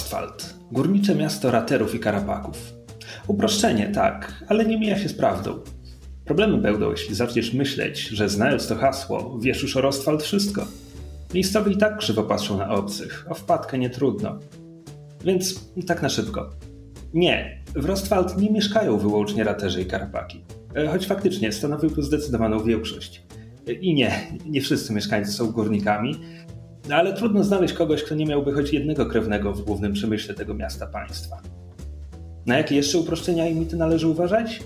Rostwald. 0.00 0.54
Górnicze 0.72 1.14
miasto 1.14 1.50
raterów 1.50 1.94
i 1.94 2.00
karapaków. 2.00 2.72
Uproszczenie, 3.26 3.90
tak, 3.94 4.44
ale 4.48 4.66
nie 4.66 4.78
mija 4.78 4.98
się 4.98 5.08
z 5.08 5.14
prawdą. 5.14 5.60
Problemy 6.24 6.58
będą, 6.58 6.90
jeśli 6.90 7.14
zaczniesz 7.14 7.52
myśleć, 7.52 8.00
że 8.00 8.28
znając 8.28 8.66
to 8.66 8.76
hasło, 8.76 9.38
wiesz 9.42 9.62
już 9.62 9.76
o 9.76 9.80
Rostwald 9.80 10.22
wszystko. 10.22 10.66
Miejscowi 11.34 11.72
i 11.72 11.76
tak 11.76 11.98
krzywo 11.98 12.22
patrzą 12.22 12.58
na 12.58 12.70
obcych, 12.70 13.26
o 13.28 13.34
wpadkę 13.34 13.78
nie 13.78 13.90
trudno. 13.90 14.38
Więc 15.24 15.70
tak 15.86 16.02
na 16.02 16.08
szybko. 16.08 16.50
Nie, 17.14 17.62
w 17.74 17.84
Rostwald 17.84 18.36
nie 18.36 18.50
mieszkają 18.50 18.98
wyłącznie 18.98 19.44
raterzy 19.44 19.82
i 19.82 19.86
karapaki. 19.86 20.44
E, 20.76 20.86
choć 20.86 21.06
faktycznie 21.06 21.52
stanowił 21.52 21.90
tu 21.90 22.02
zdecydowaną 22.02 22.64
większość. 22.64 23.22
E, 23.68 23.72
I 23.72 23.94
nie, 23.94 24.26
nie 24.46 24.60
wszyscy 24.60 24.92
mieszkańcy 24.92 25.32
są 25.32 25.52
górnikami, 25.52 26.14
no 26.88 26.96
ale 26.96 27.12
trudno 27.12 27.44
znaleźć 27.44 27.74
kogoś, 27.74 28.02
kto 28.02 28.14
nie 28.14 28.26
miałby 28.26 28.52
choć 28.52 28.72
jednego 28.72 29.06
krewnego 29.06 29.52
w 29.52 29.64
głównym 29.64 29.92
przemyśle 29.92 30.34
tego 30.34 30.54
miasta 30.54 30.86
państwa. 30.86 31.40
Na 32.46 32.58
jakie 32.58 32.76
jeszcze 32.76 32.98
uproszczenia 32.98 33.48
i 33.48 33.54
mity 33.54 33.76
należy 33.76 34.08
uważać? 34.08 34.60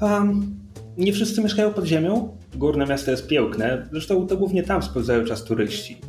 Um, 0.00 0.56
nie 0.96 1.12
wszyscy 1.12 1.42
mieszkają 1.42 1.72
pod 1.72 1.84
ziemią. 1.84 2.36
Górne 2.54 2.86
miasto 2.86 3.10
jest 3.10 3.26
piękne, 3.26 3.88
zresztą 3.92 4.26
to 4.26 4.36
głównie 4.36 4.62
tam 4.62 4.82
spędzają 4.82 5.24
czas 5.24 5.44
turyści. 5.44 6.00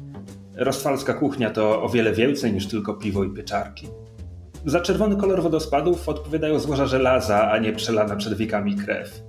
Rostwalska 0.56 1.14
kuchnia 1.14 1.50
to 1.50 1.84
o 1.84 1.90
wiele 1.90 2.14
więcej 2.14 2.54
niż 2.54 2.68
tylko 2.68 2.94
piwo 2.94 3.24
i 3.24 3.30
pieczarki. 3.30 3.88
Za 4.66 4.80
czerwony 4.80 5.16
kolor 5.16 5.44
wodospadów 5.44 6.10
odpowiadają 6.10 6.60
złoża 6.60 6.86
żelaza, 6.86 7.52
a 7.52 7.58
nie 7.60 7.74
przelana 7.74 8.16
przed 8.16 8.34
wiekami 8.38 8.76
krew. 8.76 9.24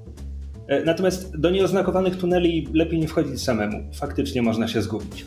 E, 0.69 0.85
natomiast 0.85 1.41
do 1.41 1.51
nieoznakowanych 1.51 2.17
tuneli 2.17 2.69
lepiej 2.73 3.01
nie 3.01 3.09
wchodzić 3.09 3.43
samemu. 3.43 3.91
Faktycznie 3.95 4.43
można 4.43 4.69
się 4.69 4.83
zgubić. 4.83 5.27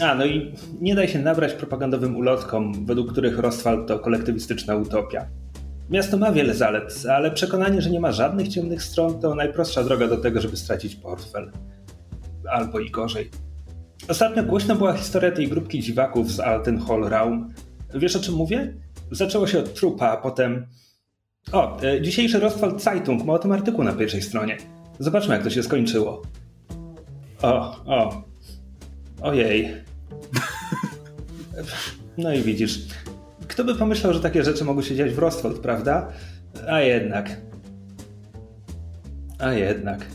A, 0.00 0.14
no 0.14 0.26
i 0.26 0.54
nie 0.80 0.94
daj 0.94 1.08
się 1.08 1.18
nabrać 1.18 1.52
propagandowym 1.52 2.16
ulotkom, 2.16 2.86
według 2.86 3.12
których 3.12 3.38
Rostwald 3.38 3.88
to 3.88 3.98
kolektywistyczna 3.98 4.76
utopia. 4.76 5.26
Miasto 5.90 6.16
ma 6.16 6.32
wiele 6.32 6.54
zalet, 6.54 7.04
ale 7.10 7.30
przekonanie, 7.30 7.82
że 7.82 7.90
nie 7.90 8.00
ma 8.00 8.12
żadnych 8.12 8.48
ciemnych 8.48 8.82
stron, 8.82 9.20
to 9.20 9.34
najprostsza 9.34 9.84
droga 9.84 10.08
do 10.08 10.16
tego, 10.16 10.40
żeby 10.40 10.56
stracić 10.56 10.96
portfel. 10.96 11.50
Albo 12.50 12.80
i 12.80 12.90
gorzej. 12.90 13.30
Ostatnio 14.08 14.42
głośna 14.42 14.74
była 14.74 14.92
historia 14.92 15.30
tej 15.30 15.48
grupki 15.48 15.80
dziwaków 15.80 16.32
z 16.32 16.40
Alten 16.40 16.80
Hall 16.80 17.08
Raum. 17.08 17.54
Wiesz 17.94 18.16
o 18.16 18.20
czym 18.20 18.34
mówię? 18.34 18.74
Zaczęło 19.10 19.46
się 19.46 19.58
od 19.58 19.74
trupa, 19.74 20.08
a 20.08 20.16
potem... 20.16 20.66
O, 21.52 21.82
e, 21.82 22.02
dzisiejszy 22.02 22.40
Rostwald 22.40 22.82
Zeitung 22.82 23.24
ma 23.24 23.32
o 23.32 23.38
tym 23.38 23.52
artykuł 23.52 23.84
na 23.84 23.92
pierwszej 23.92 24.22
stronie. 24.22 24.56
Zobaczmy, 24.98 25.34
jak 25.34 25.44
to 25.44 25.50
się 25.50 25.62
skończyło. 25.62 26.22
O, 27.42 27.84
o. 27.86 28.31
Ojej. 29.22 29.74
No 32.16 32.32
i 32.32 32.42
widzisz. 32.42 32.78
Kto 33.48 33.64
by 33.64 33.74
pomyślał, 33.74 34.12
że 34.14 34.20
takie 34.20 34.44
rzeczy 34.44 34.64
mogą 34.64 34.82
się 34.82 34.96
dziać 34.96 35.10
w 35.10 35.18
Rostwald, 35.18 35.58
prawda? 35.58 36.12
A 36.68 36.80
jednak. 36.80 37.36
A 39.38 39.52
jednak. 39.52 40.06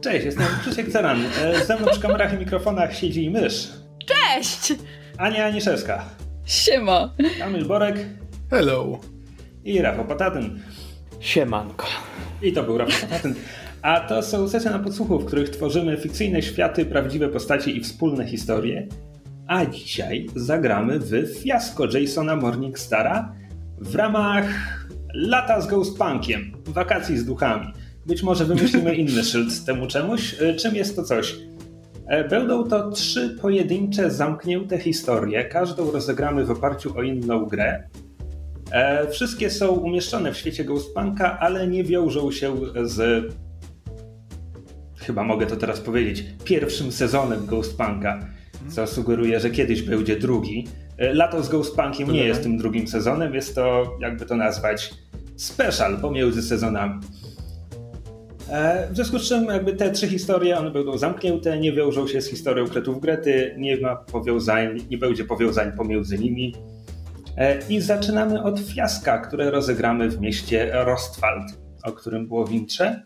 Cześć, 0.00 0.24
jestem 0.24 0.46
Krzysiek 0.60 0.88
Ceran. 0.92 1.24
E, 1.42 1.64
ze 1.64 1.76
mną 1.76 1.86
przy 1.86 2.00
kamerach 2.00 2.34
i 2.34 2.36
mikrofonach 2.36 2.96
siedzi 2.96 3.30
mysz. 3.30 3.68
Cześć! 4.06 4.74
Ania 5.18 5.46
Aniszewska. 5.46 6.04
Siema. 6.44 7.14
Kamil 7.38 7.64
Borek. 7.64 7.96
Hello. 8.50 9.00
I 9.64 9.82
Rafał 9.82 10.04
Patatyn. 10.04 10.60
Siemanko. 11.20 11.86
I 12.42 12.52
to 12.52 12.62
był 12.62 12.78
Rafał 12.78 13.08
Patatyn. 13.08 13.34
A 13.86 14.00
to 14.00 14.22
są 14.22 14.48
sesje 14.48 14.70
na 14.70 14.78
podsłuchu, 14.78 15.18
w 15.18 15.24
których 15.24 15.50
tworzymy 15.50 15.96
fikcyjne 15.96 16.42
światy, 16.42 16.86
prawdziwe 16.86 17.28
postaci 17.28 17.76
i 17.76 17.80
wspólne 17.80 18.26
historie. 18.26 18.88
A 19.46 19.66
dzisiaj 19.66 20.26
zagramy 20.34 20.98
w 20.98 21.38
fiasko 21.42 21.84
Jasona 21.98 22.36
Morningstara 22.36 23.32
w 23.78 23.94
ramach 23.94 24.46
lata 25.14 25.60
z 25.60 25.66
Ghostpunkiem, 25.66 26.52
wakacji 26.64 27.18
z 27.18 27.24
duchami. 27.24 27.66
Być 28.06 28.22
może 28.22 28.44
wymyślimy 28.44 28.94
inny 29.04 29.24
szyld 29.24 29.64
temu 29.64 29.86
czemuś. 29.86 30.42
E, 30.42 30.54
czym 30.54 30.74
jest 30.74 30.96
to 30.96 31.02
coś? 31.02 31.36
E, 32.06 32.28
będą 32.28 32.64
to 32.64 32.90
trzy 32.90 33.36
pojedyncze, 33.42 34.10
zamknięte 34.10 34.78
historie. 34.78 35.44
Każdą 35.44 35.90
rozegramy 35.90 36.44
w 36.44 36.50
oparciu 36.50 36.98
o 36.98 37.02
inną 37.02 37.46
grę. 37.46 37.88
E, 38.70 39.08
wszystkie 39.08 39.50
są 39.50 39.68
umieszczone 39.68 40.32
w 40.32 40.36
świecie 40.36 40.64
Ghostpunka, 40.64 41.38
ale 41.38 41.66
nie 41.66 41.84
wiążą 41.84 42.30
się 42.30 42.56
z 42.84 43.26
chyba 45.06 45.24
mogę 45.24 45.46
to 45.46 45.56
teraz 45.56 45.80
powiedzieć, 45.80 46.24
pierwszym 46.44 46.92
sezonem 46.92 47.46
Ghostpunka, 47.46 48.26
co 48.68 48.86
sugeruje, 48.86 49.40
że 49.40 49.50
kiedyś 49.50 49.82
będzie 49.82 50.16
drugi. 50.16 50.68
E, 50.98 51.14
Lato 51.14 51.42
z 51.42 51.48
Ghostpunkiem 51.48 52.12
nie 52.12 52.24
jest 52.24 52.42
tym 52.42 52.56
drugim 52.56 52.88
sezonem, 52.88 53.34
jest 53.34 53.54
to, 53.54 53.96
jakby 54.00 54.26
to 54.26 54.36
nazwać, 54.36 54.94
special 55.36 56.00
pomiędzy 56.00 56.42
sezonami. 56.42 57.00
E, 58.50 58.88
w 58.90 58.94
związku 58.94 59.18
z 59.18 59.28
czym 59.28 59.44
jakby 59.44 59.72
te 59.72 59.90
trzy 59.90 60.08
historie, 60.08 60.58
one 60.58 60.70
będą 60.70 60.98
zamknięte, 60.98 61.58
nie 61.58 61.72
wiążą 61.72 62.08
się 62.08 62.20
z 62.20 62.30
historią 62.30 62.66
Kretów 62.66 63.00
Grety, 63.00 63.54
nie 63.58 63.80
ma 63.80 63.96
powiązań, 63.96 64.78
nie 64.90 64.98
będzie 64.98 65.24
powiązań 65.24 65.72
pomiędzy 65.72 66.18
nimi. 66.18 66.54
E, 67.36 67.58
I 67.68 67.80
zaczynamy 67.80 68.42
od 68.42 68.60
fiaska, 68.60 69.18
które 69.18 69.50
rozegramy 69.50 70.10
w 70.10 70.20
mieście 70.20 70.70
Rostwald, 70.72 71.44
o 71.84 71.92
którym 71.92 72.28
było 72.28 72.46
w 72.46 72.52
intrze. 72.52 73.02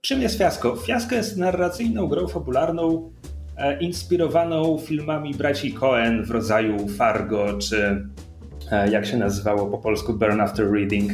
Czym 0.00 0.22
jest 0.22 0.38
Fiasko? 0.38 0.76
Fiasko 0.76 1.14
jest 1.14 1.36
narracyjną 1.36 2.06
grą 2.06 2.28
fabularną 2.28 3.12
e, 3.56 3.80
inspirowaną 3.80 4.78
filmami 4.78 5.34
braci 5.34 5.72
Cohen 5.72 6.24
w 6.24 6.30
rodzaju 6.30 6.88
Fargo, 6.88 7.58
czy 7.58 8.06
e, 8.70 8.90
jak 8.90 9.06
się 9.06 9.16
nazywało 9.16 9.66
po 9.66 9.78
polsku 9.78 10.14
Burn 10.14 10.40
After 10.40 10.72
Reading. 10.72 11.12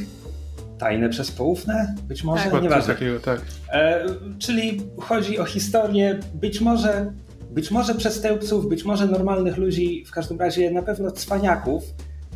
Tajne 0.78 1.08
przez 1.08 1.30
poufne? 1.30 1.94
Być 2.08 2.24
może? 2.24 2.50
Tak, 2.50 2.62
Nieważne. 2.62 2.94
takiego, 2.94 3.20
tak. 3.20 3.40
E, 3.72 4.04
czyli 4.38 4.80
chodzi 5.00 5.38
o 5.38 5.44
historię 5.44 6.18
być 6.34 6.60
może, 6.60 7.12
być 7.50 7.70
może 7.70 7.94
przestępców, 7.94 8.68
być 8.68 8.84
może 8.84 9.06
normalnych 9.06 9.56
ludzi, 9.56 10.04
w 10.04 10.10
każdym 10.10 10.38
razie 10.40 10.70
na 10.70 10.82
pewno 10.82 11.10
cwaniaków, 11.10 11.84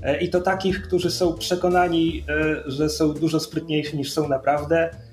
e, 0.02 0.20
i 0.20 0.30
to 0.30 0.40
takich, 0.40 0.82
którzy 0.82 1.10
są 1.10 1.34
przekonani, 1.34 2.24
e, 2.28 2.70
że 2.70 2.88
są 2.88 3.14
dużo 3.14 3.40
sprytniejsi 3.40 3.96
niż 3.96 4.12
są 4.12 4.28
naprawdę, 4.28 4.90
E, 4.90 5.09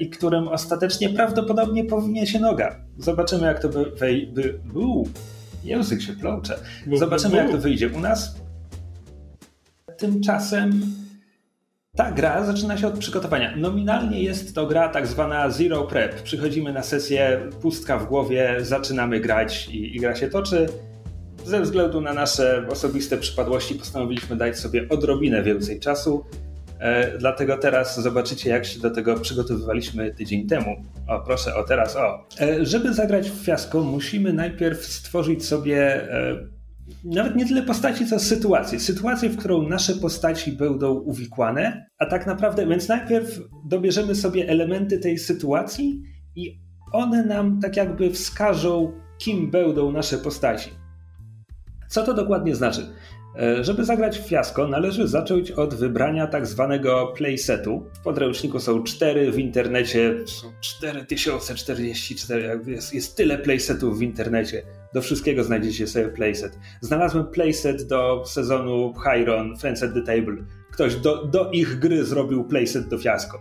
i 0.00 0.10
którym 0.10 0.48
ostatecznie 0.48 1.10
prawdopodobnie 1.10 1.84
powinien 1.84 2.26
się 2.26 2.40
noga. 2.40 2.76
Zobaczymy, 2.98 3.46
jak 3.46 3.62
to 3.62 3.68
by, 3.68 3.90
wej, 3.90 4.26
by 4.26 4.60
uu, 4.74 5.08
język 5.64 6.02
się 6.02 6.12
plącze. 6.12 6.58
Zobaczymy, 6.94 7.36
jak 7.36 7.50
to 7.50 7.58
wyjdzie 7.58 7.88
u 7.88 8.00
nas. 8.00 8.36
Tymczasem 9.96 10.80
ta 11.96 12.12
gra 12.12 12.44
zaczyna 12.44 12.78
się 12.78 12.86
od 12.86 12.98
przygotowania. 12.98 13.56
Nominalnie 13.56 14.22
jest 14.22 14.54
to 14.54 14.66
gra 14.66 14.88
tak 14.88 15.06
zwana 15.06 15.50
zero 15.50 15.84
prep. 15.84 16.22
Przychodzimy 16.22 16.72
na 16.72 16.82
sesję, 16.82 17.40
pustka 17.62 17.98
w 17.98 18.06
głowie, 18.06 18.56
zaczynamy 18.60 19.20
grać 19.20 19.68
i, 19.68 19.96
i 19.96 20.00
gra 20.00 20.14
się 20.14 20.28
toczy. 20.28 20.66
Ze 21.44 21.60
względu 21.60 22.00
na 22.00 22.12
nasze 22.12 22.66
osobiste 22.70 23.16
przypadłości 23.16 23.74
postanowiliśmy 23.74 24.36
dać 24.36 24.58
sobie 24.58 24.88
odrobinę 24.88 25.42
więcej 25.42 25.80
czasu. 25.80 26.24
E, 26.84 27.18
dlatego 27.18 27.58
teraz 27.58 28.00
zobaczycie, 28.00 28.50
jak 28.50 28.64
się 28.64 28.80
do 28.80 28.90
tego 28.90 29.14
przygotowywaliśmy 29.14 30.14
tydzień 30.14 30.46
temu. 30.46 30.76
O, 31.08 31.20
proszę, 31.20 31.54
o 31.54 31.62
teraz, 31.62 31.96
o. 31.96 32.26
E, 32.40 32.66
żeby 32.66 32.94
zagrać 32.94 33.30
w 33.30 33.44
fiasko, 33.44 33.82
musimy 33.82 34.32
najpierw 34.32 34.86
stworzyć 34.86 35.44
sobie 35.44 36.10
e, 36.12 36.36
nawet 37.04 37.36
nie 37.36 37.46
tyle 37.46 37.62
postaci, 37.62 38.06
co 38.06 38.18
sytuację. 38.18 38.80
Sytuację, 38.80 39.28
w 39.28 39.36
którą 39.36 39.68
nasze 39.68 39.94
postaci 39.94 40.52
będą 40.52 40.92
uwikłane, 40.92 41.86
a 41.98 42.06
tak 42.06 42.26
naprawdę, 42.26 42.66
więc 42.66 42.88
najpierw 42.88 43.40
dobierzemy 43.66 44.14
sobie 44.14 44.48
elementy 44.48 44.98
tej 44.98 45.18
sytuacji 45.18 46.02
i 46.36 46.60
one 46.92 47.26
nam 47.26 47.60
tak 47.60 47.76
jakby 47.76 48.10
wskażą, 48.10 48.92
kim 49.18 49.50
będą 49.50 49.92
nasze 49.92 50.18
postaci. 50.18 50.70
Co 51.88 52.02
to 52.02 52.14
dokładnie 52.14 52.54
znaczy? 52.54 52.86
E, 53.38 53.64
żeby 53.64 53.84
zagrać 53.84 54.18
w 54.18 54.28
fiasko, 54.28 54.68
należy 54.68 55.08
zacząć 55.08 55.50
od 55.50 55.74
wybrania 55.74 56.26
tak 56.26 56.46
zwanego 56.46 57.12
playsetu. 57.16 57.90
W 57.94 58.00
podręczniku 58.00 58.60
są 58.60 58.82
cztery, 58.82 59.32
w 59.32 59.38
internecie 59.38 60.14
są 60.26 60.52
4044, 60.60 62.60
jest, 62.66 62.94
jest 62.94 63.16
tyle 63.16 63.38
playsetów 63.38 63.98
w 63.98 64.02
internecie. 64.02 64.62
Do 64.94 65.02
wszystkiego 65.02 65.44
znajdziecie 65.44 65.86
sobie 65.86 66.08
playset. 66.08 66.58
Znalazłem 66.80 67.26
playset 67.26 67.82
do 67.82 68.22
sezonu 68.26 68.94
Hyron, 68.94 69.58
Friends 69.58 69.82
at 69.82 69.94
the 69.94 70.02
Table. 70.02 70.36
Ktoś 70.72 70.96
do, 70.96 71.24
do 71.24 71.50
ich 71.50 71.78
gry 71.78 72.04
zrobił 72.04 72.44
playset 72.44 72.88
do 72.88 72.98
fiasko. 72.98 73.40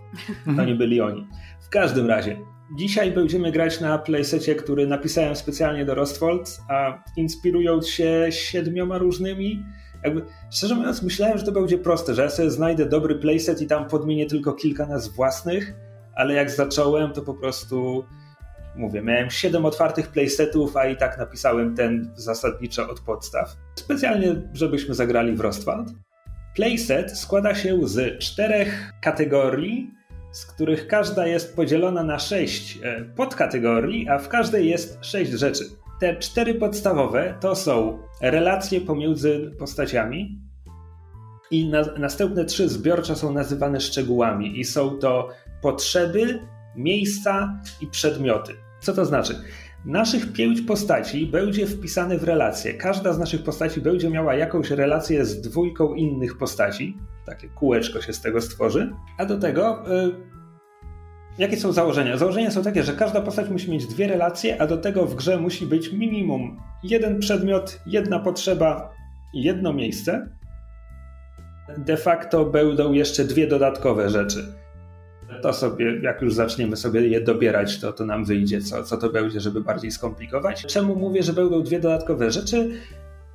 To 0.58 0.66
nie 0.66 0.76
byli 0.76 1.02
oni. 1.02 1.28
W 1.62 1.70
każdym 1.70 2.08
razie, 2.08 2.38
Dzisiaj 2.78 3.12
będziemy 3.12 3.52
grać 3.52 3.82
na 3.82 3.98
playsecie, 3.98 4.56
który 4.56 4.88
napisałem 4.88 5.36
specjalnie 5.36 5.86
do 5.86 5.96
Rostfold, 5.96 6.60
a 6.70 7.04
inspirując 7.18 7.90
się 7.90 8.28
siedmioma 8.30 8.98
różnymi 8.98 9.64
jakby, 10.04 10.22
szczerze 10.52 10.76
mówiąc, 10.76 11.02
myślałem, 11.04 11.38
że 11.38 11.46
to 11.46 11.52
będzie 11.52 11.78
proste, 11.78 12.16
że 12.16 12.22
ja 12.22 12.30
sobie 12.30 12.52
znajdę 12.52 12.86
dobry 12.86 13.16
playset 13.16 13.62
i 13.62 13.68
tam 13.68 13.88
podmienię 13.88 14.26
tylko 14.26 14.54
kilka 14.54 14.86
nazw 14.86 15.16
własnych, 15.16 15.74
ale 16.16 16.34
jak 16.34 16.52
zacząłem, 16.52 17.12
to 17.12 17.22
po 17.22 17.34
prostu 17.34 18.06
mówię, 18.76 19.02
miałem 19.02 19.30
7 19.30 19.66
otwartych 19.66 20.08
playsetów, 20.08 20.78
a 20.78 20.88
i 20.88 20.98
tak 20.98 21.18
napisałem 21.18 21.76
ten 21.76 22.12
zasadniczo 22.16 22.90
od 22.90 23.00
podstaw. 23.00 23.56
Specjalnie, 23.76 24.36
żebyśmy 24.54 24.96
zagrali 24.96 25.36
w 25.36 25.40
Rostwald. 25.40 25.90
Playset 26.56 27.18
składa 27.18 27.56
się 27.56 27.80
z 27.84 28.20
czterech 28.20 28.94
kategorii, 29.02 29.92
z 30.32 30.46
których 30.46 30.88
każda 30.88 31.28
jest 31.28 31.56
podzielona 31.56 32.04
na 32.04 32.20
sześć 32.20 32.80
e, 32.84 33.02
podkategorii, 33.16 34.10
a 34.10 34.18
w 34.18 34.30
każdej 34.30 34.70
jest 34.70 35.06
sześć 35.06 35.32
rzeczy. 35.32 35.64
Te 36.04 36.16
cztery 36.16 36.56
podstawowe 36.56 37.38
to 37.40 37.56
są 37.56 38.00
relacje 38.22 38.82
pomiędzy 38.82 39.52
postaciami, 39.60 40.42
i 41.52 41.70
na, 41.70 41.82
następne 41.98 42.46
trzy 42.46 42.70
zbiorczo 42.70 43.16
są 43.16 43.34
nazywane 43.34 43.82
szczegółami, 43.82 44.60
i 44.60 44.64
są 44.64 44.98
to 44.98 45.30
potrzeby, 45.62 46.40
miejsca 46.76 47.62
i 47.82 47.88
przedmioty. 47.88 48.54
Co 48.82 48.94
to 48.94 49.06
znaczy? 49.06 49.36
Naszych 49.86 50.34
pięć 50.34 50.62
postaci 50.62 51.28
będzie 51.28 51.68
wpisane 51.68 52.18
w 52.18 52.24
relacje. 52.24 52.74
Każda 52.74 53.14
z 53.14 53.20
naszych 53.20 53.44
postaci 53.44 53.82
będzie 53.82 54.10
miała 54.10 54.36
jakąś 54.36 54.70
relację 54.72 55.26
z 55.26 55.42
dwójką 55.42 55.94
innych 55.94 56.38
postaci. 56.38 56.98
Takie 57.26 57.48
kółeczko 57.48 58.02
się 58.02 58.14
z 58.14 58.22
tego 58.22 58.42
stworzy. 58.42 58.94
A 59.18 59.26
do 59.26 59.38
tego, 59.38 59.84
yy, 59.88 60.33
jakie 61.38 61.58
są 61.58 61.72
założenia? 61.72 62.18
Założenia 62.18 62.52
są 62.52 62.64
takie, 62.64 62.84
że 62.84 62.94
każda 62.94 63.22
postać 63.22 63.50
musi 63.50 63.72
mieć 63.72 63.88
dwie 63.88 64.08
relacje, 64.08 64.62
a 64.62 64.68
do 64.68 64.78
tego 64.78 65.06
w 65.06 65.16
grze 65.16 65.38
musi 65.38 65.66
być 65.66 65.92
minimum 65.92 66.60
jeden 66.84 67.20
przedmiot, 67.20 67.80
jedna 67.86 68.20
potrzeba 68.20 68.94
i 69.34 69.44
jedno 69.44 69.74
miejsce. 69.74 70.30
De 71.78 71.98
facto 71.98 72.46
będą 72.46 72.94
jeszcze 72.94 73.24
dwie 73.24 73.48
dodatkowe 73.48 74.10
rzeczy 74.10 74.64
to 75.42 75.54
sobie, 75.54 76.00
jak 76.02 76.22
już 76.22 76.34
zaczniemy 76.34 76.76
sobie 76.76 77.08
je 77.08 77.22
dobierać, 77.22 77.80
to, 77.80 77.94
to 77.94 78.06
nam 78.06 78.26
wyjdzie, 78.26 78.62
co, 78.62 78.84
co 78.84 78.98
to 78.98 79.10
będzie, 79.10 79.40
żeby 79.40 79.62
bardziej 79.62 79.92
skomplikować. 79.92 80.66
Czemu 80.66 80.96
mówię, 80.96 81.24
że 81.24 81.34
będą 81.34 81.64
dwie 81.64 81.80
dodatkowe 81.80 82.32
rzeczy? 82.32 82.72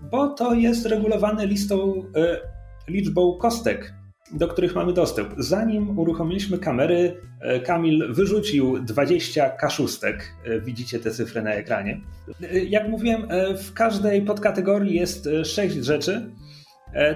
Bo 0.01 0.29
to 0.29 0.55
jest 0.55 0.87
regulowane 0.87 1.47
listą, 1.47 2.03
e, 2.17 2.41
liczbą 2.89 3.39
kostek, 3.39 3.95
do 4.33 4.49
których 4.49 4.75
mamy 4.75 4.93
dostęp. 4.93 5.35
Zanim 5.39 5.99
uruchomiliśmy 5.99 6.59
kamery, 6.59 7.21
e, 7.41 7.61
Kamil 7.61 8.15
wyrzucił 8.15 8.83
20 8.83 9.51
kaszustek. 9.51 10.33
E, 10.45 10.61
widzicie 10.61 10.99
te 10.99 11.11
cyfry 11.11 11.43
na 11.43 11.51
ekranie. 11.51 12.01
E, 12.43 12.59
jak 12.59 12.89
mówiłem, 12.89 13.29
w 13.63 13.73
każdej 13.73 14.23
podkategorii 14.23 14.95
jest 14.95 15.29
6 15.45 15.77
rzeczy. 15.77 16.31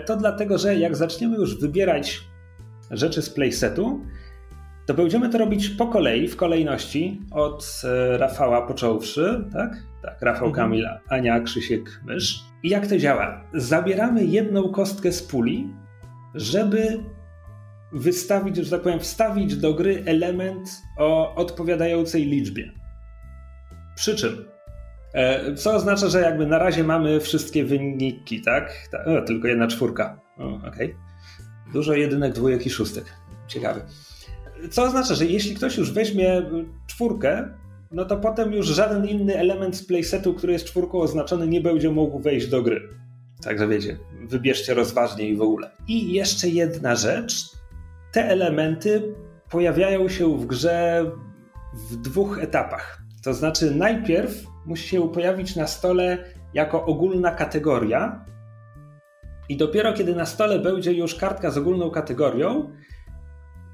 To 0.07 0.17
dlatego, 0.17 0.59
że 0.59 0.77
jak 0.77 0.97
zaczniemy 0.97 1.37
już 1.37 1.61
wybierać 1.61 2.21
rzeczy 2.91 3.23
z 3.23 3.31
playsetu, 3.31 4.01
to 4.87 4.95
będziemy 4.95 5.29
to 5.29 5.39
robić 5.39 5.69
po 5.69 5.87
kolei, 5.87 6.29
w 6.29 6.37
kolejności, 6.37 7.21
od 7.31 7.83
Rafała 8.19 8.67
począwszy, 8.67 9.45
tak? 9.53 9.83
Tak, 10.03 10.23
Rafał 10.23 10.49
mhm. 10.49 10.55
Kamil, 10.55 10.89
Ania 11.09 11.41
Krzysiek 11.41 12.01
Mysz. 12.05 12.41
I 12.63 12.69
jak 12.69 12.87
to 12.87 12.99
działa? 12.99 13.45
Zabieramy 13.55 14.25
jedną 14.25 14.69
kostkę 14.69 15.13
z 15.13 15.23
puli, 15.23 15.69
żeby 16.35 17.05
wystawić, 17.93 18.57
że 18.57 18.71
tak 18.71 18.83
powiem, 18.83 19.01
wstawić 19.01 19.57
do 19.57 19.75
gry 19.75 20.03
element 20.07 20.83
o 20.99 21.35
odpowiadającej 21.35 22.25
liczbie. 22.25 22.73
Przy 23.97 24.17
czym, 24.17 24.45
e, 25.15 25.55
co 25.55 25.75
oznacza, 25.75 26.09
że 26.09 26.21
jakby 26.21 26.47
na 26.47 26.59
razie 26.59 26.85
mamy 26.85 27.21
wszystkie 27.21 27.65
wyniki, 27.65 28.43
tak? 28.43 28.89
O, 29.07 29.23
tylko 29.23 29.49
jedna 29.49 29.67
czwórka. 29.67 30.21
Okej. 30.39 30.69
Okay. 30.69 30.95
Dużo 31.73 31.95
jedynek, 31.95 32.33
dwójek 32.33 32.67
i 32.67 32.71
szóstek. 32.71 33.05
Ciekawe. 33.47 33.81
Co 34.71 34.83
oznacza, 34.83 35.15
że 35.15 35.27
jeśli 35.27 35.55
ktoś 35.55 35.77
już 35.77 35.93
weźmie 35.93 36.43
czwórkę, 36.87 37.49
no 37.91 38.05
to 38.05 38.17
potem 38.17 38.53
już 38.53 38.67
żaden 38.67 39.09
inny 39.09 39.39
element 39.39 39.77
z 39.77 39.87
playsetu, 39.87 40.35
który 40.35 40.53
jest 40.53 40.65
czwórką 40.65 41.01
oznaczony, 41.01 41.47
nie 41.47 41.61
będzie 41.61 41.91
mógł 41.91 42.19
wejść 42.19 42.47
do 42.47 42.63
gry. 42.63 42.89
Także 43.45 43.69
wiecie, 43.69 43.99
wybierzcie 44.21 44.75
rozważnie 44.75 45.29
i 45.29 45.37
w 45.37 45.43
ogóle. 45.43 45.71
I 45.89 46.13
jeszcze 46.13 46.49
jedna 46.49 46.97
rzecz. 46.97 47.51
Te 48.13 48.29
elementy 48.29 49.15
pojawiają 49.51 50.09
się 50.09 50.39
w 50.39 50.47
grze 50.47 51.11
w 51.91 51.97
dwóch 51.97 52.39
etapach. 52.39 53.03
To 53.25 53.35
znaczy, 53.35 53.71
najpierw 53.71 54.45
musi 54.67 54.89
się 54.89 55.13
pojawić 55.13 55.57
na 55.57 55.67
stole 55.67 56.25
jako 56.55 56.85
ogólna 56.85 57.31
kategoria, 57.31 58.25
i 59.49 59.57
dopiero 59.57 59.93
kiedy 59.93 60.15
na 60.15 60.27
stole 60.27 60.59
będzie 60.59 60.93
już 60.93 61.15
kartka 61.15 61.51
z 61.51 61.59
ogólną 61.59 61.91
kategorią, 61.91 62.71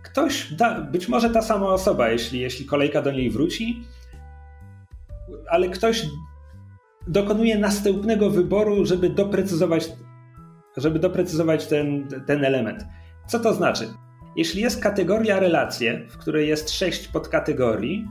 ktoś, 0.02 0.52
da, 0.52 0.80
być 0.80 1.08
może 1.08 1.30
ta 1.30 1.42
sama 1.42 1.66
osoba, 1.66 2.08
jeśli, 2.08 2.40
jeśli 2.40 2.66
kolejka 2.66 3.02
do 3.02 3.12
niej 3.12 3.30
wróci, 3.30 3.84
ale 5.50 5.68
ktoś 5.68 6.06
dokonuje 7.08 7.58
następnego 7.58 8.30
wyboru, 8.30 8.86
żeby 8.86 9.10
doprecyzować, 9.10 9.92
żeby 10.76 10.98
doprecyzować 10.98 11.66
ten, 11.66 12.08
ten 12.26 12.44
element. 12.44 12.84
Co 13.26 13.38
to 13.38 13.54
znaczy? 13.54 13.88
Jeśli 14.36 14.62
jest 14.62 14.82
kategoria 14.82 15.40
relacje, 15.40 16.06
w 16.10 16.18
której 16.18 16.48
jest 16.48 16.70
sześć 16.70 17.08
podkategorii, 17.08 18.08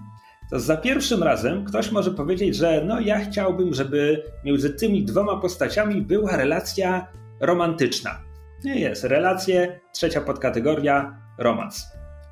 to 0.50 0.60
za 0.60 0.78
pierwszym 0.78 1.24
razem 1.24 1.66
ktoś 1.66 1.92
może 1.92 2.12
powiedzieć, 2.12 2.56
że 2.56 2.84
no 2.86 3.00
ja 3.00 3.20
chciałbym, 3.20 3.74
żeby 3.74 4.24
między 4.46 4.70
tymi 4.70 5.06
dwoma 5.06 5.38
postaciami 5.38 6.02
była 6.02 6.38
relacja 6.38 7.08
romantyczna. 7.40 8.20
Nie 8.64 8.80
jest. 8.80 9.04
Relacje, 9.04 9.80
trzecia 9.94 10.22
podkategoria, 10.22 11.18
romans. 11.38 11.88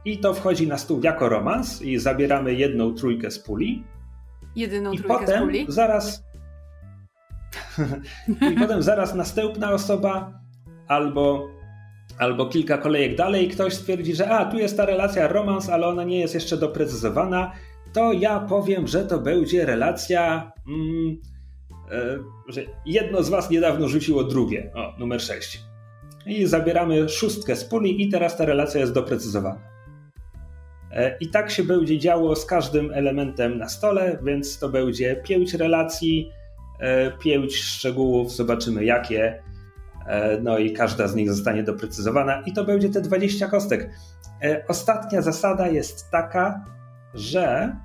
I 0.06 0.20
to 0.20 0.34
wchodzi 0.34 0.68
na 0.68 0.78
stół 0.78 1.02
jako 1.04 1.30
romans 1.30 1.82
i 1.82 1.98
zabieramy 1.98 2.54
jedną 2.54 2.94
trójkę 2.94 3.32
z 3.32 3.40
puli. 3.40 3.84
Jedyną 4.56 4.92
I 4.92 4.98
trójkę 4.98 5.20
potem 5.20 5.40
z 5.40 5.44
puli? 5.44 5.66
zaraz 5.70 6.25
i 8.52 8.60
potem 8.60 8.84
zaraz 8.84 9.16
następna 9.16 9.72
osoba 9.72 10.40
albo, 10.88 11.48
albo 12.18 12.46
kilka 12.46 12.78
kolejek 12.78 13.16
dalej 13.16 13.48
ktoś 13.48 13.74
stwierdzi, 13.74 14.16
że 14.16 14.30
a, 14.30 14.46
tu 14.46 14.58
jest 14.58 14.78
ta 14.78 14.86
relacja 14.86 15.28
romans, 15.28 15.70
ale 15.70 15.88
ona 15.88 16.04
nie 16.04 16.20
jest 16.20 16.34
jeszcze 16.34 16.58
doprecyzowana, 16.58 17.52
to 17.94 18.14
ja 18.14 18.40
powiem, 18.40 18.88
że 18.88 19.06
to 19.06 19.20
będzie 19.20 19.66
relacja 19.66 20.52
mm, 20.68 21.18
e, 21.92 22.20
że 22.48 22.62
jedno 22.86 23.24
z 23.24 23.30
was 23.30 23.50
niedawno 23.50 23.88
rzuciło 23.88 24.24
drugie, 24.24 24.72
o, 24.76 24.94
numer 25.00 25.22
6. 25.22 25.60
I 26.26 26.46
zabieramy 26.46 27.10
szóstkę 27.10 27.56
z 27.56 27.66
puli 27.66 28.04
i 28.04 28.10
teraz 28.10 28.38
ta 28.38 28.46
relacja 28.46 28.80
jest 28.82 28.94
doprecyzowana. 28.94 29.62
E, 30.92 31.18
I 31.20 31.30
tak 31.30 31.52
się 31.52 31.64
będzie 31.64 32.00
działo 32.00 32.36
z 32.36 32.46
każdym 32.46 32.92
elementem 32.94 33.58
na 33.58 33.70
stole, 33.70 34.20
więc 34.24 34.60
to 34.60 34.70
będzie 34.70 35.16
pięć 35.16 35.54
relacji, 35.54 36.32
pięć 37.20 37.56
szczegółów, 37.56 38.36
zobaczymy 38.36 38.86
jakie. 38.86 39.44
E, 40.08 40.42
no 40.42 40.58
i 40.58 40.74
każda 40.74 41.08
z 41.08 41.16
nich 41.16 41.32
zostanie 41.32 41.64
doprecyzowana, 41.64 42.44
i 42.46 42.54
to 42.54 42.64
będzie 42.64 42.90
te 42.90 43.02
20 43.02 43.48
kostek. 43.48 43.90
Ostatnia 44.68 45.22
zasada 45.22 45.68
jest 45.68 46.12
taka, 46.12 46.66
że 47.14 47.76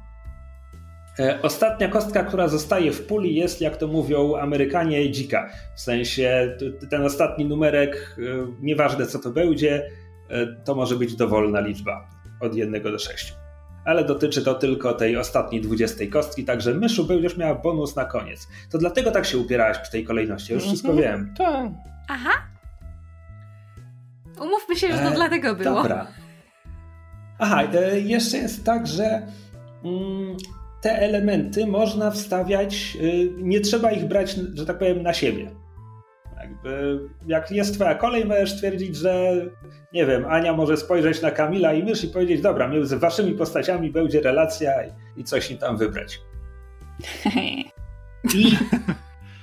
ostatnia 1.42 1.88
kostka, 1.88 2.24
która 2.24 2.48
zostaje 2.48 2.92
w 2.92 3.06
puli, 3.06 3.34
jest, 3.34 3.60
jak 3.60 3.76
to 3.76 3.86
mówią 3.86 4.36
Amerykanie, 4.36 5.10
dzika. 5.10 5.50
W 5.76 5.80
sensie 5.80 6.56
ten 6.90 7.04
ostatni 7.04 7.44
numerek, 7.44 8.16
nieważne 8.60 9.06
co 9.06 9.18
to 9.18 9.30
będzie, 9.30 9.90
to 10.64 10.74
może 10.74 10.96
być 10.96 11.16
dowolna 11.16 11.60
liczba 11.60 12.08
od 12.40 12.54
1 12.54 12.82
do 12.82 12.98
6. 12.98 13.39
Ale 13.84 14.04
dotyczy 14.04 14.44
to 14.44 14.54
tylko 14.54 14.92
tej 14.92 15.16
ostatniej 15.16 15.60
20 15.60 16.04
kostki, 16.10 16.44
także 16.44 16.74
myszu 16.74 17.04
będziesz 17.04 17.36
miała 17.36 17.54
bonus 17.54 17.96
na 17.96 18.04
koniec. 18.04 18.48
To 18.70 18.78
dlatego 18.78 19.10
tak 19.10 19.26
się 19.26 19.38
upierałaś 19.38 19.78
przy 19.78 19.92
tej 19.92 20.04
kolejności, 20.04 20.52
już 20.52 20.62
wszystko 20.62 20.92
mhm. 20.92 21.08
wiem. 21.08 21.34
Tak. 21.38 21.70
Aha. 22.08 22.30
Umówmy 24.40 24.76
się, 24.76 24.92
że 24.92 24.98
to 24.98 25.08
e, 25.08 25.14
dlatego 25.14 25.54
było. 25.54 25.74
Dobra. 25.74 26.06
Aha, 27.38 27.62
e, 27.74 28.00
jeszcze 28.00 28.36
jest 28.36 28.64
tak, 28.64 28.86
że 28.86 29.22
mm, 29.84 30.36
te 30.80 30.98
elementy 30.98 31.66
można 31.66 32.10
wstawiać, 32.10 32.96
y, 33.00 33.30
nie 33.36 33.60
trzeba 33.60 33.92
ich 33.92 34.04
brać, 34.04 34.36
że 34.54 34.66
tak 34.66 34.78
powiem, 34.78 35.02
na 35.02 35.14
siebie. 35.14 35.50
Jakby, 36.64 37.00
jak 37.26 37.50
jest 37.50 37.74
twoja 37.74 37.94
kolej, 37.94 38.24
możesz 38.24 38.58
twierdzić, 38.58 38.96
że 38.96 39.32
nie 39.92 40.06
wiem, 40.06 40.24
Ania 40.24 40.52
może 40.52 40.76
spojrzeć 40.76 41.22
na 41.22 41.30
Kamila 41.30 41.72
i 41.72 41.82
mysz 41.82 42.04
i 42.04 42.08
powiedzieć, 42.08 42.40
dobra, 42.40 42.68
między 42.68 42.98
waszymi 42.98 43.32
postaciami 43.32 43.90
będzie 43.90 44.20
relacja 44.20 44.72
i, 45.16 45.24
coś 45.24 45.50
im 45.50 45.58
tam 45.58 45.76
wybrać. 45.76 46.20
I 48.34 48.56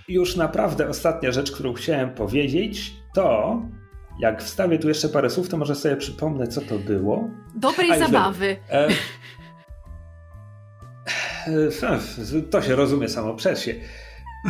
już 0.07 0.35
naprawdę 0.35 0.89
ostatnia 0.89 1.31
rzecz, 1.31 1.51
którą 1.51 1.73
chciałem 1.73 2.13
powiedzieć, 2.13 2.93
to 3.15 3.61
jak 4.19 4.43
wstawię 4.43 4.79
tu 4.79 4.87
jeszcze 4.87 5.09
parę 5.09 5.29
słów, 5.29 5.49
to 5.49 5.57
może 5.57 5.75
sobie 5.75 5.95
przypomnę, 5.95 6.47
co 6.47 6.61
to 6.61 6.79
było. 6.79 7.29
Dobrej 7.55 7.91
A, 7.91 7.99
zabawy. 7.99 8.57
E, 8.69 8.87
e, 11.47 12.41
to 12.51 12.61
się 12.61 12.75
rozumie 12.75 13.09
samo 13.09 13.33
przez 13.33 13.61
się. 13.61 13.75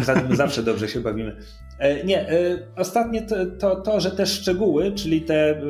Zatem 0.02 0.36
zawsze 0.36 0.64
dobrze 0.64 0.88
się 0.88 1.00
bawimy. 1.00 1.38
E, 1.80 2.04
nie, 2.04 2.30
e, 2.30 2.58
ostatnie 2.76 3.22
to, 3.22 3.36
to, 3.46 3.76
to, 3.76 4.00
że 4.00 4.12
te 4.12 4.26
szczegóły, 4.26 4.92
czyli 4.92 5.22
te 5.22 5.50
e, 5.50 5.64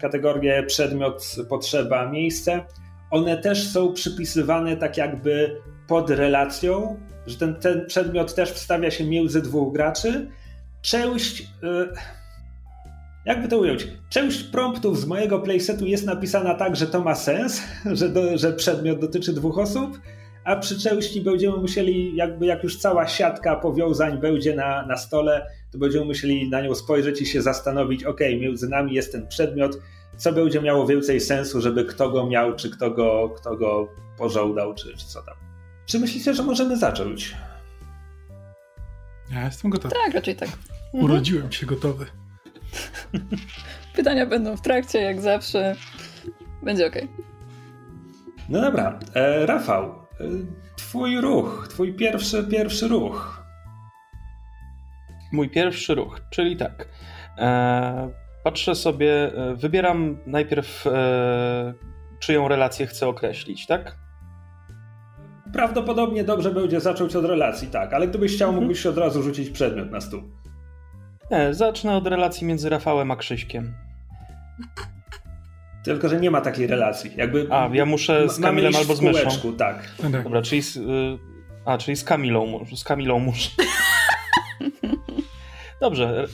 kategorie 0.00 0.62
przedmiot, 0.62 1.36
potrzeba, 1.48 2.10
miejsce, 2.10 2.64
one 3.10 3.36
też 3.36 3.68
są 3.68 3.92
przypisywane 3.92 4.76
tak 4.76 4.96
jakby 4.96 5.60
pod 5.88 6.10
relacją, 6.10 7.00
że 7.26 7.36
ten, 7.36 7.54
ten 7.54 7.86
przedmiot 7.86 8.34
też 8.34 8.52
wstawia 8.52 8.90
się 8.90 9.04
między 9.04 9.42
dwóch 9.42 9.72
graczy. 9.72 10.30
Część. 10.82 11.48
Jakby 13.24 13.48
to 13.48 13.58
ująć? 13.58 13.88
Część 14.10 14.42
promptów 14.42 15.00
z 15.00 15.06
mojego 15.06 15.38
playsetu 15.38 15.86
jest 15.86 16.06
napisana 16.06 16.54
tak, 16.54 16.76
że 16.76 16.86
to 16.86 17.00
ma 17.00 17.14
sens, 17.14 17.62
że, 17.98 18.08
do, 18.08 18.38
że 18.38 18.52
przedmiot 18.52 19.00
dotyczy 19.00 19.32
dwóch 19.32 19.58
osób, 19.58 20.00
a 20.46 20.56
przy 20.56 20.80
części 20.80 21.20
będziemy 21.20 21.56
musieli, 21.56 22.16
jakby 22.16 22.46
jak 22.46 22.62
już 22.62 22.78
cała 22.78 23.08
siatka 23.08 23.56
powiązań 23.56 24.18
będzie 24.18 24.54
na, 24.54 24.86
na 24.86 24.96
stole, 24.96 25.46
to 25.72 25.78
będziemy 25.78 26.04
musieli 26.04 26.50
na 26.50 26.60
nią 26.60 26.74
spojrzeć 26.74 27.22
i 27.22 27.26
się 27.26 27.42
zastanowić, 27.42 28.04
ok, 28.04 28.20
między 28.40 28.68
nami 28.68 28.94
jest 28.94 29.12
ten 29.12 29.28
przedmiot, 29.28 29.78
co 30.16 30.32
będzie 30.32 30.60
miało 30.60 30.86
więcej 30.86 31.20
sensu, 31.20 31.60
żeby 31.60 31.84
kto 31.84 32.10
go 32.10 32.26
miał, 32.26 32.56
czy 32.56 32.70
kto 32.70 32.90
go, 32.90 33.28
kto 33.36 33.56
go 33.56 33.88
pożądał, 34.18 34.74
czy, 34.74 34.96
czy 34.96 35.06
co 35.06 35.22
tam. 35.22 35.34
Czy 35.86 35.98
myślicie, 35.98 36.34
że 36.34 36.42
możemy 36.42 36.76
zacząć? 36.76 37.34
Ja 39.32 39.44
jestem 39.44 39.70
gotowy. 39.70 39.94
Tak, 40.04 40.14
raczej 40.14 40.36
tak. 40.36 40.48
Mhm. 40.48 41.04
Urodziłem 41.04 41.52
się 41.52 41.66
gotowy. 41.66 42.06
Pytania 43.96 44.26
będą 44.26 44.56
w 44.56 44.62
trakcie, 44.62 45.00
jak 45.00 45.20
zawsze. 45.20 45.76
Będzie 46.62 46.86
ok. 46.86 46.96
No 48.48 48.60
dobra. 48.60 48.98
E, 49.14 49.46
Rafał, 49.46 50.05
twój 50.76 51.20
ruch, 51.20 51.66
twój 51.70 51.94
pierwszy, 51.94 52.44
pierwszy 52.44 52.88
ruch. 52.88 53.42
Mój 55.32 55.50
pierwszy 55.50 55.94
ruch, 55.94 56.20
czyli 56.30 56.56
tak. 56.56 56.88
E, 57.38 58.10
patrzę 58.44 58.74
sobie, 58.74 59.32
e, 59.34 59.54
wybieram 59.54 60.18
najpierw, 60.26 60.86
e, 60.86 61.74
czyją 62.18 62.48
relację 62.48 62.86
chcę 62.86 63.08
określić, 63.08 63.66
tak? 63.66 63.96
Prawdopodobnie 65.52 66.24
dobrze 66.24 66.50
będzie 66.50 66.80
zacząć 66.80 67.16
od 67.16 67.24
relacji, 67.24 67.68
tak, 67.68 67.94
ale 67.94 68.08
gdybyś 68.08 68.34
chciał, 68.34 68.48
mhm. 68.48 68.64
mógłbyś 68.64 68.86
od 68.86 68.98
razu 68.98 69.22
rzucić 69.22 69.50
przedmiot 69.50 69.90
na 69.90 70.00
stół. 70.00 70.22
Nie, 71.30 71.54
zacznę 71.54 71.96
od 71.96 72.06
relacji 72.06 72.46
między 72.46 72.68
Rafałem 72.68 73.10
a 73.10 73.16
Krzyśkiem. 73.16 73.74
Tylko, 75.92 76.08
że 76.08 76.20
nie 76.20 76.30
ma 76.30 76.40
takiej 76.40 76.66
relacji. 76.66 77.10
Jakby 77.16 77.46
a, 77.50 77.70
ja 77.72 77.86
muszę 77.86 78.28
z 78.28 78.40
Kamilem 78.40 78.76
albo 78.76 78.94
z 78.94 79.00
myszą. 79.00 79.30
Tak. 79.58 79.94
tak. 80.12 80.24
Dobra, 80.24 80.42
czyli 80.42 80.62
z, 80.62 80.76
y, 80.76 80.80
a, 81.64 81.78
czyli 81.78 81.96
z 81.96 82.04
Kamilą, 82.04 82.64
z 82.76 82.84
Kamilą 82.84 83.18
muszę. 83.18 83.50
Dobrze. 85.80 86.26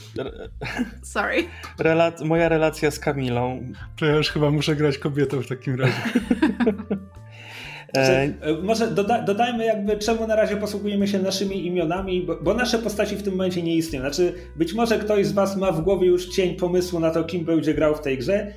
Sorry. 1.03 1.43
Rela 1.79 2.11
moja 2.25 2.49
relacja 2.49 2.91
z 2.91 2.99
Kamilą. 2.99 3.71
To 3.95 4.05
ja 4.05 4.15
już 4.15 4.29
chyba 4.29 4.51
muszę 4.51 4.75
grać 4.75 4.97
kobietą 4.97 5.41
w 5.41 5.47
takim 5.47 5.79
razie. 5.79 5.93
E, 7.97 8.33
e, 8.41 8.53
może 8.63 8.91
doda 8.91 9.21
dodajmy 9.21 9.65
jakby 9.65 9.97
czemu 9.97 10.27
na 10.27 10.35
razie 10.35 10.57
posługujemy 10.57 11.07
się 11.07 11.19
naszymi 11.19 11.67
imionami, 11.67 12.21
bo, 12.21 12.35
bo, 12.41 12.53
nasze 12.53 12.79
postaci 12.79 13.15
w 13.15 13.23
tym 13.23 13.33
momencie 13.33 13.63
nie 13.63 13.75
istnieją. 13.75 14.03
Znaczy, 14.03 14.33
być 14.55 14.73
może 14.73 14.99
ktoś 14.99 15.25
z 15.25 15.31
was 15.31 15.57
ma 15.57 15.71
w 15.71 15.81
głowie 15.81 16.07
już 16.07 16.29
cień 16.29 16.55
pomysłu 16.55 16.99
na 16.99 17.11
to, 17.11 17.23
kim 17.23 17.45
będzie 17.45 17.73
grał 17.73 17.95
w 17.95 18.01
tej 18.01 18.17
grze. 18.17 18.53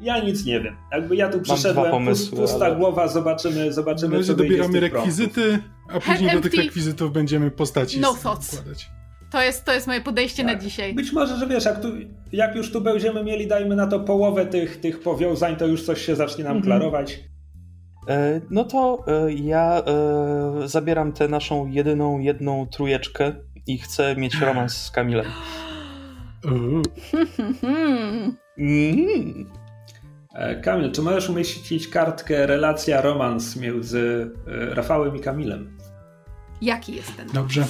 Ja 0.00 0.24
nic 0.24 0.44
nie 0.44 0.60
wiem. 0.60 0.76
Jakby 0.92 1.16
ja 1.16 1.28
tu 1.28 1.40
przyszedłem, 1.40 1.90
pomysły, 1.90 2.38
pusta 2.38 2.66
ale... 2.66 2.76
głowa, 2.76 3.08
zobaczymy, 3.08 3.72
zobaczymy, 3.72 4.24
co 4.24 4.34
dobieramy 4.34 4.80
rekwizyty, 4.80 5.58
a 5.88 6.00
później 6.00 6.30
do 6.30 6.40
tych 6.40 6.54
rekwizytów 6.54 7.12
będziemy 7.12 7.50
postaci 7.50 8.00
no 8.00 8.14
składać. 8.14 8.90
To 9.30 9.42
jest, 9.42 9.64
to 9.64 9.72
jest 9.72 9.86
moje 9.86 10.00
podejście 10.00 10.44
tak. 10.44 10.54
na 10.54 10.60
dzisiaj. 10.60 10.94
Być 10.94 11.12
może, 11.12 11.36
że 11.36 11.46
wiesz, 11.46 11.64
jak, 11.64 11.80
tu, 11.82 11.88
jak 12.32 12.56
już 12.56 12.72
tu 12.72 12.80
będziemy 12.80 13.24
mieli, 13.24 13.46
dajmy 13.46 13.76
na 13.76 13.86
to 13.86 14.00
połowę 14.00 14.46
tych, 14.46 14.80
tych 14.80 15.00
powiązań, 15.00 15.56
to 15.56 15.66
już 15.66 15.82
coś 15.82 16.06
się 16.06 16.16
zacznie 16.16 16.44
nam 16.44 16.56
mhm. 16.56 16.64
klarować. 16.64 17.20
E, 18.08 18.40
no 18.50 18.64
to 18.64 19.04
e, 19.06 19.32
ja 19.32 19.82
e, 19.86 20.68
zabieram 20.68 21.12
tę 21.12 21.28
naszą 21.28 21.66
jedyną, 21.66 22.18
jedną 22.18 22.66
trójeczkę 22.66 23.32
i 23.66 23.78
chcę 23.78 24.16
mieć 24.16 24.40
romans 24.40 24.76
z 24.76 24.90
Kamilem. 24.90 25.26
Mm. 28.58 29.46
Kamil, 30.62 30.92
czy 30.92 31.02
możesz 31.02 31.28
umieścić 31.28 31.88
kartkę 31.88 32.46
relacja, 32.46 33.00
romans 33.00 33.56
między 33.56 34.30
Rafałem 34.46 35.16
i 35.16 35.20
Kamilem? 35.20 35.78
Jaki 36.62 36.96
jest 36.96 37.16
ten? 37.16 37.28
Dobrze. 37.28 37.64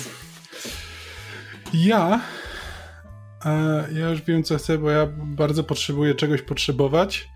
Ja. 1.75 2.21
Ja 3.93 4.11
już 4.11 4.23
wiem, 4.23 4.43
co 4.43 4.57
chcę, 4.59 4.79
bo 4.79 4.91
ja 4.91 5.07
bardzo 5.17 5.65
potrzebuję 5.65 6.15
czegoś 6.15 6.43
potrzebować. 6.43 7.29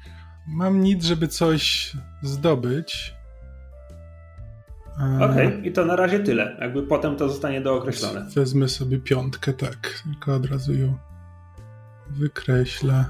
Mam 0.49 0.81
nic, 0.81 1.05
żeby 1.05 1.29
coś 1.29 1.93
zdobyć. 2.23 3.15
Okej, 5.17 5.47
okay. 5.47 5.61
i 5.65 5.73
to 5.73 5.85
na 5.85 5.97
razie 5.97 6.21
tyle. 6.21 6.57
Jakby 6.61 6.83
potem 6.83 7.17
to 7.17 7.29
zostanie 7.29 7.61
dookreślone. 7.61 8.27
Wezmę 8.35 8.69
sobie 8.69 8.99
piątkę, 8.99 9.53
tak. 9.53 10.03
Tylko 10.05 10.35
od 10.35 10.47
razu 10.47 10.75
ją 10.75 10.99
wykreślę. 12.11 13.05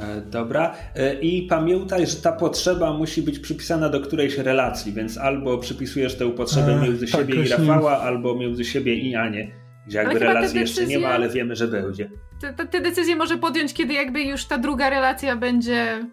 E, 0.00 0.20
dobra. 0.20 0.74
E, 0.96 1.14
I 1.14 1.42
pamiętaj, 1.42 2.06
że 2.06 2.16
ta 2.16 2.32
potrzeba 2.32 2.92
musi 2.92 3.22
być 3.22 3.38
przypisana 3.38 3.88
do 3.88 4.00
którejś 4.00 4.38
relacji, 4.38 4.92
więc 4.92 5.18
albo 5.18 5.58
przypisujesz 5.58 6.14
tę 6.14 6.30
potrzebę 6.30 6.72
e, 6.72 6.82
między 6.82 7.06
tak, 7.06 7.20
siebie 7.20 7.44
i 7.44 7.48
Rafała, 7.48 8.00
albo 8.00 8.34
między 8.34 8.64
siebie 8.64 8.94
i 8.94 9.14
Anię. 9.14 9.50
Gdzie 9.86 9.98
jakby 9.98 10.18
relacji 10.18 10.60
decyzje, 10.60 10.82
jeszcze 10.82 10.86
nie 10.86 10.98
ma, 10.98 11.08
ale 11.08 11.28
wiemy, 11.28 11.56
że 11.56 11.68
będzie. 11.68 12.10
Te, 12.40 12.66
te 12.66 12.80
decyzje 12.80 13.16
może 13.16 13.38
podjąć, 13.38 13.74
kiedy 13.74 13.94
jakby 13.94 14.22
już 14.22 14.44
ta 14.44 14.58
druga 14.58 14.90
relacja 14.90 15.36
będzie 15.36 16.06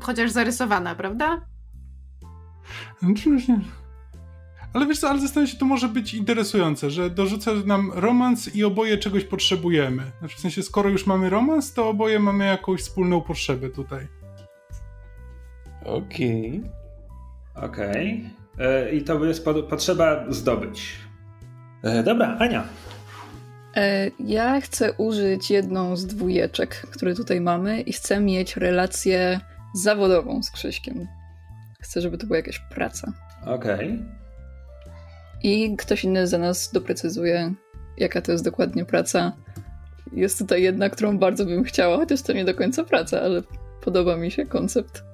chociaż 0.00 0.30
zarysowana, 0.30 0.94
prawda? 0.94 1.40
Ale 4.74 4.86
wiesz 4.86 4.98
co, 4.98 5.10
ale 5.10 5.20
zastanawiam 5.20 5.52
się, 5.52 5.58
to 5.58 5.66
może 5.66 5.88
być 5.88 6.14
interesujące, 6.14 6.90
że 6.90 7.10
dorzuca 7.10 7.50
nam 7.66 7.90
romans 7.94 8.56
i 8.56 8.64
oboje 8.64 8.98
czegoś 8.98 9.24
potrzebujemy. 9.24 10.02
Znaczy 10.18 10.36
w 10.36 10.40
sensie, 10.40 10.62
skoro 10.62 10.88
już 10.88 11.06
mamy 11.06 11.30
romans, 11.30 11.72
to 11.72 11.88
oboje 11.88 12.18
mamy 12.18 12.46
jakąś 12.46 12.80
wspólną 12.80 13.20
potrzebę 13.20 13.70
tutaj. 13.70 14.08
Okej. 15.84 16.62
Okay. 17.54 17.64
Okej. 17.66 18.24
Okay. 18.54 18.66
E, 18.66 18.92
I 18.92 19.02
to 19.02 19.24
jest 19.24 19.44
po 19.44 19.54
potrzeba 19.54 20.24
zdobyć. 20.28 20.98
E, 21.82 22.02
dobra, 22.02 22.36
Ania. 22.38 22.64
E, 23.76 24.10
ja 24.20 24.60
chcę 24.60 24.92
użyć 24.92 25.50
jedną 25.50 25.96
z 25.96 26.06
dwójeczek, 26.06 26.86
które 26.90 27.14
tutaj 27.14 27.40
mamy 27.40 27.80
i 27.80 27.92
chcę 27.92 28.20
mieć 28.20 28.56
relację 28.56 29.40
zawodową 29.74 30.42
z 30.42 30.50
Krzyśkiem. 30.50 31.06
Chcę, 31.80 32.00
żeby 32.00 32.18
to 32.18 32.26
była 32.26 32.36
jakaś 32.36 32.58
praca. 32.58 33.12
Okej. 33.46 33.74
Okay. 33.74 34.21
I 35.42 35.76
ktoś 35.76 36.04
inny 36.04 36.26
za 36.26 36.38
nas 36.38 36.72
doprecyzuje, 36.72 37.54
jaka 37.96 38.22
to 38.22 38.32
jest 38.32 38.44
dokładnie 38.44 38.84
praca. 38.84 39.32
Jest 40.12 40.38
tutaj 40.38 40.62
jedna, 40.62 40.90
którą 40.90 41.18
bardzo 41.18 41.44
bym 41.44 41.64
chciała, 41.64 41.96
chociaż 41.96 42.22
to 42.22 42.32
nie 42.32 42.44
do 42.44 42.54
końca 42.54 42.84
praca, 42.84 43.20
ale 43.20 43.42
podoba 43.80 44.16
mi 44.16 44.30
się 44.30 44.46
koncept 44.46 45.04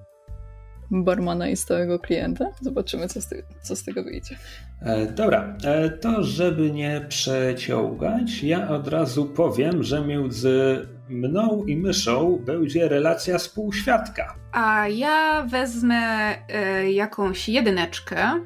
barmana 0.90 1.49
i 1.49 1.56
stałego 1.56 1.99
klienta. 1.99 2.44
Zobaczymy, 2.61 3.08
co 3.08 3.20
z, 3.20 3.28
tego, 3.28 3.42
co 3.62 3.76
z 3.76 3.85
tego 3.85 4.04
wyjdzie. 4.04 4.37
E, 4.82 5.06
dobra, 5.06 5.56
e, 5.64 5.90
to 5.90 6.25
żeby 6.25 6.70
nie 6.70 7.06
przeciągać, 7.08 8.42
ja 8.42 8.68
od 8.68 8.88
razu 8.88 9.26
powiem, 9.26 9.82
że 9.82 10.06
między 10.06 10.87
mną 11.08 11.64
i 11.66 11.76
myszą 11.76 12.38
będzie 12.47 12.88
relacja 12.88 13.38
współświadka. 13.38 14.35
A 14.52 14.88
ja 14.88 15.47
wezmę 15.50 16.35
e, 16.49 16.92
jakąś 16.92 17.49
jedyneczkę. 17.49 18.40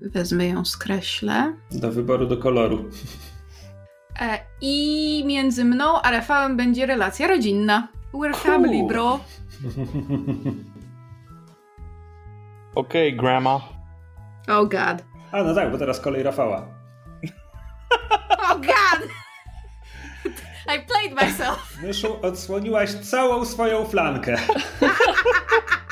Wezmę 0.00 0.46
ją, 0.46 0.64
skreślę. 0.64 1.56
Do 1.70 1.92
wyboru 1.92 2.26
do 2.26 2.36
koloru. 2.36 2.90
E, 4.20 4.38
I 4.60 5.24
między 5.26 5.64
mną 5.64 6.02
a 6.02 6.10
Rafałem 6.10 6.56
będzie 6.56 6.86
relacja 6.86 7.26
rodzinna. 7.26 7.88
We're 8.14 8.32
cool. 8.32 8.52
family, 8.52 8.86
bro. 8.88 9.12
Okej, 12.74 13.08
okay, 13.08 13.12
grandma. 13.12 13.60
Oh 14.48 14.64
god. 14.64 15.04
A 15.32 15.42
no 15.42 15.54
tak, 15.54 15.72
bo 15.72 15.78
teraz 15.78 16.00
kolej 16.00 16.22
Rafała. 16.22 16.66
oh 18.38 18.54
god! 18.54 19.08
I 20.76 20.86
played 20.86 21.14
myself. 21.14 21.82
Myszu, 21.82 22.16
odsłoniłaś 22.22 22.90
całą 22.94 23.44
swoją 23.44 23.84
flankę. 23.84 24.36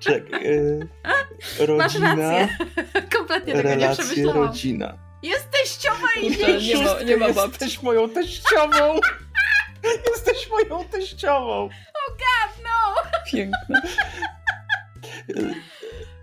Czekaj. 0.00 0.46
E, 0.46 1.66
rodzina. 1.66 1.76
Masz 2.16 2.18
rację. 2.18 2.48
Kompletnie 3.16 3.52
tego 3.52 3.68
relacje, 3.68 4.04
nie 4.04 4.10
przemyślałam. 4.10 4.46
rodzina. 4.46 4.98
Jest 5.22 5.50
teściowa 5.50 6.08
i 6.22 6.30
nie 6.30 6.84
ma, 6.84 7.02
nie 7.02 7.16
ma 7.16 7.26
Jesteś 7.26 7.82
moją 7.82 8.08
teściową. 8.10 9.00
Jesteś 10.10 10.50
moją 10.50 10.84
teściową. 10.84 11.64
Oh 11.64 12.16
god, 12.18 12.64
no. 12.64 13.02
Piękne. 13.32 13.82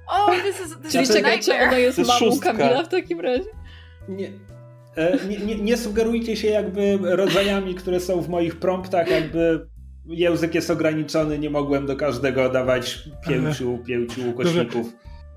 Oh, 0.10 0.32
this 0.44 0.60
is, 0.68 0.78
this 0.84 0.92
Czyli 0.92 1.08
czekaj, 1.08 1.40
czy 1.40 1.54
ona 1.54 1.78
jest, 1.78 1.98
jest 1.98 2.10
mamą 2.10 2.20
szóstka. 2.20 2.54
Kamila 2.54 2.84
w 2.84 2.88
takim 2.88 3.20
razie? 3.22 3.44
Nie, 4.08 4.32
E, 4.98 5.18
nie, 5.28 5.38
nie, 5.38 5.56
nie, 5.56 5.78
sugerujcie 5.78 6.36
się 6.36 6.48
jakby 6.48 7.00
rodzajami, 7.02 7.76
które 7.76 8.00
są 8.00 8.22
w 8.22 8.30
moich 8.30 8.60
promptach, 8.60 9.08
jakby 9.08 9.68
język 10.08 10.56
jest 10.56 10.70
ograniczony, 10.70 11.40
nie 11.40 11.50
mogłem 11.50 11.86
do 11.86 11.96
każdego 11.96 12.50
dawać 12.50 13.10
pięciu, 13.28 13.78
pięciu 13.78 14.30
ukośników. 14.30 14.88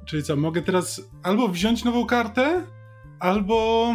Czyli 0.04 0.22
co, 0.22 0.36
mogę 0.36 0.62
teraz 0.62 1.02
albo 1.22 1.48
wziąć 1.48 1.84
nową 1.84 2.06
kartę, 2.06 2.62
albo 3.20 3.86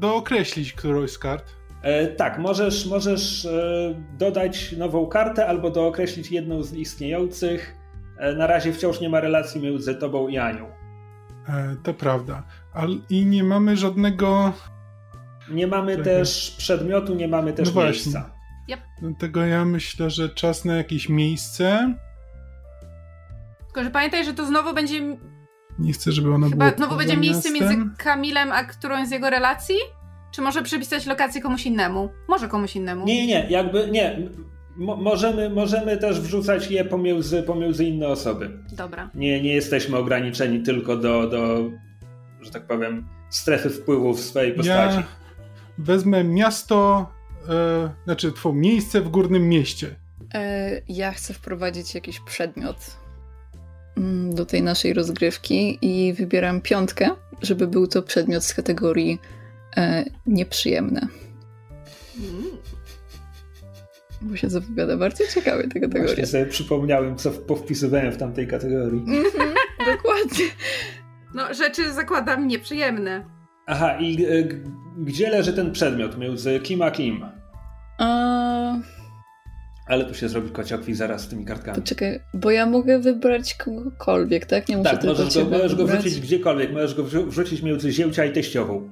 dookreślić 0.00 0.72
którąś 0.72 1.10
z 1.10 1.18
kart. 1.18 1.44
E, 1.82 2.06
tak, 2.06 2.38
możesz, 2.38 2.86
możesz 2.86 3.44
e, 3.44 3.94
dodać 4.18 4.72
nową 4.72 5.06
kartę 5.06 5.46
albo 5.46 5.70
dookreślić 5.70 6.30
jedną 6.30 6.62
z 6.62 6.72
istniejących. 6.72 7.76
E, 8.18 8.34
na 8.34 8.46
razie 8.46 8.72
wciąż 8.72 9.00
nie 9.00 9.08
ma 9.08 9.20
relacji 9.20 9.60
między 9.60 9.94
tobą 9.94 10.28
i 10.28 10.38
Anią. 10.38 10.66
E, 11.48 11.76
to 11.82 11.94
prawda. 11.94 12.42
Al, 12.74 12.98
I 13.10 13.26
nie 13.26 13.44
mamy 13.44 13.76
żadnego. 13.76 14.52
Nie 15.50 15.66
mamy 15.66 15.98
też 15.98 16.54
przedmiotu, 16.58 17.14
nie 17.14 17.28
mamy 17.28 17.52
też 17.52 17.68
No 17.68 17.72
właśnie. 17.72 18.12
Miejsca. 18.68 18.86
Dlatego 19.00 19.44
ja 19.46 19.64
myślę, 19.64 20.10
że 20.10 20.28
czas 20.28 20.64
na 20.64 20.76
jakieś 20.76 21.08
miejsce. 21.08 21.94
Tylko, 23.66 23.84
że 23.84 23.90
pamiętaj, 23.90 24.24
że 24.24 24.34
to 24.34 24.46
znowu 24.46 24.74
będzie. 24.74 25.16
Nie 25.78 25.92
chcę, 25.92 26.12
żeby 26.12 26.34
ono 26.34 26.48
Chyba 26.50 26.64
było. 26.64 26.76
znowu 26.76 26.96
będzie 26.96 27.16
miejsce 27.16 27.50
miastem. 27.50 27.78
między 27.78 27.96
Kamilem 27.96 28.52
a 28.52 28.64
którąś 28.64 29.08
z 29.08 29.10
jego 29.10 29.30
relacji? 29.30 29.76
Czy 30.32 30.42
może 30.42 30.62
przypisać 30.62 31.06
lokację 31.06 31.40
komuś 31.40 31.66
innemu? 31.66 32.08
Może 32.28 32.48
komuś 32.48 32.76
innemu. 32.76 33.04
Nie, 33.06 33.26
nie, 33.26 33.26
nie, 33.26 33.46
jakby 33.50 33.90
nie. 33.90 34.28
Mo- 34.76 34.96
możemy, 34.96 35.50
możemy 35.50 35.96
też 35.96 36.20
wrzucać 36.20 36.70
je 36.70 36.84
pomiędzy, 36.84 37.42
pomiędzy 37.42 37.84
inne 37.84 38.08
osoby. 38.08 38.58
Dobra. 38.72 39.10
Nie, 39.14 39.42
nie 39.42 39.54
jesteśmy 39.54 39.96
ograniczeni 39.96 40.62
tylko 40.62 40.96
do, 40.96 41.26
do, 41.28 41.70
że 42.40 42.50
tak 42.50 42.66
powiem, 42.66 43.08
strefy 43.30 43.70
wpływu 43.70 44.14
w 44.14 44.20
swojej 44.20 44.52
postaci. 44.54 44.96
Ja 44.96 45.02
wezmę 45.78 46.24
miasto, 46.24 47.06
e, 47.48 47.90
znaczy 48.04 48.32
twoje 48.32 48.54
miejsce 48.54 49.00
w 49.00 49.08
górnym 49.08 49.48
mieście. 49.48 49.94
E, 50.34 50.82
ja 50.88 51.12
chcę 51.12 51.34
wprowadzić 51.34 51.94
jakiś 51.94 52.20
przedmiot 52.20 52.76
mm, 53.96 54.34
do 54.34 54.46
tej 54.46 54.62
naszej 54.62 54.92
rozgrywki 54.92 55.78
i 55.82 56.12
wybieram 56.12 56.60
piątkę, 56.60 57.10
żeby 57.42 57.66
był 57.66 57.86
to 57.86 58.02
przedmiot 58.02 58.44
z 58.44 58.54
kategorii 58.54 59.18
e, 59.76 60.04
nieprzyjemne. 60.26 61.08
Mm. 62.18 62.44
Bo 64.22 64.36
się 64.36 64.50
zapowiada 64.50 64.96
bardzo 64.96 65.24
ciekawie 65.34 65.62
ta 65.62 65.80
kategoria. 65.80 66.04
Właśnie 66.06 66.26
sobie 66.26 66.46
przypomniałem, 66.46 67.16
co 67.16 67.30
powpisywałem 67.30 68.12
w 68.12 68.16
tamtej 68.16 68.46
kategorii. 68.46 69.00
Mhm, 69.00 69.54
dokładnie. 69.86 70.44
No, 71.34 71.54
rzeczy 71.54 71.92
zakładam 71.92 72.48
nieprzyjemne. 72.48 73.39
Aha, 73.70 73.96
i 74.00 74.24
e, 74.26 74.42
g- 74.42 74.60
gdzie 74.98 75.30
leży 75.30 75.52
ten 75.52 75.72
przedmiot 75.72 76.18
między 76.18 76.60
kim 76.60 76.82
a 76.82 76.90
kim? 76.90 77.24
A, 77.98 78.74
Ale 79.86 80.04
tu 80.04 80.14
się 80.14 80.28
zrobi 80.28 80.50
kociokwi 80.50 80.94
zaraz 80.94 81.20
z 81.22 81.28
tymi 81.28 81.44
kartkami. 81.44 81.76
poczekaj, 81.78 82.20
bo 82.34 82.50
ja 82.50 82.66
mogę 82.66 82.98
wybrać 82.98 83.54
kogokolwiek, 83.54 84.46
tak? 84.46 84.68
Nie 84.68 84.76
muszę 84.76 84.90
Tak, 84.90 85.00
tylko 85.00 85.14
możesz 85.22 85.44
go, 85.44 85.50
możesz 85.50 85.74
go 85.74 85.84
wybrać. 85.86 86.00
wrzucić 86.04 86.20
gdziekolwiek, 86.20 86.72
możesz 86.72 86.94
go 86.94 87.04
wrzu- 87.04 87.26
wrzucić 87.26 87.62
między 87.62 87.92
zięcia 87.92 88.24
i 88.24 88.32
teściową. 88.32 88.90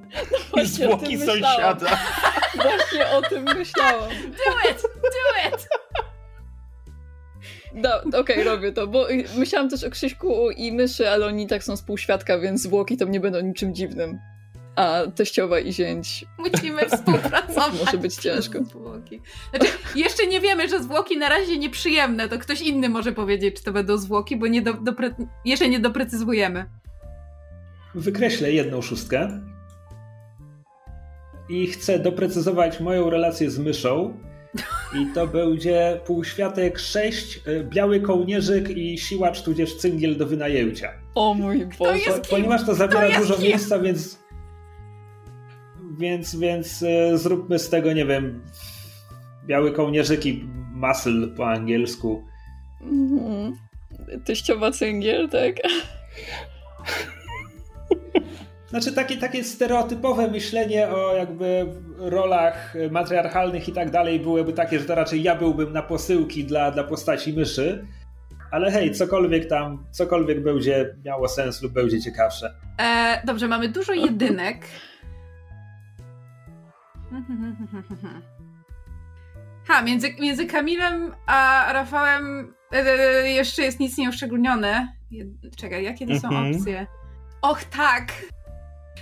Właśnie 0.53 0.89
o 0.89 0.97
tym 0.97 1.19
myślałam. 1.19 1.77
Właśnie 2.63 3.07
o 3.17 3.21
tym 3.21 3.43
myślałam. 3.43 4.09
Do 4.09 4.69
it! 4.71 4.81
Do 4.81 5.49
it! 5.57 5.67
No, 7.73 8.19
okej, 8.19 8.43
robię 8.43 8.71
to, 8.71 8.87
bo 8.87 9.07
myślałam 9.37 9.69
też 9.69 9.83
o 9.83 9.89
Krzyśku 9.89 10.51
i 10.51 10.71
myszy, 10.71 11.09
ale 11.09 11.25
oni 11.25 11.47
tak 11.47 11.63
są 11.63 11.75
współświadka, 11.75 12.39
więc 12.39 12.61
zwłoki 12.61 12.97
to 12.97 13.05
nie 13.05 13.19
będą 13.19 13.41
niczym 13.41 13.75
dziwnym. 13.75 14.17
A 14.79 15.11
teściowa 15.15 15.59
i 15.59 15.73
zięć. 15.73 16.25
Musimy 16.37 16.81
współpracować. 16.95 17.85
Może 17.85 17.97
być 17.97 18.15
ciężko. 18.15 18.63
Zwłoki. 18.69 19.21
Znaczy, 19.49 19.73
jeszcze 19.95 20.27
nie 20.27 20.41
wiemy, 20.41 20.69
że 20.69 20.83
zwłoki 20.83 21.17
na 21.17 21.29
razie 21.29 21.57
nieprzyjemne. 21.57 22.29
To 22.29 22.39
ktoś 22.39 22.61
inny 22.61 22.89
może 22.89 23.11
powiedzieć, 23.11 23.55
czy 23.55 23.63
to 23.63 23.71
będą 23.71 23.97
zwłoki, 23.97 24.37
bo 24.37 24.47
nie 24.47 24.61
do, 24.61 24.73
dopre... 24.73 25.15
jeszcze 25.45 25.69
nie 25.69 25.79
doprecyzujemy. 25.79 26.65
Wykreślę 27.95 28.51
jedną 28.51 28.81
szóstkę 28.81 29.41
i 31.49 31.67
chcę 31.67 31.99
doprecyzować 31.99 32.79
moją 32.79 33.09
relację 33.09 33.51
z 33.51 33.59
myszą. 33.59 34.17
I 35.01 35.13
to 35.13 35.27
będzie 35.27 35.99
półświatek 36.05 36.79
6, 36.79 37.39
y, 37.47 37.63
biały 37.63 37.99
kołnierzyk 38.01 38.69
i 38.69 38.97
siłacz 38.97 39.41
tudzież 39.41 39.75
cyngiel 39.75 40.17
do 40.17 40.25
wynajęcia. 40.25 40.89
O 41.15 41.33
mój 41.33 41.65
Boże. 41.79 41.97
jest 41.97 42.07
Po, 42.07 42.13
kim? 42.13 42.29
ponieważ 42.29 42.65
to 42.65 42.75
zabiera 42.75 43.05
jest 43.07 43.19
dużo 43.19 43.33
kim? 43.33 43.43
miejsca, 43.43 43.79
więc. 43.79 44.19
Więc, 45.99 46.35
więc 46.35 46.81
y, 46.81 47.17
zróbmy 47.17 47.59
z 47.59 47.69
tego, 47.69 47.93
nie 47.93 48.05
wiem. 48.05 48.41
Biały 49.45 49.71
kołnierzyk 49.71 50.25
i 50.25 50.49
muscle 50.73 51.27
po 51.27 51.49
angielsku. 51.49 52.23
Mhm. 52.81 53.55
Teściowa 54.25 54.71
cyngiel, 54.71 55.29
tak? 55.29 55.55
Znaczy 58.69 58.91
takie, 58.91 59.17
takie 59.17 59.43
stereotypowe 59.43 60.27
myślenie 60.27 60.89
o 60.89 61.15
jakby 61.15 61.65
rolach 61.97 62.73
matriarchalnych 62.91 63.69
i 63.69 63.71
tak 63.71 63.91
dalej 63.91 64.19
byłyby 64.19 64.53
takie, 64.53 64.79
że 64.79 64.85
to 64.85 64.95
raczej 64.95 65.23
ja 65.23 65.35
byłbym 65.35 65.73
na 65.73 65.81
posyłki 65.81 66.43
dla, 66.43 66.71
dla 66.71 66.83
postaci 66.83 67.33
myszy. 67.33 67.85
Ale 68.51 68.71
hej, 68.71 68.91
cokolwiek 68.91 69.45
tam, 69.45 69.85
cokolwiek 69.91 70.43
będzie 70.43 70.95
miało 71.05 71.27
sens 71.27 71.61
lub 71.61 71.73
będzie 71.73 72.01
ciekawsze. 72.01 72.53
E, 72.81 73.21
dobrze, 73.25 73.47
mamy 73.47 73.69
dużo 73.69 73.93
jedynek. 73.93 74.65
Ha, 79.67 79.81
między, 79.81 80.13
między 80.19 80.45
Kamilem 80.45 81.15
a 81.25 81.65
Rafałem 81.73 82.53
e, 82.73 82.75
e, 82.75 83.29
jeszcze 83.29 83.61
jest 83.63 83.79
nic 83.79 83.97
nieuszczególnione. 83.97 84.93
Czekaj, 85.57 85.83
jakie 85.83 86.07
to 86.07 86.19
są 86.19 86.27
Mhm. 86.29 86.55
opcje? 86.55 86.87
Och, 87.41 87.63
tak! 87.63 88.11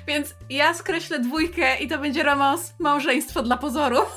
Więc 0.08 0.36
ja 0.50 0.74
skreślę 0.74 1.20
dwójkę 1.20 1.78
i 1.78 1.88
to 1.88 1.98
będzie 1.98 2.24
romans 2.24 2.74
małżeństwo 2.80 3.44
dla 3.44 3.58
pozoru. 3.58 3.98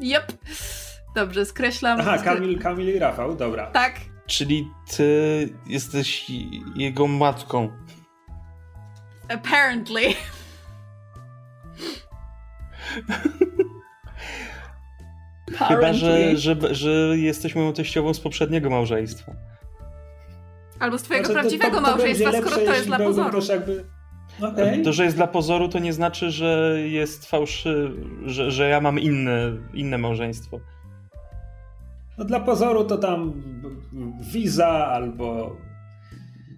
Jep. 0.00 0.32
Dobrze, 1.14 1.46
skreślam. 1.46 2.00
Aha, 2.00 2.18
Kamil, 2.18 2.58
Kamil 2.58 2.96
i 2.96 2.98
Rafał, 2.98 3.36
dobra. 3.36 3.66
Tak. 3.66 3.94
Czyli 4.30 4.70
ty 4.96 5.48
jesteś 5.66 6.26
jego 6.76 7.06
matką. 7.06 7.68
Apparently. 9.28 10.00
Chyba, 15.68 15.92
że, 15.92 16.36
że, 16.36 16.56
że 16.74 16.90
jesteś 17.18 17.54
moją 17.54 17.72
teściową 17.72 18.14
z 18.14 18.20
poprzedniego 18.20 18.70
małżeństwa. 18.70 19.32
Albo 20.80 20.98
z 20.98 21.02
twojego 21.02 21.26
Znaczy, 21.26 21.34
to- 21.34 21.40
prawdziwego 21.40 21.76
to, 21.76 21.82
to 21.84 21.90
małżeństwa, 21.90 22.30
będzie 22.32 22.48
skoro 22.50 22.66
to 22.66 22.72
jest 22.74 22.86
dla 22.86 22.98
pozoru. 22.98 23.40
Jakby... 23.48 23.84
Okej. 24.42 24.82
To, 24.82 24.92
że 24.92 25.04
jest 25.04 25.16
dla 25.16 25.26
pozoru, 25.26 25.68
to 25.68 25.78
nie 25.78 25.92
znaczy, 25.92 26.30
że 26.30 26.76
jest 26.84 27.26
fałszy, 27.26 27.92
że, 28.26 28.50
że 28.50 28.68
ja 28.68 28.80
mam 28.80 28.98
inne, 28.98 29.52
inne 29.74 29.98
małżeństwo. 29.98 30.60
No 32.20 32.26
dla 32.26 32.40
pozoru 32.40 32.84
to 32.84 32.98
tam 32.98 33.32
Visa 34.32 34.86
albo 34.86 35.56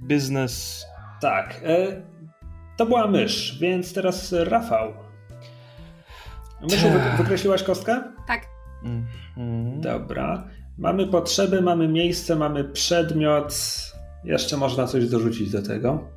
Biznes. 0.03 0.87
tak. 1.21 1.61
E, 1.65 2.03
to 2.77 2.87
była 2.87 3.07
mysz, 3.07 3.59
więc 3.61 3.95
teraz 3.95 4.33
Rafał. 4.33 4.93
Myszu, 6.63 6.89
wy, 6.91 7.01
wykreśliłaś 7.19 7.63
kostkę? 7.63 8.03
Tak. 8.27 8.41
Mhm. 8.85 9.81
Dobra. 9.81 10.45
Mamy 10.79 11.07
potrzeby, 11.07 11.63
mamy 11.63 11.89
miejsce, 11.89 12.37
mamy 12.37 12.65
przedmiot. 12.65 13.55
Jeszcze 14.25 14.57
można 14.57 14.87
coś 14.87 15.09
dorzucić 15.09 15.51
do 15.51 15.63
tego. 15.63 16.09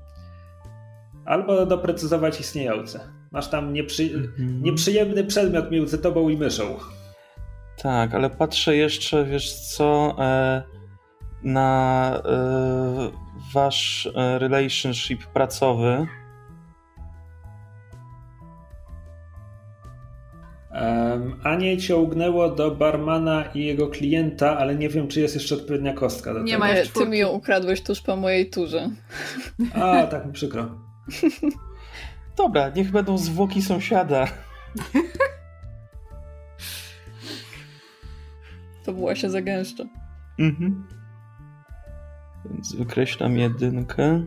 Albo 1.26 1.66
doprecyzować 1.66 2.40
istniejące. 2.40 3.00
Masz 3.32 3.48
tam 3.50 3.74
nieprzy... 3.74 4.04
Mhm. 4.16 4.64
nieprzyjemny 4.64 5.24
przedmiot 5.24 5.72
między 5.72 5.98
tobą 5.98 6.30
i 6.30 6.38
myszą. 6.38 6.78
Tak, 7.82 8.14
ale 8.16 8.30
patrzę 8.30 8.76
jeszcze, 8.76 9.26
wiesz 9.26 9.54
co, 9.54 10.16
e, 10.20 10.64
na 11.44 12.22
e, 12.26 13.12
wasz 13.54 14.10
e, 14.16 14.40
relationship 14.40 15.26
pracowy. 15.26 16.08
Um, 20.72 21.40
Anie 21.44 21.78
ciągnęło 21.78 22.50
do 22.50 22.72
barmana 22.72 23.44
i 23.54 23.66
jego 23.66 23.88
klienta, 23.88 24.58
ale 24.58 24.76
nie 24.76 24.90
wiem, 24.90 25.08
czy 25.08 25.22
jest 25.22 25.36
jeszcze 25.36 25.56
odpowiednia 25.56 25.94
kostka 25.94 26.34
do 26.34 26.40
Nie 26.40 26.52
tego. 26.52 26.60
ma 26.60 26.70
jeszcze 26.70 27.00
Ty 27.00 27.06
mi 27.06 27.18
ją 27.18 27.30
ukradłeś 27.30 27.84
tuż 27.84 28.02
po 28.02 28.16
mojej 28.16 28.50
turze. 28.50 28.90
A, 29.74 30.08
tak 30.08 30.26
mi 30.26 30.34
przykro. 30.34 30.70
Dobra, 32.38 32.70
niech 32.70 32.92
będą 32.92 33.18
zwłoki 33.18 33.62
sąsiada. 33.62 34.28
To 38.86 38.94
była 38.94 39.16
się 39.16 39.30
zagęszcza. 39.30 39.84
Mhm. 40.40 40.88
Więc 42.52 42.76
wykreślam 42.76 43.38
jedynkę. 43.38 44.26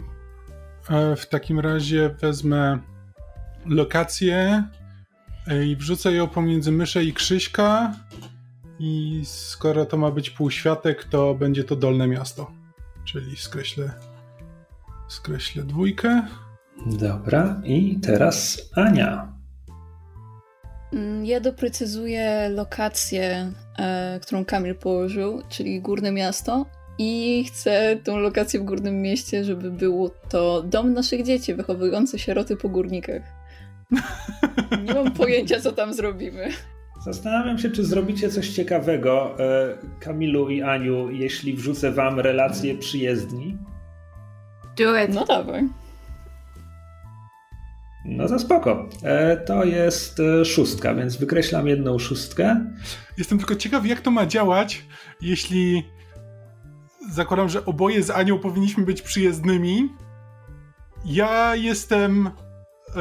W 1.17 1.27
takim 1.27 1.61
razie 1.61 2.09
wezmę 2.21 2.79
lokację 3.67 4.65
e, 5.47 5.67
i 5.67 5.77
wrzucę 5.77 6.13
ją 6.13 6.29
pomiędzy 6.29 6.73
myszę 6.73 7.05
i 7.05 7.13
Krzyśka 7.13 7.95
I 8.79 9.23
skoro 9.25 9.87
to 9.87 9.97
ma 9.97 10.11
być 10.11 10.31
półświatek, 10.31 11.05
to 11.05 11.35
będzie 11.35 11.65
to 11.65 11.77
Dolne 11.77 12.07
Miasto. 12.07 12.51
Czyli 13.05 13.37
skreślę, 13.37 13.91
skreślę 15.09 15.63
dwójkę. 15.63 16.23
Dobra, 16.87 17.61
i 17.65 18.01
teraz 18.01 18.71
Ania. 18.75 19.33
Mm, 20.93 21.25
Ja 21.27 21.41
doprecyzuję 21.41 22.49
lokację, 22.49 23.53
e, 23.79 24.21
którą 24.23 24.45
Kamil 24.45 24.75
położył, 24.75 25.43
czyli 25.49 25.81
Górne 25.81 26.13
Miasto. 26.13 26.67
I 26.99 27.45
chcę 27.49 27.97
tą 28.05 28.17
lokację 28.17 28.61
w 28.61 28.65
Górnym 28.65 29.03
Mieście, 29.03 29.45
żeby 29.45 29.71
było 29.71 30.11
to 30.29 30.63
dom 30.63 30.93
naszych 30.93 31.23
dzieci, 31.23 31.55
wychowujące 31.55 32.19
sieroty 32.19 32.57
po 32.57 32.69
górnikach. 32.69 33.23
Nie 34.85 34.95
mam 34.95 35.13
pojęcia, 35.13 35.61
co 35.61 35.73
tam 35.73 35.95
zrobimy. 35.95 36.49
Zastanawiam 37.05 37.59
się, 37.59 37.71
czy 37.71 37.85
zrobicie 37.85 38.31
coś 38.31 38.49
ciekawego, 38.49 39.37
e, 39.41 39.79
Kamilu 40.01 40.51
i 40.51 40.63
Aniu, 40.63 41.11
jeśli 41.11 41.55
wrzucę 41.55 41.93
wam 41.93 42.21
relację 42.21 42.75
przyjezdni. 42.75 43.59
Do 44.79 45.05
it. 45.05 45.15
No 45.15 45.25
dawaj. 45.25 45.69
No 48.09 48.29
to 48.29 48.39
spoko. 48.39 48.89
E, 49.03 49.37
to 49.37 49.65
jest 49.65 50.21
e, 50.21 50.45
szóstka, 50.45 50.95
więc 50.95 51.17
wykreślam 51.17 51.67
jedną 51.67 51.99
szóstkę. 51.99 52.67
Jestem 53.19 53.39
tylko 53.39 53.57
ciekaw, 53.57 53.87
jak 53.87 54.01
to 54.01 54.11
ma 54.11 54.27
działać, 54.27 54.87
jeśli 55.21 55.83
zakładam, 57.11 57.49
że 57.49 57.65
oboje 57.65 58.03
z 58.03 58.11
Anią 58.11 58.39
powinniśmy 58.39 58.85
być 58.85 59.03
przyjezdnymi. 59.03 59.89
Ja 61.05 61.57
jestem. 61.57 62.27
E, 62.27 63.01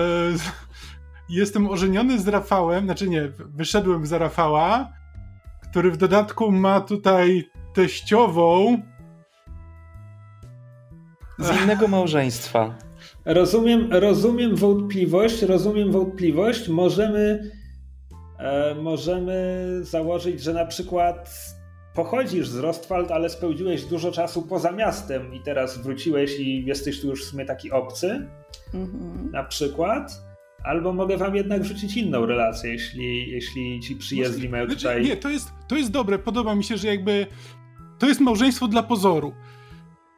jestem 1.30 1.68
ożeniony 1.68 2.20
z 2.20 2.28
Rafałem, 2.28 2.86
znaczy 2.86 3.10
nie, 3.10 3.32
wyszedłem 3.40 4.06
za 4.06 4.18
Rafała, 4.18 4.90
który 5.70 5.92
w 5.92 5.98
dodatku 5.98 6.52
ma 6.52 6.82
tutaj 6.82 7.50
teściową. 7.74 8.82
Z 11.40 11.62
innego 11.62 11.88
małżeństwa. 11.88 12.87
Rozumiem, 13.30 13.88
rozumiem 13.92 14.56
wątpliwość, 14.56 15.42
rozumiem 15.42 15.92
wątpliwość. 15.92 16.70
Możemy, 16.70 17.52
e, 18.40 18.76
możemy 18.76 19.66
założyć, 19.82 20.42
że 20.42 20.54
na 20.54 20.66
przykład 20.66 21.30
pochodzisz 21.96 22.48
z 22.48 22.58
Rostwald, 22.58 23.12
ale 23.12 23.30
spędziłeś 23.30 23.86
dużo 23.86 24.12
czasu 24.12 24.42
poza 24.42 24.72
miastem 24.72 25.34
i 25.34 25.40
teraz 25.40 25.78
wróciłeś 25.78 26.40
i 26.40 26.66
jesteś 26.66 27.02
tu 27.02 27.08
już 27.08 27.26
w 27.26 27.30
sumie 27.30 27.46
taki 27.46 27.72
obcy, 27.72 28.28
Mhm. 28.74 29.32
na 29.32 29.44
przykład. 29.44 30.22
Albo 30.64 30.94
mogę 30.94 31.18
wam 31.18 31.36
jednak 31.36 31.62
wrzucić 31.62 31.98
inną 31.98 32.26
relację, 32.26 32.72
jeśli, 32.72 33.32
jeśli 33.32 33.80
ci 33.80 33.96
przyjezdni 33.96 34.50
mają 34.50 34.66
Znaczy, 34.66 34.82
tutaj... 34.82 35.04
Nie, 35.04 35.18
to 35.18 35.30
jest, 35.30 35.50
to 35.68 35.76
jest 35.76 35.92
dobre. 35.92 36.20
Podoba 36.20 36.56
mi 36.56 36.64
się, 36.64 36.78
że 36.78 36.88
jakby 36.88 37.28
to 38.00 38.08
jest 38.08 38.20
małżeństwo 38.20 38.68
dla 38.68 38.84
pozoru. 38.84 39.34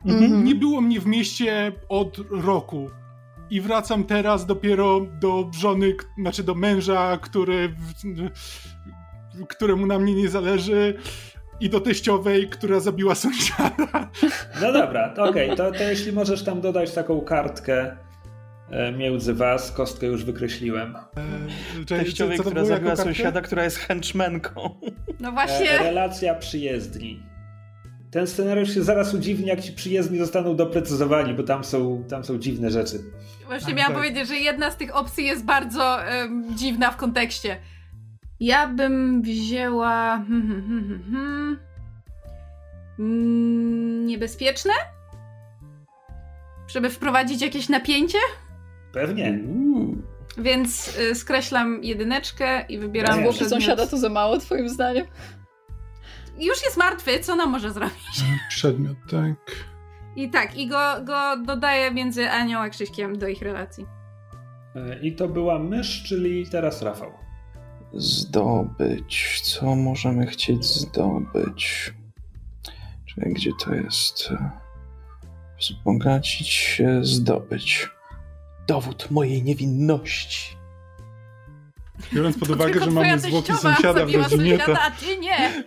Mhm. 0.06 0.44
Nie 0.44 0.56
było 0.56 0.82
mnie 0.82 1.00
w 1.00 1.06
mieście 1.06 1.72
od 1.90 2.18
roku. 2.32 2.90
I 3.50 3.62
wracam 3.62 4.04
teraz 4.04 4.46
dopiero 4.46 5.02
do 5.22 5.52
żony, 5.60 5.96
znaczy 6.22 6.44
do 6.44 6.56
męża, 6.56 7.18
który, 7.18 7.76
któremu 9.50 9.86
na 9.86 10.00
mnie 10.00 10.14
nie 10.16 10.30
zależy, 10.30 10.94
i 11.60 11.70
do 11.70 11.80
teściowej, 11.80 12.50
która 12.50 12.80
zabiła 12.80 13.16
sąsiada. 13.16 14.10
No 14.62 14.74
dobra, 14.74 15.10
to 15.10 15.24
okej, 15.24 15.56
to, 15.56 15.72
to 15.72 15.84
jeśli 15.84 16.12
możesz 16.12 16.44
tam 16.44 16.62
dodać 16.62 16.94
taką 16.94 17.22
kartkę 17.22 17.98
e, 18.72 18.92
między 18.92 19.34
was, 19.34 19.72
kostkę 19.72 20.08
już 20.08 20.26
wykreśliłem. 20.26 20.96
E, 20.96 21.86
Czekaj, 21.86 22.06
Teściowej, 22.06 22.38
co 22.38 22.44
to 22.44 22.50
która 22.50 22.66
zabiła 22.66 22.96
sąsiada, 22.96 23.42
która 23.42 23.64
jest 23.64 23.78
henchmenką. 23.78 24.80
No 25.20 25.30
E, 25.30 25.32
właśnie, 25.32 25.78
relacja 25.78 26.36
przyjezdni. 26.36 27.29
Ten 28.12 28.28
scenariusz 28.28 28.74
się 28.74 28.84
zaraz 28.84 29.14
udziwni, 29.14 29.46
jak 29.46 29.62
ci 29.62 29.72
przyjezdni 29.74 30.18
zostaną 30.20 30.56
doprecyzowani, 30.56 31.34
bo 31.34 31.44
tam 31.44 31.64
są, 31.64 32.04
tam 32.10 32.24
są 32.24 32.38
dziwne 32.40 32.72
rzeczy. 32.72 33.00
właśnie 33.48 33.68
Tak, 33.68 33.76
miałam 33.76 33.94
tak. 33.94 34.02
powiedzieć, 34.02 34.28
że 34.28 34.36
jedna 34.36 34.72
z 34.72 34.78
tych 34.78 34.96
opcji 34.96 35.26
jest 35.26 35.46
bardzo 35.46 36.04
em, 36.06 36.46
dziwna 36.58 36.92
w 36.92 36.98
kontekście. 36.98 37.58
Ja 38.40 38.68
bym 38.68 39.22
wzięła. 39.22 40.18
Hmm, 40.28 40.48
hmm, 40.48 40.68
hmm, 40.68 40.84
hmm, 40.90 41.04
hmm. 41.12 41.60
Mm, 43.00 44.06
Niebezpieczne? 44.06 44.74
Żeby 46.68 46.90
wprowadzić 46.90 47.42
jakieś 47.42 47.70
napięcie? 47.70 48.18
Pewnie. 48.94 49.40
Uuu. 49.48 49.98
Więc 50.38 50.98
y, 50.98 51.16
skreślam 51.16 51.84
jedyneczkę 51.84 52.66
i 52.70 52.78
wybieram 52.78 53.20
przedmiot. 53.20 53.50
sąsiada 53.50 53.88
to 53.88 53.98
za 53.98 54.10
mało, 54.10 54.38
twoim 54.38 54.70
zdaniem? 54.70 55.06
Już 56.40 56.64
jest 56.66 56.78
martwy, 56.78 57.20
co 57.20 57.36
nam 57.36 57.50
może 57.50 57.74
zrobić? 57.74 58.24
Przedmiot, 58.50 58.98
tak. 59.12 59.36
I 60.16 60.30
tak, 60.30 60.58
i 60.58 60.68
go, 60.68 60.96
go 61.04 61.38
dodaję 61.46 61.92
między 61.92 62.30
Anią 62.30 62.60
a 62.60 62.70
Krzyśkiem 62.70 63.18
do 63.18 63.28
ich 63.28 63.42
relacji. 63.42 63.86
E, 64.76 65.00
I 65.00 65.16
to 65.16 65.28
była 65.28 65.60
mysz, 65.60 66.04
czyli 66.04 66.50
teraz 66.50 66.82
Rafał. 66.82 67.12
Zdobyć. 67.94 69.42
Co 69.44 69.76
możemy 69.76 70.28
chcieć 70.28 70.66
zdobyć? 70.66 71.94
Czyli 73.06 73.34
gdzie 73.34 73.52
to 73.66 73.76
jest? 73.76 74.30
Wzbogacić 75.60 76.48
się, 76.48 77.00
zdobyć. 77.02 77.90
Dowód 78.68 79.12
mojej 79.12 79.44
niewinności. 79.44 80.58
Biorąc 82.14 82.38
pod 82.40 82.48
To 82.48 82.54
uwagę, 82.54 82.84
że 82.84 82.92
mamy 82.92 83.20
zwłoki 83.20 83.54
sąsiada 83.54 84.06
w 84.06 84.16
rodzinie, 84.16 84.58
to... 84.58 84.80
a 84.82 84.92
ty 84.92 85.18
nie! 85.18 85.64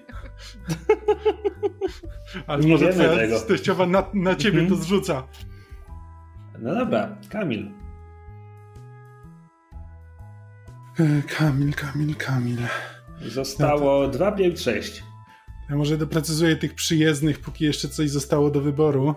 Ale 2.46 2.64
Nie 2.64 2.72
może 2.72 2.92
wiemy 2.92 3.16
tego. 3.16 3.40
teściowa 3.40 3.87
na, 3.87 4.05
na 4.14 4.35
ciebie 4.37 4.61
Mhm. 4.61 4.79
to 4.79 4.85
zrzuca. 4.85 5.29
No 6.59 6.75
dobra, 6.75 7.16
Kamil. 7.31 7.70
E, 11.01 11.22
Kamil, 11.22 11.75
Kamil, 11.75 12.16
Kamil. 12.16 12.59
Zostało 13.27 14.09
2, 14.09 14.33
5, 14.33 14.61
6. 14.61 15.03
Ja 15.70 15.77
może 15.77 15.98
doprecyzuję 15.98 16.57
tych 16.57 16.75
przyjezdnych, 16.75 17.40
póki 17.40 17.64
jeszcze 17.64 17.88
coś 17.88 18.11
zostało 18.11 18.51
do 18.51 18.61
wyboru. 18.61 19.14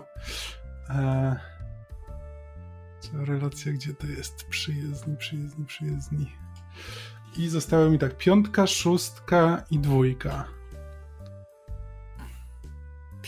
E... 0.90 1.36
Co 3.00 3.24
relacja, 3.24 3.72
gdzie 3.72 3.94
to 3.94 4.06
jest? 4.06 4.44
Przyjezdni, 4.48 5.16
przyjezdni, 5.16 5.64
przyjezdni. 5.66 6.32
I 7.38 7.48
zostały 7.48 7.90
mi 7.90 7.98
tak 7.98 8.16
piątka, 8.16 8.66
szóstka 8.66 9.64
i 9.70 9.78
dwójka. 9.78 10.44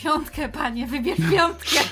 Piątkę, 0.03 0.49
panie, 0.49 0.87
wybierz 0.87 1.19
piątkę! 1.31 1.79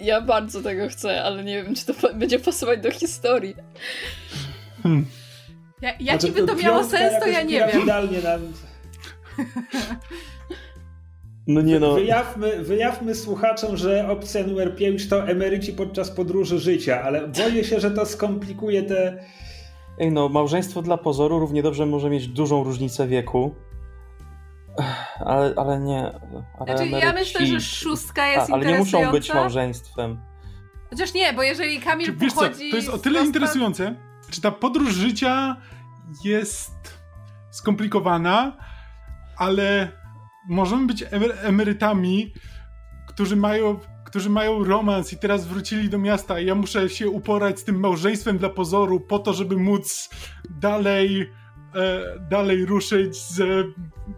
Ja 0.00 0.20
bardzo 0.20 0.62
tego 0.62 0.88
chcę, 0.88 1.22
ale 1.22 1.44
nie 1.44 1.62
wiem, 1.62 1.74
czy 1.74 1.86
to 1.86 1.94
pa- 1.94 2.12
będzie 2.12 2.38
pasować 2.38 2.80
do 2.80 2.90
historii. 2.90 3.54
Hmm. 4.82 5.06
Ja, 5.82 5.92
jaki 6.00 6.32
by 6.32 6.40
to 6.40 6.46
Znaczy, 6.46 6.62
miało 6.62 6.84
sens, 6.84 7.14
to 7.22 7.28
ja 7.28 7.42
nie 7.42 7.58
wiem. 7.72 7.86
Nam... 7.86 8.08
No 11.46 11.60
nie 11.60 11.80
no. 11.80 11.94
Wyjawmy, 11.94 12.62
wyjawmy 12.64 13.14
słuchaczom, 13.14 13.76
że 13.76 14.08
opcja 14.08 14.46
numer 14.46 14.76
5 14.76 15.08
to 15.08 15.28
emeryci 15.28 15.72
podczas 15.72 16.10
podróży 16.10 16.58
życia, 16.58 17.02
ale 17.02 17.28
boję 17.28 17.64
się, 17.64 17.80
że 17.80 17.90
to 17.90 18.06
skomplikuje 18.06 18.82
te... 18.82 19.24
Ej 19.98 20.12
no, 20.12 20.28
małżeństwo 20.28 20.82
dla 20.82 20.98
pozoru 20.98 21.38
równie 21.38 21.62
dobrze 21.62 21.86
może 21.86 22.10
mieć 22.10 22.28
dużą 22.28 22.64
różnicę 22.64 23.06
wieku. 23.06 23.54
Ale, 25.20 25.54
ale 25.56 25.80
nie. 25.80 26.12
Ale 26.58 26.76
Znaczy, 26.76 26.86
ja 26.90 26.98
emeryci- 26.98 27.14
myślę, 27.14 27.46
że 27.46 27.60
szóstka 27.60 28.22
A, 28.22 28.26
jest 28.26 28.50
ale 28.52 28.66
nie 28.66 28.78
muszą 28.78 28.98
być 28.98 29.06
interesująca. 29.06 29.34
małżeństwem. 29.40 30.20
Chociaż 30.90 31.14
nie, 31.14 31.32
bo 31.32 31.42
jeżeli 31.42 31.80
Kamil 31.80 32.06
Czy, 32.06 32.12
wiesz 32.12 32.32
co, 32.32 32.40
pochodzi 32.40 32.70
to 32.70 32.76
jest 32.76 32.88
o 32.88 32.98
tyle 32.98 33.24
interesujące, 33.24 33.94
czy 34.30 34.40
ta 34.40 34.50
podróż 34.50 34.94
życia 34.94 35.56
jest 36.24 36.98
skomplikowana, 37.50 38.56
ale 39.36 39.92
możemy 40.48 40.86
być 40.86 41.04
emer- 41.04 41.34
emerytami, 41.42 42.32
którzy 43.08 43.36
mają, 43.36 43.78
którzy 44.04 44.30
mają 44.30 44.64
romans 44.64 45.12
i 45.12 45.18
teraz 45.18 45.46
wrócili 45.46 45.88
do 45.88 45.98
miasta 45.98 46.40
i 46.40 46.46
ja 46.46 46.54
muszę 46.54 46.88
się 46.88 47.08
uporać 47.08 47.60
z 47.60 47.64
tym 47.64 47.80
małżeństwem 47.80 48.38
dla 48.38 48.48
pozoru 48.48 49.00
po 49.00 49.18
to, 49.18 49.32
żeby 49.32 49.56
móc 49.56 50.10
dalej 50.50 51.30
dalej 52.30 52.66
ruszyć 52.66 53.16
z 53.16 53.66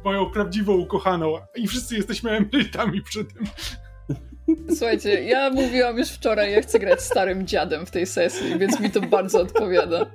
moją 0.04 0.30
prawdziwą 0.30 0.72
ukochaną 0.72 1.38
i 1.54 1.68
wszyscy 1.68 1.96
jesteśmy 1.96 2.30
emerytami 2.30 3.02
przy 3.02 3.24
tym. 3.24 3.44
Słuchajcie, 4.68 5.24
ja 5.24 5.50
mówiłam 5.50 5.98
już 5.98 6.08
wczoraj, 6.08 6.52
ja 6.52 6.62
chcę 6.62 6.78
grać 6.78 7.02
starym 7.02 7.46
dziadem 7.46 7.86
w 7.86 7.90
tej 7.90 8.06
sesji, 8.06 8.58
więc 8.58 8.80
mi 8.80 8.90
to 8.90 9.00
bardzo 9.00 9.40
odpowiada. 9.40 10.06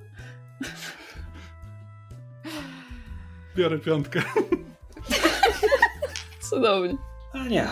Biorę 3.55 3.79
piątkę. 3.79 4.21
Cudownie. 6.49 6.97
Ania. 7.33 7.67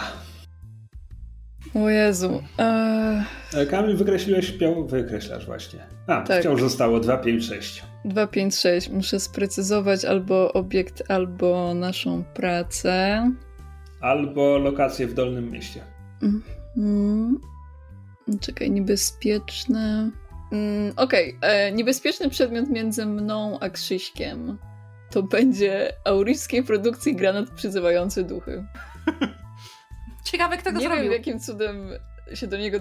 O 1.73 1.89
Jezu. 1.89 2.43
Eee, 2.57 3.67
Kamil, 3.69 3.97
wykreśliłeś 3.97 4.53
wykreślasz 4.87 5.45
właśnie. 5.45 5.79
A, 6.07 6.21
Tak. 6.21 6.39
wciąż 6.39 6.61
zostało 6.61 6.99
2, 6.99 7.17
5, 7.17 7.45
6. 7.45 7.83
2, 8.05 8.27
5, 8.27 8.55
6. 8.55 8.89
Muszę 8.89 9.19
sprecyzować 9.19 10.05
albo 10.05 10.53
obiekt, 10.53 11.03
albo 11.11 11.73
naszą 11.73 12.23
pracę. 12.23 13.31
Albo 14.01 14.57
lokacje 14.57 15.07
w 15.07 15.13
Dolnym 15.13 15.51
Mieście. 15.51 15.81
Mm. 16.77 17.39
Czekaj, 18.41 18.71
niebezpieczne. 18.71 20.11
Mm, 20.51 20.93
Okej, 20.95 21.37
e, 21.41 21.71
niebezpieczny 21.71 22.29
przedmiot 22.29 22.69
między 22.69 23.05
mną 23.05 23.59
a 23.59 23.69
Krzyśkiem 23.69 24.57
to 25.11 25.23
będzie 25.23 25.93
auryjskiej 26.05 26.63
produkcji 26.63 27.15
granat 27.15 27.49
przyzywający 27.49 28.23
duchy. 28.23 28.65
Ciekawe, 30.31 30.57
kto 30.57 30.71
go 30.71 30.79
Nie 30.79 30.85
zrobił. 30.87 31.03
wiem, 31.03 31.13
jakim 31.13 31.39
cudem 31.39 31.89
się 32.33 32.47
do 32.47 32.57
niego 32.57 32.79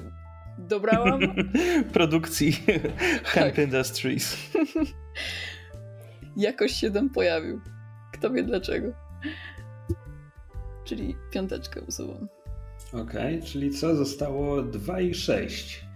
dobrałam. 0.58 1.20
Produkcji 1.92 2.52
Hemp 3.24 3.54
Tak. 3.54 3.58
Industries. 3.58 4.36
Jakoś 6.36 6.72
się 6.72 6.90
tam 6.90 7.10
pojawił. 7.10 7.60
Kto 8.12 8.30
wie 8.30 8.42
dlaczego. 8.42 8.92
Czyli 10.84 11.16
piąteczkę 11.30 11.80
usuwam. 11.80 12.28
Okej, 12.92 13.42
czyli 13.42 13.70
co? 13.70 13.96
Zostało 13.96 14.62
2 14.62 15.00
i 15.00 15.14
6. 15.14 15.86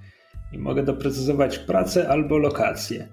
I 0.52 0.58
mogę 0.58 0.82
doprecyzować 0.82 1.58
pracę 1.58 2.08
albo 2.08 2.38
lokację. 2.38 3.08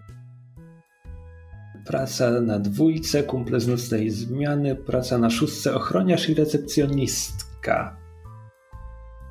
Praca 1.86 2.42
na 2.42 2.60
dwójce, 2.60 3.24
kumple 3.24 3.60
z 3.60 3.68
nocnej 3.68 4.10
zmiany, 4.10 4.76
praca 4.76 5.18
na 5.18 5.30
szóstce, 5.30 5.76
ochroniarz 5.76 6.30
i 6.30 6.34
recepcjonistka. 6.34 7.98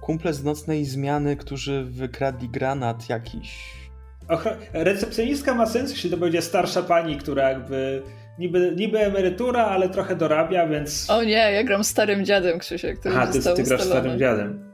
Kumple 0.07 0.33
z 0.35 0.45
nocnej 0.45 0.85
zmiany, 0.85 1.37
którzy 1.37 1.85
wykradli 1.85 2.49
granat 2.49 3.09
jakiś. 3.09 3.73
Ochro- 4.29 4.57
recepcjonistka 4.73 5.55
ma 5.55 5.67
sens, 5.67 5.91
jeśli 5.91 6.11
to 6.11 6.17
będzie 6.17 6.43
starsza 6.43 6.83
pani, 6.83 7.17
która 7.17 7.49
jakby 7.51 8.03
niby, 8.39 8.73
niby 8.77 8.99
emerytura, 8.99 9.65
ale 9.65 9.89
trochę 9.89 10.17
dorabia, 10.17 10.67
więc... 10.67 11.11
O 11.11 11.23
nie, 11.25 11.53
ja 11.53 11.65
gram 11.65 11.85
starym 11.85 12.25
dziadem, 12.25 12.59
Krzysiek. 12.59 12.99
To 13.03 13.09
Aha, 13.13 13.27
ty, 13.27 13.43
ty 13.55 13.63
grasz 13.63 13.83
starym 13.83 14.19
dziadem. 14.19 14.73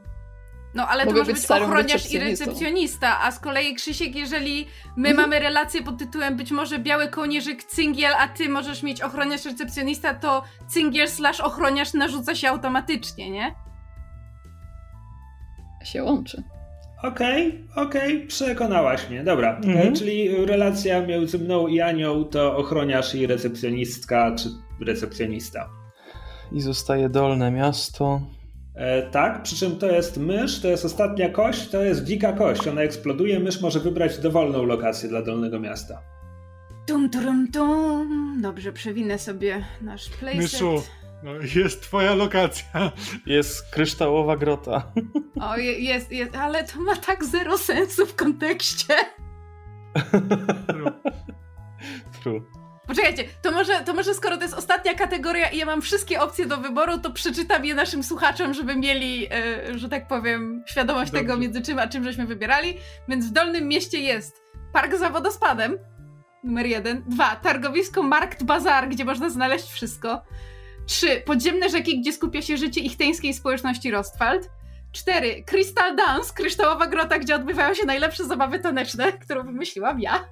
No 0.75 0.87
ale 0.87 1.05
Mogę 1.05 1.15
to 1.15 1.19
może 1.21 1.33
być 1.33 1.41
być 1.41 1.51
ochroniarz 1.51 2.11
i 2.11 2.19
recepcjonista, 2.19 3.21
a 3.23 3.31
z 3.31 3.39
kolei 3.39 3.75
Krzysiek, 3.75 4.15
jeżeli 4.15 4.67
my 4.97 5.09
Mhm. 5.09 5.29
mamy 5.29 5.39
relację 5.39 5.83
pod 5.83 5.97
tytułem 5.99 6.37
być 6.37 6.51
może 6.51 6.79
biały 6.79 7.07
kołnierzyk 7.07 7.63
cyngiel, 7.63 8.13
a 8.19 8.27
ty 8.27 8.49
możesz 8.49 8.83
mieć 8.83 9.01
ochroniarz 9.01 9.45
recepcjonista, 9.45 10.13
to 10.13 10.43
cyngiel 10.67 11.07
slash 11.09 11.39
ochroniarz 11.39 11.93
narzuca 11.93 12.35
się 12.35 12.49
automatycznie, 12.49 13.29
nie? 13.29 13.55
Się 15.83 16.03
łączy. 16.03 16.43
Okej, 17.03 17.65
okej, 17.75 18.27
przekonałaś 18.27 19.09
mnie. 19.09 19.23
Dobra, 19.23 19.55
Mhm. 19.57 19.87
e, 19.87 19.91
czyli 19.91 20.45
relacja 20.45 21.01
między 21.05 21.39
mną 21.39 21.67
i 21.67 21.81
Anią 21.81 22.23
to 22.23 22.57
ochroniarz 22.57 23.15
i 23.15 23.27
recepcjonistka, 23.27 24.35
czy 24.35 24.49
recepcjonista. 24.85 25.69
I 26.51 26.61
zostaje 26.61 27.09
dolne 27.09 27.51
miasto. 27.51 28.21
E, 28.75 29.01
tak, 29.09 29.43
przy 29.43 29.55
czym 29.55 29.75
to 29.75 29.87
jest 29.87 30.17
mysz, 30.17 30.61
to 30.61 30.67
jest 30.67 30.85
ostatnia 30.85 31.29
kość, 31.29 31.69
to 31.69 31.83
jest 31.83 32.03
dzika 32.03 32.33
kość. 32.33 32.67
Ona 32.67 32.81
eksploduje, 32.81 33.39
mysz 33.39 33.61
może 33.61 33.79
wybrać 33.79 34.17
dowolną 34.17 34.65
lokację 34.65 35.09
dla 35.09 35.21
Dolnego 35.21 35.59
Miasta. 35.59 36.01
Tum, 36.87 37.09
tum, 37.09 37.47
tum. 37.53 38.39
Dobrze, 38.41 38.73
przewinę 38.73 39.19
sobie 39.19 39.65
nasz 39.81 40.09
playset. 40.09 40.41
Myszu, 40.41 40.81
no, 41.23 41.31
jest 41.55 41.81
twoja 41.81 42.15
lokacja. 42.15 42.91
Jest 43.25 43.71
kryształowa 43.71 44.37
grota. 44.37 44.91
O, 45.41 45.57
je- 45.57 45.79
jest, 45.79 46.11
jest, 46.11 46.35
ale 46.35 46.63
to 46.63 46.79
ma 46.79 46.95
tak 46.95 47.25
zero 47.25 47.57
sensu 47.57 48.05
w 48.05 48.15
kontekście. 48.15 48.95
True. 52.23 52.41
Poczekajcie, 52.87 53.23
to 53.41 53.51
może, 53.51 53.79
to 53.81 53.93
może 53.93 54.13
skoro 54.13 54.37
to 54.37 54.43
jest 54.43 54.53
ostatnia 54.55 54.93
kategoria 54.93 55.49
i 55.49 55.57
ja 55.57 55.65
mam 55.65 55.81
wszystkie 55.81 56.21
opcje 56.21 56.45
do 56.45 56.57
wyboru, 56.57 56.97
to 56.97 57.11
przeczytam 57.11 57.65
je 57.65 57.75
naszym 57.75 58.03
słuchaczom, 58.03 58.53
żeby 58.53 58.75
mieli, 58.75 59.27
e, 59.31 59.77
że 59.77 59.89
tak 59.89 60.07
powiem, 60.07 60.63
świadomość 60.67 61.11
Dobrze. 61.11 61.25
tego, 61.27 61.37
między 61.39 61.61
czym 61.61 61.79
a 61.79 61.87
czym 61.87 62.03
żeśmy 62.03 62.25
wybierali. 62.27 62.77
Więc 63.07 63.25
w 63.29 63.31
Dolnym 63.31 63.67
Mieście 63.67 63.99
jest 63.99 64.43
Park 64.73 64.95
za 64.95 65.09
wodospadem, 65.09 65.77
numer 66.43 66.65
jeden. 66.65 67.03
Dwa, 67.07 67.35
targowisko 67.35 68.03
Markt 68.03 68.43
Bazar, 68.43 68.89
gdzie 68.89 69.05
można 69.05 69.29
znaleźć 69.29 69.65
wszystko. 69.71 70.21
Trzy, 70.85 71.21
podziemne 71.25 71.69
rzeki, 71.69 72.01
gdzie 72.01 72.13
skupia 72.13 72.41
się 72.41 72.57
życie 72.57 72.81
ichteńskiej 72.81 73.33
społeczności 73.33 73.91
Rostwald. 73.91 74.49
Cztery, 74.91 75.43
Crystal 75.43 75.95
Dance, 75.95 76.33
kryształowa 76.33 76.87
grota, 76.87 77.19
gdzie 77.19 77.35
odbywają 77.35 77.73
się 77.73 77.85
najlepsze 77.85 78.25
zabawy 78.25 78.59
taneczne, 78.59 79.13
którą 79.25 79.43
wymyśliłam 79.43 79.99
ja. 79.99 80.25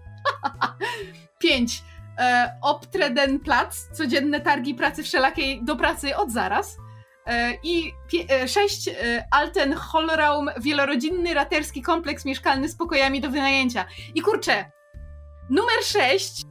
Pięć, 1.44 1.84
e, 2.20 2.56
Optredenplatz, 2.62 3.76
codzienne 3.94 4.42
targi 4.42 4.76
pracy 4.76 5.04
wszelakiej 5.04 5.64
do 5.64 5.76
pracy 5.76 6.16
od 6.16 6.32
zaraz. 6.32 6.78
E, 7.26 7.54
I 7.64 7.94
pie, 8.08 8.26
e, 8.30 8.48
sześć, 8.48 8.88
e, 8.88 8.94
Alten 9.32 9.74
Hallraum, 9.74 10.50
wielorodzinny 10.58 11.34
raterski 11.34 11.82
kompleks 11.82 12.26
mieszkalny 12.26 12.70
z 12.70 12.76
pokojami 12.76 13.22
do 13.22 13.30
wynajęcia. 13.30 13.86
I 14.16 14.22
kurczę, 14.22 14.72
numer 15.50 15.84
sześć 15.84 16.42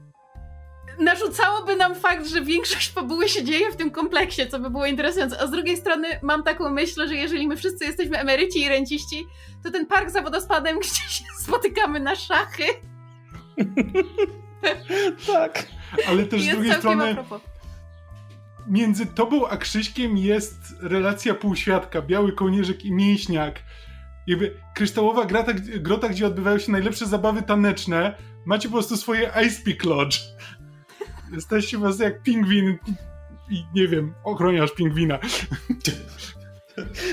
narzucałoby 1.01 1.77
nam 1.77 1.95
fakt, 1.95 2.27
że 2.27 2.43
większość 2.43 2.93
fabuły 2.93 3.29
się 3.29 3.45
dzieje 3.45 3.73
w 3.73 3.77
tym 3.77 3.91
kompleksie, 3.91 4.49
co 4.51 4.59
by 4.59 4.71
było 4.71 4.87
interesujące. 4.87 5.41
A 5.41 5.47
z 5.47 5.51
drugiej 5.51 5.77
strony 5.77 6.09
mam 6.23 6.43
taką 6.43 6.71
myśl, 6.71 7.09
że 7.09 7.15
jeżeli 7.15 7.49
my 7.49 7.57
wszyscy 7.57 7.85
jesteśmy 7.85 8.19
emeryci 8.19 8.63
i 8.63 8.69
renciści, 8.69 9.27
to 9.65 9.71
ten 9.71 9.87
park 9.87 10.11
za 10.11 10.23
wodospadem, 10.23 10.79
gdzie 10.81 11.15
się 11.15 11.25
spotykamy 11.39 12.01
na 12.01 12.17
szachy, 12.17 12.65
Tak. 15.27 15.67
Ale 16.09 16.25
też 16.25 16.41
z 16.41 16.45
jest 16.45 16.59
drugiej 16.59 16.75
strony 16.75 17.17
między 18.67 19.07
tobą 19.07 19.49
a 19.49 19.57
Krzyśkiem 19.57 20.17
jest 20.17 20.59
relacja 20.81 21.35
półświadka, 21.35 22.03
biały 22.03 22.33
kołnierzyk 22.33 22.85
i 22.85 22.93
mięśniak. 22.93 23.63
Jakby 24.27 24.57
kryształowa 24.75 25.25
grata, 25.25 25.53
grota, 25.81 26.09
gdzie 26.09 26.27
odbywają 26.27 26.59
się 26.59 26.73
najlepsze 26.73 27.07
zabawy 27.07 27.43
taneczne, 27.43 28.15
macie 28.45 28.69
po 28.69 28.73
prostu 28.73 28.97
swoje 28.97 29.31
Ice 29.47 29.63
Peak 29.65 29.85
Lodge. 29.85 30.21
Jesteście 31.33 31.77
po 31.77 31.83
prostu 31.83 32.03
jak 32.03 32.23
pingwin 32.23 32.79
i 33.51 33.65
nie 33.75 33.89
wiem, 33.89 34.15
ochroniarz 34.25 34.73
pingwina. 34.73 35.19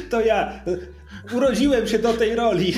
To 0.10 0.21
ja 0.21 0.63
urodziłem 1.34 1.88
się 1.88 1.99
do 1.99 2.13
tej 2.13 2.36
roli. 2.36 2.73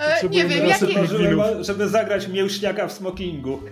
E, 0.00 0.28
nie 0.28 0.44
wiem, 0.44 0.66
jakie. 0.66 0.98
Marzyłem, 0.98 1.64
żeby 1.64 1.88
zagrać 1.88 2.28
mięśniaka 2.28 2.88
w 2.88 2.92
smokingu. 2.92 3.62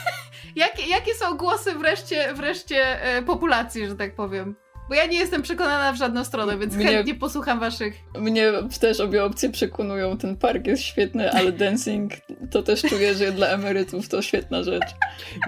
jakie, 0.56 0.86
jakie 0.86 1.14
są 1.14 1.36
głosy 1.36 1.74
wreszcie, 1.74 2.34
wreszcie 2.34 3.02
e, 3.02 3.22
populacji, 3.22 3.88
że 3.88 3.96
tak 3.96 4.14
powiem? 4.14 4.56
Bo 4.88 4.94
ja 4.94 5.06
nie 5.06 5.18
jestem 5.18 5.42
przekonana 5.42 5.92
w 5.92 5.96
żadną 5.96 6.24
stronę, 6.24 6.58
więc 6.58 6.76
Mnie- 6.76 6.86
chętnie 6.86 7.14
posłucham 7.14 7.60
waszych. 7.60 7.94
Mnie 8.18 8.52
też 8.80 9.00
obie 9.00 9.24
opcje 9.24 9.50
przekonują. 9.50 10.18
Ten 10.18 10.36
park 10.36 10.66
jest 10.66 10.82
świetny, 10.82 11.30
ale 11.32 11.52
dancing 11.62 12.12
to 12.50 12.62
też 12.62 12.82
czuję, 12.82 13.14
że 13.14 13.32
dla 13.32 13.46
emerytów 13.46 14.08
to 14.08 14.22
świetna 14.22 14.62
rzecz. 14.62 14.94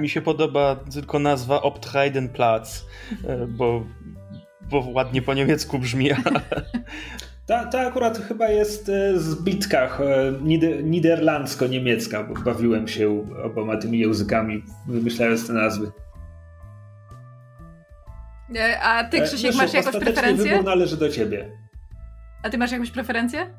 Mi 0.01 0.09
się 0.09 0.20
podoba 0.20 0.77
tylko 0.92 1.18
nazwa 1.18 1.62
Optreidenplatz, 1.62 2.85
e, 3.29 3.46
bo, 3.46 3.85
bo 4.70 4.85
ładnie 4.92 5.22
po 5.22 5.35
niemiecku 5.35 5.79
brzmi, 5.79 6.12
ale 6.24 6.40
Ta, 7.46 7.64
ta 7.64 7.81
akurat 7.81 8.18
chyba 8.18 8.48
jest 8.48 8.88
e, 8.88 9.18
zbitka 9.18 9.98
e, 10.01 10.33
nider, 10.42 10.85
niderlandzko-niemiecka, 10.85 12.24
bo 12.24 12.35
bawiłem 12.35 12.88
się 12.88 13.27
oboma 13.44 13.77
tymi 13.77 13.98
językami, 13.98 14.62
wymyślając 14.87 15.46
te 15.46 15.53
nazwy. 15.53 15.90
E, 18.56 18.80
a 18.80 19.04
ty, 19.04 19.22
E, 19.22 19.26
Krzysiek, 19.26 19.54
masz 19.54 19.72
jakąś 19.72 19.96
preferencję? 19.96 20.50
wybór 20.50 20.64
należy 20.64 20.96
do 20.96 21.08
ciebie. 21.08 21.50
A 22.42 22.50
ty 22.50 22.58
masz 22.58 22.72
jakąś 22.72 22.90
preferencję? 22.90 23.54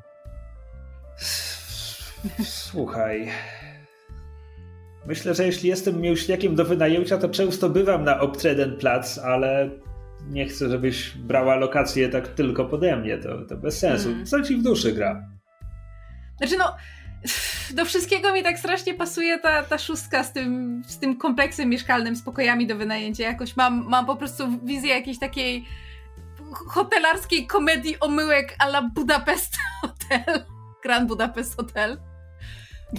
Słuchaj. 2.44 3.28
Myślę, 5.06 5.34
że 5.34 5.46
jeśli 5.46 5.68
jestem 5.68 6.00
mięśniakiem 6.00 6.54
do 6.54 6.64
wynajęcia, 6.64 7.18
to 7.18 7.28
często 7.28 7.68
bywam 7.70 8.04
na 8.04 8.20
Optredenplatz, 8.20 9.18
ale 9.18 9.70
nie 10.28 10.46
chcę, 10.46 10.68
żebyś 10.70 11.16
brała 11.16 11.56
lokację 11.56 12.08
tak 12.08 12.28
tylko 12.28 12.64
pode 12.64 12.96
mnie. 12.96 13.18
To, 13.18 13.44
to 13.48 13.56
bez 13.56 13.78
sensu. 13.78 14.08
Hmm. 14.08 14.26
Co 14.26 14.42
ci 14.42 14.56
w 14.56 14.62
duszy 14.62 14.92
gra? 14.92 15.24
Znaczy 16.38 16.56
no, 16.58 16.76
do 17.74 17.84
wszystkiego 17.84 18.32
mi 18.32 18.42
tak 18.42 18.58
strasznie 18.58 18.94
pasuje 18.94 19.38
ta, 19.38 19.62
ta 19.62 19.78
szóstka 19.78 20.24
z 20.24 20.32
tym, 20.32 20.82
z 20.86 20.98
tym 20.98 21.16
kompleksem 21.16 21.68
mieszkalnym, 21.68 22.16
z 22.16 22.22
pokojami 22.22 22.66
do 22.66 22.76
wynajęcia. 22.76 23.24
Jakoś 23.24 23.56
mam, 23.56 23.84
mam 23.88 24.06
po 24.06 24.16
prostu 24.16 24.44
wizję 24.64 24.94
jakiejś 24.94 25.18
takiej 25.18 25.66
hotelarskiej 26.68 27.46
komedii 27.46 28.00
omyłek 28.00 28.56
a 28.58 28.66
la 28.66 28.82
Budapest 28.82 29.54
Hotel. 29.80 30.44
Grand 30.84 31.08
Budapest 31.08 31.56
Hotel. 31.56 31.98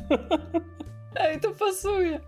Ej, 1.15 1.39
to 1.39 1.51
pasuje. 1.51 2.19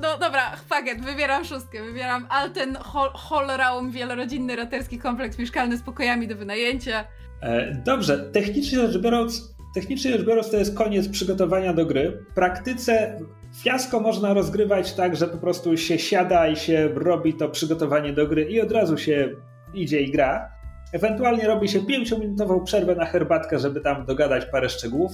No 0.00 0.18
dobra, 0.18 0.56
it, 0.92 1.04
wybieram 1.04 1.44
szóstkę. 1.44 1.82
Wybieram 1.82 2.26
Alten 2.28 2.76
Hol 2.76 3.10
Holraum, 3.14 3.90
wielorodzinny 3.90 4.56
raterski 4.56 4.98
kompleks 4.98 5.38
mieszkalny 5.38 5.76
z 5.76 5.82
pokojami 5.82 6.28
do 6.28 6.36
wynajęcia. 6.36 7.04
E, 7.40 7.74
dobrze, 7.74 8.18
technicznie 8.18 8.78
rzecz 8.78 8.98
biorąc, 8.98 9.54
technicznie 9.74 10.12
rzecz 10.12 10.26
biorąc 10.26 10.50
to 10.50 10.56
jest 10.56 10.76
koniec 10.76 11.08
przygotowania 11.08 11.72
do 11.72 11.86
gry. 11.86 12.24
W 12.30 12.34
praktyce 12.34 13.20
fiasko 13.62 14.00
można 14.00 14.34
rozgrywać 14.34 14.92
tak, 14.92 15.16
że 15.16 15.28
po 15.28 15.38
prostu 15.38 15.76
się 15.76 15.98
siada 15.98 16.48
i 16.48 16.56
się 16.56 16.88
robi 16.94 17.34
to 17.34 17.48
przygotowanie 17.48 18.12
do 18.12 18.26
gry 18.26 18.42
i 18.42 18.60
od 18.60 18.72
razu 18.72 18.98
się 18.98 19.28
idzie 19.74 20.00
i 20.00 20.10
gra. 20.10 20.52
Ewentualnie 20.92 21.46
robi 21.46 21.68
się 21.68 21.86
pięciominutową 21.86 22.64
przerwę 22.64 22.94
na 22.94 23.06
herbatkę, 23.06 23.58
żeby 23.58 23.80
tam 23.80 24.06
dogadać 24.06 24.46
parę 24.46 24.68
szczegółów. 24.68 25.12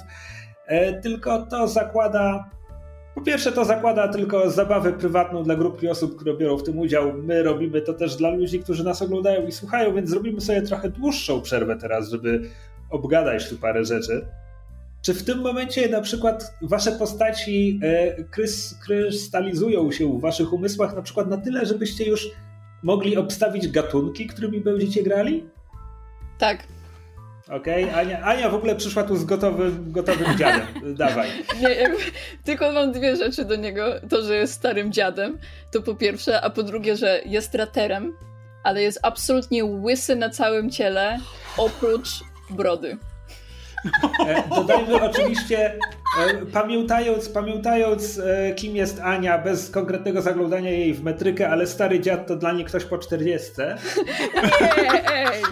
E, 0.66 1.00
tylko 1.00 1.46
to 1.46 1.68
zakłada 1.68 2.50
po 3.18 3.24
pierwsze, 3.24 3.52
to 3.52 3.64
zakłada 3.64 4.08
tylko 4.08 4.50
zabawę 4.50 4.92
prywatną 4.92 5.42
dla 5.42 5.56
grupki 5.56 5.88
osób, 5.88 6.16
które 6.16 6.36
biorą 6.36 6.56
w 6.58 6.62
tym 6.62 6.78
udział. 6.78 7.12
My 7.12 7.42
robimy 7.42 7.80
to 7.80 7.92
też 7.92 8.16
dla 8.16 8.30
ludzi, 8.30 8.60
którzy 8.60 8.84
nas 8.84 9.02
oglądają 9.02 9.46
i 9.46 9.52
słuchają, 9.52 9.94
więc 9.94 10.10
zrobimy 10.10 10.40
sobie 10.40 10.62
trochę 10.62 10.90
dłuższą 10.90 11.40
przerwę 11.42 11.76
teraz, 11.76 12.10
żeby 12.10 12.42
obgadać 12.90 13.48
tu 13.48 13.56
parę 13.56 13.84
rzeczy. 13.84 14.26
Czy 15.02 15.14
w 15.14 15.24
tym 15.24 15.38
momencie 15.38 15.88
na 15.88 16.00
przykład 16.00 16.54
wasze 16.62 16.92
postaci 16.92 17.80
e, 17.82 18.24
krys, 18.24 18.78
krystalizują 18.84 19.92
się 19.92 20.18
w 20.18 20.20
waszych 20.20 20.52
umysłach 20.52 20.96
na 20.96 21.02
przykład 21.02 21.28
na 21.28 21.36
tyle, 21.36 21.66
żebyście 21.66 22.04
już 22.04 22.28
mogli 22.82 23.16
obstawić 23.16 23.68
gatunki, 23.68 24.26
którymi 24.26 24.60
będziecie 24.60 25.02
grali? 25.02 25.44
Tak. 26.38 26.66
Okej, 27.50 27.84
okay. 27.84 27.96
Ania, 27.96 28.22
Ania 28.22 28.50
w 28.50 28.54
ogóle 28.54 28.76
przyszła 28.76 29.02
tu 29.02 29.16
z 29.16 29.24
gotowym, 29.24 29.92
gotowym 29.92 30.38
dziadem. 30.38 30.66
Dawaj. 30.94 31.28
Nie, 31.60 31.68
jakby, 31.68 31.98
tylko 32.44 32.72
mam 32.72 32.92
dwie 32.92 33.16
rzeczy 33.16 33.44
do 33.44 33.56
niego. 33.56 33.84
To, 34.08 34.22
że 34.22 34.36
jest 34.36 34.52
starym 34.52 34.92
dziadem, 34.92 35.38
to 35.72 35.82
po 35.82 35.94
pierwsze, 35.94 36.40
a 36.40 36.50
po 36.50 36.62
drugie, 36.62 36.96
że 36.96 37.20
jest 37.26 37.54
raterem, 37.54 38.16
ale 38.62 38.82
jest 38.82 38.98
absolutnie 39.02 39.64
łysy 39.64 40.16
na 40.16 40.30
całym 40.30 40.70
ciele, 40.70 41.18
oprócz 41.56 42.08
brody. 42.50 42.98
E, 44.26 44.42
dodajmy 44.48 45.02
oczywiście, 45.02 45.74
e, 46.20 46.46
pamiętając, 46.52 47.28
pamiętając 47.28 48.18
e, 48.18 48.54
kim 48.54 48.76
jest 48.76 49.00
Ania, 49.00 49.38
bez 49.38 49.70
konkretnego 49.70 50.22
zaglądania 50.22 50.70
jej 50.70 50.94
w 50.94 51.02
metrykę, 51.02 51.50
ale 51.50 51.66
stary 51.66 52.00
dziad 52.00 52.26
to 52.26 52.36
dla 52.36 52.52
niej 52.52 52.64
ktoś 52.64 52.84
po 52.84 52.98
40. 52.98 53.50
Nie, 53.58 55.12
ej, 55.12 55.42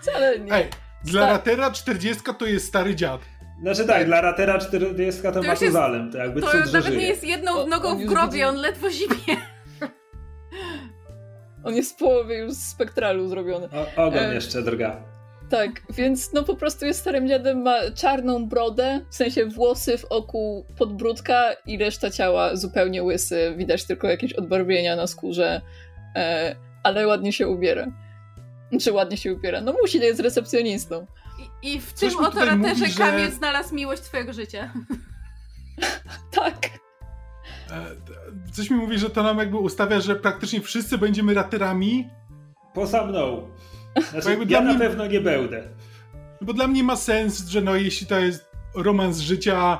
wcale 0.00 0.38
nie. 0.38 0.52
Ej, 0.52 0.64
dla 1.04 1.26
Ratera 1.26 1.70
40 1.70 2.22
to 2.38 2.46
jest 2.46 2.66
stary 2.66 2.94
dziad. 2.94 3.20
Znaczy 3.62 3.84
tak, 3.84 3.96
tak. 3.96 4.06
dla 4.06 4.20
Ratera 4.20 4.58
40 4.58 5.22
to, 5.22 5.32
to 5.32 5.42
Matuzalem, 5.42 6.12
to 6.12 6.18
jakby 6.18 6.40
to 6.40 6.50
cud, 6.50 6.72
nawet 6.72 6.96
nie 6.96 7.08
jest 7.08 7.24
jedną 7.24 7.66
nogą 7.66 7.98
w 7.98 8.04
grobie, 8.04 8.48
on 8.48 8.56
ledwo 8.56 8.90
zimie. 8.90 9.36
On 11.64 11.74
jest 11.74 11.92
w 11.92 11.96
połowie 11.96 12.38
już 12.38 12.52
z 12.52 12.68
spektralu 12.68 13.28
zrobiony. 13.28 13.68
O, 13.96 14.06
ogon 14.06 14.24
e... 14.24 14.34
jeszcze 14.34 14.62
drga. 14.62 15.15
Tak, 15.50 15.82
więc 15.90 16.32
no 16.32 16.42
po 16.42 16.56
prostu 16.56 16.86
jest 16.86 17.00
starym 17.00 17.28
dziadem, 17.28 17.62
ma 17.62 17.90
czarną 17.94 18.46
brodę, 18.48 19.00
w 19.10 19.14
sensie 19.14 19.46
włosy 19.46 19.98
w 19.98 20.04
oku 20.04 20.66
podbródka 20.78 21.52
i 21.66 21.78
reszta 21.78 22.10
ciała 22.10 22.56
zupełnie 22.56 23.02
łysy. 23.02 23.54
Widać 23.56 23.84
tylko 23.84 24.08
jakieś 24.08 24.32
odbarwienia 24.32 24.96
na 24.96 25.06
skórze, 25.06 25.60
e, 26.16 26.56
ale 26.82 27.06
ładnie 27.06 27.32
się 27.32 27.48
ubiera. 27.48 27.86
Czy 28.80 28.92
ładnie 28.92 29.16
się 29.16 29.34
ubiera? 29.34 29.60
No 29.60 29.74
musi, 29.82 29.98
jest 29.98 30.20
recepcjonistą. 30.20 31.06
I, 31.62 31.74
i 31.74 31.80
w 31.80 31.92
Coś 31.92 32.14
tym 32.14 32.24
oto 32.24 32.44
raterze 32.44 32.86
że... 32.86 32.98
Kamil 32.98 33.30
znalazł 33.30 33.74
miłość 33.74 34.02
twojego 34.02 34.32
życia. 34.32 34.72
tak. 36.30 36.66
E, 37.70 38.52
coś 38.52 38.70
mi 38.70 38.76
mówi, 38.76 38.98
że 38.98 39.10
to 39.10 39.22
nam 39.22 39.38
jakby 39.38 39.56
ustawia, 39.56 40.00
że 40.00 40.16
praktycznie 40.16 40.60
wszyscy 40.60 40.98
będziemy 40.98 41.34
raterami. 41.34 42.08
Poza 42.74 43.04
mną. 43.04 43.48
Znaczy, 44.10 44.38
ja 44.48 44.60
na 44.60 44.70
mnie... 44.70 44.78
pewno 44.78 45.06
nie 45.06 45.20
będę. 45.20 45.62
Bo 46.40 46.52
dla 46.52 46.68
mnie 46.68 46.84
ma 46.84 46.96
sens, 46.96 47.48
że 47.48 47.60
no 47.60 47.76
jeśli 47.76 48.06
to 48.06 48.18
jest 48.18 48.50
romans 48.74 49.18
życia, 49.18 49.78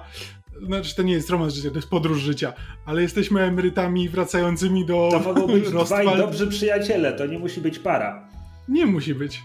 znaczy 0.66 0.96
to 0.96 1.02
nie 1.02 1.12
jest 1.12 1.30
romans 1.30 1.54
życia, 1.54 1.70
to 1.70 1.76
jest 1.76 1.88
podróż 1.88 2.18
życia, 2.18 2.52
ale 2.86 3.02
jesteśmy 3.02 3.42
emerytami 3.42 4.08
wracającymi 4.08 4.86
do 4.86 5.08
To 5.12 5.20
mogą 5.20 5.46
być 5.46 5.70
dwaj 5.84 6.16
dobrzy 6.16 6.46
przyjaciele, 6.46 7.12
to 7.12 7.26
nie 7.26 7.38
musi 7.38 7.60
być 7.60 7.78
para. 7.78 8.28
Nie 8.68 8.86
musi 8.86 9.14
być. 9.14 9.42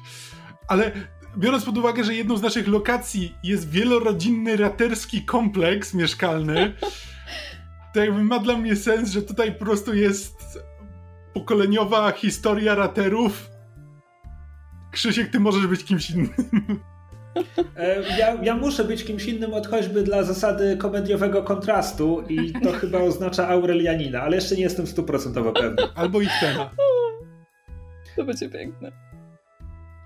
Ale 0.68 0.92
biorąc 1.38 1.66
pod 1.66 1.78
uwagę, 1.78 2.04
że 2.04 2.14
jedną 2.14 2.38
z 2.38 2.42
naszych 2.42 2.68
lokacji 2.68 3.36
jest 3.44 3.70
wielorodzinny 3.70 4.58
raterski 4.58 5.26
kompleks 5.26 5.94
mieszkalny, 5.94 6.74
to 7.94 8.00
jakby 8.00 8.24
ma 8.24 8.40
dla 8.40 8.58
mnie 8.58 8.76
sens, 8.76 9.12
że 9.12 9.22
tutaj 9.22 9.52
po 9.52 9.66
prostu 9.66 9.94
jest 9.94 10.60
pokoleniowa 11.34 12.12
historia 12.12 12.76
raterów. 12.76 13.51
Krzysiek, 14.92 15.32
ty 15.32 15.40
możesz 15.40 15.68
być 15.68 15.84
kimś 15.84 16.10
innym. 16.10 16.30
E, 17.76 18.18
ja, 18.20 18.38
ja, 18.44 18.56
muszę 18.56 18.84
być 18.84 19.04
kimś 19.04 19.26
innym 19.26 19.54
od 19.54 19.68
choćby 19.68 20.04
dla 20.04 20.24
zasady 20.24 20.78
komediowego 20.78 21.44
kontrastu 21.44 22.24
i 22.30 22.54
to 22.64 22.72
chyba 22.72 23.00
oznacza 23.00 23.48
Aurelianina, 23.48 24.22
ale 24.22 24.36
jeszcze 24.36 24.56
nie 24.56 24.62
jestem 24.62 24.88
stuprocentowo 24.88 25.52
pewny. 25.52 25.84
Albo 25.96 26.22
ich 26.22 26.32
tema. 26.40 26.72
To 28.16 28.24
będzie 28.26 28.50
piękne. 28.50 28.92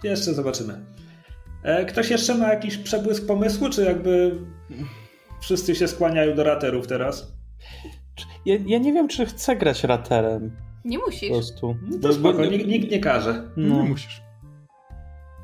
Jeszcze 0.04 0.34
zobaczymy. 0.34 0.86
E, 1.64 1.86
ktoś 1.86 2.10
jeszcze 2.10 2.36
ma 2.36 2.54
jakiś 2.54 2.78
przebłysk 2.78 3.28
pomysłu, 3.28 3.70
czy 3.70 3.84
jakby 3.84 4.40
wszyscy 5.42 5.76
się 5.76 5.88
skłaniają 5.88 6.36
do 6.36 6.44
raterów 6.44 6.88
teraz? 6.88 7.34
Ja, 8.46 8.56
ja 8.66 8.78
nie 8.78 8.94
wiem, 8.94 9.08
czy 9.08 9.26
chcę 9.26 9.56
grać 9.56 9.84
raterem. 9.84 10.52
Nie 10.86 10.98
musisz. 10.98 11.30
Po 11.30 11.36
prostu. 11.36 11.76
No 11.92 11.98
to 12.02 12.14
spoko, 12.14 12.46
nikt, 12.46 12.68
nikt 12.68 12.92
nie 12.92 13.00
każe. 13.00 13.50
No. 13.58 13.84
Nie 13.84 13.90
musisz. 13.90 14.25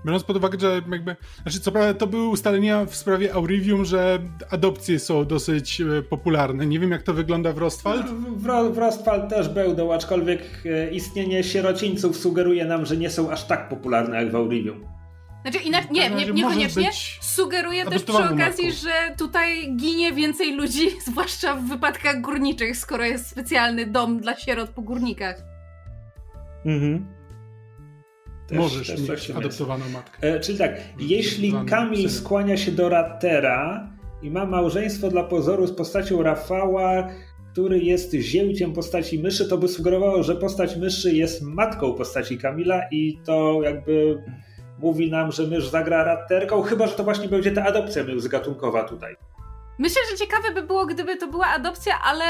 Biorąc 0.05 0.23
pod 0.23 0.37
uwagę, 0.37 0.59
że 0.59 0.81
jakby. 0.91 1.15
Znaczy, 1.41 1.59
co 1.59 1.71
prawda, 1.71 1.93
to 1.93 2.07
były 2.07 2.27
ustalenia 2.27 2.85
w 2.85 2.95
sprawie 2.95 3.33
Aurivium, 3.33 3.85
że 3.85 4.19
adopcje 4.49 4.99
są 4.99 5.25
dosyć 5.25 5.81
e, 5.81 6.01
popularne. 6.01 6.65
Nie 6.65 6.79
wiem, 6.79 6.91
jak 6.91 7.03
to 7.03 7.13
wygląda 7.13 7.53
w 7.53 7.57
Rostwald. 7.57 8.05
No, 8.05 8.67
w, 8.69 8.73
w 8.73 8.77
Rostwald 8.77 9.29
też 9.29 9.49
będą, 9.49 9.93
aczkolwiek 9.93 10.41
e, 10.65 10.91
istnienie 10.91 11.43
sierocińców 11.43 12.17
sugeruje 12.17 12.65
nam, 12.65 12.85
że 12.85 12.97
nie 12.97 13.09
są 13.09 13.31
aż 13.31 13.43
tak 13.47 13.69
popularne 13.69 14.23
jak 14.23 14.31
w 14.31 14.35
Aurivium. 14.35 14.85
Znaczy, 15.41 15.57
inaczej, 15.57 15.91
nie, 15.91 16.09
nie, 16.09 16.25
niekoniecznie. 16.25 16.89
Sugeruje 17.21 17.85
też 17.85 18.03
przy 18.03 18.23
okazji, 18.23 18.71
że 18.71 19.15
tutaj 19.17 19.75
ginie 19.75 20.13
więcej 20.13 20.55
ludzi, 20.55 20.89
zwłaszcza 21.07 21.55
w 21.55 21.63
wypadkach 21.63 22.21
górniczych, 22.21 22.77
skoro 22.77 23.05
jest 23.05 23.27
specjalny 23.27 23.85
dom 23.85 24.19
dla 24.19 24.35
sierot 24.35 24.69
po 24.69 24.81
górnikach. 24.81 25.43
Mhm. 26.65 27.20
Też, 28.51 28.59
Możesz 28.59 28.87
też 28.87 29.09
mieć 29.09 29.31
adoptowaną 29.31 29.89
matkę. 29.89 30.17
E, 30.21 30.39
czyli 30.39 30.57
tak, 30.57 30.77
jeśli 30.99 31.53
Kamil 31.69 32.09
skłania 32.09 32.57
się 32.57 32.71
do 32.71 32.89
Ratera 32.89 33.89
i 34.21 34.31
ma 34.31 34.45
małżeństwo 34.45 35.09
dla 35.09 35.23
pozoru 35.23 35.67
z 35.67 35.71
postacią 35.71 36.23
Rafała, 36.23 37.07
który 37.51 37.79
jest 37.79 38.13
zięciem 38.13 38.73
postaci 38.73 39.19
myszy, 39.19 39.45
to 39.45 39.57
by 39.57 39.67
sugerowało, 39.67 40.23
że 40.23 40.35
postać 40.35 40.75
myszy 40.75 41.15
jest 41.15 41.41
matką 41.41 41.93
postaci 41.93 42.37
Kamila 42.37 42.81
i 42.91 43.19
to 43.25 43.59
jakby 43.63 44.23
mówi 44.79 45.11
nam, 45.11 45.31
że 45.31 45.47
mysz 45.47 45.67
zagra 45.67 46.03
Raterką, 46.03 46.61
chyba, 46.61 46.87
że 46.87 46.93
to 46.93 47.03
właśnie 47.03 47.27
będzie 47.27 47.51
ta 47.51 47.63
adopcja 47.63 48.03
międzygatunkowa 48.03 48.83
tutaj. 48.83 49.15
Myślę, 49.81 50.01
że 50.11 50.17
ciekawe 50.17 50.51
by 50.51 50.61
było, 50.61 50.85
gdyby 50.85 51.17
to 51.17 51.27
była 51.27 51.47
adopcja, 51.47 51.99
ale 52.01 52.25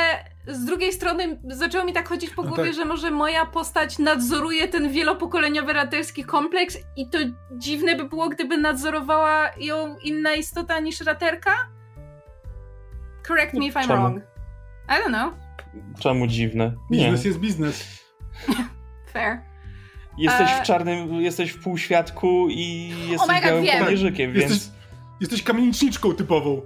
z 0.47 0.65
drugiej 0.65 0.93
strony 0.93 1.39
zaczęło 1.47 1.85
mi 1.85 1.93
tak 1.93 2.09
chodzić 2.09 2.29
po 2.29 2.43
no 2.43 2.47
głowie, 2.47 2.63
tak. 2.63 2.73
że 2.73 2.85
może 2.85 3.11
moja 3.11 3.45
postać 3.45 3.99
nadzoruje 3.99 4.67
ten 4.67 4.91
wielopokoleniowy 4.91 5.73
raterski 5.73 6.23
kompleks 6.23 6.77
i 6.97 7.09
to 7.09 7.17
dziwne 7.51 7.95
by 7.95 8.03
było, 8.03 8.29
gdyby 8.29 8.57
nadzorowała 8.57 9.51
ją 9.57 9.97
inna 9.97 10.33
istota 10.33 10.79
niż 10.79 11.01
raterka? 11.01 11.51
Correct 13.28 13.53
me 13.53 13.65
if 13.65 13.80
I'm 13.80 13.88
Czemu? 13.88 14.01
wrong. 14.01 14.23
I 14.89 14.91
don't 14.91 15.07
know. 15.07 15.34
Czemu 15.99 16.28
dziwne? 16.28 16.73
Biznes 16.91 17.26
jest 17.26 17.39
biznes. 17.39 17.84
Fair. 19.13 19.39
Jesteś 20.17 20.49
w 20.49 20.61
e, 20.61 20.63
czarnym, 20.63 21.21
jesteś 21.21 21.51
w 21.51 21.63
półświadku 21.63 22.47
i 22.49 22.93
jesteś 23.09 23.30
oh 23.30 23.41
białym 23.41 23.65
kołnierzykiem, 23.80 24.34
więc... 24.34 24.51
Jesteś, 24.51 24.69
jesteś 25.21 25.43
kamieniczniczką 25.43 26.13
typową. 26.13 26.61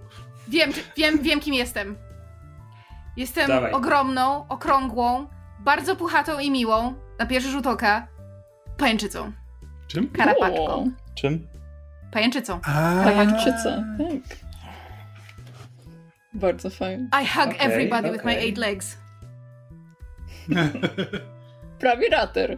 Wiem, 0.48 0.72
wiem, 0.98 1.22
wiem 1.22 1.40
kim 1.40 1.54
jestem. 1.54 1.98
Jestem 3.18 3.48
Dawaj. 3.48 3.72
ogromną, 3.72 4.48
okrągłą, 4.48 5.28
bardzo 5.60 5.96
puchatą 5.96 6.40
i 6.40 6.52
miłą, 6.52 6.94
na 7.20 7.26
pierwszy 7.26 7.50
rzut 7.50 7.68
oka, 7.68 8.08
pajęczycą. 8.78 9.32
Czym? 9.88 10.10
Karapaczką. 10.10 10.92
Czym? 11.16 11.48
Pajęczycą. 12.12 12.60
Pajęczyca, 13.04 13.84
tak. 13.98 14.38
Bardzo 16.34 16.70
fajnie. 16.70 17.10
I 17.24 17.28
hug 17.28 17.46
okay, 17.48 17.60
everybody 17.60 18.08
okay. 18.08 18.12
with 18.12 18.26
my 18.26 18.38
eight 18.38 18.58
legs. 18.58 18.98
Prawie 21.80 22.10
rater. 22.10 22.58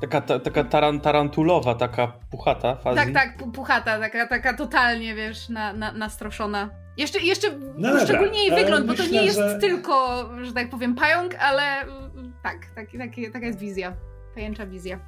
Taka, 0.00 0.20
ta, 0.20 0.38
taka 0.38 0.64
taran, 0.64 1.00
tarantulowa, 1.00 1.74
taka 1.74 2.12
puchata 2.30 2.76
fazja. 2.76 3.04
Tak, 3.04 3.14
tak, 3.14 3.52
puchata, 3.52 3.98
taka, 3.98 4.26
taka 4.26 4.54
totalnie, 4.56 5.14
wiesz, 5.14 5.48
na, 5.48 5.72
na, 5.72 5.92
nastroszona. 5.92 6.70
Jeszcze, 6.96 7.18
jeszcze 7.20 7.48
No 7.76 8.00
szczególnie 8.00 8.46
jej 8.46 8.50
wygląd, 8.64 8.86
bo 8.86 8.94
to 8.94 9.02
myślę, 9.02 9.18
nie 9.18 9.24
jest 9.26 9.38
że- 9.38 9.58
tylko, 9.58 10.28
że 10.42 10.52
tak 10.52 10.70
powiem, 10.70 10.94
pająk, 10.94 11.34
ale 11.34 11.62
mm, 11.80 12.32
tak, 12.42 12.56
tak, 12.74 12.86
tak, 12.98 13.10
taka 13.32 13.46
jest 13.46 13.58
wizja. 13.58 13.96
Pajęcza 14.34 14.66
wizja. 14.66 14.98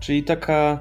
Czyli 0.00 0.24
taka 0.24 0.78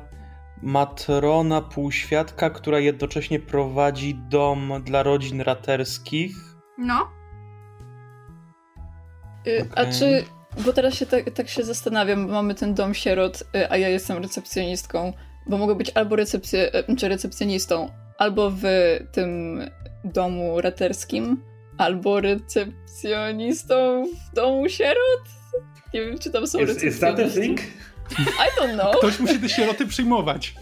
matrona 0.62 1.62
półświadka, 1.62 2.50
która 2.50 2.80
jednocześnie 2.80 3.40
prowadzi 3.40 4.16
dom 4.16 4.74
dla 4.84 5.04
rodzin 5.04 5.42
raterskich. 5.42 6.36
No. 6.78 7.10
Y, 9.48 9.70
A 9.76 9.86
czy, 9.86 10.26
bo 10.58 10.74
teraz 10.74 10.94
się 10.94 11.06
tak, 11.06 11.32
tak 11.32 11.50
się 11.50 11.64
zastanawiam, 11.64 12.28
bo 12.28 12.34
mamy 12.34 12.56
ten 12.56 12.74
dom 12.74 12.94
sierot, 12.94 13.44
y, 13.56 13.72
a 13.72 13.78
ja 13.78 13.90
jestem 13.90 14.18
recepcjonistką, 14.18 15.14
bo 15.48 15.58
mogę 15.58 15.76
być 15.76 15.92
albo 15.96 16.16
recepcje, 16.16 16.76
y, 16.90 16.96
czy 16.96 17.08
recepcjonistą, 17.08 17.90
albo 18.18 18.52
w 18.52 18.64
tym 19.12 19.62
domu 20.04 20.62
raterskim, 20.62 21.44
albo 21.78 22.22
recepcjonistą 22.22 24.06
w 24.06 24.36
domu 24.36 24.70
sierot? 24.70 25.24
Nie 25.94 26.02
wiem, 26.06 26.20
czy 26.20 26.32
tam 26.32 26.48
są 26.48 26.60
Is, 26.60 26.84
is 26.84 27.00
that 27.00 27.14
a 27.14 27.18
recepcjoniści. 27.18 27.42
thing? 27.42 27.62
I 28.20 28.62
don't 28.62 28.74
know. 28.74 28.98
Ktoś 28.98 29.20
musi 29.20 29.40
te 29.40 29.50
sieroty 29.50 29.88
przyjmować. 29.88 30.56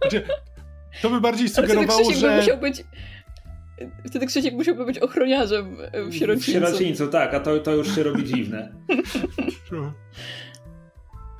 Znaczy, 0.00 0.26
to 1.02 1.10
by 1.10 1.20
bardziej 1.20 1.48
sugerowało, 1.48 2.08
by 2.08 2.14
że... 2.14 2.36
musiał 2.36 2.58
być... 2.58 2.84
Wtedy 4.08 4.26
Krzysiek 4.26 4.54
musiałby 4.54 4.84
być 4.86 4.98
ochroniarzem 4.98 5.76
y, 5.94 6.04
w 6.04 6.08
W 6.10 6.14
sierocińcu. 6.16 6.50
sierocińcu, 6.52 7.08
tak, 7.08 7.34
a 7.34 7.40
to, 7.40 7.58
to 7.58 7.74
już 7.74 7.94
się 7.94 8.02
robi 8.02 8.24
dziwne. 8.24 8.72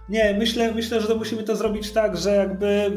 Nie, 0.09 0.35
myślę, 0.39 0.73
myślę, 0.75 1.01
że 1.01 1.09
to 1.09 1.17
musimy 1.17 1.43
to 1.43 1.57
zrobić 1.57 1.93
tak, 1.93 2.17
że 2.17 2.31
jakby 2.35 2.67
e, 2.67 2.91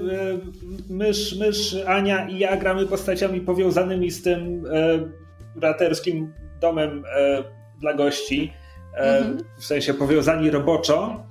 mysz, 0.94 1.36
mysz, 1.40 1.76
Ania 1.88 2.28
i 2.30 2.40
ja 2.40 2.58
gramy 2.58 2.86
postaciami 2.86 3.42
powiązanymi 3.42 4.12
z 4.12 4.22
tym 4.24 4.66
e, 4.72 5.60
braterskim 5.60 6.34
domem 6.62 7.04
e, 7.16 7.44
dla 7.82 7.94
gości. 7.94 8.54
E, 8.94 9.18
Mhm. 9.18 9.38
W 9.60 9.66
sensie 9.66 9.94
powiązani 9.94 10.50
roboczo, 10.52 11.24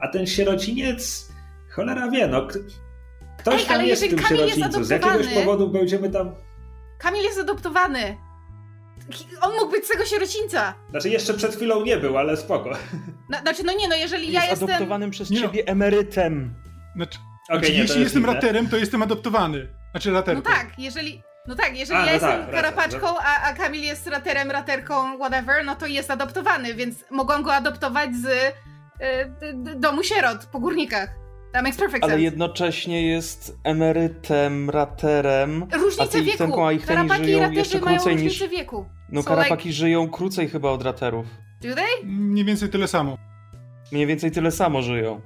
a 0.00 0.08
ten 0.08 0.26
sierociniec, 0.26 1.28
cholera 1.70 2.10
wie, 2.10 2.26
no. 2.28 2.46
Ktoś 3.38 3.60
Ej, 3.62 3.66
tam 3.66 3.86
jest 3.86 4.06
w 4.06 4.10
tym 4.10 4.18
sierocińcu. 4.18 4.84
Z 4.84 4.90
jakiegoś 4.90 5.26
powodu 5.34 5.68
będziemy 5.68 6.10
tam. 6.10 6.34
Kamil 6.98 7.22
jest 7.22 7.38
adoptowany. 7.38 8.16
On 9.40 9.52
mógł 9.52 9.70
być 9.70 9.84
z 9.84 9.88
tego 9.88 10.04
sierocińca. 10.04 10.74
Znaczy, 10.90 11.08
jeszcze 11.08 11.34
przed 11.34 11.56
chwilą 11.56 11.84
nie 11.84 11.96
był, 11.96 12.18
ale 12.18 12.36
spoko. 12.36 12.70
No, 13.30 13.38
znaczy, 13.40 13.62
no 13.64 13.72
nie, 13.72 13.88
no 13.88 13.96
jeżeli 13.96 14.32
Jest 14.32 14.34
ja 14.44 14.50
jestem... 14.50 14.68
adoptowanym 14.68 15.10
przez 15.10 15.30
Nie 15.30 15.40
no. 15.40 15.46
ciebie 15.46 15.66
emerytem. 15.66 16.54
Znaczy, 16.96 17.18
Okej, 17.48 17.58
znaczy 17.58 17.72
nie, 17.72 17.78
jeśli 17.78 17.94
jest 18.00 18.14
jestem 18.14 18.22
inne. 18.22 18.34
raterem, 18.34 18.68
to 18.68 18.76
jestem 18.76 19.02
adoptowany. 19.02 19.68
Znaczy 19.90 20.08
No 20.10 20.14
raterką. 20.14 20.42
tak, 20.42 20.66
jeżeli... 20.78 21.22
No 21.46 21.54
tak, 21.54 21.76
jeżeli 21.78 22.00
A, 22.00 22.00
ja 22.00 22.06
no 22.06 22.12
jestem 22.12 22.30
tak, 22.46 22.50
karapaczką, 22.50 23.06
a, 23.18 23.42
a 23.42 23.52
Kamil 23.52 23.82
jest 23.82 24.06
raterem, 24.06 24.50
raterką, 24.50 25.16
whatever, 25.18 25.64
no 25.64 25.76
to 25.76 25.86
jest 25.86 26.10
adoptowany, 26.10 26.74
więc 26.74 27.04
mogłam 27.10 27.42
go 27.42 27.54
adoptować 27.54 28.10
z 28.16 28.26
y, 28.26 28.52
domu 29.76 30.02
sierot 30.02 30.44
po 30.46 30.58
górnikach. 30.60 31.08
That 31.52 31.62
makes 31.64 31.76
perfect 31.78 32.04
Ale 32.04 32.12
sense. 32.12 32.22
jednocześnie 32.24 33.06
jest 33.06 33.56
emerytem, 33.64 34.70
raterem. 34.70 35.66
a 35.98 36.06
ty 36.06 36.18
ich 36.18 36.24
wieku. 36.24 36.38
tenką, 36.38 36.66
a 36.66 36.72
ich 36.72 36.86
Karapaki 36.86 37.22
i 37.22 37.26
żyją 37.26 37.38
raterzy 37.40 37.58
jeszcze 37.58 37.80
mają 37.80 37.96
krócej 37.96 38.12
różnicę 38.12 38.44
niż... 38.44 38.52
wieku. 38.52 38.84
No 39.12 39.22
So, 39.22 39.28
karapaki 39.28 39.72
żyją 39.72 40.08
krócej 40.10 40.48
chyba 40.48 40.70
od 40.70 40.82
raterów. 40.82 41.26
Like, 41.62 41.68
do 41.68 41.74
they? 41.74 41.86
Mniej 42.04 42.44
więcej 42.44 42.68
tyle 42.68 42.88
samo. 42.88 43.18
Mniej 43.92 44.06
więcej 44.06 44.30
tyle 44.30 44.50
samo 44.50 44.82
żyją. 44.82 45.20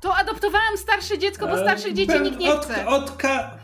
To 0.00 0.16
adoptowałam 0.16 0.76
starsze 0.78 1.18
dziecko, 1.18 1.46
bo 1.46 1.54
E, 1.54 1.62
starszych 1.62 1.94
dzieci 1.94 2.12
pe- 2.12 2.22
nikt 2.22 2.38
nie 2.38 2.54
od, 2.54 2.64
chce. 2.64 2.86
Od, 2.86 3.16
ka- 3.16 3.58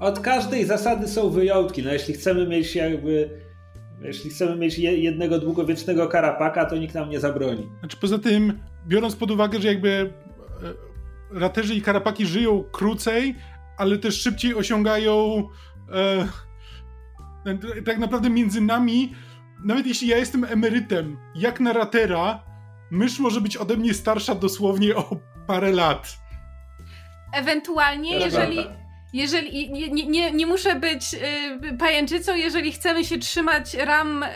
od 0.00 0.20
każdej 0.20 0.64
zasady 0.64 1.08
są 1.08 1.30
wyjątki. 1.30 1.82
No 1.82 1.92
jeśli 1.92 2.14
chcemy 2.14 2.46
mieć 2.46 2.74
jakby. 2.76 3.30
Jeśli 4.02 4.30
chcemy 4.30 4.56
mieć 4.56 4.78
je, 4.78 4.98
jednego 4.98 5.38
długowiecznego 5.38 6.08
karapaka, 6.08 6.64
to 6.64 6.76
nikt 6.76 6.94
nam 6.94 7.10
nie 7.10 7.20
zabroni. 7.20 7.68
Znaczy 7.80 7.96
poza 8.00 8.18
tym, 8.18 8.58
biorąc 8.86 9.16
pod 9.16 9.30
uwagę, 9.30 9.60
że 9.60 9.68
jakby 9.68 10.12
e, 11.32 11.38
raterzy 11.40 11.74
i 11.74 11.82
karapaki 11.82 12.26
żyją 12.26 12.64
krócej, 12.72 13.34
ale 13.78 13.98
też 13.98 14.22
szybciej 14.22 14.54
osiągają 14.54 15.42
e, 15.92 16.28
tak 17.86 17.98
naprawdę 17.98 18.30
między 18.30 18.60
nami, 18.60 19.14
nawet 19.64 19.86
jeśli 19.86 20.08
ja 20.08 20.16
jestem 20.16 20.44
emerytem, 20.44 21.16
jak 21.34 21.60
na 21.60 21.72
ratera, 21.72 22.42
mysz 22.90 23.18
może 23.18 23.40
być 23.40 23.56
ode 23.56 23.76
mnie 23.76 23.94
starsza 23.94 24.34
dosłownie 24.34 24.96
o 24.96 25.16
parę 25.46 25.72
lat. 25.72 26.18
Ewentualnie, 27.34 28.18
jeżeli, 28.18 28.56
prawda. 28.56 28.87
Jeżeli 29.12 29.70
nie, 29.70 29.88
nie, 29.88 30.06
nie, 30.06 30.32
nie 30.32 30.46
muszę 30.46 30.76
być 30.76 31.14
y, 31.14 31.76
pajęczycą, 31.78 32.34
jeżeli 32.34 32.72
chcemy 32.72 33.04
się 33.04 33.18
trzymać 33.18 33.74
ram 33.74 34.22
y, 34.22 34.26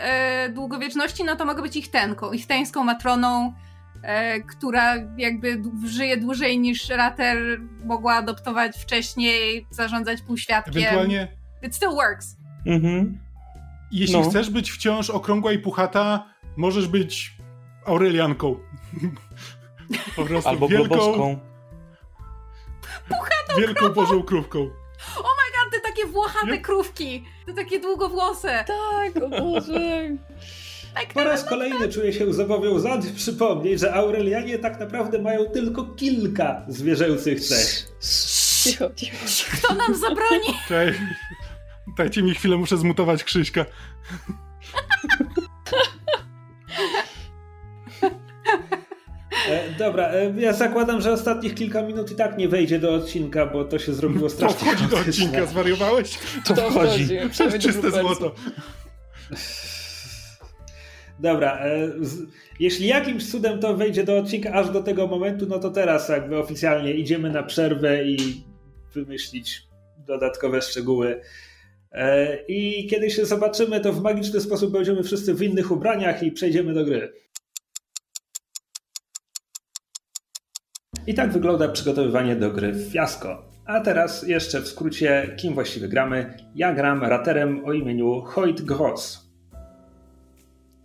długowieczności, 0.52 1.24
no 1.24 1.36
to 1.36 1.44
mogę 1.44 1.62
być 1.62 1.76
ich 1.76 1.90
tenką, 1.90 2.32
ich 2.32 2.46
teńską 2.46 2.84
matroną, 2.84 3.52
y, 3.96 4.42
która 4.42 4.94
jakby 5.16 5.62
żyje 5.86 6.16
dłużej 6.16 6.58
niż 6.58 6.88
Rater 6.88 7.60
mogła 7.84 8.14
adoptować 8.14 8.76
wcześniej, 8.76 9.66
zarządzać 9.70 10.22
półświadkiem. 10.22 10.82
Ewentualnie, 10.82 11.28
It 11.62 11.74
still 11.74 11.90
works. 11.90 12.36
Mhm. 12.66 13.18
jeśli 13.92 14.20
No. 14.20 14.30
chcesz 14.30 14.50
być 14.50 14.70
wciąż 14.70 15.10
okrągła 15.10 15.52
i 15.52 15.58
puchata, 15.58 16.24
możesz 16.56 16.88
być 16.88 17.36
Aurelianką. 17.86 18.58
po 20.16 20.24
prostu 20.24 20.50
Albo 20.50 20.68
wielką, 20.68 20.94
globoską. 20.94 21.51
wielką 23.60 23.88
bożą 23.88 24.22
krówką. 24.22 24.70
A 25.16 25.42
te 25.72 25.80
takie 25.80 26.06
włochate 26.06 26.46
Nie? 26.52 26.60
krówki, 26.60 27.24
te 27.46 27.52
takie 27.52 27.80
długowłose. 27.80 28.64
Tak, 28.66 29.22
o 29.22 29.28
Boże. 29.28 30.10
Tak, 30.94 31.12
Po 31.14 31.24
raz 31.24 31.44
kolejny 31.44 31.88
czuję 31.88 32.12
się 32.12 32.32
zobowiązany 32.32 33.12
przypomnieć, 33.16 33.80
że 33.80 33.94
Aurelianie 33.94 34.58
tak 34.58 34.80
naprawdę 34.80 35.22
mają 35.22 35.44
tylko 35.44 35.84
kilka 35.84 36.62
zwierzęcych 36.68 37.40
cech. 37.40 37.88
Cicho, 38.62 38.90
cicho. 38.96 39.16
kto 39.52 39.74
nam 39.74 39.94
zabroni? 39.94 40.58
Cześć. 40.68 40.98
Dajcie 41.98 42.22
mi 42.22 42.34
chwilę, 42.34 42.56
muszę 42.56 42.76
zmutować 42.76 43.24
Krzyśka. 43.24 43.64
Dobra, 49.78 50.08
e, 50.12 50.32
ja 50.40 50.52
zakładam, 50.52 51.00
że 51.00 51.12
ostatnich 51.12 51.54
kilka 51.54 51.82
minut 51.82 52.10
i 52.10 52.14
tak 52.14 52.38
nie 52.38 52.48
wejdzie 52.48 52.78
do 52.78 52.94
odcinka, 52.94 53.46
bo 53.46 53.64
to 53.64 53.78
się 53.78 53.94
zrobiło 53.94 54.28
To 54.28 54.34
strasznie 54.34 54.70
wchodzi 54.72 54.90
do 54.90 54.96
odcinka, 54.96 55.46
zwariowałeś? 55.46 56.18
To 56.46 56.54
To 56.54 56.70
wchodzi. 56.70 57.04
wchodzi. 57.04 57.50
To 57.52 57.58
czyste 57.58 57.90
złoto. 57.90 58.34
Dobra, 61.20 61.58
e, 61.58 61.88
z, 62.00 62.18
jeśli 62.60 62.86
jakimś 62.86 63.30
cudem 63.30 63.60
to 63.60 63.76
wejdzie 63.76 64.04
do 64.04 64.18
odcinka 64.18 64.52
aż 64.52 64.70
do 64.70 64.82
tego 64.82 65.06
momentu, 65.06 65.46
no 65.46 65.58
to 65.58 65.70
teraz 65.70 66.08
jakby 66.08 66.38
oficjalnie 66.38 66.94
idziemy 66.94 67.30
na 67.30 67.42
przerwę 67.42 68.04
i 68.04 68.44
wymyślić 68.94 69.62
dodatkowe 70.06 70.62
szczegóły. 70.62 71.20
E, 71.92 72.36
I 72.48 72.86
kiedy 72.86 73.10
się 73.10 73.26
zobaczymy, 73.26 73.80
to 73.80 73.92
w 73.92 74.02
magiczny 74.02 74.40
sposób 74.40 74.72
będziemy 74.72 75.02
wszyscy 75.02 75.34
w 75.34 75.42
innych 75.42 75.70
ubraniach 75.70 76.22
i 76.22 76.32
przejdziemy 76.32 76.74
do 76.74 76.84
gry. 76.84 77.12
I 81.06 81.14
tak 81.14 81.32
wygląda 81.32 81.68
przygotowywanie 81.68 82.36
do 82.36 82.50
gry 82.50 82.72
w 82.72 82.92
Fiasko. 82.92 83.42
A 83.66 83.80
teraz 83.80 84.22
jeszcze 84.28 84.60
w 84.60 84.68
skrócie, 84.68 85.34
kim 85.36 85.54
właściwie 85.54 85.88
gramy. 85.88 86.34
Ja 86.54 86.72
gram 86.72 87.04
raterem 87.04 87.64
o 87.64 87.72
imieniu 87.72 88.20
Hoyt 88.20 88.62
Gross. 88.62 89.32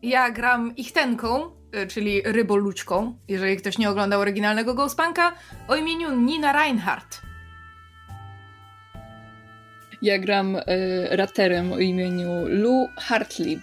Ja 0.01 0.31
gram 0.31 0.75
ich 0.75 0.91
tenką, 0.91 1.51
y, 1.83 1.87
czyli 1.87 2.21
ryboluczką, 2.25 3.15
jeżeli 3.27 3.57
ktoś 3.57 3.77
nie 3.77 3.89
oglądał 3.89 4.21
oryginalnego 4.21 4.73
Ghostpunka, 4.73 5.33
o 5.67 5.75
imieniu 5.75 6.15
Nina 6.15 6.53
Reinhardt. 6.53 7.21
Ja 10.01 10.19
gram 10.19 10.55
y, 10.55 10.61
raterem 11.11 11.73
o 11.73 11.79
imieniu 11.79 12.47
Lou 12.47 12.87
Hartlib. 12.97 13.61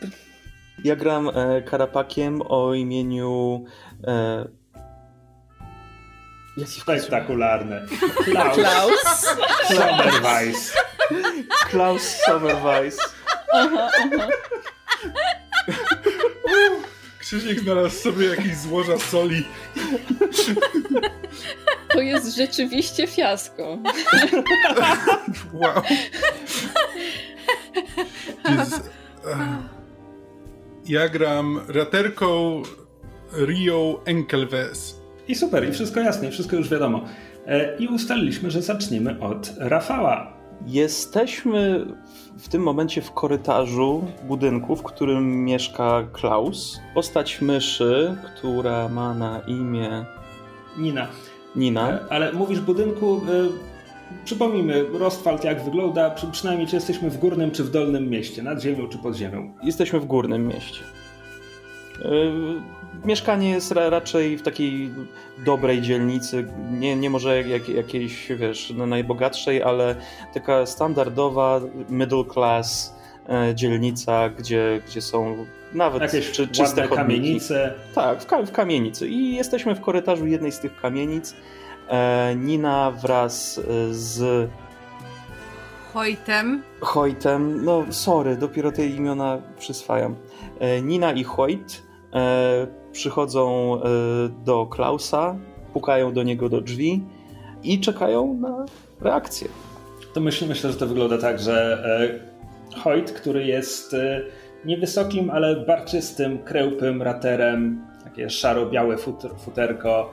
Ja 0.84 0.96
gram 0.96 1.28
e, 1.28 1.62
karapakiem 1.62 2.42
o 2.42 2.74
imieniu... 2.74 3.64
E... 4.07 4.64
Spektakularne. 6.66 7.86
Klaus. 8.24 8.57
Klaus. 8.57 9.26
Sommerweiss. 9.68 10.72
Klaus 11.70 12.02
Sommerweiss. 12.26 12.98
Aha, 13.52 13.90
znalazł 17.64 17.96
sobie 17.96 18.26
jakieś 18.26 18.57
złoża 18.57 18.98
soli. 18.98 19.44
To 21.88 22.00
jest 22.00 22.36
rzeczywiście 22.36 23.07
fiasko. 23.07 23.78
Wow. 25.52 25.82
Ech. 28.44 28.80
Ja 30.86 31.09
gram 31.09 31.61
raterką 31.68 32.62
Rio 33.32 34.02
Enkelves. 34.05 35.03
I 35.29 35.35
super, 35.35 35.68
i 35.68 35.72
wszystko 35.72 36.01
jasne, 36.01 36.29
i 36.29 36.31
wszystko 36.31 36.57
już 36.57 36.68
wiadomo. 36.68 37.05
E, 37.47 37.77
I 37.77 37.89
ustaliliśmy, 37.89 38.51
że 38.51 38.62
zaczniemy 38.62 39.20
od 39.20 39.53
Rafała. 39.59 40.33
Jesteśmy 40.66 41.87
w 42.39 42.49
tym 42.49 42.62
momencie 42.62 43.03
w 43.03 43.12
korytarzu 43.12 44.05
budynku, 44.29 44.77
w 44.77 44.83
którym 44.83 45.45
mieszka 45.45 46.09
Klaus. 46.12 46.81
Postać 46.95 47.41
myszy, 47.41 48.16
która 48.37 48.89
ma 48.89 49.14
na 49.14 49.41
imię 49.47 50.05
Nina. 50.79 51.07
Nina. 51.57 51.91
E, 51.91 52.01
Ale 52.11 52.33
mówisz 52.33 52.61
budynku, 52.61 53.16
y, 53.16 53.49
przypomnijmy, 54.25 54.85
Rostwald 54.93 55.45
jak 55.45 55.64
wygląda, 55.64 56.11
przy, 56.11 56.27
przynajmniej 56.27 56.68
czy 56.68 56.77
jesteśmy 56.77 57.11
w 57.11 57.18
górnym 57.18 57.51
czy 57.51 57.64
w 57.64 57.70
dolnym 57.70 58.11
mieście, 58.11 58.43
nad 58.43 58.62
ziemią 58.62 58.89
czy 58.89 58.99
pod 58.99 59.16
ziemią. 59.16 59.55
Jesteśmy 59.62 60.01
w 60.01 60.07
górnym 60.07 60.47
mieście. 60.47 60.81
Yy, 61.99 62.62
Mieszkanie 63.05 63.51
jest 63.51 63.72
ra, 63.72 63.90
raczej 63.90 64.38
w 64.38 64.42
takiej 64.42 64.90
dobrej 65.45 65.82
dzielnicy, 65.82 66.47
nie, 66.70 66.97
nie 66.97 67.11
może 67.11 67.42
jak, 67.42 67.68
jakiejś, 67.68 68.28
wiesz, 68.28 68.72
no 68.76 68.86
najbogatszej, 68.86 69.62
ale 69.62 69.97
taka 70.34 70.66
standardowa 70.66 71.61
middle 71.88 72.24
class 72.32 72.95
e, 73.28 73.55
dzielnica, 73.55 74.28
gdzie, 74.28 74.80
gdzie 74.86 75.01
są 75.01 75.47
nawet 75.72 76.03
Jakieś 76.03 76.30
czy, 76.30 76.49
czyste 76.49 76.82
chodniki. 76.82 76.97
kamienice. 76.97 77.74
Tak, 77.95 78.22
w, 78.22 78.26
w 78.47 78.53
kamienicy. 78.53 79.09
I 79.09 79.34
jesteśmy 79.34 79.74
w 79.74 79.80
korytarzu 79.80 80.26
jednej 80.26 80.53
z 80.53 80.59
tych 80.59 80.80
kamienic. 80.80 81.34
E, 81.88 82.34
Nina 82.36 82.90
wraz 82.90 83.59
e, 83.59 83.95
z 83.95 84.49
Hojtem. 85.92 86.62
Hoytem, 86.80 87.64
no 87.64 87.84
sorry, 87.90 88.36
dopiero 88.36 88.72
te 88.72 88.86
imiona 88.86 89.38
przyswajam. 89.59 90.14
E, 90.59 90.82
Nina 90.82 91.12
i 91.12 91.24
Hoyt 91.24 91.82
e, 92.14 92.66
przychodzą 92.92 93.74
e, 93.74 93.80
do 94.44 94.66
Klausa, 94.66 95.36
pukają 95.72 96.12
do 96.12 96.22
niego 96.22 96.48
do 96.48 96.61
drzwi 96.61 97.02
i 97.62 97.80
czekają 97.80 98.34
na 98.34 98.66
reakcję. 99.00 99.48
To 100.14 100.20
myślę, 100.20 100.48
myślę, 100.48 100.72
że 100.72 100.78
to 100.78 100.86
wygląda 100.86 101.18
tak, 101.18 101.40
że 101.40 101.84
Hoyt, 102.82 103.12
który 103.12 103.46
jest 103.46 103.96
niewysokim, 104.64 105.30
ale 105.30 105.57
barczystym, 105.57 106.38
krełpym 106.38 107.02
raterem, 107.02 107.86
takie 108.05 108.30
szaro-białe 108.30 108.98
futer, 108.98 109.30
futerko, 109.38 110.11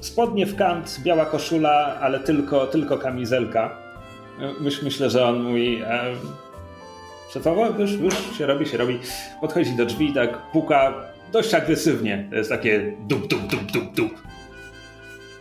spodnie 0.00 0.46
w 0.46 0.56
kant, 0.56 1.00
biała 1.02 1.26
koszula, 1.26 1.98
ale 2.00 2.20
tylko, 2.20 2.66
tylko 2.66 2.98
kamizelka. 2.98 3.76
Myśl, 4.60 4.84
myślę, 4.84 5.10
że 5.10 5.24
on 5.26 5.42
mówi 5.42 5.82
szefowo, 7.32 7.66
już, 7.78 7.92
już 7.92 8.14
się 8.38 8.46
robi, 8.46 8.66
się 8.66 8.76
robi. 8.78 8.98
Podchodzi 9.40 9.76
do 9.76 9.86
drzwi, 9.86 10.12
tak 10.14 10.38
puka 10.52 10.94
dość 11.32 11.54
agresywnie. 11.54 12.26
To 12.30 12.36
jest 12.36 12.50
takie 12.50 12.92
dup, 13.08 13.26
dup, 13.26 13.40
dup, 13.46 13.62
dup, 13.72 13.94
dup. 13.94 14.12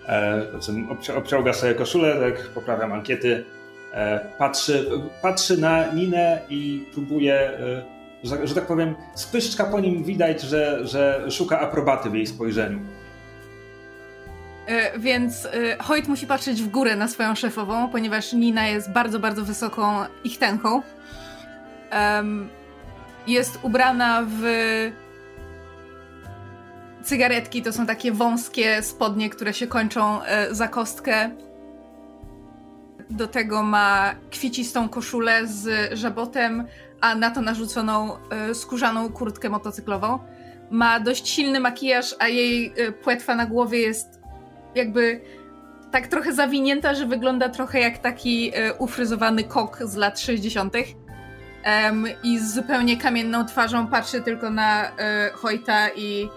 E, 0.07 0.41
obci- 0.57 1.17
obciąga 1.17 1.53
sobie 1.53 1.75
koszulę, 1.75 2.15
tak 2.31 2.47
poprawiam 2.49 2.93
ankiety, 2.93 3.43
e, 3.93 4.19
patrzy, 4.38 4.86
patrzy 5.21 5.57
na 5.57 5.91
Ninę 5.93 6.41
i 6.49 6.86
próbuje, 6.93 7.33
e, 7.39 7.83
że, 8.23 8.47
że 8.47 8.55
tak 8.55 8.67
powiem, 8.67 8.95
spyszczka 9.15 9.63
po 9.65 9.79
nim 9.79 10.03
widać, 10.03 10.41
że, 10.41 10.88
że 10.88 11.25
szuka 11.31 11.59
aprobaty 11.59 12.09
w 12.09 12.13
jej 12.15 12.27
spojrzeniu. 12.27 12.79
E, 14.67 14.99
Więc 14.99 15.45
e, 15.45 15.49
Hoyt 15.83 16.07
musi 16.07 16.27
patrzeć 16.27 16.61
w 16.61 16.69
górę 16.69 16.95
na 16.95 17.07
swoją 17.07 17.36
szefową, 17.36 17.89
ponieważ 17.89 18.33
Nina 18.33 18.67
jest 18.67 18.91
bardzo, 18.91 19.19
bardzo 19.19 19.43
wysoką 19.45 19.93
ichtenką. 20.23 20.81
Em, 21.95 22.49
jest 23.27 23.59
ubrana 23.63 24.25
w 24.27 24.43
cygaretki, 27.03 27.61
to 27.61 27.73
są 27.73 27.85
takie 27.85 28.11
wąskie 28.11 28.83
spodnie, 28.83 29.29
które 29.29 29.53
się 29.53 29.67
kończą 29.67 30.23
e, 30.23 30.55
za 30.55 30.67
kostkę. 30.67 31.29
Do 33.09 33.27
tego 33.27 33.63
ma 33.63 34.15
kwiecistą 34.31 34.89
koszulę 34.89 35.47
z 35.47 35.93
żabotem, 35.93 36.67
a 37.01 37.15
na 37.15 37.31
to 37.31 37.41
narzuconą 37.41 38.17
e, 38.29 38.55
skórzaną 38.55 39.09
kurtkę 39.09 39.49
motocyklową. 39.49 40.19
Ma 40.71 40.99
dość 40.99 41.29
silny 41.29 41.59
makijaż, 41.59 42.15
a 42.19 42.27
jej 42.27 42.73
e, 42.77 42.91
płetwa 42.91 43.35
na 43.35 43.45
głowie 43.45 43.79
jest 43.79 44.19
jakby 44.75 45.21
tak 45.91 46.07
trochę 46.07 46.33
zawinięta, 46.33 46.93
że 46.93 47.05
wygląda 47.05 47.49
trochę 47.49 47.79
jak 47.79 47.97
taki 47.97 48.51
e, 48.53 48.73
ufryzowany 48.73 49.43
kok 49.43 49.79
z 49.83 49.95
lat 49.95 50.19
60. 50.19 50.73
Em, 51.66 52.05
I 52.24 52.39
z 52.39 52.53
zupełnie 52.53 52.97
kamienną 52.97 53.45
twarzą 53.45 53.88
patrzy 53.88 54.22
tylko 54.22 54.49
na 54.49 54.91
e, 54.97 55.32
Hojta 55.34 55.89
i 55.95 56.30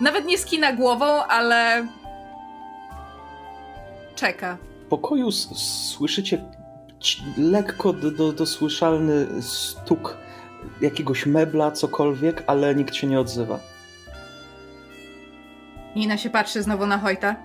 nawet 0.00 0.24
nie 0.24 0.38
skina 0.38 0.72
głową, 0.72 1.04
ale 1.22 1.86
czeka. 4.14 4.56
W 4.86 4.88
pokoju 4.88 5.28
s- 5.28 5.48
słyszycie 5.96 6.44
ci- 7.00 7.22
lekko 7.38 7.92
do, 7.92 8.10
do, 8.10 8.32
dosłyszalny 8.32 9.42
stuk 9.42 10.16
jakiegoś 10.80 11.26
mebla, 11.26 11.70
cokolwiek, 11.70 12.44
ale 12.46 12.74
nikt 12.74 12.94
się 12.94 13.06
nie 13.06 13.20
odzywa. 13.20 13.58
Nina 15.96 16.16
się 16.18 16.30
patrzy 16.30 16.62
znowu 16.62 16.86
na 16.86 16.98
Hojta. 16.98 17.36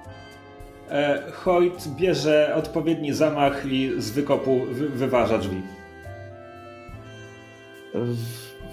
E, 0.89 1.23
Hoyt 1.31 1.87
bierze 1.87 2.53
odpowiedni 2.55 3.13
zamach 3.13 3.65
i 3.65 3.91
z 3.97 4.09
wykopu 4.11 4.65
wy, 4.71 4.89
wyważa 4.89 5.37
drzwi. 5.37 5.61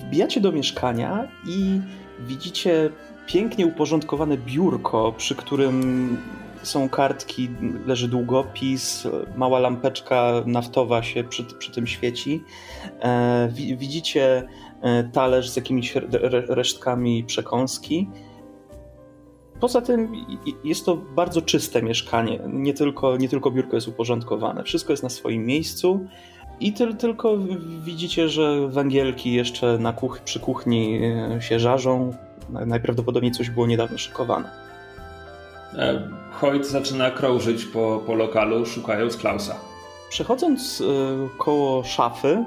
Wbijacie 0.00 0.40
do 0.40 0.52
mieszkania 0.52 1.28
i 1.48 1.80
widzicie 2.20 2.90
pięknie 3.26 3.66
uporządkowane 3.66 4.38
biurko, 4.38 5.12
przy 5.16 5.34
którym 5.34 6.16
są 6.62 6.88
kartki, 6.88 7.48
leży 7.86 8.08
długopis, 8.08 9.08
mała 9.36 9.58
lampeczka 9.58 10.42
naftowa 10.46 11.02
się 11.02 11.24
przy, 11.24 11.44
przy 11.44 11.72
tym 11.72 11.86
świeci. 11.86 12.44
E, 13.00 13.48
wi- 13.52 13.76
widzicie 13.76 14.48
e, 14.82 15.04
talerz 15.04 15.50
z 15.50 15.56
jakimiś 15.56 15.96
re, 15.96 16.06
re- 16.12 16.46
resztkami 16.48 17.24
przekąski. 17.24 18.08
Poza 19.60 19.80
tym 19.80 20.12
jest 20.64 20.86
to 20.86 20.96
bardzo 20.96 21.42
czyste 21.42 21.82
mieszkanie. 21.82 22.40
Nie 22.52 22.74
tylko, 22.74 23.16
nie 23.16 23.28
tylko 23.28 23.50
biurko 23.50 23.76
jest 23.76 23.88
uporządkowane. 23.88 24.64
Wszystko 24.64 24.92
jest 24.92 25.02
na 25.02 25.08
swoim 25.08 25.46
miejscu. 25.46 26.06
I 26.60 26.72
tyl, 26.72 26.96
tylko 26.96 27.38
widzicie, 27.84 28.28
że 28.28 28.68
węgielki 28.68 29.32
jeszcze 29.32 29.78
na 29.78 29.92
kuch- 29.92 30.18
przy 30.24 30.40
kuchni 30.40 31.00
e, 31.36 31.42
się 31.42 31.58
żarzą. 31.60 32.12
Na- 32.50 32.66
Najprawdopodobniej 32.66 33.32
coś 33.32 33.50
było 33.50 33.66
niedawno 33.66 33.98
szykowane. 33.98 34.50
E, 35.74 36.08
Hoyt 36.32 36.66
zaczyna 36.66 37.10
krążyć 37.10 37.64
po, 37.64 38.02
po 38.06 38.14
lokalu, 38.14 38.66
szukając 38.66 39.16
Klausa. 39.16 39.54
Przechodząc 40.10 40.80
e, 40.80 40.84
koło 41.38 41.84
szafy, 41.84 42.44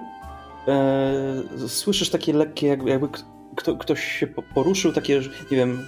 e, 0.68 1.68
słyszysz 1.68 2.10
takie 2.10 2.34
lekkie, 2.34 2.68
jakby, 2.68 2.90
jakby 2.90 3.08
kto, 3.56 3.76
ktoś 3.76 4.04
się 4.20 4.28
po- 4.28 4.44
poruszył, 4.54 4.94
takie, 4.94 5.22
nie 5.52 5.58
wiem, 5.58 5.86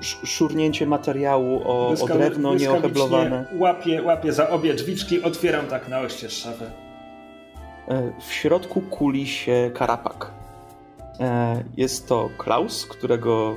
sz- 0.00 0.28
szurnięcie 0.30 0.86
materiału 0.86 1.62
o, 1.64 1.88
o 1.88 1.92
Błyskawy- 1.94 2.18
drewno 2.18 2.48
błyskawicznie 2.48 2.72
nieoheblowane. 2.72 3.44
Łapię, 3.58 4.02
łapię 4.02 4.32
za 4.32 4.50
obie 4.50 4.74
drzwiczki, 4.74 5.22
otwieram 5.22 5.66
tak 5.66 5.88
na 5.88 6.00
oścież 6.00 6.32
szafę. 6.32 6.70
E, 7.90 8.12
W 8.20 8.32
środku 8.32 8.80
kuli 8.80 9.26
się 9.26 9.70
karapak. 9.74 10.30
E, 11.20 11.64
Jest 11.76 12.08
to 12.08 12.30
Klaus, 12.38 12.86
którego 12.86 13.54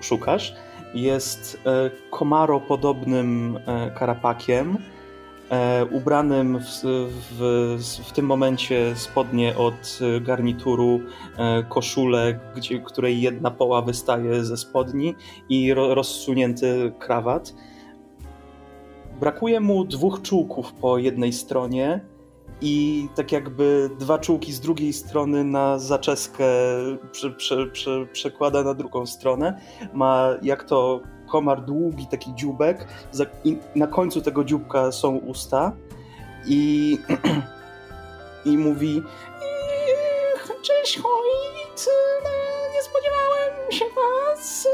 szukasz. 0.00 0.54
Jest 0.94 1.60
e, 1.66 1.90
komaro-podobnym 2.10 3.58
e, 3.66 3.90
karapakiem, 3.90 4.78
ubranym 5.90 6.58
w, 6.58 6.82
w, 7.38 7.78
w 8.08 8.12
tym 8.12 8.26
momencie 8.26 8.96
spodnie 8.96 9.56
od 9.56 9.98
garnituru, 10.20 11.00
koszulę, 11.68 12.40
gdzie, 12.56 12.78
której 12.78 13.20
jedna 13.20 13.50
poła 13.50 13.82
wystaje 13.82 14.44
ze 14.44 14.56
spodni 14.56 15.14
i 15.48 15.74
ro, 15.74 15.94
rozsunięty 15.94 16.92
krawat. 16.98 17.54
Brakuje 19.20 19.60
mu 19.60 19.84
dwóch 19.84 20.22
czółków 20.22 20.72
po 20.72 20.98
jednej 20.98 21.32
stronie 21.32 22.00
i 22.62 23.08
tak 23.14 23.32
jakby 23.32 23.90
dwa 23.98 24.18
czułki 24.18 24.52
z 24.52 24.60
drugiej 24.60 24.92
strony 24.92 25.44
na 25.44 25.78
zaczeskę 25.78 26.44
prze, 27.12 27.30
prze, 27.30 27.66
prze, 27.66 28.06
przekłada 28.12 28.62
na 28.62 28.74
drugą 28.74 29.06
stronę. 29.06 29.60
Ma 29.92 30.28
jak 30.42 30.64
to 30.64 31.00
komar 31.28 31.64
długi 31.64 32.06
taki 32.06 32.34
dzióbek, 32.34 32.86
za, 33.12 33.24
i 33.44 33.58
na 33.74 33.86
końcu 33.86 34.20
tego 34.22 34.44
dzióbka 34.44 34.92
są 34.92 35.16
usta 35.16 35.72
i, 36.46 36.98
i 38.52 38.58
mówi 38.58 39.02
"Eee, 39.42 40.62
Cześć 40.62 40.98
Hoyt, 40.98 41.86
no, 42.24 42.30
nie 42.74 42.82
spodziewałem 42.82 43.72
się 43.72 43.84
was. 43.84 44.68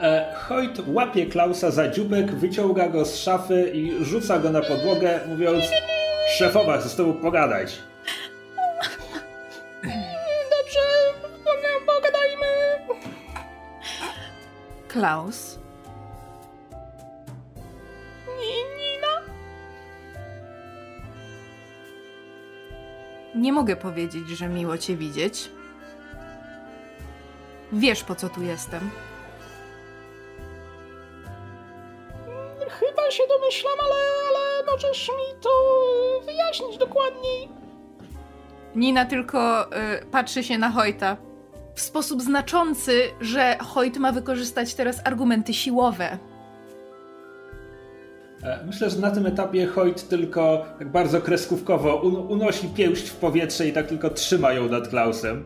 E, 0.00 0.34
Hoyt 0.48 0.82
łapie 0.88 1.26
Klausa 1.26 1.70
za 1.70 1.88
dziubek, 1.88 2.34
wyciąga 2.34 2.88
go 2.88 3.04
z 3.04 3.16
szafy 3.16 3.70
i 3.74 4.04
rzuca 4.04 4.38
go 4.38 4.50
na 4.50 4.60
podłogę, 4.60 5.20
mówiąc 5.28 5.64
Szefowa 6.26 6.78
chce 6.78 6.88
z 6.88 6.96
tobą 6.96 7.12
pogadać. 7.12 7.82
Dobrze, 10.50 10.80
no, 11.44 11.94
pogadajmy. 11.94 12.46
Klaus. 14.88 15.58
Nina? 18.38 19.22
Nie 23.34 23.52
mogę 23.52 23.76
powiedzieć, 23.76 24.28
że 24.28 24.48
miło 24.48 24.78
cię 24.78 24.96
widzieć. 24.96 25.50
Wiesz, 27.72 28.04
po 28.04 28.14
co 28.14 28.28
tu 28.28 28.42
jestem. 28.42 28.90
Chyba 32.70 33.10
się 33.10 33.22
domyślam, 33.28 33.72
ale, 33.80 33.94
ale 34.28 34.45
możesz 34.76 35.08
mi 35.08 35.40
to 35.40 35.50
wyjaśnić 36.26 36.78
dokładniej. 36.78 37.48
Nina 38.74 39.04
tylko 39.04 39.66
y, 39.66 40.06
patrzy 40.10 40.44
się 40.44 40.58
na 40.58 40.70
Hojta 40.70 41.16
w 41.74 41.80
sposób 41.80 42.22
znaczący, 42.22 43.02
że 43.20 43.58
Hojt 43.58 43.96
ma 43.96 44.12
wykorzystać 44.12 44.74
teraz 44.74 45.00
argumenty 45.04 45.54
siłowe. 45.54 46.18
E, 48.42 48.64
myślę, 48.66 48.90
że 48.90 48.98
na 48.98 49.10
tym 49.10 49.26
etapie 49.26 49.66
Hoyt 49.66 50.08
tylko 50.08 50.66
tak 50.78 50.92
bardzo 50.92 51.20
kreskówkowo 51.20 51.96
un 51.96 52.16
unosi 52.16 52.68
pięść 52.68 53.08
w 53.08 53.16
powietrze 53.16 53.68
i 53.68 53.72
tak 53.72 53.86
tylko 53.86 54.10
trzyma 54.10 54.52
ją 54.52 54.68
nad 54.68 54.88
Klausem. 54.88 55.44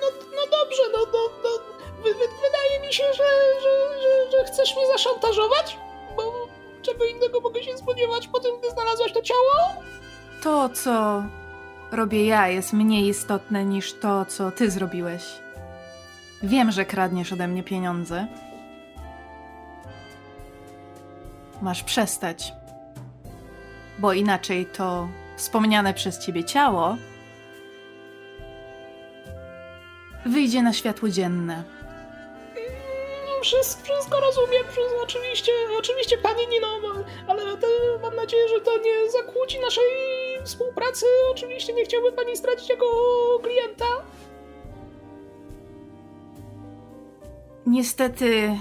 No, 0.00 0.08
no 0.36 0.42
dobrze, 0.50 0.82
no, 0.92 0.98
no, 1.12 1.18
no 1.44 1.57
wy, 2.02 2.14
wy, 2.14 2.24
wydaje 2.42 2.86
mi 2.86 2.94
się, 2.94 3.04
że, 3.12 3.24
że, 3.62 4.00
że, 4.02 4.30
że 4.38 4.44
chcesz 4.44 4.76
mnie 4.76 4.86
zaszantażować? 4.86 5.78
Bo 6.16 6.46
czego 6.82 7.04
innego 7.04 7.40
mogę 7.40 7.62
się 7.62 7.78
spodziewać 7.78 8.28
po 8.28 8.40
tym, 8.40 8.58
gdy 8.58 8.70
znalazłaś 8.70 9.12
to 9.12 9.22
ciało? 9.22 9.82
To, 10.42 10.68
co 10.68 11.22
robię 11.92 12.26
ja, 12.26 12.48
jest 12.48 12.72
mniej 12.72 13.08
istotne 13.08 13.64
niż 13.64 13.92
to, 13.92 14.24
co 14.24 14.50
ty 14.50 14.70
zrobiłeś. 14.70 15.22
Wiem, 16.42 16.70
że 16.70 16.84
kradniesz 16.84 17.32
ode 17.32 17.48
mnie 17.48 17.62
pieniądze. 17.62 18.26
Masz 21.62 21.82
przestać. 21.82 22.52
Bo 23.98 24.12
inaczej 24.12 24.66
to 24.66 25.08
wspomniane 25.36 25.94
przez 25.94 26.18
ciebie 26.18 26.44
ciało 26.44 26.96
wyjdzie 30.26 30.62
na 30.62 30.72
światło 30.72 31.08
dzienne. 31.08 31.77
Wszystko, 33.42 33.82
wszystko 33.84 34.20
rozumiem, 34.20 34.64
wszystko, 34.68 35.02
oczywiście, 35.02 35.52
oczywiście 35.78 36.18
pani 36.18 36.48
Nino, 36.48 36.68
ale 37.28 37.44
mam 38.02 38.16
nadzieję, 38.16 38.48
że 38.48 38.60
to 38.60 38.78
nie 38.78 39.10
zakłóci 39.10 39.60
naszej 39.60 39.84
współpracy. 40.44 41.06
Oczywiście 41.30 41.72
nie 41.72 41.84
chciałbym 41.84 42.14
pani 42.14 42.36
stracić 42.36 42.68
jako 42.68 42.86
klienta. 43.42 43.84
Niestety, 47.66 48.58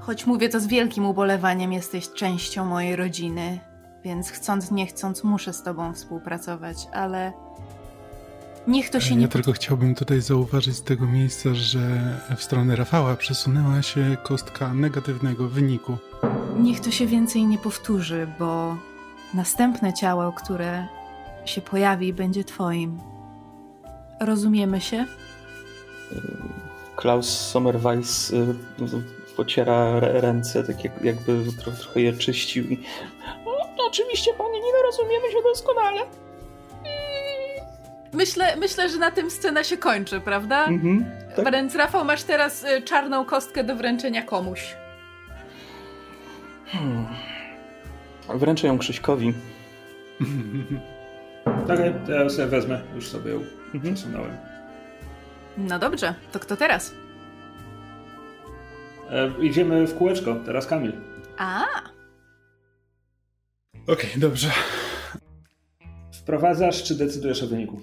choć 0.00 0.26
mówię 0.26 0.48
to 0.48 0.60
z 0.60 0.66
wielkim 0.66 1.06
ubolewaniem, 1.06 1.72
jesteś 1.72 2.12
częścią 2.12 2.64
mojej 2.64 2.96
rodziny, 2.96 3.58
więc 4.04 4.30
chcąc 4.30 4.70
nie 4.70 4.86
chcąc 4.86 5.24
muszę 5.24 5.52
z 5.52 5.62
tobą 5.62 5.94
współpracować, 5.94 6.76
ale 6.92 7.32
niech 8.66 8.90
to 8.90 9.00
się 9.00 9.10
ja 9.10 9.16
nie... 9.16 9.22
Ja 9.22 9.28
tylko 9.28 9.52
chciałbym 9.52 9.94
tutaj 9.94 10.20
zauważyć 10.20 10.76
z 10.76 10.82
tego 10.82 11.06
miejsca, 11.06 11.54
że 11.54 11.78
w 12.36 12.42
stronę 12.42 12.76
Rafała 12.76 13.16
przesunęła 13.16 13.82
się 13.82 14.16
kostka 14.22 14.74
negatywnego 14.74 15.48
wyniku. 15.48 15.96
Niech 16.58 16.80
to 16.80 16.90
się 16.90 17.06
więcej 17.06 17.46
nie 17.46 17.58
powtórzy, 17.58 18.26
bo 18.38 18.76
następne 19.34 19.92
ciało, 19.94 20.32
które 20.32 20.86
się 21.44 21.60
pojawi, 21.60 22.12
będzie 22.12 22.44
twoim. 22.44 23.00
Rozumiemy 24.20 24.80
się? 24.80 25.06
Klaus 26.96 27.28
Sommerweiss 27.28 28.30
y, 28.30 28.54
pociera 29.36 30.00
ręce, 30.00 30.64
tak 30.64 31.04
jakby 31.04 31.44
trochę 31.64 32.00
je 32.00 32.12
czyścił. 32.12 32.64
No, 33.44 33.86
oczywiście, 33.88 34.32
pani 34.38 34.54
Nino, 34.54 34.82
rozumiemy 34.86 35.32
się 35.32 35.38
doskonale. 35.44 36.00
Myślę, 38.12 38.56
myślę, 38.56 38.88
że 38.88 38.98
na 38.98 39.10
tym 39.10 39.30
scena 39.30 39.64
się 39.64 39.76
kończy, 39.76 40.20
prawda? 40.20 40.64
Mhm, 40.64 41.04
tak. 41.36 41.52
Więc 41.52 41.74
Rafał, 41.74 42.04
masz 42.04 42.22
teraz 42.22 42.64
y, 42.64 42.82
czarną 42.82 43.24
kostkę 43.24 43.64
do 43.64 43.76
wręczenia 43.76 44.22
komuś. 44.22 44.76
Hmm. 46.66 47.06
Wręczę 48.34 48.66
ją 48.66 48.78
Krzyśkowi. 48.78 49.34
Tak, 51.66 51.78
to 52.06 52.12
ja 52.12 52.28
sobie 52.28 52.48
wezmę, 52.48 52.80
już 52.94 53.08
sobie 53.08 53.30
ją 53.30 53.44
mhm. 53.74 53.94
przesunąłem. 53.94 54.36
No 55.58 55.78
dobrze, 55.78 56.14
to 56.32 56.40
kto 56.40 56.56
teraz? 56.56 56.94
E, 59.10 59.30
idziemy 59.40 59.86
w 59.86 59.98
kółeczko, 59.98 60.36
teraz 60.46 60.66
Kamil. 60.66 60.92
A. 61.38 61.64
Okej, 63.82 64.10
okay, 64.10 64.10
dobrze. 64.16 64.50
Wprowadzasz, 66.12 66.82
czy 66.82 66.94
decydujesz 66.94 67.42
o 67.42 67.46
wyniku? 67.46 67.80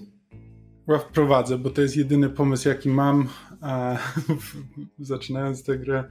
Ja 0.88 0.98
wprowadzę, 0.98 1.58
bo 1.58 1.70
to 1.70 1.82
jest 1.82 1.98
jedyny 1.98 2.30
pomysł, 2.30 2.70
jaki 2.70 2.90
mam, 2.90 3.30
zaczynając 5.00 5.64
tę 5.64 5.78
grę. 5.78 6.04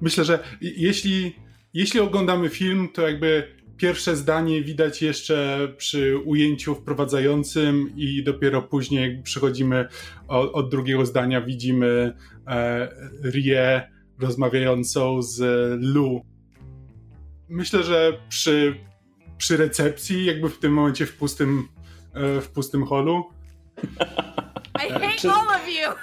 Myślę, 0.00 0.24
że 0.24 0.44
jeśli, 0.60 1.36
jeśli 1.74 2.00
oglądamy 2.00 2.48
film, 2.48 2.88
to 2.94 3.08
jakby 3.08 3.54
pierwsze 3.76 4.16
zdanie 4.16 4.62
widać 4.62 5.02
jeszcze 5.02 5.68
przy 5.76 6.18
ujęciu 6.18 6.74
wprowadzającym 6.74 7.92
i 7.96 8.22
dopiero 8.24 8.62
później 8.62 9.22
przechodzimy 9.22 9.88
od, 10.28 10.54
od 10.54 10.70
drugiego 10.70 11.06
zdania, 11.06 11.40
widzimy 11.40 12.16
e, 12.46 12.88
Rie 13.22 13.90
rozmawiającą 14.18 15.22
z 15.22 15.40
Lu. 15.82 16.24
Myślę, 17.48 17.82
że 17.82 18.12
przy, 18.28 18.74
przy 19.38 19.56
recepcji, 19.56 20.24
jakby 20.24 20.48
w 20.48 20.58
tym 20.58 20.72
momencie 20.72 21.06
w 21.06 21.16
pustym, 21.16 21.68
w 22.14 22.48
pustym 22.54 22.84
holu. 22.86 23.24
I 24.88 24.92
hate 24.92 25.16
Czy... 25.16 25.30
all 25.30 25.48
of 25.48 25.68
you! 25.68 25.94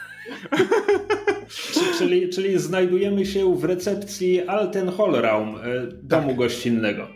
czyli, 1.97 2.29
czyli 2.29 2.59
znajdujemy 2.59 3.25
się 3.25 3.55
w 3.55 3.63
recepcji 3.63 4.47
Alten 4.47 4.91
Hallraum, 4.91 5.55
e, 5.55 5.61
domu 6.03 6.27
tak. 6.27 6.37
gościnnego 6.37 7.07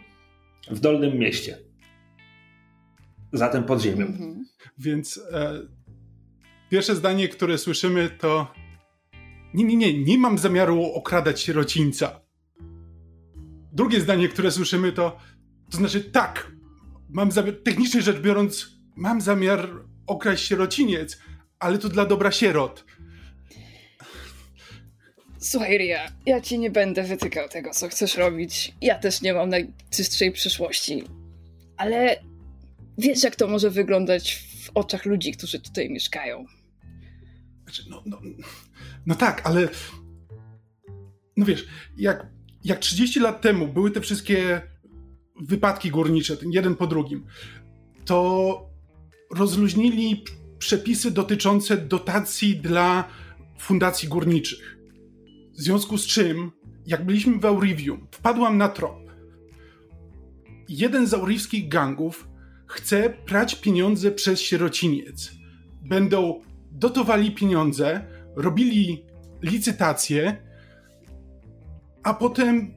w 0.71 0.79
Dolnym 0.79 1.19
Mieście. 1.19 1.57
Zatem 3.33 3.63
pod 3.63 3.81
ziemią. 3.81 4.05
Mhm. 4.05 4.45
Więc 4.77 5.19
e, 5.31 5.61
pierwsze 6.69 6.95
zdanie, 6.95 7.27
które 7.27 7.57
słyszymy 7.57 8.09
to 8.09 8.47
nie, 9.53 9.63
nie, 9.63 9.75
nie, 9.75 10.03
nie 10.03 10.17
mam 10.17 10.37
zamiaru 10.37 10.83
okradać 10.83 11.41
sierocińca. 11.41 12.21
Drugie 13.73 14.01
zdanie, 14.01 14.27
które 14.29 14.51
słyszymy 14.51 14.91
to 14.91 15.17
to 15.71 15.77
znaczy 15.77 16.01
tak, 16.01 16.51
mam 17.09 17.31
zamiar, 17.31 17.53
technicznie 17.63 18.01
rzecz 18.01 18.19
biorąc, 18.19 18.74
mam 18.95 19.21
zamiar 19.21 19.69
okraść 20.07 20.47
sierociniec, 20.47 21.17
ale 21.59 21.77
to 21.77 21.89
dla 21.89 22.05
dobra 22.05 22.31
sierot. 22.31 22.85
Słuchaj, 25.39 25.77
Ria, 25.77 26.07
ja 26.25 26.41
ci 26.41 26.59
nie 26.59 26.69
będę 26.69 27.03
wytykał 27.03 27.49
tego, 27.49 27.69
co 27.71 27.87
chcesz 27.87 28.17
robić. 28.17 28.75
Ja 28.81 28.99
też 28.99 29.21
nie 29.21 29.33
mam 29.33 29.49
najczystszej 29.49 30.31
przyszłości. 30.31 31.03
Ale 31.77 32.19
wiesz, 32.97 33.23
jak 33.23 33.35
to 33.35 33.47
może 33.47 33.69
wyglądać 33.69 34.35
w 34.63 34.71
oczach 34.73 35.05
ludzi, 35.05 35.31
którzy 35.31 35.59
tutaj 35.59 35.89
mieszkają. 35.89 36.45
Znaczy, 37.63 37.83
no, 37.89 38.03
no, 38.05 38.21
no 39.05 39.15
tak, 39.15 39.41
ale. 39.47 39.69
No 41.37 41.45
wiesz, 41.45 41.67
jak, 41.97 42.27
jak 42.63 42.79
30 42.79 43.19
lat 43.19 43.41
temu 43.41 43.67
były 43.67 43.91
te 43.91 44.01
wszystkie 44.01 44.61
wypadki 45.41 45.91
górnicze, 45.91 46.37
jeden 46.51 46.75
po 46.75 46.87
drugim, 46.87 47.25
to 48.05 48.74
rozluźnili 49.35 50.23
przepisy 50.59 51.11
dotyczące 51.11 51.77
dotacji 51.77 52.55
dla 52.55 53.07
fundacji 53.59 54.09
górniczych. 54.09 54.77
W 55.53 55.61
związku 55.61 55.97
z 55.97 56.05
czym, 56.05 56.51
jak 56.85 57.05
byliśmy 57.05 57.39
w 57.39 57.45
Aurivium, 57.45 58.07
wpadłam 58.11 58.57
na 58.57 58.69
trop. 58.69 58.95
Jeden 60.69 61.07
z 61.07 61.13
auriwskich 61.13 61.67
gangów 61.67 62.27
chce 62.67 63.09
prać 63.09 63.55
pieniądze 63.55 64.11
przez 64.11 64.41
sierociniec. 64.41 65.31
Będą 65.81 66.41
dotowali 66.71 67.31
pieniądze, 67.31 68.05
robili 68.35 69.05
licytacje, 69.41 70.37
a 72.03 72.13
potem 72.13 72.73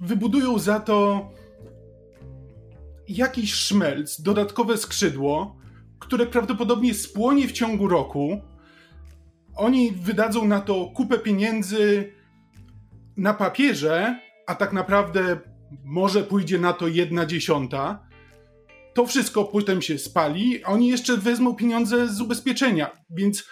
wybudują 0.00 0.58
za 0.58 0.80
to 0.80 1.28
jakiś 3.08 3.54
szmelc, 3.54 4.20
dodatkowe 4.20 4.78
skrzydło, 4.78 5.56
które 6.04 6.26
prawdopodobnie 6.26 6.94
spłonie 6.94 7.48
w 7.48 7.52
ciągu 7.52 7.88
roku 7.88 8.40
oni 9.56 9.92
wydadzą 9.92 10.46
na 10.46 10.60
to 10.60 10.86
kupę 10.94 11.18
pieniędzy 11.18 12.12
na 13.16 13.34
papierze, 13.34 14.20
a 14.46 14.54
tak 14.54 14.72
naprawdę 14.72 15.38
może 15.84 16.22
pójdzie 16.22 16.58
na 16.58 16.72
to 16.72 16.88
jedna 16.88 17.26
dziesiąta. 17.26 18.08
To 18.94 19.06
wszystko 19.06 19.44
potem 19.44 19.82
się 19.82 19.98
spali, 19.98 20.64
a 20.64 20.68
oni 20.68 20.88
jeszcze 20.88 21.16
wezmą 21.16 21.54
pieniądze 21.54 22.08
z 22.08 22.20
ubezpieczenia. 22.20 22.90
Więc 23.10 23.44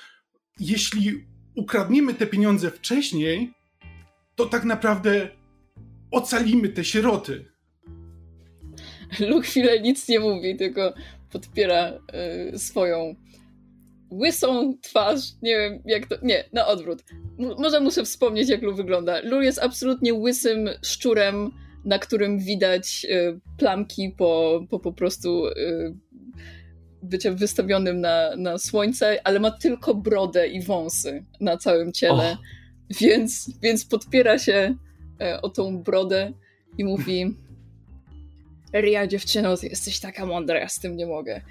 jeśli 0.61 1.27
ukradniemy 1.57 2.15
te 2.15 2.27
pieniądze 2.27 2.71
wcześniej, 2.71 3.53
to 4.35 4.47
tak 4.47 4.65
naprawdę 4.65 5.29
ocalimy 6.11 6.69
te 6.69 6.85
sieroty. 6.85 7.53
Luke 9.21 9.47
chwilę 9.47 9.81
nic 9.81 10.09
nie 10.09 10.21
mówi, 10.21 10.57
tylko 10.57 10.95
podpiera 11.33 11.93
y, 12.55 12.59
swoją 12.59 13.15
łysą 14.11 14.75
twarz. 14.83 15.21
Nie 15.43 15.57
wiem, 15.59 15.83
jak 15.87 16.07
to. 16.07 16.17
Nie, 16.23 16.45
na 16.53 16.67
odwrót. 16.67 17.05
M- 17.39 17.55
może 17.59 17.81
muszę 17.81 18.05
wspomnieć, 18.05 18.49
jak 18.49 18.63
Lu 18.63 18.75
wygląda. 18.75 19.21
Lu 19.25 19.43
jest 19.43 19.59
absolutnie 19.59 20.15
łysym 20.15 20.69
szczurem, 20.83 21.51
na 21.85 21.99
którym 21.99 22.39
widać 22.39 23.07
y, 23.11 23.41
plamki 23.59 24.15
po, 24.19 24.61
po 24.71 24.81
po 24.81 24.93
prostu 24.93 25.47
y, 25.47 25.95
bycie 27.03 27.33
wystawionym 27.33 28.01
na, 28.01 28.37
na 28.37 28.59
słońce, 28.59 29.21
ale 29.25 29.41
ma 29.41 29.51
tylko 29.51 29.95
brodę 29.95 30.49
i 30.49 30.63
wąsy 30.63 31.25
na 31.41 31.57
całym 31.57 31.93
ciele. 31.93 32.37
Więc, 33.01 33.51
więc 33.63 33.85
podpiera 33.85 34.39
się 34.39 34.77
e, 35.21 35.43
o 35.43 35.49
tą 35.49 35.83
brodę 35.83 36.33
i 36.79 36.85
mówi 36.85 37.37
Ria, 38.75 39.07
dziewczyno, 39.07 39.57
ty 39.57 39.67
jesteś 39.67 40.01
taka 40.01 40.27
mądra, 40.27 40.59
ja 40.59 40.69
z 40.69 40.79
tym 40.79 40.97
nie 40.97 41.07
mogę. 41.07 41.43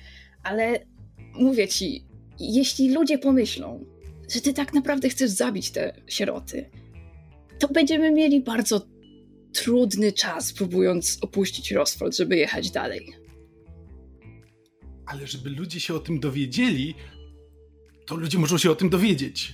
Ale 0.43 0.85
mówię 1.33 1.67
ci, 1.67 2.05
jeśli 2.39 2.93
ludzie 2.93 3.17
pomyślą, 3.17 3.85
że 4.33 4.41
ty 4.41 4.53
tak 4.53 4.73
naprawdę 4.73 5.09
chcesz 5.09 5.29
zabić 5.29 5.71
te 5.71 5.93
sieroty, 6.07 6.69
to 7.59 7.67
będziemy 7.67 8.11
mieli 8.11 8.41
bardzo 8.41 8.87
trudny 9.53 10.11
czas, 10.11 10.53
próbując 10.53 11.17
opuścić 11.21 11.71
Rosford, 11.71 12.15
żeby 12.15 12.37
jechać 12.37 12.71
dalej. 12.71 13.13
Ale 15.05 15.27
żeby 15.27 15.49
ludzie 15.49 15.79
się 15.79 15.93
o 15.93 15.99
tym 15.99 16.19
dowiedzieli, 16.19 16.95
to 18.07 18.15
ludzie 18.15 18.37
muszą 18.37 18.57
się 18.57 18.71
o 18.71 18.75
tym 18.75 18.89
dowiedzieć. 18.89 19.53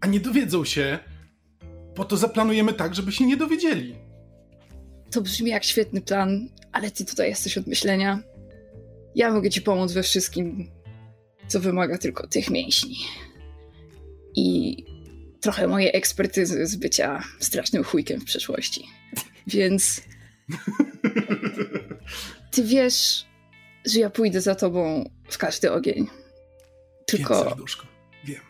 A 0.00 0.06
nie 0.06 0.20
dowiedzą 0.20 0.64
się, 0.64 0.98
bo 1.96 2.04
to 2.04 2.16
zaplanujemy 2.16 2.72
tak, 2.72 2.94
żeby 2.94 3.12
się 3.12 3.26
nie 3.26 3.36
dowiedzieli. 3.36 3.94
To 5.10 5.20
brzmi 5.20 5.50
jak 5.50 5.64
świetny 5.64 6.00
plan, 6.00 6.48
ale 6.72 6.90
ty 6.90 7.04
tutaj 7.04 7.28
jesteś 7.28 7.58
od 7.58 7.66
myślenia. 7.66 8.22
Ja 9.14 9.32
mogę 9.32 9.50
ci 9.50 9.62
pomóc 9.62 9.92
we 9.92 10.02
wszystkim, 10.02 10.70
co 11.48 11.60
wymaga 11.60 11.98
tylko 11.98 12.26
tych 12.26 12.50
mięśni. 12.50 12.96
I 14.36 14.76
trochę 15.40 15.68
mojej 15.68 15.96
ekspertyzy 15.96 16.66
z 16.66 16.76
bycia 16.76 17.22
strasznym 17.40 17.84
chujkiem 17.84 18.20
w 18.20 18.24
przeszłości. 18.24 18.84
Więc 19.46 20.02
ty 22.52 22.64
wiesz, 22.64 23.26
że 23.86 24.00
ja 24.00 24.10
pójdę 24.10 24.40
za 24.40 24.54
tobą 24.54 25.10
w 25.28 25.38
każdy 25.38 25.72
ogień. 25.72 25.96
Wiem, 25.96 26.06
Tylko, 27.06 27.44
serduszko. 27.44 27.86
Wiem. 28.24 28.40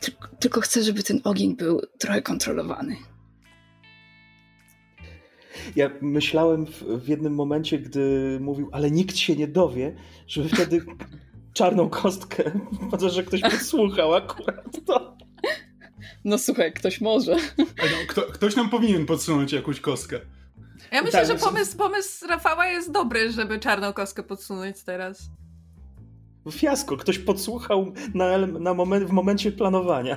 tylko, 0.00 0.28
tylko 0.28 0.60
chcę, 0.60 0.82
żeby 0.82 1.02
ten 1.02 1.20
ogień 1.24 1.56
był 1.56 1.80
trochę 1.98 2.22
kontrolowany. 2.22 2.96
Ja 5.76 5.90
myślałem 6.00 6.66
w, 6.66 6.82
w 6.82 7.08
jednym 7.08 7.34
momencie, 7.34 7.78
gdy 7.78 8.38
mówił, 8.40 8.68
ale 8.72 8.90
nikt 8.90 9.16
się 9.16 9.36
nie 9.36 9.48
dowie, 9.48 9.94
żeby 10.26 10.48
wtedy 10.48 10.80
czarną 11.52 11.88
kostkę, 11.90 12.42
może, 12.92 13.10
że 13.10 13.22
ktoś 13.22 13.40
podsłuchał 13.40 14.14
akurat 14.14 14.84
to. 14.86 15.16
No 16.24 16.38
słuchaj, 16.38 16.72
ktoś 16.72 17.00
może. 17.00 17.36
No, 17.58 17.64
kto, 18.08 18.22
ktoś 18.22 18.56
nam 18.56 18.70
powinien 18.70 19.06
podsunąć 19.06 19.52
jakąś 19.52 19.80
kostkę. 19.80 20.20
Ja 20.92 21.02
myślę, 21.02 21.18
Tak, 21.18 21.26
że 21.26 21.32
więc- 21.32 21.44
pomysł, 21.44 21.76
pomysł 21.76 22.26
Rafała 22.26 22.66
jest 22.66 22.92
dobry, 22.92 23.32
żeby 23.32 23.58
czarną 23.58 23.92
kostkę 23.92 24.22
podsunąć 24.22 24.82
teraz. 24.82 25.22
Fiasko, 26.52 26.96
ktoś 26.96 27.18
podsłuchał 27.18 27.92
na, 28.14 28.38
na 28.38 28.74
moment, 28.74 29.04
w 29.04 29.10
momencie 29.10 29.52
planowania. 29.52 30.16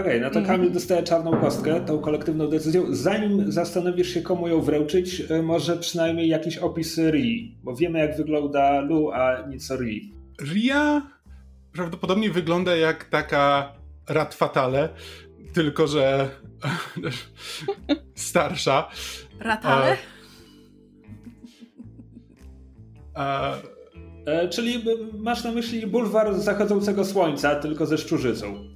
Okej, 0.00 0.20
no 0.20 0.30
to 0.30 0.38
Mm. 0.38 0.46
Kamil 0.50 0.72
dostaje 0.72 1.02
czarną 1.02 1.40
kostkę, 1.40 1.80
tą 1.80 1.98
kolektywną 1.98 2.48
decyzją. 2.48 2.84
Zanim 2.90 3.52
zastanowisz 3.52 4.08
się, 4.14 4.22
komu 4.22 4.48
ją 4.48 4.60
wręczyć, 4.60 5.20
y, 5.20 5.42
może 5.42 5.76
przynajmniej 5.76 6.28
jakiś 6.28 6.58
opis 6.58 6.98
Rii, 6.98 7.58
bo 7.62 7.76
wiemy, 7.76 7.98
jak 7.98 8.16
wygląda 8.16 8.80
Lu, 8.80 9.10
a 9.12 9.46
nic 9.48 9.70
o 9.70 9.76
Rii. 9.76 10.12
Ria 10.52 11.02
prawdopodobnie 11.72 12.30
wygląda 12.30 12.76
jak 12.76 13.04
taka 13.04 13.72
Rat 14.08 14.34
Fatale, 14.34 14.88
tylko 15.52 15.86
że 15.86 16.30
starsza. 18.14 18.88
Ratale? 19.40 19.96
A, 23.14 23.54
E, 24.26 24.48
czyli 24.48 24.76
y, 24.76 25.18
masz 25.18 25.44
na 25.44 25.52
myśli 25.52 25.86
bulwar 25.86 26.34
zachodzącego 26.34 27.04
słońca, 27.04 27.54
tylko 27.54 27.86
ze 27.86 27.98
szczurzycą. 27.98 28.74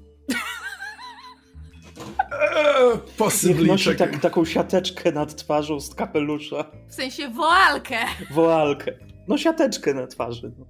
Niech 3.18 3.28
possibly 3.30 3.66
nosi 3.66 3.96
tak, 3.96 4.18
taką 4.20 4.44
siateczkę 4.44 5.12
nad 5.12 5.36
twarzą 5.36 5.80
z 5.80 5.94
kapelusza, 5.94 6.64
W 6.88 6.94
sensie 6.94 7.28
woalkę. 7.28 7.96
woalkę. 8.30 8.92
No 9.28 9.38
siateczkę 9.38 9.94
na 9.94 10.06
twarzy. 10.06 10.52
No. 10.58 10.66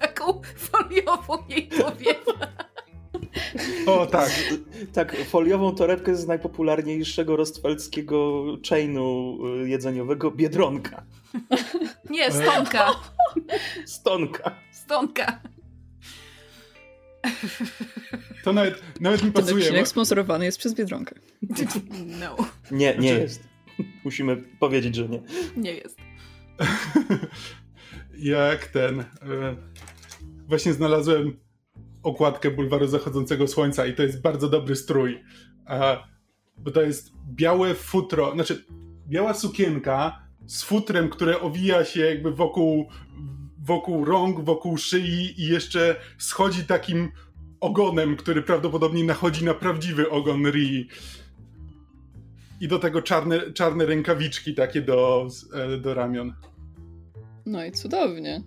Taką 0.00 0.40
foliową 0.56 1.38
jej 1.48 1.62
powiewa. 1.66 2.46
O 3.86 4.06
tak. 4.06 4.30
Tak, 4.92 5.16
foliową 5.16 5.74
torebkę 5.74 6.16
z 6.16 6.26
najpopularniejszego 6.26 7.36
rostweldzkiego 7.36 8.44
chainu 8.68 9.38
y, 9.64 9.68
jedzeniowego 9.68 10.30
Biedronka. 10.30 11.02
Nie, 12.10 12.32
stonka. 12.32 12.90
Stonka. 13.86 14.50
Stonka. 14.72 15.40
To 18.44 18.52
nawet, 18.52 18.82
nawet 19.00 19.22
mi 19.22 19.32
Ten 19.32 19.42
pasuje. 19.42 19.56
odcinek 19.64 19.82
Bo, 19.82 19.86
sponsorowany 19.86 20.44
jest 20.44 20.58
przez 20.58 20.74
Biedronkę. 20.74 21.14
No, 22.20 22.36
Nie, 22.70 22.86
nie 22.86 22.92
Znaczy- 22.92 23.20
jest. 23.22 23.48
Musimy 24.04 24.36
powiedzieć, 24.36 24.94
że 24.94 25.08
nie. 25.08 25.22
nie 25.56 25.72
jest. 25.74 25.98
jak 28.18 28.66
ten. 28.66 29.00
E, 29.00 29.04
właśnie 30.48 30.72
znalazłem 30.72 31.36
okładkę 32.02 32.50
bulwaru 32.50 32.86
zachodzącego 32.86 33.46
słońca 33.48 33.86
i 33.86 33.94
to 33.94 34.02
jest 34.02 34.22
bardzo 34.22 34.48
dobry 34.48 34.76
strój. 34.76 35.22
Bo 36.56 36.70
to 36.70 36.82
jest 36.82 37.12
białe 37.34 37.74
futro, 37.74 38.32
znaczy 38.34 38.64
biała 39.08 39.34
sukienka 39.34 40.22
z 40.46 40.62
futrem, 40.62 41.08
które 41.08 41.40
owija 41.40 41.84
się 41.84 42.00
jakby 42.00 42.32
wokół, 42.32 42.88
wokół 43.60 44.04
rąk, 44.04 44.40
wokół 44.40 44.76
szyi 44.76 45.40
i 45.42 45.46
jeszcze 45.46 45.96
schodzi 46.18 46.64
takim 46.64 47.08
ogonem, 47.60 48.16
który 48.16 48.42
prawdopodobnie 48.42 49.04
nachodzi 49.04 49.44
na 49.44 49.54
prawdziwy 49.54 50.10
ogon 50.10 50.50
Rii. 50.50 50.88
I 52.60 52.68
do 52.68 52.78
tego 52.78 53.02
czarne, 53.02 53.52
czarne 53.52 53.86
rękawiczki 53.86 54.54
takie 54.54 54.82
do, 54.82 55.28
e, 55.54 55.76
do 55.76 55.94
ramion. 55.94 56.34
No 57.46 57.64
i 57.64 57.72
cudownie. 57.72 58.42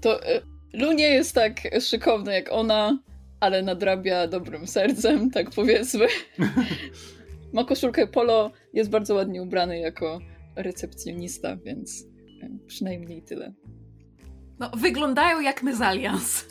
To 0.00 0.24
e, 0.24 0.42
Lu 0.76 0.92
nie 0.92 1.08
jest 1.08 1.34
tak 1.34 1.60
szykowny 1.80 2.32
jak 2.32 2.52
ona, 2.52 2.98
ale 3.40 3.62
nadrabia 3.62 4.26
dobrym 4.26 4.66
sercem, 4.66 5.30
tak 5.30 5.50
powiedzmy. 5.50 6.06
Ma 7.52 7.64
koszulkę 7.64 8.06
polo, 8.06 8.50
jest 8.72 8.90
bardzo 8.90 9.14
ładnie 9.14 9.42
ubrany 9.42 9.78
jako 9.78 10.20
recepcjonista, 10.56 11.56
więc 11.56 12.06
e, 12.42 12.48
przynajmniej 12.66 13.22
tyle. 13.22 13.52
No, 14.58 14.70
wyglądają 14.76 15.40
jak 15.40 15.62
mezalians. 15.62 16.44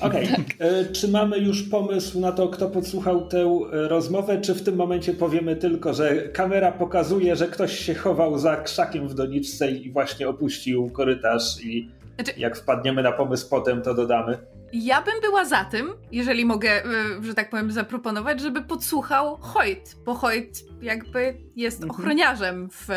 Okej, 0.00 0.28
e, 0.58 0.84
czy 0.92 1.08
mamy 1.08 1.38
już 1.38 1.62
pomysł 1.62 2.20
na 2.20 2.32
to, 2.32 2.48
kto 2.48 2.70
podsłuchał 2.70 3.26
tę 3.28 3.38
e, 3.72 3.88
rozmowę, 3.88 4.40
czy 4.40 4.54
w 4.54 4.62
tym 4.64 4.76
momencie 4.76 5.14
powiemy 5.14 5.56
tylko, 5.56 5.94
że 5.94 6.28
kamera 6.28 6.72
pokazuje, 6.72 7.36
że 7.36 7.48
ktoś 7.48 7.78
się 7.78 7.94
chował 7.94 8.38
za 8.38 8.56
krzakiem 8.56 9.08
w 9.08 9.14
doniczce 9.14 9.70
i 9.70 9.92
właśnie 9.92 10.28
opuścił 10.28 10.90
korytarz 10.90 11.64
i 11.64 11.90
Znaczy- 12.14 12.32
jak 12.40 12.56
wpadniemy 12.56 13.02
na 13.02 13.12
pomysł 13.12 13.48
potem, 13.50 13.82
to 13.82 13.94
dodamy. 13.94 14.38
Ja 14.72 15.02
bym 15.02 15.14
była 15.20 15.44
za 15.44 15.64
tym, 15.64 15.90
jeżeli 16.12 16.44
mogę, 16.44 16.84
y, 16.86 17.22
że 17.22 17.34
tak 17.34 17.50
powiem, 17.50 17.72
zaproponować, 17.72 18.40
żeby 18.40 18.62
podsłuchał 18.62 19.36
Hoyt, 19.40 19.96
bo 20.06 20.14
Hoyt 20.14 20.64
jakby 20.82 21.34
jest 21.56 21.82
Mhm. 21.82 21.90
ochroniarzem 22.00 22.68
w 22.72 22.88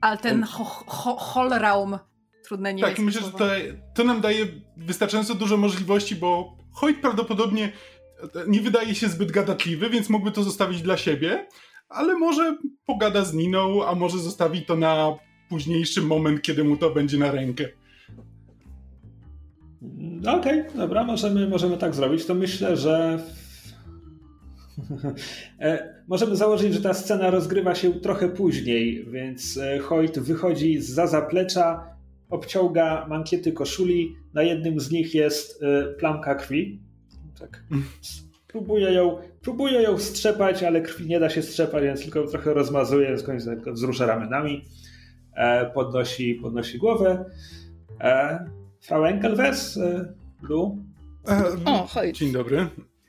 Alten 0.00 0.42
ho, 0.42 0.64
ho, 0.86 1.16
Holraum. 1.16 1.98
Trudne 2.44 2.70
Tak, 2.70 2.76
niemieckie 2.76 3.02
i 3.02 3.04
myślę, 3.04 3.22
że 3.22 3.32
to, 3.32 3.44
to 3.94 4.04
nam 4.04 4.20
daje 4.20 4.46
wystarczająco 4.76 5.34
dużo 5.34 5.56
możliwości, 5.56 6.16
bo 6.16 6.56
Hoyt 6.72 7.00
prawdopodobnie 7.00 7.72
nie 8.46 8.60
wydaje 8.60 8.94
się 8.94 9.08
zbyt 9.08 9.32
gadatliwy, 9.32 9.90
więc 9.90 10.10
mógłby 10.10 10.32
to 10.32 10.42
zostawić 10.42 10.82
dla 10.82 10.96
siebie, 10.96 11.46
ale 11.88 12.18
może 12.18 12.56
pogada 12.86 13.24
z 13.24 13.34
Niną, 13.34 13.86
a 13.86 13.94
może 13.94 14.18
zostawi 14.18 14.62
to 14.62 14.76
na 14.76 15.16
późniejszy 15.48 16.02
moment, 16.02 16.42
kiedy 16.42 16.64
mu 16.64 16.76
to 16.76 16.90
będzie 16.90 17.18
na 17.18 17.30
rękę. 17.30 17.68
No 19.96 20.36
Okej, 20.36 20.64
dobra, 20.74 21.04
możemy, 21.04 21.48
możemy 21.48 21.78
tak 21.78 21.94
zrobić. 21.94 22.26
To 22.26 22.34
myślę, 22.34 22.76
że. 22.76 23.18
E, 25.60 25.94
Możemy 26.08 26.36
założyć, 26.36 26.74
że 26.74 26.80
ta 26.80 26.94
scena 26.94 27.30
rozgrywa 27.30 27.74
się 27.74 27.92
trochę 27.92 28.28
później, 28.28 29.06
więc 29.10 29.56
e, 29.56 29.78
Hoyt 29.78 30.18
wychodzi 30.18 30.80
za 30.80 31.06
zaplecza, 31.06 31.93
obciąga 32.30 33.06
mankiety 33.08 33.52
koszuli. 33.52 34.16
Na 34.34 34.42
jednym 34.42 34.80
z 34.80 34.90
nich 34.90 35.14
jest 35.14 35.62
e, 35.62 35.84
plamka 35.92 36.34
krwi. 36.34 36.80
Tak. 37.38 37.64
próbuję 38.46 38.92
ją, 38.92 39.18
próbuję 39.42 39.82
ją 39.82 39.98
strzepać, 39.98 40.62
ale 40.62 40.80
krwi 40.80 41.06
nie 41.06 41.20
da 41.20 41.30
się 41.30 41.42
strzepać, 41.42 41.84
więc 41.84 42.02
tylko 42.02 42.26
trochę 42.26 42.54
rozmazuję, 42.54 43.08
więc 43.08 43.22
końcu 43.22 43.46
tylko 43.46 43.72
wzrusza 43.72 44.06
ramionami, 44.06 44.64
e, 45.36 45.70
podnosi, 45.70 46.34
podnosi 46.34 46.78
głowę. 46.78 47.24
E, 48.00 48.44
Frau 48.80 49.04
Enkelwes, 49.04 49.76
e, 49.76 50.14
Lu? 50.42 50.84
E, 51.28 51.44
O, 51.64 51.86
chodź. 51.86 52.18
Dzień 52.18 52.32
dobry. 52.32 52.66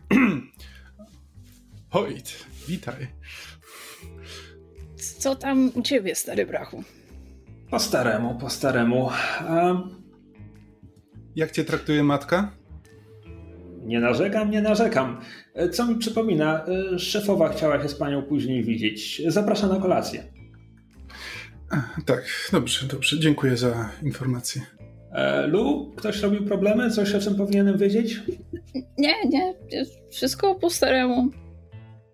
Hojt, 1.90 2.46
witaj. 2.68 3.08
Co 5.18 5.36
tam 5.36 5.72
u 5.76 5.82
ciebie, 5.82 6.16
stary 6.16 6.46
brachu? 6.46 6.84
Po 7.72 7.80
staremu, 7.80 8.36
po 8.36 8.50
staremu. 8.50 9.10
E, 9.50 9.82
Jak 11.36 11.52
cię 11.52 11.64
traktuje 11.66 12.04
matka? 12.04 12.52
nie 13.86 14.00
narzekam, 14.00 14.52
nie 14.52 14.62
narzekam. 14.62 15.22
Co 15.72 15.86
mi 15.86 15.96
przypomina, 15.96 16.66
e, 16.94 17.00
szefowa 17.00 17.50
chciała 17.50 17.82
się 17.84 17.90
z 17.90 17.96
panią 17.96 18.22
później 18.24 18.64
widzieć. 18.64 19.22
Zapraszam 19.28 19.70
na 19.70 19.80
kolację. 19.80 20.24
Tak, 22.06 22.24
dobrze, 22.52 22.88
dobrze. 22.88 23.20
Dziękuję 23.20 23.58
za 23.58 23.90
informację. 24.04 24.62
E, 25.12 25.48
Lu, 25.48 25.94
ktoś 25.98 26.22
robił 26.22 26.46
problemy? 26.46 26.92
Coś, 26.92 27.16
o 27.16 27.20
czym 27.20 27.36
powinienem 27.36 27.78
wiedzieć? 27.78 28.22
Nie, 28.98 29.14
nie, 29.30 29.54
wszystko 30.12 30.56
po 30.56 30.70
staremu. 30.70 31.30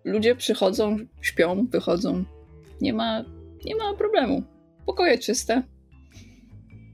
Ludzie 0.04 0.36
przychodzą, 0.36 0.96
śpią, 1.20 1.66
wychodzą. 1.70 2.24
Nie 2.80 2.92
ma, 2.92 3.24
nie 3.64 3.76
ma 3.76 3.94
problemu. 3.94 4.42
Pokoje 4.86 5.18
czyste, 5.18 5.62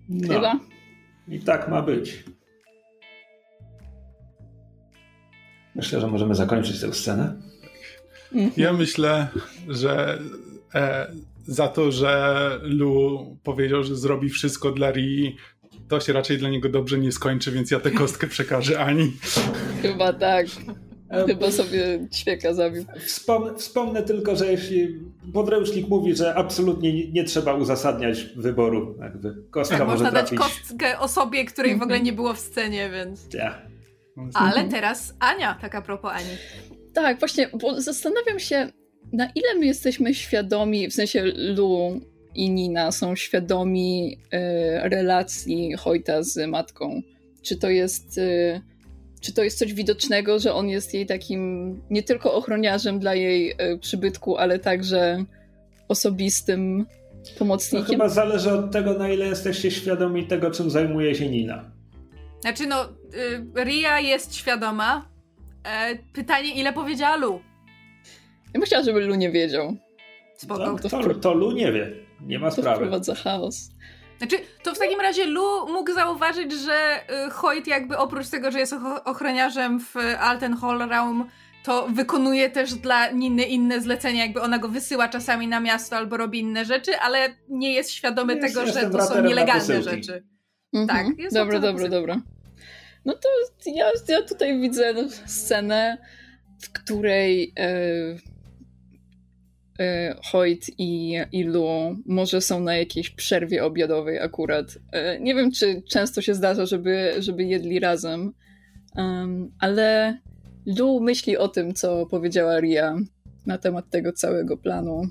No, 0.09 0.35
chyba. 0.35 0.61
I 1.29 1.41
tak 1.41 1.69
ma 1.69 1.83
być. 1.83 2.25
Myślę, 5.75 6.01
że 6.01 6.07
możemy 6.07 6.35
zakończyć 6.35 6.81
tę 6.81 6.95
scenę. 6.95 7.35
Mhm. 8.33 8.53
Ja 8.57 8.73
myślę, 8.73 9.29
że 9.69 10.19
e, 10.75 11.13
za 11.47 11.69
to, 11.69 11.93
że 11.93 12.51
Lu 12.63 13.27
powiedział, 13.43 13.85
że 13.85 13.97
zrobi 13.97 14.29
wszystko 14.29 14.73
dla 14.73 14.91
Rii, 14.91 15.37
to 15.89 16.01
się 16.01 16.13
raczej 16.13 16.39
dla 16.39 16.49
niego 16.49 16.69
dobrze 16.69 16.99
nie 16.99 17.13
skończy, 17.13 17.53
więc 17.53 17.71
ja 17.71 17.81
tę 17.81 17.91
kostkę 17.91 18.27
przekażę 18.27 18.81
Ani. 18.81 19.13
Chyba 19.83 20.13
tak. 20.13 20.47
E, 21.11 21.27
Chyba 21.27 21.51
sobie 21.51 22.09
ćwieka 22.15 22.55
zabił. 22.55 22.85
Wspom 23.07 23.57
wspomnę 23.59 24.03
tylko, 24.03 24.37
że 24.37 24.47
jeśli 24.53 24.99
podręcznik 25.35 25.89
mówi, 25.89 26.17
że 26.17 26.35
absolutnie 26.35 27.11
nie, 27.11 27.25
trzeba 27.25 27.55
uzasadniać 27.55 28.25
wyboru, 28.25 28.97
jakby 29.01 29.35
kostka 29.51 29.79
Tak, 29.79 29.87
może 29.89 30.05
można 30.05 30.21
dać 30.21 30.31
trafić. 30.31 30.39
kostkę 30.39 30.99
osobie, 30.99 31.45
której 31.45 31.77
w 31.79 31.83
ogóle 31.83 32.01
nie 32.01 32.13
było 32.13 32.35
w 32.35 32.39
scenie, 32.39 32.91
więc... 32.91 33.27
Ja. 33.35 33.63
Ale 34.35 34.65
teraz 34.69 35.15
Ania, 35.19 35.59
tak 35.61 35.75
a 35.75 35.83
propos 35.83 36.11
Ani. 36.15 36.31
Tak, 36.95 37.19
właśnie, 37.19 37.49
bo 37.61 37.81
zastanawiam 37.81 38.39
się, 38.39 38.69
na 39.13 39.27
ile 39.35 39.55
my 39.59 39.67
jesteśmy 39.67 40.15
świadomi, 40.15 40.89
w 40.91 40.95
sensie 40.95 41.23
Lu 41.57 42.01
i 42.35 42.51
Nina 42.51 42.93
są 42.93 43.17
świadomi 43.17 44.19
e, 44.33 44.89
relacji 44.89 45.73
Hojta 45.79 46.23
z 46.23 46.49
matką. 46.49 47.03
Czy 47.43 47.57
to 47.57 47.71
jest. 47.71 48.19
E, 48.19 48.61
czy 49.21 49.33
to 49.33 49.45
jest 49.45 49.59
coś 49.59 49.75
widocznego, 49.75 50.39
że 50.39 50.55
on 50.55 50.69
jest 50.69 50.95
jej 50.95 51.07
takim 51.07 51.73
nie 51.91 52.03
tylko 52.03 52.35
ochroniarzem 52.35 52.99
dla 52.99 53.15
jej 53.15 53.55
e, 53.59 53.79
przybytku, 53.79 54.37
ale 54.37 54.59
także 54.59 55.25
osobistym 55.89 56.87
To 57.25 57.39
pomocnikiem? 57.39 57.87
chyba 57.87 58.09
zależy 58.09 58.53
od 58.53 58.71
tego, 58.73 58.95
na 58.95 59.09
ile 59.11 59.27
jesteście 59.27 59.71
świadomi 59.71 60.27
tego, 60.27 60.51
czym 60.51 60.71
zajmuje 60.71 61.15
się 61.15 61.29
Nina. 61.29 61.71
Znaczy 62.41 62.67
no, 62.67 62.85
y, 63.59 63.65
Ria 63.65 64.01
jest 64.01 64.35
świadoma. 64.35 65.09
E, 65.65 65.99
pytanie, 66.13 66.55
ile 66.55 66.73
powiedziała 66.73 67.17
Lu? 67.17 67.41
Ja 68.47 68.53
bym 68.53 68.63
chciała, 68.63 68.83
żeby 68.85 69.01
Lu 69.01 69.15
nie 69.15 69.31
wiedział. 69.31 69.77
Spoko. 70.37 70.65
To, 70.65 70.73
No, 70.99 71.03
to, 71.05 71.15
to 71.15 71.35
Lu 71.35 71.53
nie 71.53 71.73
wie. 71.73 71.91
Nie 72.21 72.39
ma 72.39 72.51
To 72.51 72.57
sprawy. 72.57 72.77
wprowadza 72.77 73.15
chaos. 73.15 73.71
Znaczy, 74.19 74.37
to 74.63 74.75
w 74.75 74.79
takim 74.79 75.01
razie 75.01 75.25
Lu 75.27 75.67
mógł 75.73 75.93
zauważyć, 75.95 76.53
że 76.53 77.01
y, 77.27 77.31
Hoyt 77.31 77.67
jakby 77.67 77.99
oprócz 77.99 78.29
tego, 78.29 78.51
że 78.51 78.59
jest 78.59 78.73
och- 78.73 79.03
ochroniarzem 79.05 79.81
w 79.81 79.95
Alten 80.21 80.57
Hall 80.57 80.79
Realm, 80.89 81.25
to 81.65 81.89
wykonuje 81.89 82.51
też 82.51 82.75
dla 82.75 83.11
Niny 83.11 83.45
inne 83.45 83.81
zlecenia, 83.81 84.25
jakby 84.25 84.41
ona 84.41 84.59
go 84.59 84.69
wysyła 84.69 85.09
czasami 85.09 85.49
na 85.49 85.61
miasto 85.61 85.97
albo 85.97 86.17
robi 86.17 86.41
inne 86.41 86.65
rzeczy, 86.65 86.99
ale 86.99 87.29
nie 87.49 87.75
jest 87.75 87.91
świadomy 87.91 88.35
Jest- 88.37 88.55
tego, 88.55 88.67
że 88.73 88.91
to 88.91 89.07
są 89.07 89.23
nielegalne 89.23 89.83
rzeczy. 89.83 90.25
Mhm. 90.75 90.89
Tak, 91.07 91.19
jest 91.19 91.37
Dobra, 91.37 91.59
dobra, 91.59 91.89
dobra. 91.89 92.21
No 93.05 93.13
to 93.15 93.29
ja, 93.67 93.91
ja 94.09 94.23
tutaj 94.23 94.61
widzę 94.61 94.95
scenę, 95.27 95.99
w 96.63 96.73
której 96.73 97.53
e, 97.59 97.69
Hoyt 100.25 100.67
i, 100.79 101.19
i 101.33 101.45
Lu 101.45 101.97
może 102.07 102.41
są 102.41 102.61
na 102.61 102.77
jakiejś 102.77 103.11
przerwie 103.11 103.65
obiadowej 103.65 104.19
akurat. 104.19 104.79
E, 104.93 105.21
nie 105.21 105.35
wiem, 105.35 105.53
czy 105.53 105.83
często 105.91 106.23
się 106.23 106.35
zdarza, 106.35 106.67
żeby, 106.67 107.15
żeby 107.19 107.45
jedli 107.45 107.81
razem, 107.81 108.33
Em, 108.99 109.53
ale 109.59 110.19
Lu 110.67 111.01
myśli 111.01 111.37
o 111.37 111.49
tym, 111.49 111.75
co 111.75 112.07
powiedziała 112.07 112.61
Ria 112.61 112.97
na 113.47 113.59
temat 113.59 113.91
tego 113.91 114.13
całego 114.13 114.57
planu. 114.57 115.03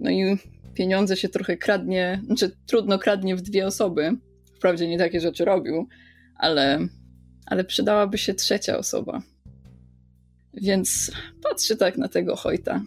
No 0.00 0.10
i 0.10 0.38
pieniądze 0.74 1.16
się 1.16 1.28
trochę 1.28 1.56
kradnie, 1.56 2.22
znaczy 2.26 2.56
trudno 2.66 2.98
kradnie 2.98 3.36
w 3.36 3.42
dwie 3.42 3.66
osoby. 3.66 4.10
Wprawdzie 4.56 4.88
nie 4.88 4.98
takie 4.98 5.20
rzeczy 5.20 5.44
robił, 5.44 5.88
ale, 6.36 6.78
ale 7.46 7.64
przydałaby 7.64 8.18
się 8.18 8.34
trzecia 8.34 8.78
osoba. 8.78 9.22
Więc 10.54 11.10
patrzy 11.42 11.76
tak 11.76 11.98
na 11.98 12.08
tego 12.08 12.36
Hojta, 12.36 12.82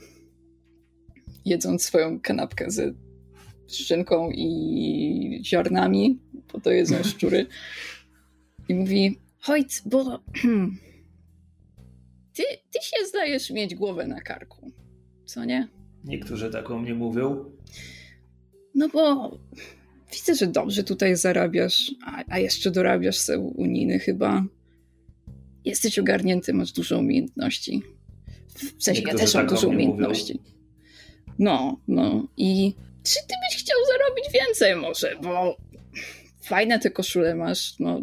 jedząc 1.46 1.84
swoją 1.84 2.20
kanapkę 2.20 2.72
ze 2.72 2.94
szynką 3.68 4.32
i 4.32 5.42
ziarnami, 5.44 6.20
bo 6.54 6.60
to 6.60 6.72
jedzą 6.72 7.04
szczury. 7.14 7.46
I 8.70 8.76
mówi, 8.76 9.18
Hojt, 9.40 9.82
bo 9.86 10.04
ty, 12.36 12.44
ty 12.72 12.80
się 12.82 13.08
zdajesz 13.08 13.52
mieć 13.52 13.76
głowę 13.76 14.08
na 14.08 14.22
karku, 14.22 14.72
co 15.26 15.46
nie? 15.46 15.68
Niektórzy 16.04 16.50
tak 16.50 16.72
o 16.72 16.80
mnie 16.80 16.94
mówią. 16.94 17.46
No 18.76 18.90
bo 18.90 19.32
widzę, 20.14 20.36
że 20.36 20.48
dobrze 20.48 20.84
tutaj 20.84 21.16
zarabiasz, 21.16 21.92
a, 22.06 22.24
a 22.28 22.40
jeszcze 22.40 22.72
dorabiasz 22.72 23.18
se 23.18 23.40
u 23.40 23.66
Niny 23.66 24.00
chyba. 24.00 24.46
Jesteś 25.66 26.00
ogarnięty, 26.00 26.54
masz 26.54 26.72
dużo 26.72 27.00
umiejętności. 27.00 27.82
W 28.56 28.84
sensie 28.84 29.02
ja 29.02 29.08
Niektórzy 29.08 29.26
też 29.26 29.34
mam 29.34 29.48
tak 29.48 29.56
dużo 29.56 29.68
umiejętności. 29.68 30.40
No, 31.40 31.82
no 31.88 32.28
i 32.38 32.74
czy 33.04 33.20
ty 33.28 33.36
byś 33.50 33.64
chciał 33.64 33.78
zarobić 33.88 34.26
więcej 34.34 34.76
może, 34.76 35.16
bo 35.24 35.58
fajne 36.44 36.80
te 36.80 36.90
koszule 36.90 37.36
masz, 37.36 37.80
no 37.80 38.02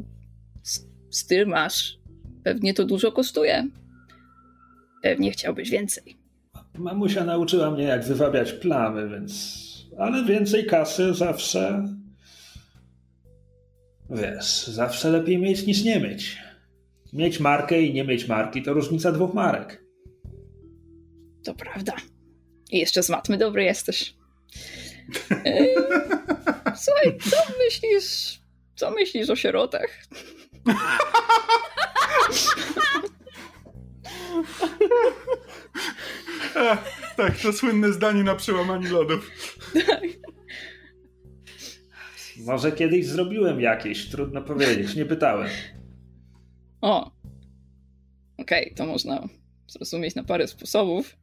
styl 1.11 1.47
masz, 1.47 1.99
pewnie 2.45 2.75
to 2.75 2.85
dużo 2.85 3.13
kosztuje. 3.13 3.69
Pewnie 5.03 5.31
chciałbyś 5.31 5.71
więcej. 5.71 6.19
Mamusia 6.79 7.25
nauczyła 7.25 7.71
mnie, 7.71 7.85
jak 7.85 8.05
wywabiać 8.05 8.53
plamy, 8.53 9.09
więc. 9.09 9.59
Ale 9.99 10.25
więcej 10.25 10.67
kasy 10.67 11.15
zawsze. 11.15 11.85
Wiesz, 14.11 14.67
zawsze 14.67 15.11
lepiej 15.11 15.39
mieć 15.39 15.67
niż 15.67 15.85
nie 15.85 16.01
mieć. 16.01 16.39
Mieć 17.13 17.41
markę 17.41 17.83
i 17.83 17.95
nie 17.95 18.05
mieć 18.05 18.29
marki 18.29 18.63
to 18.63 18.73
różnica 18.73 19.13
dwóch 19.13 19.35
marek. 19.35 19.85
To 21.45 21.55
prawda. 21.55 21.93
I 22.71 22.79
jeszcze 22.79 23.03
z 23.03 23.11
matmy 23.11 23.39
dobry 23.39 23.65
jesteś. 23.65 24.15
Ej, 25.45 25.75
Słuchaj, 26.77 27.19
co 27.31 27.37
myślisz? 27.65 28.41
Co 28.77 28.91
myślisz 28.91 29.31
o 29.31 29.37
sierotach? 29.37 29.91
Tak, 37.17 37.39
to 37.43 37.53
słynne 37.53 37.93
zdanie 37.93 38.23
na 38.23 38.35
przełamaniu 38.35 38.93
lodów. 38.93 39.31
Może 42.39 42.73
kiedyś 42.73 43.07
zrobiłem 43.07 43.61
jakieś, 43.61 44.09
trudno 44.09 44.43
powiedzieć, 44.43 44.95
nie 44.95 45.07
pytałem. 45.07 45.49
O. 46.81 47.11
Okej, 48.39 48.73
to 48.77 48.87
można 48.87 49.29
zrozumieć 49.69 50.15
na 50.15 50.25
parę 50.25 50.49
sposobów. 50.49 51.17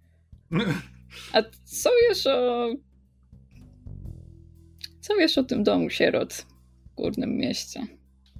A 1.33 1.43
co 1.65 1.89
wiesz 2.09 2.27
o... 2.27 2.69
Co 5.01 5.15
wiesz 5.15 5.37
o 5.37 5.43
tym 5.43 5.63
domu 5.63 5.89
sierot 5.89 6.33
w 6.33 6.95
Górnym 6.95 7.37
Mieście? 7.37 7.87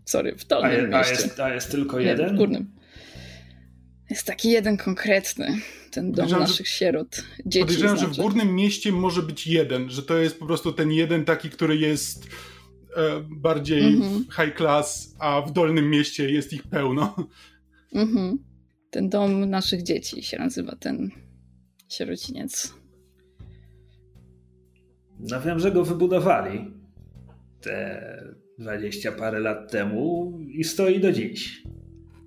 Sorry, 0.05 0.36
w 0.38 0.43
A, 0.43 0.47
Dolnym 0.47 0.71
je, 0.91 0.95
a, 0.97 0.99
Mieście. 0.99 1.23
jest, 1.23 1.39
a 1.39 1.53
jest 1.53 1.71
tylko 1.71 1.99
Nie, 1.99 2.05
w 2.05 2.07
jeden? 2.07 2.36
Górnym. 2.36 2.76
Jest 4.09 4.28
taki 4.28 4.49
jeden 4.51 4.78
konkretny, 4.78 5.47
ten 5.91 6.05
dom 6.05 6.11
Podejrzewam, 6.15 6.47
że- 6.47 6.51
naszych 6.51 6.67
sierot. 6.67 7.23
Dzieci 7.45 7.59
Podejrzewam, 7.65 7.97
że 7.97 8.03
w 8.05 8.07
znaczy. 8.07 8.21
górnym 8.21 8.55
mieście 8.55 8.91
może 8.91 9.21
być 9.23 9.47
jeden, 9.47 9.89
że 9.89 10.03
to 10.03 10.17
jest 10.17 10.39
po 10.39 10.45
prostu 10.45 10.73
ten 10.73 10.91
jeden 10.91 11.26
taki, 11.26 11.49
który 11.49 11.78
jest 11.78 12.26
e, 12.97 13.23
bardziej 13.30 13.84
Mhm. 13.93 14.23
high 14.23 14.57
class, 14.57 15.15
a 15.19 15.41
w 15.41 15.51
dolnym 15.51 15.89
mieście 15.89 16.30
jest 16.32 16.53
ich 16.53 16.63
pełno. 16.63 17.15
Mhm. 17.93 18.38
ten 18.91 19.09
dom 19.09 19.49
naszych 19.49 19.84
dzieci 19.84 20.23
się 20.23 20.38
nazywa 20.38 20.76
ten 20.76 21.11
sierociniec. 21.90 22.74
No 25.20 25.42
wiem, 25.42 25.60
że 25.60 25.72
go 25.72 25.86
wybudowali 25.86 26.74
te 27.62 28.02
dwadzieścia 28.60 29.12
parę 29.12 29.40
lat 29.40 29.72
temu 29.72 30.38
i 30.48 30.64
stoi 30.64 31.00
do 31.00 31.12
dziś. 31.12 31.64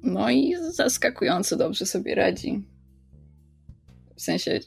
No 0.02 0.30
i 0.30 0.54
zaskakująco 0.70 1.56
dobrze 1.56 1.86
sobie 1.86 2.14
radzi. 2.14 2.64
W 4.16 4.22
sensie, 4.22 4.60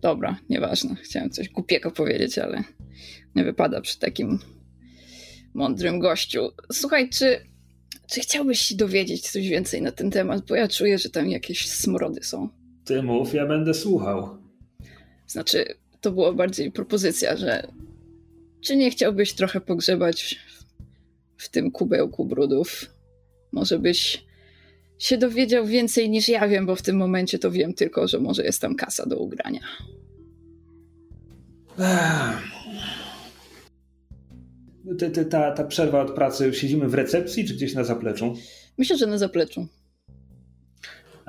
dobra, 0.00 0.36
nieważne. 0.48 0.94
Chciałem 0.94 1.30
coś 1.30 1.48
głupiego 1.48 1.90
powiedzieć, 1.90 2.38
ale 2.38 2.64
nie 3.34 3.44
wypada 3.44 3.80
przy 3.80 3.98
takim 3.98 4.38
mądrym 5.54 5.98
gościu. 5.98 6.48
Słuchaj, 6.72 7.10
czy, 7.10 7.46
czy 8.06 8.20
chciałbyś 8.20 8.60
się 8.60 8.76
dowiedzieć 8.76 9.30
coś 9.30 9.48
więcej 9.48 9.82
na 9.82 9.92
ten 9.92 10.10
temat? 10.10 10.46
Bo 10.46 10.54
ja 10.54 10.68
czuję, 10.68 10.98
że 10.98 11.10
tam 11.10 11.30
jakieś 11.30 11.68
smrody 11.68 12.22
są. 12.22 12.59
Ty 12.90 13.02
mów, 13.02 13.34
ja 13.34 13.46
będę 13.46 13.74
słuchał. 13.74 14.36
Znaczy, 15.26 15.64
to 16.00 16.12
była 16.12 16.32
bardziej 16.32 16.72
propozycja, 16.72 17.36
że 17.36 17.66
czy 18.60 18.76
nie 18.76 18.90
chciałbyś 18.90 19.32
trochę 19.32 19.60
pogrzebać 19.60 20.40
w, 21.36 21.44
w 21.44 21.48
tym 21.48 21.70
kubełku 21.70 22.24
brudów? 22.24 22.86
Może 23.52 23.78
byś 23.78 24.24
się 24.98 25.18
dowiedział 25.18 25.66
więcej 25.66 26.10
niż 26.10 26.28
ja 26.28 26.48
wiem, 26.48 26.66
bo 26.66 26.76
w 26.76 26.82
tym 26.82 26.96
momencie 26.96 27.38
to 27.38 27.50
wiem 27.50 27.74
tylko, 27.74 28.08
że 28.08 28.20
może 28.20 28.44
jest 28.44 28.60
tam 28.60 28.74
kasa 28.74 29.06
do 29.06 29.18
ugrania. 29.18 29.60
Ty, 34.98 35.24
ta, 35.24 35.52
ta 35.52 35.64
przerwa 35.64 36.02
od 36.02 36.10
pracy, 36.10 36.54
siedzimy 36.54 36.88
w 36.88 36.94
recepcji 36.94 37.44
czy 37.44 37.54
gdzieś 37.54 37.74
na 37.74 37.84
zapleczu? 37.84 38.34
Myślę, 38.78 38.96
że 38.96 39.06
na 39.06 39.18
zapleczu. 39.18 39.68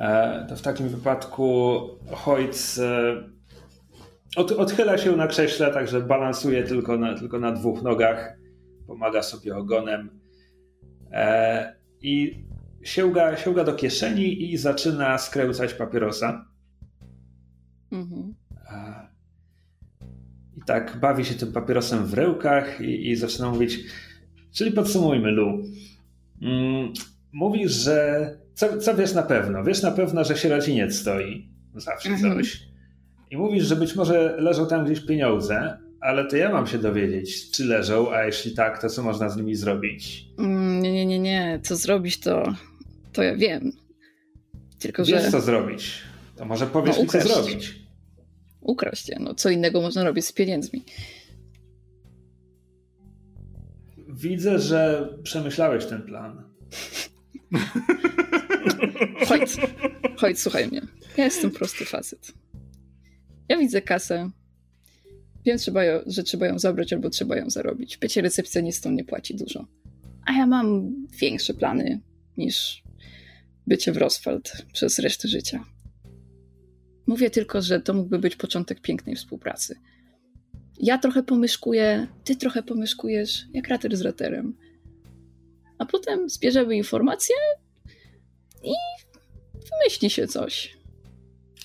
E, 0.02 0.46
to 0.50 0.56
w 0.56 0.62
takim 0.62 0.90
wypadku 0.90 1.80
Hoyt 2.12 2.76
e, 2.80 3.24
od, 4.36 4.52
odchyla 4.52 4.98
się 4.98 5.16
na 5.16 5.28
krześle, 5.28 5.74
także 5.74 6.02
balansuje 6.02 6.64
tylko 6.64 6.98
na, 6.98 7.18
tylko 7.18 7.40
na 7.40 7.52
dwóch 7.52 7.82
nogach, 7.82 8.38
pomaga 8.88 9.24
sobie 9.24 9.56
ogonem 9.56 10.10
e, 11.12 11.76
i 12.02 12.44
sięga, 12.84 13.38
sięga 13.38 13.64
do 13.64 13.74
kieszeni 13.74 14.52
i 14.52 14.58
zaczyna 14.58 15.18
skręcać 15.18 15.74
papierosa. 15.74 16.46
Mhm. 17.92 18.36
I 20.58 20.62
tak 20.66 21.00
bawi 21.00 21.26
się 21.26 21.36
tym 21.36 21.52
papierosem 21.52 22.06
w 22.06 22.14
rełkach 22.14 22.82
i, 22.82 23.10
i 23.10 23.16
zaczyna 23.16 23.50
mówić. 23.50 23.80
Czyli 24.52 24.72
podsumujmy, 24.72 25.32
Lu. 25.32 25.64
Mm, 26.42 26.94
mówisz, 27.34 27.72
że. 27.72 28.41
Co, 28.62 28.78
co 28.78 28.96
wiesz 28.96 29.14
na 29.14 29.24
pewno? 29.24 29.64
Wiesz 29.64 29.82
na 29.82 29.92
pewno, 29.92 30.24
że 30.24 30.38
sierociniec 30.38 30.96
stoi. 30.96 31.50
Zawsze 31.76 32.10
mhm. 32.10 32.36
coś. 32.36 32.62
I 33.32 33.38
mówisz, 33.38 33.64
że 33.66 33.76
być 33.76 33.96
może 33.96 34.36
leżą 34.38 34.68
tam 34.68 34.86
gdzieś 34.86 35.00
pieniądze, 35.00 35.78
ale 36.00 36.28
to 36.28 36.38
ja 36.38 36.50
mam 36.54 36.68
się 36.68 36.78
dowiedzieć, 36.78 37.52
czy 37.52 37.66
leżą, 37.66 38.12
a 38.12 38.24
jeśli 38.24 38.54
tak, 38.54 38.82
to 38.82 38.90
co 38.90 39.04
można 39.04 39.30
z 39.30 39.38
nimi 39.38 39.56
zrobić? 39.56 40.26
Mm, 40.40 40.82
nie, 40.82 40.94
nie, 40.94 41.06
nie, 41.06 41.20
nie. 41.20 41.60
Co 41.64 41.76
zrobić, 41.76 42.20
to 42.20 42.54
to 43.14 43.24
ja 43.24 43.36
wiem. 43.36 43.72
Tylko, 44.80 45.06
Wiesz, 45.06 45.24
że... 45.24 45.32
co 45.32 45.42
zrobić. 45.42 46.02
To 46.36 46.46
może 46.46 46.68
powiesz 46.68 46.98
no, 46.98 47.04
mi, 47.04 47.10
co 47.10 47.22
zrobić. 47.22 47.76
Ukraść 48.62 49.10
je. 49.10 49.18
No, 49.20 49.36
co 49.36 49.50
innego 49.50 49.82
można 49.82 50.04
robić 50.04 50.26
z 50.26 50.32
pieniędzmi. 50.32 50.84
Widzę, 54.10 54.60
że 54.60 55.10
przemyślałeś 55.24 55.86
ten 55.86 56.02
plan. 56.02 56.44
chodź, 59.28 59.58
chodź, 60.18 60.40
słuchaj 60.40 60.68
mnie. 60.68 60.82
Ja 61.18 61.24
jestem 61.24 61.52
prosty 61.52 61.86
facet. 61.86 62.32
Ja 63.50 63.58
widzę 63.58 63.82
kasę. 63.82 64.30
Wiem, 65.46 65.58
trzeba 65.58 65.84
ją, 65.84 66.00
że 66.06 66.24
trzeba 66.24 66.46
ją 66.48 66.60
zabrać 66.60 66.94
albo 66.94 67.10
trzeba 67.10 67.38
ją 67.38 67.50
zarobić. 67.50 67.98
Bycie 67.98 68.22
recepcjonistą 68.22 68.92
nie 68.92 69.04
płaci 69.04 69.36
dużo. 69.36 69.68
A 70.26 70.34
ja 70.34 70.48
mam 70.48 70.96
większe 71.22 71.54
plany 71.54 72.02
niż 72.38 72.84
bycie 73.68 73.92
w 73.92 73.98
Roswald 73.98 74.66
przez 74.74 75.00
resztę 75.00 75.28
życia. 75.28 75.64
Mówię 77.08 77.30
tylko, 77.30 77.62
że 77.62 77.82
to 77.82 77.94
mógłby 77.94 78.20
być 78.20 78.36
początek 78.36 78.82
pięknej 78.82 79.16
współpracy. 79.16 79.76
Ja 80.80 80.98
trochę 80.98 81.24
pomyszkuję, 81.24 82.08
ty 82.24 82.36
trochę 82.36 82.64
pomyszkujesz, 82.64 83.46
jak 83.54 83.68
rater 83.68 83.98
z 83.98 84.02
raterem. 84.02 84.58
A 85.78 85.86
potem 85.86 86.30
zbierzemy 86.30 86.76
informacje 86.76 87.36
i 88.64 88.74
wymyśli 89.54 90.10
się 90.10 90.28
coś. 90.28 90.78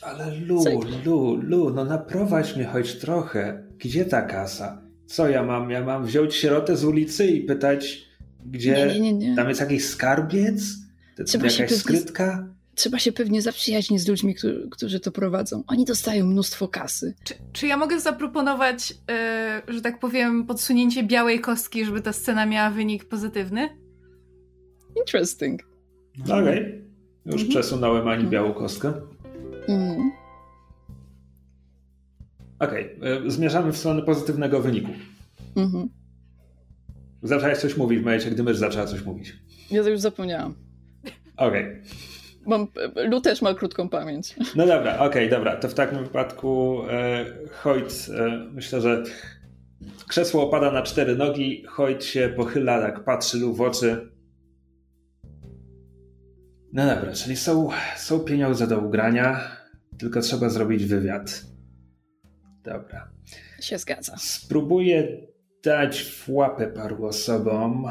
Ale 0.03 0.37
Lu, 0.37 0.65
Lu, 1.05 1.35
Lu, 1.43 1.71
no 1.71 1.85
naprowadź 1.85 2.57
mnie 2.57 2.65
choć 2.65 2.95
trochę. 2.95 3.67
Gdzie 3.79 4.05
ta 4.05 4.23
kasa? 4.23 4.83
Co 5.07 5.29
ja 5.29 5.43
mam? 5.43 5.71
Ja 5.71 5.85
mam 5.85 6.07
wziąć 6.07 6.35
sierotę 6.35 6.77
z 6.77 6.85
ulicy 6.85 7.27
i 7.27 7.41
pytać, 7.45 8.07
gdzie 8.45 8.87
nie, 8.87 9.01
nie, 9.01 9.13
nie, 9.13 9.37
tam 9.37 9.49
jest 9.49 9.61
jakiś 9.61 9.85
skarbiec? 9.85 10.63
To 11.17 11.25
trzeba 11.25 11.45
jakaś 11.45 11.59
pewnie, 11.59 11.77
skrytka? 11.77 12.49
Trzeba 12.75 12.99
się 12.99 13.13
pewnie 13.13 13.43
zaprzyjaźnić 13.43 14.01
z 14.01 14.09
ludźmi, 14.09 14.35
którzy, 14.35 14.69
którzy 14.71 15.01
to 15.01 15.13
prowadzą. 15.13 15.65
Oni 15.67 15.85
dostają 15.85 16.27
mnóstwo 16.27 16.69
kasy. 16.69 17.15
Czy, 17.25 17.35
czy 17.53 17.67
ja 17.67 17.77
mogę 17.77 18.01
zaproponować, 18.01 18.91
yy, 19.67 19.75
że 19.75 19.81
tak 19.81 20.01
powiem, 20.01 20.47
podsunięcie 20.47 21.03
białej 21.03 21.41
kostki, 21.41 21.85
żeby 21.85 22.03
ta 22.03 22.13
scena 22.13 22.47
miała 22.47 22.71
wynik 22.71 23.05
pozytywny? 23.05 23.69
Interesting. 24.97 25.63
Okej. 26.25 26.43
Okay. 26.43 26.86
Już 27.27 27.43
mhm. 27.43 27.49
przesunąłem 27.49 28.09
Ani 28.09 28.25
białą 28.25 28.53
kostkę. 28.53 28.93
Mhm. 29.69 30.13
Okej. 32.59 32.97
Okay. 32.97 33.31
Zmierzamy 33.31 33.73
w 33.73 33.77
stronę 33.77 34.03
pozytywnego 34.03 34.61
wyniku. 34.61 34.93
Mhm. 35.57 35.89
Zaczęłaś 37.23 37.59
coś 37.59 37.77
mówić 37.77 37.99
w 37.99 38.05
momencie, 38.05 38.31
gdy 38.31 38.43
mysz 38.43 38.57
zaczęła 38.57 38.87
coś 38.87 39.05
mówić. 39.05 39.37
Ja 39.71 39.83
to 39.83 39.89
już 39.89 40.01
zapomniałam. 40.01 40.55
Okej. 41.37 41.65
Okay. 41.65 41.83
Mam, 42.47 42.67
Lu 43.09 43.21
też 43.21 43.43
ma 43.43 43.55
krótką 43.55 43.89
pamięć. 43.89 44.35
No 44.57 44.67
dobra, 44.67 44.95
okej, 44.95 45.07
okay, 45.07 45.29
dobra. 45.29 45.57
To 45.57 45.69
w 45.69 45.75
takim 45.75 45.99
wypadku 45.99 46.83
e, 46.91 47.27
Hoyt, 47.53 48.07
e, 48.19 48.47
myślę, 48.53 48.81
że 48.81 49.03
krzesło 50.09 50.49
opada 50.49 50.73
na 50.73 50.83
cztery 50.83 51.17
nogi, 51.17 51.65
Hoyt 51.69 52.05
się 52.05 52.33
pochyla, 52.37 52.81
tak 52.81 53.05
patrzy 53.05 53.39
Lu 53.39 53.55
w 53.55 53.61
oczy. 53.61 54.16
No 56.77 56.87
dobra, 56.87 57.13
czyli 57.13 57.37
są, 57.37 57.69
są 57.97 58.21
pieniądze 58.21 58.67
do 58.67 58.79
ugrania, 58.79 59.57
tylko 59.99 60.21
trzeba 60.21 60.49
zrobić 60.49 60.85
wywiad. 60.85 61.43
Dobra. 62.65 63.11
Się 63.61 63.79
zgadza. 63.79 64.17
Spróbuję 64.19 65.27
dać 65.65 66.03
w 66.03 66.29
łapę 66.29 66.67
paru 66.67 67.07
osobom 67.07 67.87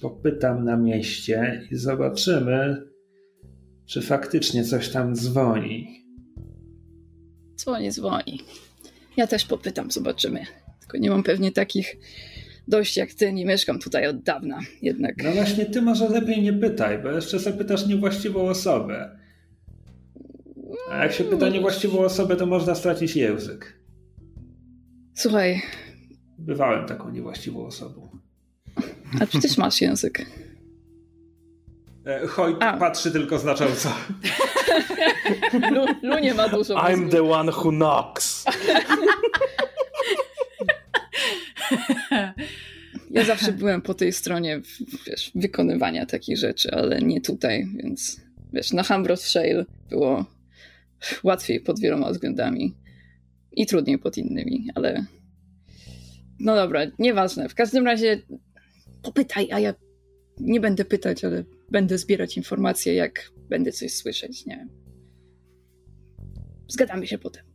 popytam 0.00 0.64
na 0.64 0.76
mieście 0.76 1.68
i 1.70 1.76
zobaczymy, 1.76 2.82
czy 3.86 4.02
faktycznie 4.02 4.64
coś 4.64 4.88
tam 4.88 5.14
dzwoni. 5.14 6.04
Dzwoni, 7.56 7.92
dzwoni. 7.92 8.40
Ja 9.16 9.26
też 9.26 9.44
popytam, 9.44 9.90
zobaczymy. 9.90 10.44
Tylko 10.80 10.98
nie 10.98 11.10
mam 11.10 11.22
pewnie 11.22 11.52
takich 11.52 11.96
dość 12.68 12.96
jak 12.96 13.14
ty, 13.14 13.32
nie 13.32 13.46
mieszkam 13.46 13.78
tutaj 13.78 14.06
od 14.06 14.22
dawna 14.22 14.58
jednak. 14.82 15.14
No 15.24 15.32
właśnie, 15.32 15.66
ty 15.66 15.82
może 15.82 16.08
lepiej 16.08 16.42
nie 16.42 16.52
pytaj, 16.52 16.98
bo 17.02 17.10
jeszcze 17.10 17.38
zapytasz 17.38 17.86
niewłaściwą 17.86 18.48
osobę. 18.48 19.18
A 20.90 20.96
jak 20.96 21.12
się 21.12 21.24
pyta 21.24 21.48
niewłaściwą 21.48 21.98
osobę, 21.98 22.36
to 22.36 22.46
można 22.46 22.74
stracić 22.74 23.16
język. 23.16 23.80
Słuchaj. 25.14 25.62
Bywałem 26.38 26.86
taką 26.86 27.10
niewłaściwą 27.10 27.66
osobą. 27.66 28.08
A 29.20 29.26
przecież 29.26 29.58
masz 29.58 29.80
język. 29.80 30.26
E, 32.06 32.26
Hoyt 32.26 32.58
patrzy 32.58 33.10
tylko 33.10 33.38
znacząco. 33.38 33.88
Lu, 35.74 35.86
Lu 36.02 36.18
nie 36.18 36.34
ma 36.34 36.48
dużo 36.48 36.74
I'm 36.74 37.10
the 37.10 37.30
one 37.30 37.52
who 37.52 37.70
knocks. 37.70 38.44
Ja 43.10 43.24
zawsze 43.24 43.52
byłem 43.52 43.82
po 43.82 43.94
tej 43.94 44.12
stronie 44.12 44.60
wiesz, 45.06 45.30
wykonywania 45.34 46.06
takich 46.06 46.36
rzeczy, 46.36 46.70
ale 46.70 46.98
nie 46.98 47.20
tutaj, 47.20 47.66
więc 47.76 48.20
wiesz, 48.52 48.72
na 48.72 48.82
Hambros 48.82 49.22
Shale 49.22 49.64
było 49.88 50.24
łatwiej 51.22 51.60
pod 51.60 51.80
wieloma 51.80 52.10
względami 52.10 52.74
i 53.52 53.66
trudniej 53.66 53.98
pod 53.98 54.18
innymi, 54.18 54.68
ale 54.74 55.04
no 56.40 56.54
dobra, 56.54 56.80
nieważne. 56.98 57.48
W 57.48 57.54
każdym 57.54 57.84
razie 57.84 58.22
popytaj, 59.02 59.52
a 59.52 59.60
ja 59.60 59.74
nie 60.40 60.60
będę 60.60 60.84
pytać, 60.84 61.24
ale 61.24 61.44
będę 61.70 61.98
zbierać 61.98 62.36
informacje, 62.36 62.94
jak 62.94 63.30
będę 63.48 63.72
coś 63.72 63.94
słyszeć, 63.94 64.46
nie 64.46 64.56
wiem. 64.56 64.68
Zgadamy 66.68 67.06
się 67.06 67.18
potem. 67.18 67.49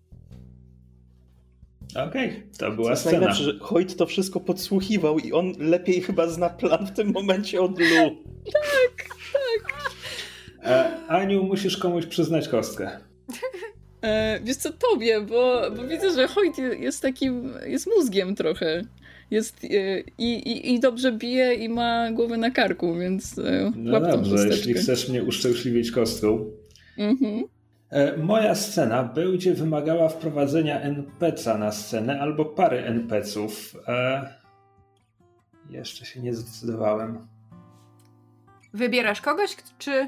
Okej, 1.95 2.29
okay, 2.29 2.41
to 2.57 2.71
była 2.71 2.89
to 2.89 2.95
scena. 2.95 3.19
Najlepsze, 3.19 3.43
że 3.43 3.59
Hoyt 3.59 3.95
to 3.95 4.05
wszystko 4.05 4.39
podsłuchiwał 4.39 5.19
i 5.19 5.31
on 5.31 5.53
lepiej 5.59 6.01
chyba 6.01 6.27
zna 6.27 6.49
plan 6.49 6.87
w 6.87 6.91
tym 6.91 7.11
momencie 7.11 7.61
od 7.61 7.79
Lu. 7.79 7.85
tak, 8.53 9.09
tak. 9.33 9.73
E, 10.63 10.97
Aniu, 11.07 11.43
musisz 11.43 11.77
komuś 11.77 12.05
przyznać 12.05 12.47
kostkę. 12.47 12.99
E, 14.01 14.39
wiesz 14.43 14.57
co, 14.57 14.73
tobie, 14.73 15.21
bo, 15.21 15.71
bo 15.75 15.87
widzę, 15.87 16.13
że 16.15 16.27
Hoyt 16.27 16.57
jest 16.79 17.01
takim, 17.01 17.53
jest 17.65 17.87
mózgiem 17.87 18.35
trochę. 18.35 18.81
Jest 19.31 19.63
e, 19.63 19.99
i, 20.17 20.33
i, 20.33 20.73
i 20.73 20.79
dobrze 20.79 21.11
bije 21.11 21.53
i 21.53 21.69
ma 21.69 22.11
głowę 22.11 22.37
na 22.37 22.51
karku, 22.51 22.95
więc 22.95 23.37
e, 23.37 23.71
No 23.75 24.01
dobrze, 24.01 24.47
jeśli 24.47 24.73
chcesz 24.73 25.09
mnie 25.09 25.23
uszczęśliwić 25.23 25.91
kostką. 25.91 26.51
Mhm. 26.97 27.43
Moja 28.17 28.55
scena 28.55 29.03
będzie 29.03 29.53
wymagała 29.53 30.09
wprowadzenia 30.09 30.81
NPC-a 30.81 31.57
na 31.57 31.71
scenę 31.71 32.21
albo 32.21 32.45
pary 32.45 32.77
NPC-ów. 32.77 33.75
E, 33.87 34.27
jeszcze 35.69 36.05
się 36.05 36.19
nie 36.19 36.33
zdecydowałem. 36.33 37.27
Wybierasz 38.73 39.21
kogoś, 39.21 39.55
czy... 39.77 40.07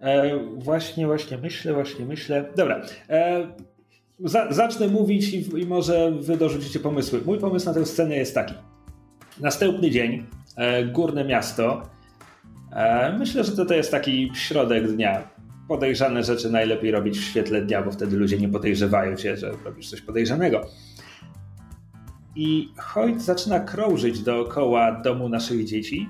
E, 0.00 0.38
właśnie, 0.56 1.06
właśnie 1.06 1.38
myślę, 1.38 1.72
właśnie 1.72 2.04
myślę. 2.04 2.44
Dobra. 2.56 2.82
E, 3.08 3.46
za, 4.20 4.52
zacznę 4.52 4.88
mówić 4.88 5.28
i, 5.28 5.60
i 5.60 5.66
może 5.66 6.10
wy 6.10 6.36
dorzucicie 6.36 6.80
pomysły. 6.80 7.20
Mój 7.26 7.38
pomysł 7.38 7.66
na 7.66 7.74
tę 7.74 7.86
scenę 7.86 8.16
jest 8.16 8.34
taki. 8.34 8.54
Następny 9.40 9.90
dzień, 9.90 10.26
e, 10.56 10.84
górne 10.84 11.24
miasto. 11.24 11.82
E, 12.72 13.16
myślę, 13.18 13.44
że 13.44 13.56
to, 13.56 13.64
to 13.64 13.74
jest 13.74 13.90
taki 13.90 14.30
środek 14.34 14.92
dnia. 14.92 15.33
Podejrzane 15.68 16.24
rzeczy 16.24 16.50
najlepiej 16.50 16.90
robić 16.90 17.18
w 17.18 17.24
świetle 17.24 17.62
dnia, 17.62 17.82
bo 17.82 17.90
wtedy 17.90 18.16
ludzie 18.16 18.38
nie 18.38 18.48
podejrzewają 18.48 19.16
cię, 19.16 19.36
że 19.36 19.52
robisz 19.64 19.90
coś 19.90 20.00
podejrzanego. 20.00 20.60
I 22.36 22.68
Hoyt 22.76 23.22
zaczyna 23.22 23.60
krążyć 23.60 24.22
dookoła 24.22 24.92
domu 24.92 25.28
naszych 25.28 25.64
dzieci, 25.64 26.08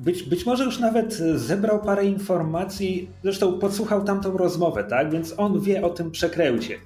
być, 0.00 0.22
być 0.22 0.46
może 0.46 0.64
już 0.64 0.78
nawet 0.78 1.14
zebrał 1.34 1.82
parę 1.82 2.04
informacji, 2.04 3.10
zresztą 3.22 3.58
podsłuchał 3.58 4.04
tamtą 4.04 4.36
rozmowę, 4.36 4.84
tak? 4.84 5.10
Więc 5.10 5.34
on 5.36 5.60
wie 5.60 5.84
o 5.84 5.90
tym 5.90 6.10
przekręcie. 6.10 6.78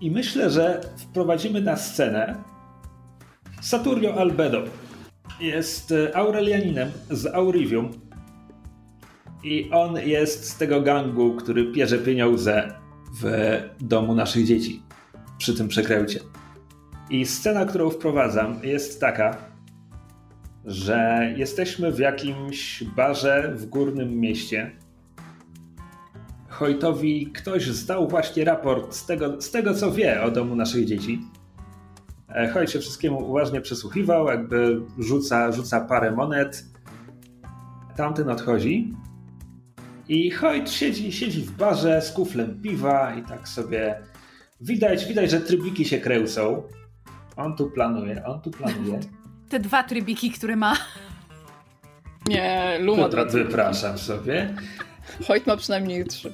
I 0.00 0.10
myślę, 0.10 0.50
że 0.50 0.80
wprowadzimy 0.96 1.60
na 1.60 1.76
scenę 1.76 2.34
Saturio 3.60 4.14
Albedo. 4.14 4.62
Jest 5.40 5.92
e, 5.92 6.16
Aurelianinem 6.16 6.90
z 7.10 7.26
Aurivium. 7.26 7.90
I 9.44 9.70
on 9.70 9.96
jest 9.96 10.48
z 10.48 10.56
tego 10.56 10.80
gangu, 10.80 11.36
który 11.36 11.72
pierze 11.72 11.98
pieniądze 11.98 12.74
w 13.20 13.58
domu 13.80 14.14
naszych 14.14 14.46
dzieci 14.46 14.82
przy 15.38 15.54
tym 15.54 15.68
przekręcie. 15.68 16.20
I 17.10 17.26
scena, 17.26 17.64
którą 17.64 17.90
wprowadzam, 17.90 18.60
jest 18.62 19.00
taka, 19.00 19.36
że 20.64 21.28
jesteśmy 21.36 21.92
w 21.92 21.98
jakimś 21.98 22.84
barze 22.84 23.52
w 23.56 23.66
górnym 23.66 24.20
mieście. 24.20 24.70
Hojtowi 26.48 27.26
ktoś 27.26 27.66
zdał 27.66 28.08
właśnie 28.08 28.44
raport 28.44 28.94
z 28.94 29.06
tego, 29.06 29.40
z 29.40 29.50
tego, 29.50 29.74
co 29.74 29.92
wie 29.92 30.22
o 30.22 30.30
domu 30.30 30.56
naszych 30.56 30.84
dzieci. 30.84 31.20
E, 32.28 32.48
Hojt 32.48 32.70
się 32.70 32.80
wszystkiemu 32.80 33.30
uważnie 33.30 33.60
przysłuchiwał, 33.60 34.26
jakby 34.26 34.80
rzuca, 34.98 35.52
rzuca 35.52 35.80
parę 35.80 36.12
monet. 36.12 36.64
Tamten 37.96 38.28
odchodzi. 38.28 38.92
I 40.08 40.30
Hojt 40.30 40.70
siedzi, 40.70 41.12
siedzi 41.12 41.42
w 41.42 41.50
barze 41.50 42.02
z 42.02 42.12
kuflem 42.12 42.62
piwa 42.62 43.14
i 43.14 43.22
tak 43.22 43.48
sobie 43.48 43.98
widać, 44.60 45.06
widać, 45.06 45.30
że 45.30 45.40
trybiki 45.40 45.84
się 45.84 45.98
kręcą. 45.98 46.62
On 47.36 47.56
tu 47.56 47.70
planuje, 47.70 48.24
on 48.24 48.40
tu 48.40 48.50
planuje. 48.50 49.00
Te 49.50 49.60
dwa 49.60 49.82
trybiki, 49.82 50.30
które 50.30 50.56
ma. 50.56 50.76
Nie, 52.26 52.78
Luma 52.80 53.08
dwa 53.08 53.24
wypraszam 53.24 53.98
sobie. 53.98 54.54
Hoyt 55.26 55.46
ma 55.46 55.56
przynajmniej 55.56 56.04
trzy. 56.04 56.32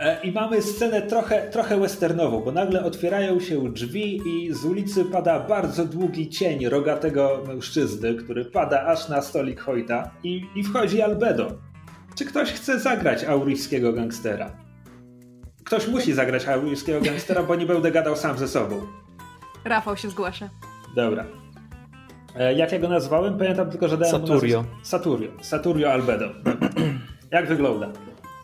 E, 0.00 0.22
I 0.22 0.32
mamy 0.32 0.62
scenę 0.62 1.02
trochę, 1.02 1.50
trochę 1.50 1.80
westernową, 1.80 2.40
bo 2.40 2.52
nagle 2.52 2.84
otwierają 2.84 3.40
się 3.40 3.72
drzwi 3.72 4.20
i 4.26 4.54
z 4.54 4.64
ulicy 4.64 5.04
pada 5.04 5.40
bardzo 5.40 5.84
długi 5.84 6.28
cień 6.30 6.68
rogatego 6.68 7.42
mężczyzny, 7.46 8.14
który 8.14 8.44
pada 8.44 8.86
aż 8.86 9.08
na 9.08 9.22
stolik 9.22 9.60
Hojta 9.60 10.10
i, 10.22 10.46
i 10.54 10.64
wchodzi 10.64 11.02
Albedo. 11.02 11.58
Czy 12.14 12.24
ktoś 12.24 12.52
chce 12.52 12.80
zagrać 12.80 13.24
aurijskiego 13.24 13.92
gangstera? 13.92 14.50
Ktoś 15.64 15.88
musi 15.88 16.12
zagrać 16.12 16.46
aurijskiego 16.48 17.00
gangstera, 17.00 17.42
bo 17.42 17.54
nie 17.54 17.66
będę 17.66 17.90
gadał 17.92 18.16
sam 18.16 18.38
ze 18.38 18.48
sobą. 18.48 18.82
Rafał 19.64 19.96
się 19.96 20.10
zgłasza. 20.10 20.50
Dobra. 20.96 21.24
E, 22.36 22.54
Jak 22.54 22.72
ja 22.72 22.78
go 22.78 22.88
nazwałem? 22.88 23.38
Pamiętam 23.38 23.70
tylko, 23.70 23.88
że 23.88 23.98
dałem 23.98 24.10
Saturio. 24.26 24.60
nazwę- 24.62 24.86
Saturio. 24.86 25.30
Saturio 25.42 25.92
Albedo. 25.92 26.24
Jak 27.30 27.46
wygląda? 27.48 27.88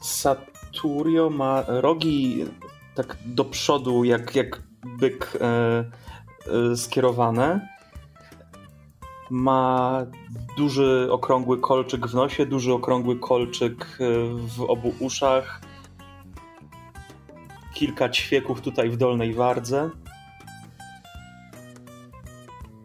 Saturio 0.03 1.31
ma 1.31 1.65
rogi 1.69 2.45
tak 2.95 3.17
do 3.27 3.45
przodu, 3.45 4.05
jak, 4.05 4.37
jak 4.37 4.63
byk 4.99 5.33
e, 5.41 5.85
e, 6.73 6.77
skierowane. 6.77 7.69
Ma 9.31 10.07
duży, 10.57 11.09
okrągły 11.11 11.59
kolczyk 11.59 12.07
w 12.07 12.15
nosie, 12.15 12.47
duży, 12.47 12.73
okrągły 12.73 13.19
kolczyk 13.19 13.99
e, 14.01 14.05
w 14.57 14.61
obu 14.69 14.93
uszach. 15.01 15.61
Kilka 17.75 18.09
ćwieków 18.09 18.61
tutaj 18.61 18.91
w 18.91 18.97
dolnej 18.97 19.35
wardze. 19.35 19.91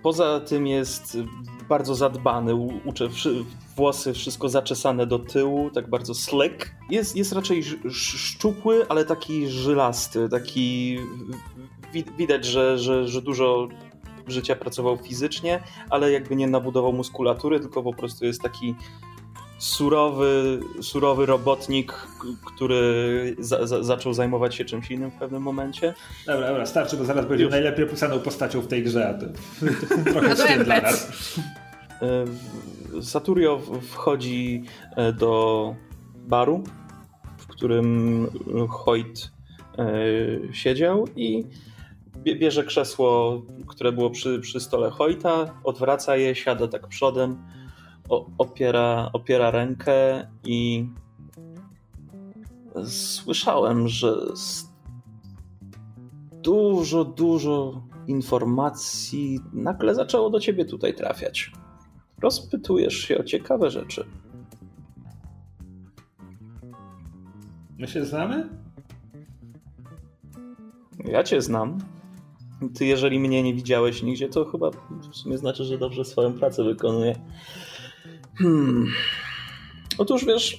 Poza 0.03 0.39
tym 0.39 0.67
jest 0.67 1.17
bardzo 1.69 1.95
zadbany, 1.95 2.55
uczy, 2.85 3.09
włosy 3.75 4.13
wszystko 4.13 4.49
zaczesane 4.49 5.07
do 5.07 5.19
tyłu, 5.19 5.69
tak 5.69 5.89
bardzo 5.89 6.13
slick. 6.13 6.71
Jest, 6.89 7.15
jest 7.15 7.33
raczej 7.33 7.63
szczupły, 7.89 8.85
ale 8.89 9.05
taki 9.05 9.47
żylasty, 9.47 10.29
taki 10.29 10.97
wi- 11.93 12.05
widać, 12.17 12.45
że, 12.45 12.77
że, 12.77 13.07
że 13.07 13.21
dużo 13.21 13.67
życia 14.27 14.55
pracował 14.55 14.97
fizycznie, 14.97 15.63
ale 15.89 16.11
jakby 16.11 16.35
nie 16.35 16.47
nabudował 16.47 16.93
muskulatury, 16.93 17.59
tylko 17.59 17.83
po 17.83 17.93
prostu 17.93 18.25
jest 18.25 18.41
taki 18.41 18.75
surowy, 19.57 20.59
surowy 20.81 21.25
robotnik, 21.25 21.93
który 22.45 23.35
za, 23.39 23.67
za, 23.67 23.83
zaczął 23.83 24.13
zajmować 24.13 24.55
się 24.55 24.65
czymś 24.65 24.91
innym 24.91 25.11
w 25.11 25.13
pewnym 25.13 25.41
momencie. 25.41 25.93
Dobra, 26.25 26.47
dobra, 26.47 26.65
starczy, 26.65 26.97
bo 26.97 27.05
zaraz 27.05 27.25
będzie 27.25 27.47
najlepiej 27.47 27.85
opisaną 27.85 28.19
postacią 28.19 28.61
w 28.61 28.67
tej 28.67 28.83
grze, 28.83 29.09
a 29.09 29.13
to 29.13 29.25
trochę 30.11 30.29
to 30.29 30.35
wstyd 30.35 30.63
dla 30.63 30.81
nas. 30.81 31.35
E, 32.01 32.25
Saturio 33.01 33.61
wchodzi 33.81 34.63
e, 34.95 35.13
do 35.13 35.75
baru, 36.15 36.63
w 37.37 37.47
którym 37.47 38.27
Hoyt 38.69 39.31
e, 39.77 40.53
siedział 40.53 41.07
i 41.15 41.43
bierze 42.25 42.63
krzesło, 42.63 43.41
które 43.67 43.91
było 43.91 44.09
przy, 44.09 44.39
przy 44.39 44.59
stole 44.59 44.89
Hoyta, 44.89 45.61
odwraca 45.63 46.17
je, 46.17 46.35
siada 46.35 46.67
tak 46.67 46.87
przodem, 46.87 47.37
opiera, 48.37 49.09
opiera 49.13 49.51
rękę 49.51 50.27
i 50.43 50.89
słyszałem, 52.85 53.87
że 53.87 54.15
dużo, 56.31 57.05
dużo 57.05 57.81
informacji 58.07 59.39
nagle 59.53 59.95
zaczęło 59.95 60.29
do 60.29 60.39
ciebie 60.39 60.65
tutaj 60.65 60.93
trafiać. 60.93 61.51
Rozpytujesz 62.21 62.93
się 62.93 63.17
o 63.17 63.23
ciekawe 63.23 63.71
rzeczy. 63.71 64.05
My 67.77 67.87
się 67.87 68.05
znamy? 68.05 68.49
Ja 71.05 71.23
cię 71.23 71.41
znam. 71.41 71.94
Ty, 72.73 72.85
jeżeli 72.85 73.19
mnie 73.19 73.43
nie 73.43 73.53
widziałeś 73.53 74.03
nigdzie, 74.03 74.29
to 74.29 74.45
chyba 74.45 74.71
w 75.11 75.15
sumie 75.15 75.37
znaczy, 75.37 75.63
że 75.63 75.77
dobrze 75.77 76.05
swoją 76.05 76.33
pracę 76.33 76.63
wykonuję. 76.63 77.15
Hmm. 78.35 78.85
Otóż 79.97 80.25
wiesz, 80.25 80.57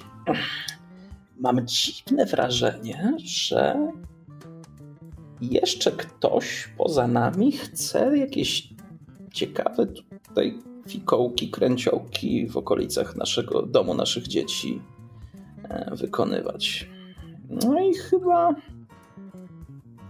mam 1.38 1.66
dziwne 1.66 2.26
wrażenie, 2.26 3.16
że 3.24 3.92
jeszcze 5.40 5.92
ktoś 5.92 6.68
poza 6.78 7.06
nami 7.06 7.52
chce 7.52 8.18
jakieś 8.18 8.68
ciekawe 9.32 9.86
tutaj 9.86 10.58
fikołki, 10.88 11.50
kręciołki 11.50 12.46
w 12.46 12.56
okolicach 12.56 13.16
naszego 13.16 13.62
domu, 13.62 13.94
naszych 13.94 14.28
dzieci 14.28 14.82
e, 15.68 15.96
wykonywać. 15.96 16.88
No 17.50 17.80
i 17.80 17.94
chyba 17.94 18.54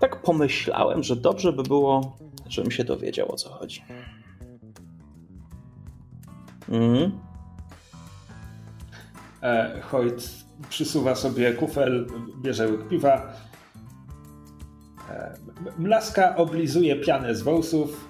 tak 0.00 0.22
pomyślałem, 0.22 1.02
że 1.02 1.16
dobrze 1.16 1.52
by 1.52 1.62
było, 1.62 2.18
żebym 2.48 2.70
się 2.70 2.84
dowiedział 2.84 3.32
o 3.32 3.36
co 3.36 3.50
chodzi. 3.50 3.84
Mhm. 6.68 7.12
E, 9.42 9.80
Hoyt 9.80 10.30
przysuwa 10.68 11.14
sobie 11.14 11.52
kufel, 11.52 12.06
bierze 12.42 12.68
łyk 12.68 12.88
piwa. 12.88 13.32
E, 15.10 15.36
mlaska 15.78 16.36
oblizuje 16.36 16.96
pianę 16.96 17.34
z 17.34 17.42
wąsów. 17.42 18.08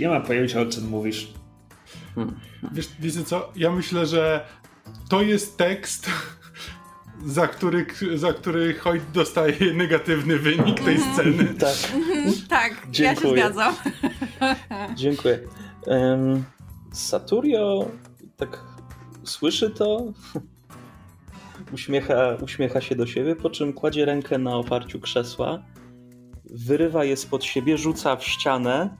Nie 0.00 0.08
mam 0.08 0.22
pojęcia, 0.22 0.60
o 0.60 0.66
czym 0.66 0.88
mówisz. 0.88 1.32
Wiesz, 2.72 2.88
wiecie 3.00 3.24
co? 3.24 3.52
Ja 3.56 3.70
myślę, 3.70 4.06
że 4.06 4.46
to 5.08 5.22
jest 5.22 5.56
tekst, 5.56 6.10
za 7.26 7.46
który, 7.48 7.86
za 8.14 8.32
który 8.32 8.74
Hoyt 8.74 9.02
dostaje 9.12 9.74
negatywny 9.74 10.38
wynik 10.38 10.80
tej 10.80 10.94
Mhm. 10.94 11.14
sceny. 11.14 11.54
Tak, 11.60 11.76
tak, 12.48 12.98
ja 12.98 13.16
się 13.16 13.30
zgadzam. 13.30 13.74
dziękuję. 14.94 15.38
Um, 15.86 16.44
Saturio 16.92 17.90
tak 18.36 18.64
słyszy 19.24 19.70
to, 19.70 20.04
uśmiecha, 21.74 22.36
uśmiecha 22.42 22.80
się 22.80 22.94
do 22.96 23.06
siebie, 23.06 23.36
po 23.36 23.50
czym 23.50 23.72
kładzie 23.72 24.04
rękę 24.04 24.38
na 24.38 24.56
oparciu 24.56 25.00
krzesła, 25.00 25.62
wyrywa 26.44 27.04
je 27.04 27.16
spod 27.16 27.44
siebie, 27.44 27.78
rzuca 27.78 28.16
w 28.16 28.24
ścianę, 28.24 28.96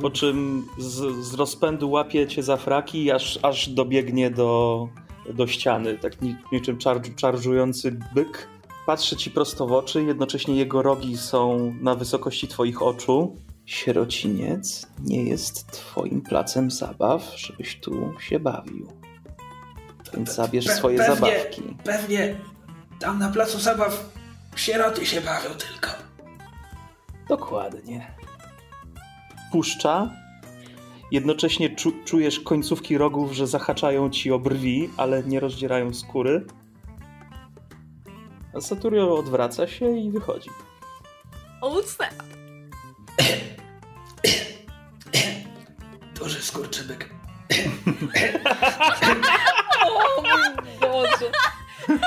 po 0.00 0.10
czym 0.10 0.66
z, 0.78 1.24
z 1.24 1.34
rozpędu 1.34 1.90
łapie 1.90 2.26
cię 2.26 2.42
za 2.42 2.56
fraki, 2.56 3.10
aż, 3.10 3.38
aż 3.42 3.68
dobiegnie 3.68 4.30
do, 4.30 4.88
do 5.34 5.46
ściany, 5.46 5.98
tak 5.98 6.22
ni, 6.22 6.36
niczym 6.52 6.78
czar, 6.78 7.00
czarżujący 7.16 7.98
byk. 8.14 8.48
Patrzy 8.86 9.16
ci 9.16 9.30
prosto 9.30 9.66
w 9.66 9.72
oczy, 9.72 10.02
jednocześnie 10.02 10.56
jego 10.56 10.82
rogi 10.82 11.18
są 11.18 11.74
na 11.80 11.94
wysokości 11.94 12.48
twoich 12.48 12.82
oczu. 12.82 13.36
Sierociniec 13.66 14.86
nie 15.04 15.22
jest 15.24 15.70
twoim 15.70 16.22
placem 16.22 16.70
zabaw, 16.70 17.32
żebyś 17.36 17.80
tu 17.80 18.12
się 18.20 18.40
bawił. 18.40 18.92
Więc 20.14 20.34
zabierz 20.34 20.66
Pe- 20.66 20.74
swoje 20.74 20.98
pewnie. 20.98 21.14
zabawki. 21.14 21.62
Pewnie 21.84 22.36
tam 22.98 23.18
na 23.18 23.28
placu 23.28 23.58
zabaw 23.58 24.10
sieroty 24.56 25.06
się 25.06 25.20
bawią 25.20 25.50
tylko. 25.50 25.90
Dokładnie. 27.28 28.14
Puszcza. 29.52 30.10
Jednocześnie 31.10 31.76
czu, 31.76 31.92
czujesz 32.04 32.40
końcówki 32.40 32.98
rogów, 32.98 33.32
że 33.32 33.46
zahaczają 33.46 34.10
ci 34.10 34.32
o 34.32 34.38
brwi, 34.38 34.90
ale 34.96 35.22
nie 35.22 35.40
rozdzierają 35.40 35.94
skóry. 35.94 36.44
A 38.54 38.60
Saturio 38.60 39.18
odwraca 39.18 39.66
się 39.66 39.98
i 39.98 40.10
wychodzi. 40.10 40.50
Old 41.60 41.88
snap. 41.88 42.14
Duży 46.14 46.42
skurczybyk. 46.42 47.10
O 49.86 50.22
mój 50.22 50.40
Boże. 50.80 51.30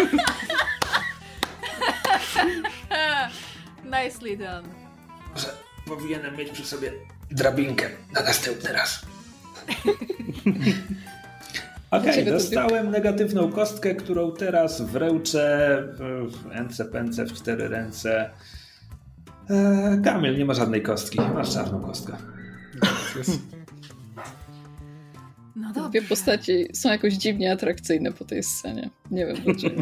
Nicely 3.86 4.38
done. 4.38 4.70
Może 5.34 5.48
powinienem 5.88 6.38
mieć 6.38 6.50
przy 6.50 6.66
sobie 6.66 6.94
drabinkę 7.34 7.90
na 8.14 8.22
następny 8.22 8.74
raz. 8.74 9.02
Okej, 11.92 12.26
to 12.26 12.32
dostałem 12.32 12.92
negatywną 12.92 13.52
kostkę, 13.52 13.96
którą 13.96 14.32
teraz 14.32 14.82
wręczę 14.82 15.84
w 16.28 16.46
ręce, 16.52 16.86
pęce, 16.86 17.26
w 17.26 17.34
cztery 17.34 17.68
ręce. 17.68 18.30
Eee, 19.50 20.02
Kamil, 20.04 20.38
nie 20.38 20.46
ma 20.46 20.54
żadnej 20.54 20.82
kostki. 20.82 21.22
Masz 21.22 21.54
czarną 21.54 21.82
kostkę. 21.82 22.18
No 25.56 25.74
dobrze. 25.74 25.90
Dwie 25.90 26.02
postaci 26.02 26.68
są 26.74 26.90
jakoś 26.90 27.14
dziwnie 27.14 27.52
atrakcyjne 27.52 28.12
po 28.12 28.26
tej 28.26 28.44
scenie. 28.44 28.90
Nie 29.12 29.26
wiem 29.26 29.36
dlaczego. 29.36 29.82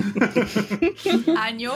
Aniu? 1.48 1.72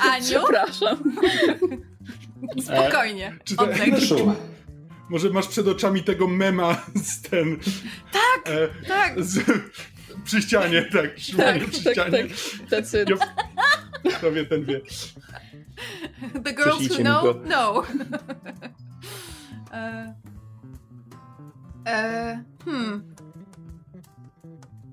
Aniu? 0.00 0.24
Przepraszam. 0.24 0.98
Spokojnie. 2.64 3.38
Czy 3.44 3.56
to- 3.56 3.62
Oddech. 3.64 3.94
Może 5.10 5.30
masz 5.30 5.48
przed 5.48 5.68
oczami 5.68 6.02
tego 6.04 6.28
mema 6.28 6.76
z 6.94 7.20
ten... 7.22 7.56
Tak, 8.12 8.54
E, 8.54 8.88
tak. 8.88 9.24
z, 9.24 9.44
przy 10.24 10.42
ścianie, 10.42 10.82
tak. 10.82 11.18
Szumanie 11.18 11.60
Tak, 11.60 11.70
przy 11.70 11.84
tak, 11.84 11.92
ścianie. 11.92 12.24
tak. 12.24 12.68
Tacy 12.70 13.04
Ja, 14.04 14.10
kto 14.12 14.32
wie, 14.32 14.44
ten 14.46 14.64
wie. 14.64 14.80
The 16.44 16.52
girls 16.54 16.66
who 16.66 16.76
Prześlijcie 16.78 17.02
know, 17.04 17.36
know. 17.46 17.86
e, 19.72 20.14
e, 21.86 22.44
hmm. 22.64 23.14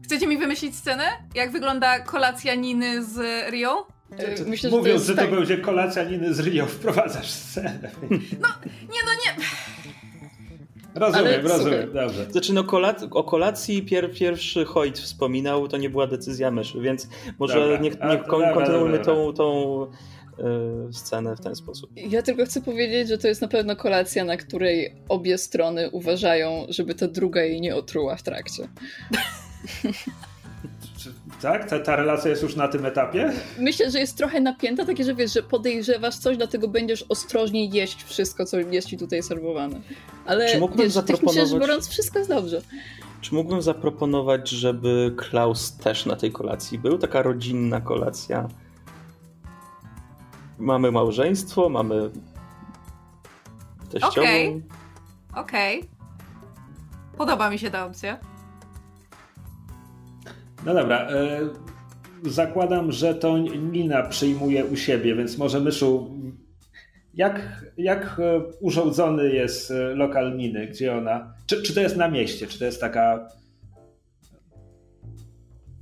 Chcecie 0.03 0.28
mi 0.28 0.38
wymyślić 0.38 0.76
scenę? 0.76 1.03
Jak 1.36 1.52
wygląda 1.52 1.99
kolacja 1.99 2.56
Niny 2.56 3.06
z 3.06 3.18
Rio? 3.52 3.88
E, 4.17 4.45
Myślę, 4.45 4.69
że 4.69 4.71
to 4.71 4.77
Mówiąc, 4.77 4.93
jest 4.95 5.05
że 5.07 5.15
to 5.15 5.21
tak. 5.21 5.31
będzie 5.31 5.57
kolacja 5.57 6.03
Niny 6.03 6.33
z 6.33 6.39
Rio, 6.39 6.65
wprowadzasz 6.77 7.29
scenę. 7.29 7.91
Nie 8.11 8.17
no 9.05 9.11
nie. 9.25 9.43
Rozumiem, 10.95 11.25
Ale 11.25 11.41
rozumiem, 11.41 11.81
słuchaj. 11.88 12.05
dobrze. 12.07 12.31
Znaczy, 12.31 12.53
no, 12.53 12.63
kolac- 12.63 13.07
o 13.11 13.23
kolacji 13.23 13.83
pier- 13.85 14.13
pierwszy 14.13 14.65
Hoyt 14.65 14.99
wspominał, 14.99 15.67
to 15.67 15.77
nie 15.77 15.89
była 15.89 16.07
decyzja 16.07 16.51
myszy, 16.51 16.81
więc 16.81 17.07
może 17.39 17.59
Dobra, 17.59 17.77
niech, 17.77 17.93
niech 17.93 17.99
to 18.23 18.27
kon- 18.29 18.39
dobra, 18.41 18.53
kontynuujmy 18.53 18.97
dobra, 18.97 19.13
tą, 19.13 19.33
tą 19.33 19.83
e, 20.89 20.93
scenę 20.93 21.35
w 21.35 21.41
ten 21.41 21.55
sposób. 21.55 21.89
Ja 21.95 22.21
tylko 22.21 22.45
chcę 22.45 22.61
powiedzieć, 22.61 23.07
że 23.07 23.17
to 23.17 23.27
jest 23.27 23.41
na 23.41 23.47
pewno 23.47 23.75
kolacja, 23.75 24.25
na 24.25 24.38
której 24.38 24.95
obie 25.09 25.38
strony 25.38 25.89
uważają, 25.89 26.65
żeby 26.69 26.95
ta 26.95 27.07
druga 27.07 27.41
jej 27.43 27.61
nie 27.61 27.75
otruła 27.75 28.15
w 28.15 28.23
trakcie. 28.23 28.67
Tak? 31.41 31.69
Ta, 31.69 31.80
ta 31.80 31.95
relacja 31.95 32.30
jest 32.30 32.43
już 32.43 32.55
na 32.55 32.68
tym 32.68 32.85
etapie? 32.85 33.34
Myślę, 33.59 33.91
że 33.91 33.99
jest 33.99 34.18
trochę 34.18 34.41
napięta, 34.41 34.85
takie, 34.85 35.03
że 35.03 35.15
wiesz, 35.15 35.34
że 35.34 35.43
podejrzewasz 35.43 36.15
coś, 36.15 36.38
dlatego 36.38 36.68
będziesz 36.68 37.05
ostrożniej 37.09 37.69
jeść 37.69 38.03
wszystko, 38.03 38.45
co 38.45 38.59
jest 38.59 38.88
ci 38.88 38.97
tutaj 38.97 39.23
serwowane. 39.23 39.81
Ale 40.26 40.49
Czy 40.51 40.59
mógłbym 40.59 40.85
wiesz, 40.85 40.93
rzecz 40.93 41.05
zaproponować- 41.07 41.59
biorąc, 41.61 41.89
wszystko 41.89 42.19
jest 42.19 42.31
dobrze. 42.31 42.61
Czy 43.22 43.35
mógłbym 43.35 43.61
zaproponować, 43.61 44.49
żeby 44.49 45.13
Klaus 45.18 45.77
też 45.77 46.05
na 46.05 46.15
tej 46.15 46.31
kolacji 46.31 46.80
był? 46.80 46.97
Taka 46.97 47.22
rodzinna 47.22 47.81
kolacja. 47.81 48.47
Mamy 50.59 50.91
małżeństwo, 50.91 51.69
mamy 51.69 52.09
teściową. 53.91 54.22
Okej. 54.27 54.61
Okej. 55.35 55.89
Podoba 57.18 57.49
mi 57.49 57.59
się 57.59 57.72
ta 57.72 57.85
opcja. 57.85 58.18
No 60.65 60.73
dobra. 60.73 61.09
E, 61.09 61.39
zakładam, 62.23 62.91
że 62.91 63.15
to 63.15 63.38
Nina 63.38 64.03
przyjmuje 64.03 64.65
u 64.65 64.75
siebie, 64.75 65.15
więc 65.15 65.38
może 65.38 65.59
Myszu, 65.59 66.17
jak, 67.13 67.65
jak 67.77 68.19
e, 68.19 68.39
urządzony 68.59 69.29
jest 69.33 69.71
e, 69.71 69.95
lokal 69.95 70.38
Niny? 70.38 70.67
Gdzie 70.67 70.97
ona? 70.97 71.33
Czy, 71.45 71.63
czy 71.63 71.73
to 71.73 71.81
jest 71.81 71.97
na 71.97 72.07
mieście? 72.07 72.47
Czy 72.47 72.59
to 72.59 72.65
jest 72.65 72.81
taka... 72.81 73.27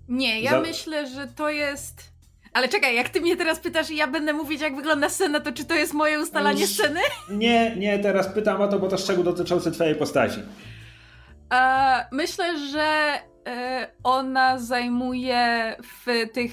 Nie, 0.07 0.41
ja 0.41 0.51
Za- 0.51 0.61
myślę, 0.61 1.07
że 1.07 1.27
to 1.27 1.49
jest. 1.49 2.09
Ale 2.53 2.69
czekaj, 2.69 2.95
jak 2.95 3.09
ty 3.09 3.21
mnie 3.21 3.37
teraz 3.37 3.59
pytasz 3.59 3.89
i 3.89 3.95
ja 3.95 4.07
będę 4.07 4.33
mówić, 4.33 4.61
jak 4.61 4.75
wygląda 4.75 5.09
scena, 5.09 5.39
to 5.39 5.51
czy 5.51 5.65
to 5.65 5.75
jest 5.75 5.93
moje 5.93 6.19
ustalanie 6.19 6.67
sceny? 6.67 6.99
Nie, 7.29 7.75
nie, 7.75 7.99
teraz 7.99 8.27
pytam 8.27 8.61
o 8.61 8.67
to, 8.67 8.79
bo 8.79 8.87
to 8.87 8.97
szczegół 8.97 9.23
dotyczący 9.23 9.71
twojej 9.71 9.95
postaci. 9.95 10.39
E, 11.53 12.05
myślę, 12.11 12.69
że 12.71 13.19
ona 14.03 14.59
zajmuje 14.59 15.75
w 15.83 16.31
tych 16.33 16.51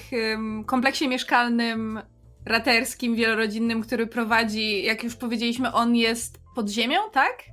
kompleksie 0.65 1.07
mieszkalnym 1.07 1.99
raterskim, 2.45 3.15
wielorodzinnym, 3.15 3.81
który 3.81 4.07
prowadzi, 4.07 4.83
jak 4.83 5.03
już 5.03 5.15
powiedzieliśmy, 5.15 5.73
on 5.73 5.95
jest 5.95 6.39
pod 6.55 6.69
ziemią, 6.69 6.99
tak? 7.13 7.43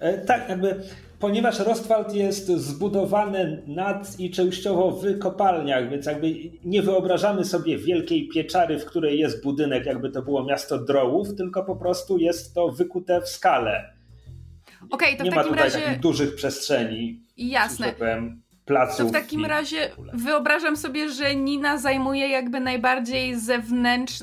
E, 0.00 0.18
Tak, 0.18 0.48
jakby, 0.48 0.82
ponieważ 1.20 1.58
Rostwald 1.58 2.14
jest 2.14 2.46
zbudowany 2.46 3.62
nad 3.66 4.20
i 4.20 4.30
częściowo 4.30 4.90
w 4.90 5.18
kopalniach, 5.18 5.90
więc 5.90 6.06
jakby 6.06 6.34
nie 6.64 6.82
wyobrażamy 6.82 7.44
sobie 7.44 7.78
wielkiej 7.78 8.28
pieczary, 8.28 8.78
w 8.78 8.84
której 8.84 9.18
jest 9.18 9.42
budynek, 9.42 9.86
jakby 9.86 10.10
to 10.10 10.22
było 10.22 10.44
miasto 10.44 10.78
drołów, 10.78 11.36
tylko 11.36 11.64
po 11.64 11.76
prostu 11.76 12.18
jest 12.18 12.54
to 12.54 12.68
wykute 12.68 13.20
w 13.20 13.28
skale. 13.28 13.95
Okej, 14.90 15.16
to 15.16 15.24
nie 15.24 15.30
w 15.30 15.34
ma 15.34 15.40
takim 15.42 15.56
tutaj 15.56 15.70
razie. 15.70 15.84
takich 15.84 16.00
dużych 16.00 16.34
przestrzeni, 16.34 17.20
Jasne. 17.36 17.86
tak 17.86 17.96
powiem, 17.96 18.42
placów. 18.64 18.98
To 18.98 19.08
w 19.08 19.12
takim 19.12 19.40
i- 19.40 19.44
razie 19.48 19.90
wyobrażam 20.12 20.76
sobie, 20.76 21.08
że 21.10 21.36
Nina 21.36 21.78
zajmuje 21.78 22.28
jakby 22.28 22.60
najbardziej 22.60 23.36
zewnętrz... 23.40 24.22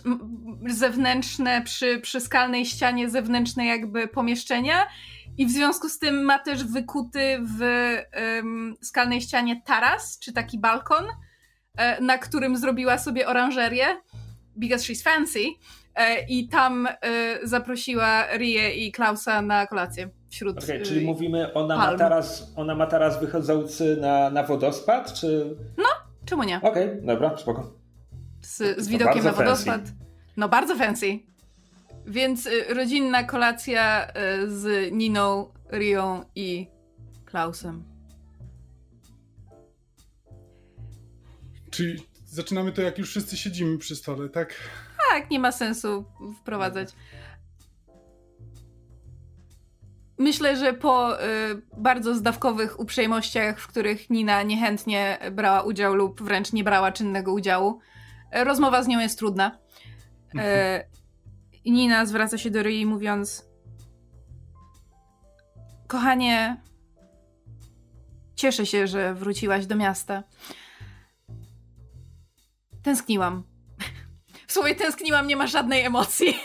zewnętrzne, 0.68 1.62
przy, 1.62 2.00
przy 2.00 2.20
skalnej 2.20 2.66
ścianie 2.66 3.10
zewnętrzne 3.10 3.66
jakby 3.66 4.08
pomieszczenia 4.08 4.88
i 5.38 5.46
w 5.46 5.52
związku 5.52 5.90
z 5.90 6.00
tym 6.00 6.24
ma 6.26 6.40
też 6.40 6.64
wykuty 6.64 7.40
w 7.58 7.62
em, 8.12 8.76
skalnej 8.82 9.22
ścianie 9.22 9.62
taras, 9.66 10.20
czy 10.20 10.34
taki 10.34 10.60
balkon, 10.60 11.06
e, 11.78 12.02
na 12.02 12.18
którym 12.18 12.58
zrobiła 12.58 12.98
sobie 12.98 13.28
oranżerię, 13.28 13.86
because 14.56 14.84
she's 14.94 15.04
fancy, 15.04 15.40
i 16.30 16.48
tam 16.48 16.88
e, 16.88 16.98
zaprosiła 17.44 18.38
Rię 18.38 18.74
i 18.74 18.92
Klausa 18.92 19.42
na 19.42 19.68
kolację 19.68 20.10
wśród... 20.30 20.64
Okej, 20.64 20.82
e, 20.82 20.86
czyli 20.86 21.06
mówimy, 21.06 21.54
ona 21.54 21.78
ma 21.78 21.86
palm. 21.86 21.98
taras, 21.98 22.54
ona 22.56 22.76
ma 22.76 22.86
taras 22.86 23.20
wychodzący 23.20 23.98
na, 24.02 24.30
na 24.30 24.44
wodospad, 24.44 25.14
czy... 25.14 25.56
Czemu 26.26 26.44
nie? 26.44 26.62
Okej, 26.62 26.90
dobra, 27.02 27.38
spoko. 27.38 27.74
z, 28.42 28.80
z 28.84 28.88
widokiem 28.88 29.24
na 29.24 29.24
bardzo 29.24 29.32
fancy. 29.32 29.44
wodospad. 29.44 29.82
No 30.38 30.50
bardzo 30.50 30.76
fancy. 30.76 31.20
Więc 32.08 32.46
y, 32.46 32.74
rodzinna 32.74 33.24
kolacja 33.24 34.08
y, 34.08 34.12
z 34.52 34.92
Niną, 34.92 35.54
Rią 35.72 36.24
i 36.36 36.68
Klausem. 37.26 37.84
Czyli 41.72 42.04
zaczynamy 42.26 42.72
to, 42.72 42.82
jak 42.82 42.98
już 42.98 43.10
wszyscy 43.10 43.38
siedzimy 43.38 43.78
przy 43.78 43.96
stole, 43.96 44.30
tak? 44.30 44.56
Tak, 45.14 45.30
nie 45.30 45.40
ma 45.40 45.52
sensu 45.52 46.06
wprowadzać. 46.40 46.90
Myślę, 50.18 50.58
że 50.58 50.74
po 50.74 51.24
y, 51.24 51.62
bardzo 51.78 52.16
zdawkowych 52.16 52.80
uprzejmościach, 52.80 53.60
w 53.60 53.68
których 53.68 54.10
Nina 54.10 54.44
niechętnie 54.44 55.20
brała 55.32 55.62
udział 55.62 55.96
lub 55.96 56.22
wręcz 56.22 56.54
nie 56.54 56.64
brała 56.64 56.92
czynnego 56.92 57.34
udziału, 57.34 57.80
rozmowa 58.32 58.84
z 58.84 58.88
nią 58.88 59.00
jest 59.00 59.20
trudna. 59.20 59.60
Y, 61.66 61.72
Nina 61.72 62.06
zwraca 62.06 62.38
się 62.38 62.52
do 62.52 62.64
Ryi 62.64 62.86
mówiąc 62.86 63.46
Kochanie, 65.88 66.62
cieszę 68.36 68.66
się, 68.66 68.88
że 68.88 69.14
wróciłaś 69.14 69.66
do 69.66 69.76
miasta. 69.76 70.24
Tęskniłam. 72.84 73.53
W 74.54 74.56
sumie 74.56 74.76
tęskniłam, 74.76 75.28
nie 75.28 75.36
ma 75.36 75.48
żadnej 75.48 75.82
emocji. 75.82 76.34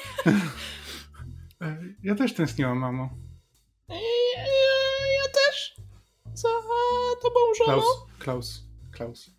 Ja 2.03 2.15
też 2.15 2.35
tęskniłam, 2.35 2.79
mamo. 2.79 3.11
Ja, 3.89 3.97
ja 5.15 5.33
też. 5.35 5.77
Za 6.35 6.49
tobą, 7.23 7.41
żono. 7.59 7.73
Klaus, 7.73 8.07
Klaus, 8.19 8.65
Klaus. 8.93 9.31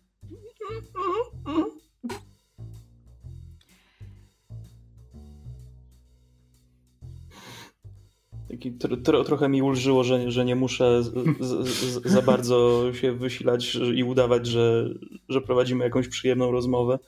Taki 8.48 8.72
tro, 8.72 8.96
tro, 8.96 9.24
trochę 9.24 9.48
mi 9.48 9.62
ulżyło, 9.62 10.04
że, 10.04 10.30
że 10.30 10.44
nie 10.44 10.56
muszę 10.56 11.02
z, 11.02 11.12
z, 11.40 11.68
z, 11.68 12.02
za 12.06 12.22
bardzo 12.22 12.82
się 12.92 13.12
wysilać 13.12 13.74
i 13.94 14.04
udawać, 14.04 14.46
że, 14.46 14.94
że 15.28 15.40
prowadzimy 15.40 15.84
jakąś 15.84 16.08
przyjemną 16.08 16.50
rozmowę. 16.50 16.98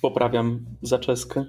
Poprawiam 0.00 0.64
zaczeskę. 0.82 1.44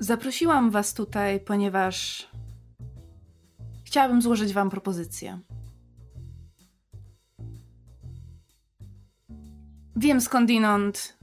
Zaprosiłam 0.00 0.70
Was 0.70 0.94
tutaj, 0.94 1.40
ponieważ 1.40 2.28
chciałabym 3.84 4.22
złożyć 4.22 4.52
Wam 4.52 4.70
propozycję. 4.70 5.40
Wiem 9.96 10.20
skądinąd, 10.20 11.18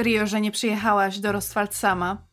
Rio, 0.00 0.26
że 0.26 0.40
nie 0.40 0.50
przyjechałaś 0.50 1.18
do 1.18 1.32
Rostwald 1.32 1.74
sama. 1.74 2.26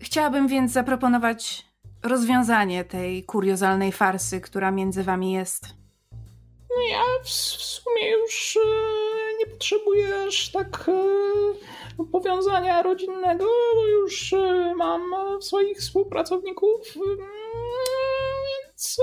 Chciałabym 0.00 0.48
więc 0.48 0.72
zaproponować 0.72 1.66
rozwiązanie 2.02 2.84
tej 2.84 3.24
kuriozalnej 3.24 3.92
farsy, 3.92 4.40
która 4.40 4.70
między 4.70 5.04
Wami 5.04 5.32
jest. 5.32 5.85
No 6.70 6.82
ja 6.82 7.02
w, 7.24 7.28
w 7.28 7.64
sumie 7.64 8.10
już 8.10 8.56
e, 8.56 8.68
nie 9.38 9.46
potrzebuję 9.46 10.16
aż 10.28 10.48
tak 10.52 10.88
e, 10.88 12.04
powiązania 12.12 12.82
rodzinnego, 12.82 13.46
bo 13.74 13.86
już 13.86 14.32
e, 14.32 14.74
mam 14.76 15.14
swoich 15.42 15.78
współpracowników, 15.78 16.94
więc 18.74 18.96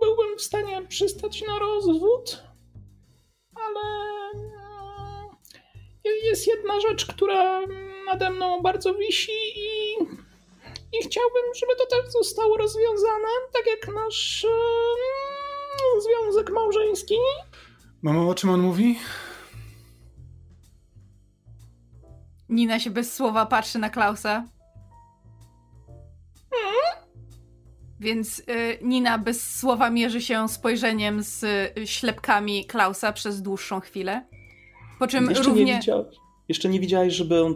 byłbym 0.00 0.38
w 0.38 0.42
stanie 0.42 0.82
przystać 0.88 1.42
na 1.42 1.58
rozwód, 1.58 2.42
ale 3.54 3.82
jest 6.22 6.46
jedna 6.46 6.80
rzecz, 6.80 7.06
która 7.06 7.60
nade 8.06 8.30
mną 8.30 8.62
bardzo 8.62 8.94
wisi 8.94 9.32
i, 9.56 9.92
i 10.92 11.02
chciałbym, 11.02 11.54
żeby 11.54 11.76
to 11.76 11.86
też 11.86 12.12
zostało 12.12 12.56
rozwiązane, 12.56 13.28
tak 13.52 13.66
jak 13.66 13.94
nasz 13.94 14.46
związek 16.02 16.50
małżeński. 16.50 17.14
Mamo, 18.02 18.28
o 18.28 18.34
czym 18.34 18.50
on 18.50 18.60
mówi? 18.60 18.98
Nina 22.48 22.80
się 22.80 22.90
bez 22.90 23.14
słowa 23.14 23.46
patrzy 23.46 23.78
na 23.78 23.90
Klausa. 23.90 24.44
Więc 28.00 28.38
y, 28.38 28.78
Nina 28.82 29.18
bez 29.18 29.58
słowa 29.58 29.90
mierzy 29.90 30.20
się 30.22 30.48
spojrzeniem 30.48 31.22
z 31.22 31.42
y, 31.78 31.86
ślepkami 31.86 32.64
Klausa 32.64 33.12
przez 33.12 33.42
dłuższą 33.42 33.80
chwilę. 33.80 34.26
Po 34.98 35.06
czym 35.06 35.28
Jeszcze 35.30 35.44
równie. 35.44 35.64
nie 35.64 35.76
widziałeś, 35.78 36.16
jeszcze 36.48 36.68
nie 36.68 36.80
widziałeś, 36.80 37.14
żeby 37.14 37.42
on 37.42 37.54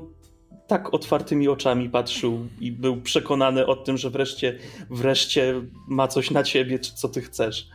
tak 0.67 0.95
otwartymi 0.95 1.49
oczami 1.49 1.91
patrzył 1.91 2.49
i 2.61 2.73
był 2.73 3.03
przekonany 3.03 3.67
o 3.67 3.77
tym, 3.77 3.97
że 3.99 4.11
wreszcie, 4.11 4.59
wreszcie 4.91 5.63
ma 5.89 6.09
coś 6.09 6.31
na 6.31 6.43
ciebie, 6.43 6.79
czy 6.79 6.95
co 6.95 7.09
ty 7.09 7.21
chcesz. 7.23 7.69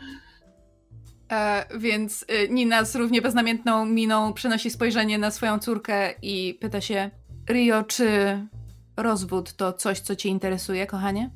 E, 1.32 1.66
więc 1.80 2.26
y, 2.45 2.49
Nina 2.49 2.86
z 2.86 2.95
równie 2.95 3.22
beznamiętną 3.22 3.86
miną 3.86 4.34
przenosi 4.34 4.70
spojrzenie 4.70 5.18
na 5.18 5.32
swoją 5.32 5.60
córkę 5.60 6.14
i 6.22 6.58
pyta 6.62 6.82
się: 6.82 7.12
Rio, 7.49 7.84
czy 7.84 8.08
rozwód 8.98 9.53
to 9.53 9.74
coś, 9.74 9.99
co 9.99 10.16
cię 10.16 10.30
interesuje, 10.30 10.88
kochanie? 10.88 11.32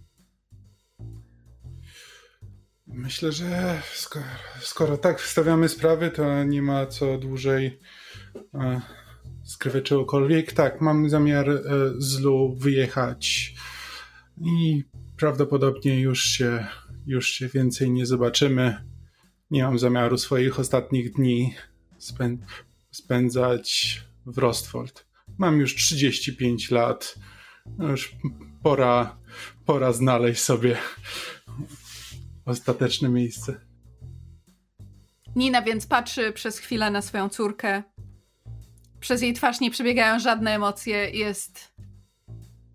Myślę, 2.88 3.32
że 3.32 3.82
skoro, 3.94 4.26
skoro 4.62 4.98
tak 4.98 5.20
wstawiamy 5.20 5.70
sprawy, 5.70 6.12
to 6.12 6.44
nie 6.44 6.62
ma 6.62 6.86
co 6.86 7.18
dłużej 7.18 7.80
e, 8.54 8.82
skrywać 9.44 9.84
czegokolwiek. 9.84 10.54
Tak, 10.54 10.82
mam 10.82 11.10
zamiar 11.10 11.50
e, 11.50 11.62
z 11.98 12.20
Lu 12.20 12.56
wyjechać 12.56 13.54
i 14.42 14.84
prawdopodobnie 15.18 16.00
już 16.00 16.24
się, 16.24 16.68
już 17.06 17.30
się 17.30 17.48
więcej 17.48 17.92
nie 17.92 18.06
zobaczymy. 18.06 18.95
Nie 19.56 19.64
mam 19.64 19.80
zamiaru 19.80 20.18
swoich 20.18 20.60
ostatnich 20.60 21.14
dni 21.14 21.56
spę 21.98 22.38
spędzać 22.92 24.02
w 24.26 24.38
Rostfold. 24.38 25.06
Mam 25.38 25.60
już 25.60 25.76
35 25.76 26.72
lat. 26.72 27.16
Już 27.80 28.16
pora, 28.64 29.18
pora 29.66 29.92
znaleźć 29.92 30.42
sobie 30.42 30.78
ostateczne 32.46 33.10
miejsce. 33.10 33.62
Nina 35.36 35.62
więc 35.62 35.88
patrzy 35.88 36.32
przez 36.32 36.58
chwilę 36.58 36.92
na 36.92 37.02
swoją 37.02 37.30
córkę. 37.30 37.84
Przez 39.00 39.22
jej 39.22 39.34
twarz 39.34 39.60
nie 39.60 39.72
przebiegają 39.72 40.20
żadne 40.20 40.52
emocje. 40.56 41.10
Jest 41.10 41.74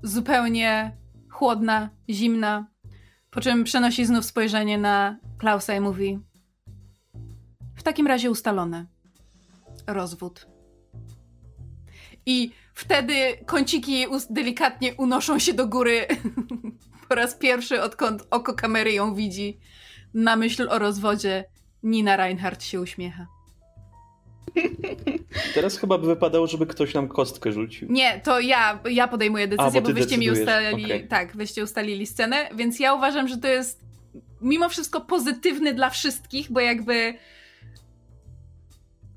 zupełnie 0.03 0.97
chłodna, 1.31 1.91
zimna. 2.11 2.67
Po 3.31 3.41
czym 3.41 3.65
przenosi 3.65 4.07
znów 4.07 4.25
spojrzenie 4.25 4.79
na 4.79 5.19
Klausa 5.39 5.75
i 5.75 5.81
mówi: 5.81 6.30
W 7.81 7.83
takim 7.83 8.07
razie 8.07 8.31
ustalone. 8.31 8.87
Rozwód. 9.87 10.47
I 12.27 12.51
wtedy 12.75 13.15
kąciki 13.47 14.07
delikatnie 14.31 14.95
unoszą 14.95 15.39
się 15.39 15.55
do 15.55 15.67
góry. 15.69 16.07
po 17.09 17.15
raz 17.15 17.35
pierwszy, 17.35 17.83
odkąd 17.83 18.27
oko 18.31 18.55
kamery 18.55 18.93
ją 18.93 19.15
widzi. 19.15 19.59
Na 20.15 20.37
myśl 20.37 20.69
o 20.71 20.79
rozwodzie 20.79 21.45
Nina 21.83 22.17
Reinhardt 22.17 22.65
się 22.65 22.81
uśmiecha. 22.81 23.27
Teraz 25.55 25.79
chyba 25.79 25.99
by 25.99 26.07
wypadało, 26.07 26.47
żeby 26.47 26.67
ktoś 26.67 26.95
nam 26.95 27.09
kostkę 27.09 27.53
rzucił. 27.53 27.93
Nie, 27.93 28.21
to 28.21 28.41
ja, 28.41 28.81
ja 28.91 29.09
podejmuję 29.09 29.49
decyzję, 29.49 29.81
bo 29.81 29.89
bo, 29.89 29.95
ty 29.95 30.01
wyście 30.01 30.19
mi 30.19 30.31
ustalili, 30.31 30.85
okej. 30.85 31.09
tak, 31.09 31.37
wyście 31.37 31.65
ustalili 31.65 32.07
scenę, 32.07 32.49
więc 32.55 32.81
ja 32.81 32.95
uważam, 32.95 33.29
że 33.29 33.39
to 33.39 33.49
jest 33.49 33.81
mimo 34.41 34.69
wszystko 34.69 35.01
pozytywny 35.01 35.75
dla 35.75 35.91
wszystkich, 35.91 36.53
bo 36.53 36.61
jakby 36.61 37.15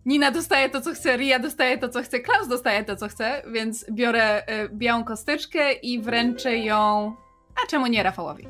Nina 0.05 0.31
dostaje 0.31 0.69
to, 0.69 0.81
co 0.81 0.93
chce, 0.93 1.17
Ria 1.17 1.39
dostaje 1.39 1.77
to, 1.77 1.89
co 1.89 2.01
chce, 2.03 2.19
Klaus 2.19 2.47
dostaje 2.47 2.83
to, 2.85 2.95
co 2.95 3.07
chce, 3.07 3.41
więc 3.53 3.85
biorę 3.91 4.41
y, 4.65 4.69
białą 4.69 5.03
kosteczkę 5.03 5.73
i 5.73 5.99
wręczę 6.01 6.57
ją, 6.57 7.15
a 7.63 7.67
czemu 7.69 7.87
nie 7.87 8.03
Rafałowi? 8.03 8.47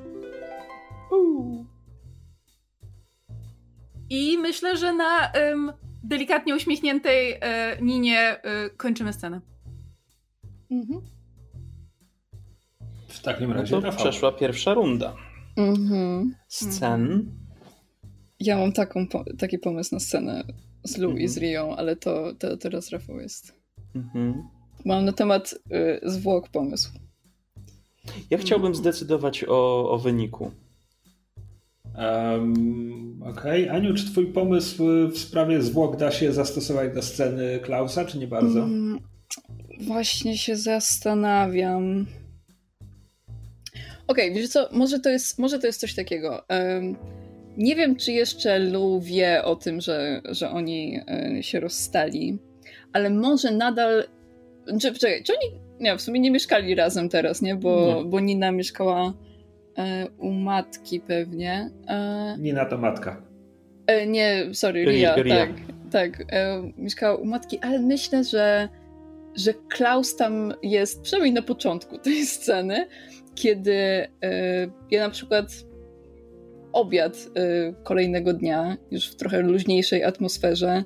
I 4.09 4.37
myślę, 4.37 4.77
że 4.77 4.93
na 4.93 5.31
ym, 5.33 5.73
delikatnie 6.03 6.55
uśmiechniętej 6.55 7.33
y, 7.33 7.37
Ninie 7.81 8.37
y, 8.65 8.69
kończymy 8.77 9.13
scenę. 9.13 9.41
Mhm. 10.71 11.01
W 13.07 13.21
takim 13.21 13.49
No 13.49 13.55
razie 13.55 13.71
to 13.71 13.79
Rafał. 13.81 13.99
przeszła 14.05 14.31
pierwsza 14.31 14.73
runda. 14.73 15.15
Mhm. 15.57 16.35
Scen. 16.47 17.31
Ja 18.39 18.57
mam 18.57 18.71
taką, 18.71 19.07
po- 19.07 19.23
taki 19.37 19.59
pomysł 19.59 19.95
na 19.95 19.99
scenę 19.99 20.43
z 20.83 20.97
Lu 20.97 21.17
i 21.17 21.27
z 21.27 21.37
Mhm. 21.37 21.51
Rią, 21.51 21.75
ale 21.75 21.95
to, 21.95 22.33
to 22.39 22.57
teraz 22.57 22.89
Rafał 22.89 23.19
jest. 23.19 23.53
Mhm. 23.95 24.43
Mam 24.85 25.05
na 25.05 25.13
temat 25.13 25.55
y, 25.71 26.09
zwłok 26.09 26.49
pomysł. 26.49 26.89
Ja 28.29 28.37
chciałbym 28.37 28.75
zdecydować 28.75 29.43
o, 29.47 29.91
o 29.91 29.97
wyniku. 29.97 30.51
Um, 31.97 33.23
Okej. 33.25 33.63
Okay. 33.63 33.77
Aniu, 33.77 33.93
czy 33.93 34.05
twój 34.05 34.25
pomysł 34.25 34.83
w 35.07 35.17
sprawie 35.17 35.61
zwłok 35.61 35.97
da 35.97 36.11
się 36.11 36.33
zastosować 36.33 36.93
do 36.93 37.01
sceny 37.01 37.59
Klausa, 37.59 38.05
czy 38.05 38.17
nie 38.17 38.27
bardzo? 38.27 38.63
Mm, 38.63 38.99
właśnie 39.81 40.37
się 40.37 40.55
zastanawiam. 40.55 42.05
Okej, 44.07 44.29
okay, 44.29 44.41
wiesz 44.41 44.49
co, 44.49 44.69
może 44.71 44.99
to, 44.99 45.09
jest, 45.09 45.39
może 45.39 45.59
to 45.59 45.67
jest 45.67 45.79
coś 45.79 45.95
takiego. 45.95 46.45
Um, 46.49 46.95
nie 47.57 47.75
wiem, 47.75 47.95
czy 47.95 48.11
jeszcze 48.11 48.59
Lu 48.59 49.01
wie 49.01 49.43
o 49.43 49.55
tym, 49.55 49.81
że, 49.81 50.21
że 50.29 50.49
oni 50.49 50.99
y, 51.39 51.43
się 51.43 51.59
rozstali, 51.59 52.37
ale 52.93 53.09
może 53.09 53.51
nadal. 53.51 54.03
Czy, 54.81 54.93
czekaj, 54.93 55.23
czy 55.23 55.33
oni. 55.33 55.61
Nie, 55.79 55.97
w 55.97 56.01
sumie 56.01 56.19
nie 56.19 56.31
mieszkali 56.31 56.75
razem 56.75 57.09
teraz, 57.09 57.41
nie? 57.41 57.55
Bo, 57.55 57.95
nie. 58.03 58.09
bo 58.09 58.19
Nina 58.19 58.51
mieszkała 58.51 59.09
y, 59.09 60.11
u 60.17 60.31
matki 60.31 60.99
pewnie. 60.99 61.69
Y, 62.35 62.41
Nina 62.41 62.65
to 62.65 62.77
matka. 62.77 63.21
nie, 64.07 64.45
sorry, 64.53 64.85
Ria, 64.85 65.15
Ria. 65.15 65.35
tak. 65.35 65.49
Tak, 65.91 66.25
mieszkała 66.77 67.15
u 67.15 67.25
matki, 67.25 67.59
ale 67.59 67.79
myślę, 67.79 68.23
że, 68.23 68.69
że 69.35 69.53
Klaus 69.53 70.15
tam 70.15 70.53
jest, 70.63 71.01
przynajmniej 71.01 71.33
na 71.33 71.41
początku 71.41 71.97
tej 71.97 72.25
sceny, 72.25 72.87
kiedy 73.35 74.07
ja 74.91 75.03
na 75.03 75.09
przykład 75.09 75.45
obiad 76.73 77.17
y, 77.17 77.73
kolejnego 77.83 78.33
dnia, 78.33 78.77
już 78.91 79.11
w 79.11 79.15
trochę 79.15 79.41
luźniejszej 79.41 80.03
atmosferze, 80.03 80.83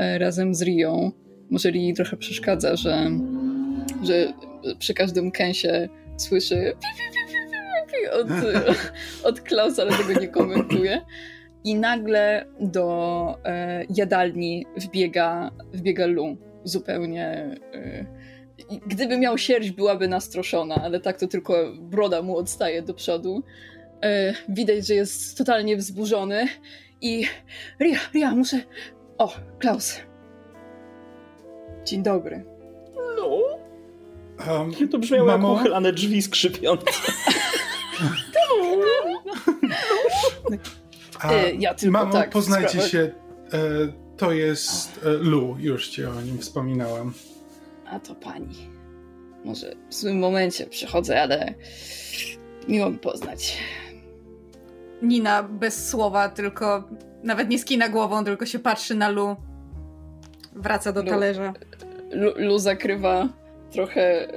y, 0.00 0.18
razem 0.18 0.54
z 0.54 0.62
Rią. 0.62 1.12
Może 1.50 1.70
Rii 1.70 1.94
trochę 1.94 2.16
przeszkadza, 2.16 2.76
że, 2.76 3.10
że 4.02 4.32
przy 4.78 4.94
każdym 4.94 5.30
kęsie 5.30 5.88
słyszy 6.16 6.72
od, 8.12 8.28
od 9.28 9.40
Klausa, 9.40 9.82
ale 9.82 9.92
tego 9.92 10.20
nie 10.20 10.28
komentuje. 10.28 11.00
I 11.64 11.74
nagle 11.74 12.46
do 12.60 13.38
e, 13.44 13.84
jadalni 13.96 14.66
wbiega, 14.76 15.50
wbiega 15.72 16.06
Lu. 16.06 16.36
Zupełnie. 16.64 17.56
E, 17.74 18.06
gdyby 18.86 19.18
miał 19.18 19.38
sierść, 19.38 19.70
byłaby 19.70 20.08
nastroszona, 20.08 20.74
ale 20.74 21.00
tak 21.00 21.20
to 21.20 21.26
tylko 21.26 21.72
broda 21.80 22.22
mu 22.22 22.36
odstaje 22.36 22.82
do 22.82 22.94
przodu. 22.94 23.42
E, 24.02 24.34
widać, 24.48 24.86
że 24.86 24.94
jest 24.94 25.38
totalnie 25.38 25.76
wzburzony 25.76 26.48
i 27.00 27.26
Ria, 27.80 27.98
Ria, 28.14 28.30
muszę... 28.30 28.60
O, 29.18 29.34
Klaus. 29.58 29.96
Dzień 31.84 32.02
dobry. 32.02 32.44
No? 33.16 33.42
Um, 34.52 34.88
to 34.88 34.98
brzmiało 34.98 35.26
mamo? 35.26 35.52
jak 35.52 35.60
uchylane 35.60 35.92
drzwi 35.92 36.22
skrzypiące. 36.22 36.86
A, 41.20 41.32
e, 41.32 41.54
ja 41.54 41.74
tylko 41.74 41.92
mamo, 41.92 42.12
tak, 42.12 42.30
poznajcie 42.30 42.68
sprawę. 42.68 42.88
się. 42.88 42.98
E, 42.98 43.58
to 44.16 44.32
jest 44.32 45.00
e, 45.04 45.10
Lu, 45.10 45.56
już 45.58 45.88
ci 45.88 46.04
o 46.04 46.22
nim 46.22 46.38
wspominałam. 46.38 47.12
A 47.86 48.00
to 48.00 48.14
pani. 48.14 48.68
Może 49.44 49.72
w 49.90 49.94
złym 49.94 50.18
momencie 50.18 50.66
przychodzę, 50.66 51.22
ale 51.22 51.54
miło 52.68 52.90
mi 52.90 52.98
poznać. 52.98 53.58
Nina 55.02 55.42
bez 55.42 55.88
słowa, 55.88 56.28
tylko 56.28 56.88
nawet 57.22 57.48
nie 57.48 57.58
skina 57.58 57.88
głową, 57.88 58.24
tylko 58.24 58.46
się 58.46 58.58
patrzy 58.58 58.94
na 58.94 59.08
Lu. 59.08 59.36
Wraca 60.52 60.92
do 60.92 61.02
Lu, 61.02 61.08
talerza. 61.08 61.52
Lu, 62.12 62.32
Lu 62.36 62.58
zakrywa 62.58 63.28
trochę, 63.72 64.28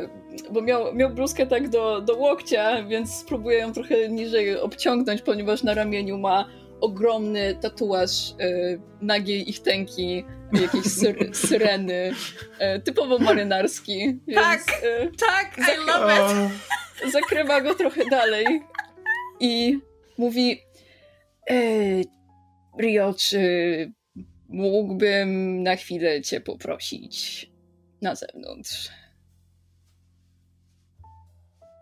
bo 0.51 0.61
miał, 0.61 0.95
miał 0.95 1.09
bluzkę 1.09 1.47
tak 1.47 1.69
do, 1.69 2.01
do 2.01 2.17
łokcia, 2.17 2.83
więc 2.83 3.13
spróbuję 3.13 3.57
ją 3.57 3.73
trochę 3.73 4.09
niżej 4.09 4.59
obciągnąć, 4.59 5.21
ponieważ 5.21 5.63
na 5.63 5.73
ramieniu 5.73 6.17
ma 6.17 6.45
ogromny 6.81 7.55
tatuaż 7.61 8.09
y, 8.31 8.81
nagiej 9.01 9.49
ich 9.49 9.59
tęki, 9.61 10.25
jakiejś 10.61 10.85
syr, 10.85 11.29
syreny, 11.47 12.11
y, 12.77 12.81
typowo 12.81 13.19
marynarski. 13.19 14.19
Tak, 14.35 14.59
y, 14.83 15.11
tak, 15.19 15.57
I 15.57 15.87
love 15.87 16.13
it! 16.13 17.11
Zakrywa 17.13 17.61
go 17.61 17.75
trochę 17.75 18.05
dalej 18.09 18.45
i 19.39 19.79
mówi 20.19 20.61
e, 21.49 21.55
Rio, 22.79 23.13
czy 23.13 23.39
mógłbym 24.49 25.63
na 25.63 25.75
chwilę 25.75 26.21
cię 26.21 26.41
poprosić 26.41 27.49
na 28.01 28.15
zewnątrz? 28.15 28.89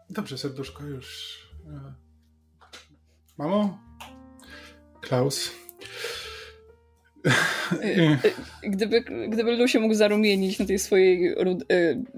Dobrze, 0.10 0.38
serduszko, 0.38 0.84
już. 0.84 1.38
E, 1.68 1.94
mamo? 3.38 3.80
Klaus? 5.02 5.52
E, 7.82 8.18
gdyby, 8.64 9.02
gdyby 9.30 9.58
Lusie 9.58 9.80
mógł 9.80 9.94
zarumienić 9.94 10.60
na 10.60 10.66
tej 10.66 10.80
swojej 10.80 11.36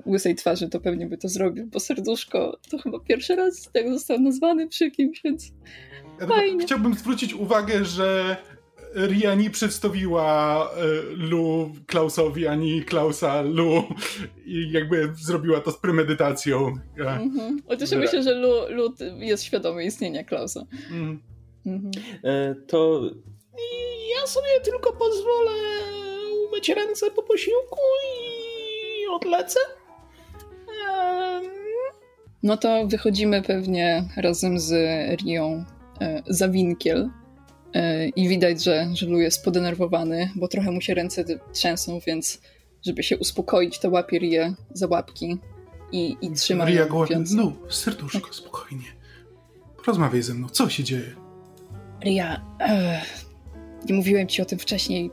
łysej 0.06 0.36
twarzy, 0.36 0.70
to 0.70 0.80
pewnie 0.80 1.08
by 1.08 1.18
to 1.18 1.30
zrobił, 1.30 1.68
bo 1.68 1.80
serduszko 1.80 2.60
to 2.70 2.78
chyba 2.78 3.00
pierwszy 3.00 3.36
raz 3.36 3.70
tak 3.74 3.90
został 3.90 4.20
nazwany 4.20 4.68
przy 4.68 4.91
kimś, 4.91 5.22
więc 5.24 5.52
ja 6.20 6.66
chciałbym 6.66 6.94
zwrócić 6.94 7.34
uwagę, 7.34 7.86
że 7.86 8.38
Ria 8.96 9.36
nie 9.36 9.50
przedstawiła 9.50 10.70
e, 10.72 10.86
Lu 11.16 11.72
Klausowi, 11.88 12.48
ani 12.48 12.84
Klausa 12.84 13.41
Lu 13.41 13.84
i 14.46 14.72
jakby 14.72 15.14
zrobiła 15.22 15.60
to 15.60 15.72
z 15.72 15.78
premedytacją. 15.78 16.74
Mhm. 16.98 17.62
Chociaż 17.68 17.91
ja 17.91 17.98
myślę, 17.98 18.24
że 18.24 18.34
Lu, 18.34 18.50
Lu 18.70 18.94
jest 19.18 19.44
świadomy 19.44 19.84
istnienia 19.84 20.24
Klausa. 20.24 20.66
Mhm. 20.91 21.20
Mhm. 21.66 21.91
E, 22.24 22.56
to 22.68 23.02
ja 24.16 24.28
sobie 24.28 24.62
tylko 24.64 24.91
pozwolę 24.91 25.52
umyć 26.48 26.70
ręce 26.70 27.12
po 27.12 27.24
posiłku 27.24 27.80
i 28.06 29.08
odlecę. 29.08 29.60
No 32.44 32.58
to 32.58 32.88
wychodzimy 32.88 33.41
pewnie 33.41 34.04
razem 34.18 34.60
z 34.60 34.72
Rią 35.22 35.66
E, 36.02 36.24
za 36.28 36.50
winkiel 36.50 37.10
e, 37.74 38.08
i 38.08 38.28
widać, 38.28 38.64
że, 38.64 38.88
że 38.94 39.06
Lu 39.06 39.20
jest 39.20 39.44
podenerwowany, 39.46 40.30
bo 40.36 40.48
trochę 40.48 40.72
mu 40.72 40.82
się 40.82 40.94
ręce 40.94 41.24
trzęsą, 41.54 42.00
więc 42.08 42.42
żeby 42.86 43.04
się 43.04 43.18
uspokoić, 43.18 43.80
to 43.80 43.90
łapie 43.90 44.20
Rię 44.20 44.54
za 44.74 44.88
łapki 44.88 45.38
i, 45.92 46.18
i 46.22 46.32
trzyma 46.32 46.66
Ria 46.66 46.86
głodna. 46.86 47.18
Lu, 47.36 47.54
serduszko, 47.70 48.20
tak. 48.20 48.36
spokojnie. 48.36 48.86
Porozmawiaj 49.78 50.22
ze 50.22 50.34
mną, 50.34 50.50
co 50.50 50.70
się 50.70 50.84
dzieje? 50.84 51.16
Ria, 52.04 52.42
nie 53.90 53.96
mówiłem 53.96 54.28
ci 54.28 54.42
o 54.42 54.46
tym 54.46 54.60
wcześniej, 54.60 55.12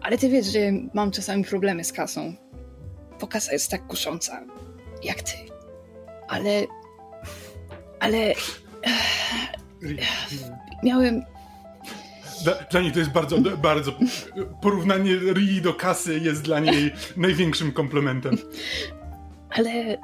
ale 0.00 0.18
ty 0.18 0.28
wiesz, 0.28 0.46
że 0.46 0.58
mam 0.94 1.10
czasami 1.10 1.44
problemy 1.44 1.84
z 1.84 1.92
kasą. 1.92 2.34
Bo 3.20 3.26
kasa 3.26 3.52
jest 3.52 3.70
tak 3.70 3.86
kusząca, 3.86 4.44
jak 5.02 5.22
ty. 5.22 5.32
Ale... 6.28 6.66
Ale 8.00 8.34
Miałem. 10.82 11.22
Dla, 12.44 12.54
dla, 12.70 12.80
niej 12.80 12.92
to 12.92 12.98
jest 12.98 13.10
bardzo, 13.10 13.36
bardzo. 13.62 13.92
Porównanie 14.60 15.16
Rii 15.16 15.62
do 15.62 15.74
kasy 15.74 16.18
jest 16.18 16.42
dla 16.42 16.60
niej 16.60 16.92
największym 17.16 17.72
komplementem. 17.72 18.36
Ale 19.50 19.98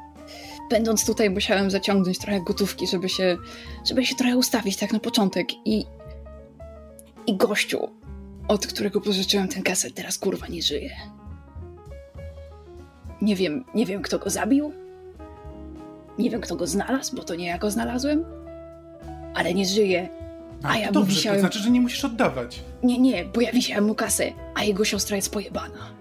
będąc 0.71 1.07
tutaj, 1.07 1.31
musiałem 1.31 1.71
zaciągnąć 1.71 2.19
trochę 2.19 2.41
gotówki, 2.41 2.87
żeby 2.87 3.09
się, 3.09 3.37
żeby 3.89 4.07
się 4.07 4.15
trochę 4.15 4.37
ustawić 4.37 4.77
tak 4.77 4.93
na 4.93 5.01
początek. 5.01 5.49
I. 5.65 5.85
I 7.27 7.37
gościu, 7.37 7.89
od 8.49 8.67
którego 8.67 9.01
pożyczyłem 9.01 9.49
ten 9.49 9.63
kaset, 9.63 9.95
teraz 9.95 10.19
kurwa 10.19 10.47
nie 10.47 10.63
żyje. 10.63 10.91
Nie 13.23 13.37
wiem, 13.37 13.65
nie 13.75 13.87
wiem 13.87 14.03
kto 14.03 14.19
go 14.19 14.31
zabił. 14.31 14.73
Nie 16.19 16.31
wiem 16.31 16.41
kto 16.41 16.57
go 16.57 16.67
znalazł, 16.67 17.17
bo 17.17 17.25
to 17.25 17.35
nie 17.35 17.47
ja 17.47 17.59
go 17.59 17.71
znalazłem 17.71 18.25
ale 19.35 19.55
nie 19.55 19.67
żyje. 19.67 20.09
A, 20.63 20.69
a 20.69 20.79
ja 20.79 20.93
dobrze, 20.93 21.17
wisiałem... 21.17 21.39
to 21.39 21.41
znaczy, 21.41 21.59
że 21.59 21.71
nie 21.71 21.81
musisz 21.81 22.05
oddawać. 22.05 22.61
Nie, 22.83 22.99
nie, 22.99 23.25
bo 23.25 23.41
ja 23.41 23.53
wisiałem 23.53 23.85
mu 23.85 23.95
kasę, 23.95 24.33
a 24.55 24.65
jego 24.65 24.85
siostra 24.85 25.17
jest 25.17 25.33
pojebana. 25.33 26.01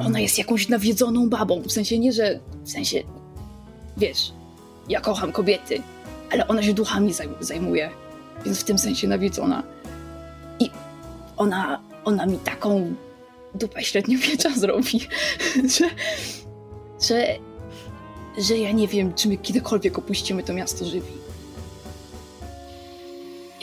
Ona 0.00 0.20
jest 0.20 0.38
jakąś 0.38 0.68
nawiedzoną 0.68 1.28
babą, 1.28 1.62
w 1.62 1.72
sensie 1.72 1.98
nie, 1.98 2.12
że... 2.12 2.40
W 2.64 2.70
sensie... 2.70 3.02
Wiesz, 3.96 4.32
ja 4.88 5.00
kocham 5.00 5.32
kobiety, 5.32 5.82
ale 6.32 6.48
ona 6.48 6.62
się 6.62 6.74
duchami 6.74 7.12
zajmuje, 7.40 7.90
więc 8.44 8.60
w 8.60 8.64
tym 8.64 8.78
sensie 8.78 9.08
nawiedzona. 9.08 9.62
I 10.60 10.70
ona, 11.36 11.80
ona 12.04 12.26
mi 12.26 12.38
taką 12.38 12.94
dupę 13.54 13.84
średniowiecza 13.84 14.50
zrobi, 14.50 15.00
że, 15.78 15.90
że, 17.08 17.26
że 18.38 18.56
ja 18.56 18.72
nie 18.72 18.88
wiem, 18.88 19.14
czy 19.14 19.28
my 19.28 19.36
kiedykolwiek 19.36 19.98
opuścimy 19.98 20.42
to 20.42 20.52
miasto 20.52 20.84
żywi 20.84 21.23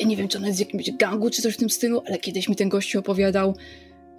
ja 0.02 0.08
nie 0.08 0.18
wiem, 0.18 0.28
czy 0.28 0.38
ona 0.38 0.48
jest 0.48 0.58
z 0.58 0.60
jakimś 0.60 0.92
gangu, 0.92 1.30
czy 1.30 1.42
coś 1.42 1.54
w 1.54 1.58
tym 1.58 1.70
stylu, 1.70 2.04
ale 2.08 2.18
kiedyś 2.18 2.50
mi 2.50 2.56
ten 2.56 2.70
gościu 2.70 3.00
opowiadał, 3.00 3.56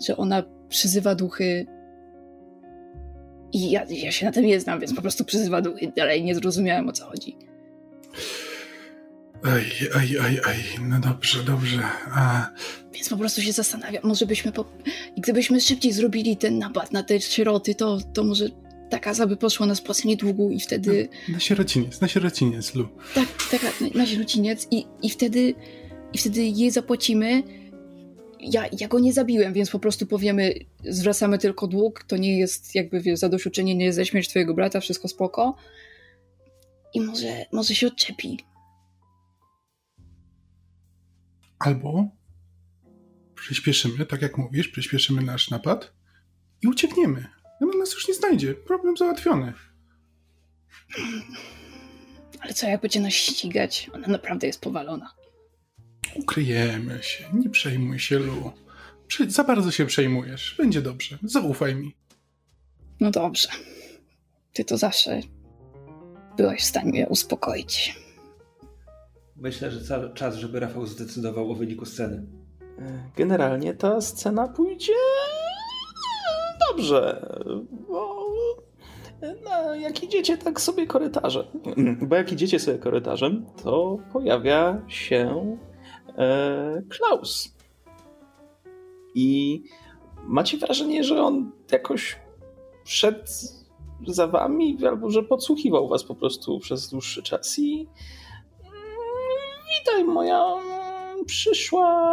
że 0.07 0.17
ona 0.17 0.43
przyzywa 0.69 1.15
duchy 1.15 1.67
i 3.53 3.71
ja, 3.71 3.85
ja 3.89 4.13
się 4.13 4.27
na 4.27 4.33
tym 4.33 4.45
nie 4.45 4.61
znam, 4.61 4.81
więc 4.81 4.95
po 4.95 5.03
prostu 5.03 5.25
przyzywa 5.25 5.63
duchy, 5.63 5.93
ale 6.01 6.21
nie 6.21 6.35
zrozumiałem, 6.35 6.89
o 6.89 6.93
co 6.93 7.05
chodzi. 7.05 7.37
Ej, 9.45 9.65
ej, 9.97 10.17
ej, 10.17 10.41
ej, 10.49 10.65
no 10.89 11.01
dobrze, 11.01 11.43
dobrze. 11.45 11.83
A, 12.15 12.51
Więc 12.95 13.09
po 13.09 13.17
prostu 13.17 13.43
się 13.43 13.53
zastanawiam, 13.53 14.03
może 14.05 14.27
byśmy 14.27 14.53
po... 14.53 14.65
Gdybyśmy 15.17 15.61
szybciej 15.61 15.93
zrobili 15.93 16.37
ten 16.37 16.59
napad 16.59 16.93
na 16.93 17.03
te 17.03 17.21
sieroty, 17.21 17.75
to, 17.75 17.99
to 18.15 18.25
może 18.25 18.49
ta 18.93 18.99
kaza 18.99 19.27
by 19.27 19.37
poszła 19.37 19.67
na 19.67 19.75
spłacenie 19.75 20.17
długu 20.17 20.51
i 20.51 20.61
wtedy... 20.61 21.09
na 21.29 21.41
sierociniec, 21.41 22.01
na 22.01 22.09
sierociniec, 22.09 22.75
Lu. 22.75 22.89
Tak, 23.15 23.29
tak, 23.51 23.63
na, 23.81 23.89
na 23.95 24.07
sierociniec 24.07 24.69
i, 24.71 24.87
i 25.03 25.11
wtedy 25.11 25.55
i 26.13 26.19
wtedy 26.19 26.43
jej 26.43 26.71
zapłacimy. 26.71 27.43
Ja, 28.41 28.65
ja 28.81 28.89
go 28.89 28.99
nie 28.99 29.13
zabiłem, 29.13 29.53
więc 29.53 29.71
po 29.71 29.79
prostu 29.79 30.07
powiemy, 30.07 30.55
zwracamy 30.85 31.39
tylko 31.39 31.67
dług, 31.67 32.05
to 32.05 32.17
nie 32.17 32.39
jest 32.39 32.75
jakby 32.75 33.01
wiesz, 33.01 33.19
zadośćuczynienie 33.19 33.93
za 33.93 34.05
śmierć 34.05 34.29
twojego 34.29 34.55
brata, 34.55 34.81
wszystko 34.81 35.09
spoko. 35.09 35.57
I 36.95 37.01
może, 37.01 37.47
może 37.53 37.75
się 37.75 37.87
odczepi. 37.87 38.39
Albo 41.59 42.09
przyspieszymy, 43.35 44.07
tak 44.07 44.23
jak 44.23 44.39
mówisz, 44.39 44.69
przyspieszymy 44.69 45.23
nasz 45.23 45.51
napad 45.51 45.93
i 46.63 46.69
uciekniemy. 46.69 47.42
Ona 47.63 47.77
nas 47.79 47.95
już 47.95 48.09
nie 48.09 48.15
znajdzie. 48.15 48.55
Problem 48.55 48.97
załatwiony. 48.97 49.53
Ale 52.41 52.55
co 52.55 52.67
jak 52.69 52.81
będzie 52.81 53.01
nas 53.01 53.13
ścigać? 53.13 53.91
Ona 53.93 54.09
naprawdę 54.09 54.47
jest 54.47 54.61
powalona. 54.61 55.11
Ukryjemy 56.17 57.03
się. 57.03 57.25
Nie 57.35 57.51
przejmuj 57.51 57.99
się, 57.99 58.19
Lu. 58.19 58.53
Prze- 59.09 59.31
za 59.31 59.45
bardzo 59.45 59.71
się 59.71 59.87
przejmujesz. 59.87 60.55
Będzie 60.59 60.83
dobrze. 60.83 61.19
Zaufaj 61.23 61.75
mi. 61.75 61.97
No 63.01 63.11
dobrze. 63.11 63.49
Ty 64.53 64.65
to 64.65 64.77
zawsze 64.79 65.21
byłaś 66.37 66.61
w 66.61 66.65
stanie 66.65 66.91
mnie 66.91 67.07
uspokoić. 67.09 68.01
Myślę, 69.37 69.71
że 69.71 69.85
cały 69.85 70.15
czas, 70.15 70.35
żeby 70.37 70.61
Rafał 70.61 70.87
zdecydował 70.87 71.51
o 71.51 71.55
wyniku 71.55 71.85
sceny. 71.87 72.27
E, 72.79 73.11
Generalnie 73.17 73.75
ta 73.75 74.01
scena 74.01 74.49
pójdzie 74.49 74.93
dobrze, 76.73 77.27
bo 77.89 78.27
no, 79.45 79.75
jak 79.75 80.03
idziecie 80.03 80.39
tak 80.39 80.61
sobie 80.61 80.87
korytarzem, 80.87 81.45
bo 82.09 82.17
jak 82.17 82.33
idziecie 82.33 82.59
sobie 82.59 82.79
korytarzem, 82.79 83.47
to 83.65 83.99
pojawia 84.13 84.83
się 84.89 85.57
e, 86.19 86.83
Klaus. 86.89 87.57
I 89.15 89.63
macie 90.25 90.59
wrażenie, 90.59 91.05
że 91.05 91.23
on 91.23 91.53
jakoś 91.73 92.19
szedł 92.85 93.31
za 94.07 94.27
wami, 94.27 94.79
albo 94.87 95.11
że 95.11 95.23
podsłuchiwał 95.23 95.89
was 95.89 96.05
po 96.05 96.15
prostu 96.15 96.59
przez 96.59 96.91
dłuższy 96.91 97.23
czas 97.23 97.59
i 97.59 97.89
mm, 98.65 98.75
witaj 99.79 100.05
moja 100.05 100.45
mm, 100.45 101.25
przyszła 101.25 102.13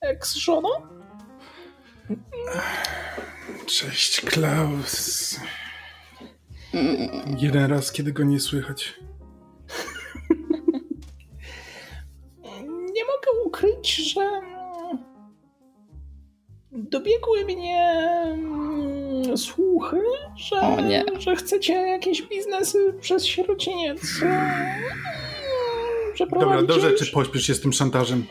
ex-żono. 0.00 0.91
Cześć, 3.66 4.20
Klaus. 4.20 5.40
Jeden 7.38 7.70
raz, 7.70 7.92
kiedy 7.92 8.12
go 8.12 8.24
nie 8.24 8.40
słychać. 8.40 8.94
Nie 12.94 13.04
mogę 13.04 13.42
ukryć, 13.46 13.96
że 14.14 14.40
dobiegły 16.72 17.44
mnie 17.44 18.02
mm, 18.24 19.38
słuchy, 19.38 20.00
że, 20.36 20.60
O 20.60 20.80
nie. 20.80 21.04
że 21.18 21.36
chcecie 21.36 21.72
jakieś 21.72 22.22
biznesy 22.22 22.94
przez 23.00 23.26
sierociniec 23.26 24.00
mm, 24.22 24.82
Dobra, 26.30 26.62
do 26.62 26.80
rzeczy 26.80 27.12
pośpiesz 27.12 27.46
się 27.46 27.54
z 27.54 27.60
tym 27.60 27.72
szantażem. 27.72 28.24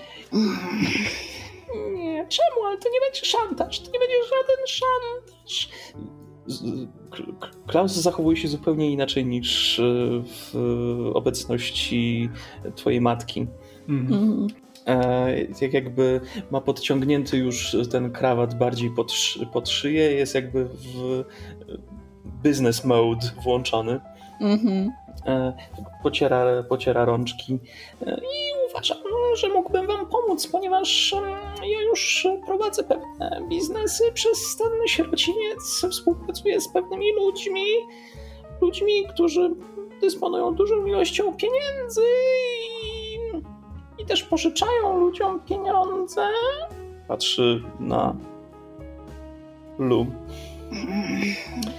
Czemu? 2.32 2.66
Ale 2.68 2.78
to 2.78 2.90
nie 2.90 3.00
będzie 3.10 3.26
szantaż. 3.26 3.80
To 3.80 3.92
nie 3.92 4.00
będzie 4.00 4.16
żaden 4.24 4.68
szantaż. 4.68 5.70
Klaus 7.68 7.92
zachowuje 7.92 8.38
się 8.38 8.48
zupełnie 8.48 8.92
inaczej 8.92 9.26
niż 9.26 9.80
e, 9.80 9.84
w 10.26 10.56
obecności 11.14 12.30
twojej 12.76 13.02
matki. 13.02 13.48
Mhm. 13.90 14.24
Mhm. 14.24 14.48
E, 14.88 15.36
jak 15.62 15.74
jakby 15.74 16.22
ma 16.52 16.62
podciągnięty 16.62 17.38
już 17.38 17.76
ten 17.92 18.12
krawat 18.12 18.58
bardziej 18.58 18.90
pod, 18.92 19.12
szy- 19.12 19.46
pod 19.46 19.70
szyję, 19.70 20.12
jest 20.12 20.36
jakby 20.36 20.66
w 20.66 21.24
business 22.44 22.86
mode 22.86 23.28
włączony. 23.44 24.00
Mhm. 24.42 24.92
E, 25.26 25.54
Pociera, 26.04 26.64
pociera 26.64 27.06
rączki 27.06 27.54
i 28.08 28.51
uważam, 28.72 28.98
że 29.36 29.50
mógłbym 29.50 29.88
wam 29.88 30.10
pomóc, 30.10 30.48
ponieważ 30.48 31.14
em, 31.14 31.24
ja 31.64 31.82
już 31.82 32.28
prowadzę 32.46 32.84
pewne 32.84 33.42
biznesy 33.50 34.12
przez 34.14 34.58
ten 34.58 34.88
sierociniec, 34.88 35.86
współpracuję 35.92 36.62
z 36.62 36.70
pewnymi 36.74 37.14
ludźmi, 37.14 37.66
ludźmi, 38.62 39.06
którzy 39.10 39.52
dysponują 40.02 40.56
dużą 40.56 40.86
ilością 40.86 41.36
pieniędzy 41.36 42.02
i, 42.84 44.02
i 44.02 44.06
też 44.06 44.24
pożyczają 44.24 45.00
ludziom 45.00 45.40
pieniądze. 45.40 46.28
Patrzy 47.08 47.64
na 47.80 48.16
Lu. 49.80 50.06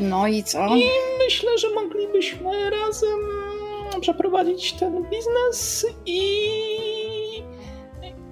No 0.00 0.26
i 0.26 0.42
co? 0.42 0.76
I 0.76 0.84
myślę, 1.24 1.58
że 1.58 1.70
moglibyśmy 1.74 2.70
razem 2.70 3.20
przeprowadzić 4.00 4.72
ten 4.72 5.04
biznes 5.10 5.86
i, 6.06 6.20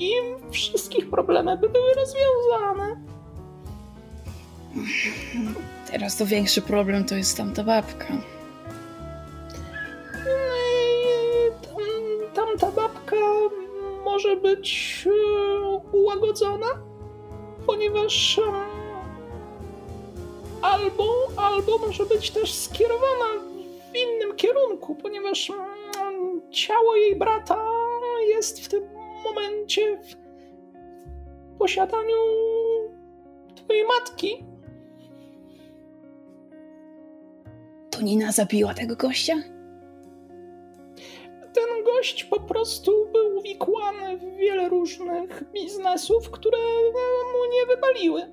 i 0.00 0.12
wszystkich 0.50 1.10
problemy 1.10 1.56
by 1.56 1.68
były 1.68 1.94
rozwiązane. 1.94 3.00
Teraz 5.90 6.16
to 6.16 6.26
większy 6.26 6.62
problem 6.62 7.04
to 7.04 7.14
jest 7.14 7.36
tamta 7.36 7.64
babka. 7.64 8.06
I 10.26 11.66
tam, 11.66 12.46
tamta 12.46 12.70
babka 12.70 13.16
może 14.04 14.36
być 14.36 15.04
e, 15.06 15.80
ułagodzona, 15.92 16.66
ponieważ 17.66 18.38
e, 18.38 18.42
albo, 20.62 21.14
albo 21.36 21.78
może 21.78 22.06
być 22.06 22.30
też 22.30 22.54
skierowana 22.54 23.24
w 23.92 23.96
innym 23.96 24.36
kierunku, 24.36 24.94
ponieważ 24.94 25.50
mm, 25.50 26.50
ciało 26.50 26.96
jej 26.96 27.16
brata 27.16 27.56
jest 28.28 28.64
w 28.64 28.68
tym 28.68 28.99
momencie 29.24 29.96
w 29.96 30.16
posiadaniu 31.58 32.16
twojej 33.54 33.84
matki. 33.84 34.44
To 37.90 38.00
Nina 38.02 38.32
zabiła 38.32 38.74
tego 38.74 38.96
gościa? 38.96 39.34
ten 41.52 41.84
gość 41.84 42.24
po 42.24 42.40
prostu 42.40 43.06
był 43.12 43.36
uwikłany 43.36 44.18
w 44.18 44.36
wiele 44.36 44.68
różnych 44.68 45.44
biznesów, 45.52 46.30
które 46.30 46.58
mu 47.32 47.52
nie 47.52 47.66
wypaliły. 47.66 48.32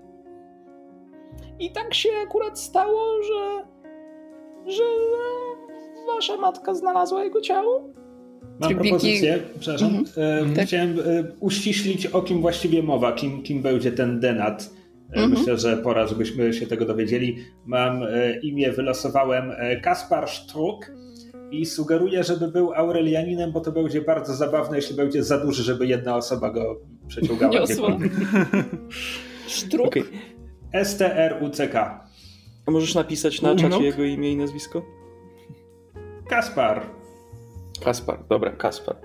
I 1.59 1.71
tak 1.71 1.93
się 1.93 2.09
akurat 2.23 2.59
stało, 2.59 3.23
że, 3.23 3.67
że 4.71 4.83
wasza 6.07 6.37
matka 6.37 6.73
znalazła 6.73 7.23
jego 7.23 7.41
ciało. 7.41 7.89
Mam 8.59 8.69
Trybiki- 8.71 8.89
propozycję, 8.89 9.39
przepraszam. 9.59 9.95
Mhm. 9.95 10.49
E, 10.51 10.55
Tak. 10.55 10.65
Chciałem 10.67 10.99
e, 10.99 11.03
uściślić, 11.39 12.05
o 12.05 12.21
kim 12.21 12.41
właściwie 12.41 12.83
mowa, 12.83 13.11
kim, 13.11 13.43
kim 13.43 13.61
będzie 13.61 13.91
ten 13.91 14.19
denat. 14.19 14.63
E, 14.63 15.13
Mhm. 15.13 15.31
Myślę, 15.31 15.57
że 15.57 15.77
pora, 15.77 16.07
żebyśmy 16.07 16.53
się 16.53 16.67
tego 16.67 16.85
dowiedzieli. 16.85 17.37
Mam 17.65 18.03
e, 18.03 18.39
imię, 18.39 18.71
wylosowałem 18.71 19.51
Kaspar 19.83 20.29
Sztruk 20.29 20.91
i 21.51 21.65
sugeruję, 21.65 22.23
żeby 22.23 22.47
był 22.47 22.73
Aurelianinem, 22.73 23.51
bo 23.51 23.61
to 23.61 23.71
będzie 23.71 24.01
bardzo 24.01 24.35
zabawne, 24.35 24.75
jeśli 24.77 24.95
będzie 24.95 25.23
za 25.23 25.37
duży, 25.37 25.63
żeby 25.63 25.87
jedna 25.87 26.15
osoba 26.15 26.49
go 26.49 26.79
przeciągała. 27.07 27.53
Niosła. 27.53 27.97
Sztruk? 29.47 29.87
Okej. 29.87 30.03
S-T-R-U-C-K. 30.73 32.03
A 32.65 32.71
możesz 32.71 32.95
napisać 32.95 33.41
na 33.41 33.55
czacie 33.55 33.83
jego 33.83 34.03
imię 34.03 34.31
i 34.31 34.35
nazwisko? 34.37 34.85
Kaspar. 36.29 36.81
Kaspar, 37.85 38.19
dobra, 38.29 38.51
Kaspar. 38.51 38.95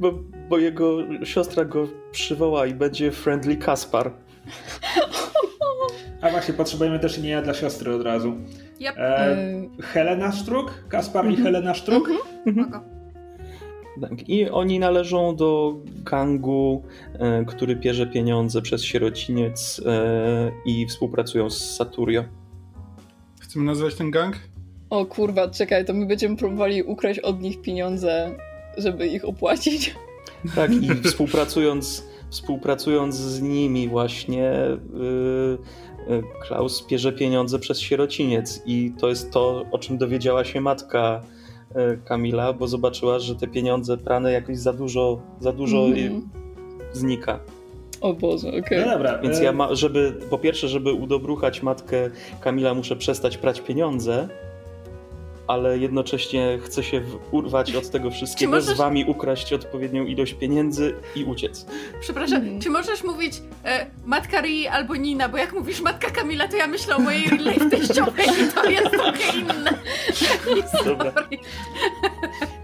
Bo, 0.00 0.12
bo 0.48 0.58
jego 0.58 0.96
siostra 1.24 1.64
go 1.64 1.88
przywoła 2.12 2.66
i 2.66 2.74
będzie 2.74 3.10
friendly 3.10 3.56
Kaspar. 3.56 4.12
A 6.20 6.30
właśnie, 6.30 6.54
potrzebujemy 6.54 6.98
też 6.98 7.18
imienia 7.18 7.42
dla 7.42 7.54
siostry 7.54 7.94
od 7.94 8.02
razu. 8.02 8.36
Yep. 8.80 8.94
E, 8.98 9.36
Helena 9.82 10.32
Sztruk? 10.32 10.84
Kaspar 10.88 11.24
Mhm. 11.26 11.40
i 11.40 11.44
Helena 11.44 11.74
Sztruk? 11.74 12.10
Spoko. 12.52 12.80
Tak. 14.00 14.28
I 14.28 14.50
oni 14.50 14.78
należą 14.78 15.36
do 15.36 15.74
gangu, 16.04 16.82
e, 17.18 17.44
który 17.44 17.76
pierze 17.76 18.06
pieniądze 18.06 18.62
przez 18.62 18.84
sierociniec 18.84 19.80
e, 19.86 20.52
i 20.66 20.86
współpracują 20.86 21.50
z 21.50 21.76
Saturio. 21.76 22.24
Chcemy 23.40 23.64
nazwać 23.64 23.94
ten 23.94 24.10
gang? 24.10 24.36
O 24.92 25.06
kurwa, 25.06 25.48
czekaj, 25.48 25.84
to 25.84 25.92
my 25.94 26.06
będziemy 26.06 26.36
próbowali 26.36 26.82
ukraść 26.82 27.20
od 27.20 27.40
nich 27.40 27.62
pieniądze, 27.62 28.30
żeby 28.76 29.06
ich 29.06 29.24
opłacić. 29.24 29.94
Tak, 30.54 30.72
i 30.72 30.88
współpracując, 31.04 32.04
współpracując 32.30 33.16
z 33.16 33.42
nimi 33.42 33.88
właśnie 33.88 34.52
yy, 36.08 36.22
Klaus 36.46 36.86
bierze 36.86 37.12
pieniądze 37.12 37.58
przez 37.58 37.80
sierociniec 37.80 38.62
i 38.66 38.92
to 39.00 39.08
jest 39.08 39.30
to, 39.30 39.64
o 39.70 39.78
czym 39.78 39.98
dowiedziała 39.98 40.44
się 40.44 40.60
matka 40.60 41.20
yy, 41.74 41.98
Kamila, 42.04 42.52
bo 42.52 42.68
zobaczyła, 42.68 43.18
że 43.18 43.36
te 43.36 43.46
pieniądze 43.46 43.98
prane 43.98 44.32
jakoś 44.32 44.58
za 44.58 44.72
dużo, 44.72 45.20
za 45.40 45.52
dużo 45.52 45.86
mm. 45.86 46.28
znika. 46.92 47.40
O 48.00 48.14
Boże, 48.14 48.48
okej. 48.48 48.60
Okay. 48.60 48.80
No 48.86 48.92
dobra. 48.92 49.18
Więc 49.18 49.40
ja, 49.40 49.52
ma, 49.52 49.74
żeby, 49.74 50.12
po 50.30 50.38
pierwsze, 50.38 50.68
żeby 50.68 50.92
udobruchać 50.92 51.62
matkę 51.62 52.10
Kamila, 52.40 52.74
muszę 52.74 52.96
przestać 52.96 53.36
prać 53.36 53.60
pieniądze, 53.60 54.28
ale 55.52 55.78
jednocześnie 55.78 56.58
chcę 56.64 56.82
się 56.82 57.02
urwać 57.30 57.74
od 57.74 57.90
tego 57.90 58.10
wszystkiego, 58.10 58.52
możesz... 58.52 58.74
z 58.74 58.78
wami 58.78 59.04
ukraść 59.04 59.52
odpowiednią 59.52 60.04
ilość 60.04 60.34
pieniędzy 60.34 60.94
i 61.16 61.24
uciec. 61.24 61.66
Przepraszam, 62.00 62.42
hmm. 62.42 62.60
czy 62.60 62.70
możesz 62.70 63.04
mówić 63.04 63.34
e, 63.64 63.86
matka 64.04 64.40
Rii 64.40 64.68
albo 64.68 64.96
Nina, 64.96 65.28
bo 65.28 65.36
jak 65.36 65.52
mówisz 65.52 65.80
matka 65.80 66.10
Kamila, 66.10 66.48
to 66.48 66.56
ja 66.56 66.66
myślę 66.66 66.96
o 66.96 66.98
mojej 66.98 67.22
life 67.22 67.70
teściowej 67.70 68.26
i 68.26 68.52
to 68.54 68.70
jest 68.70 68.90
trochę 68.90 69.38
inne. 69.38 69.78
Dobra. 70.84 71.12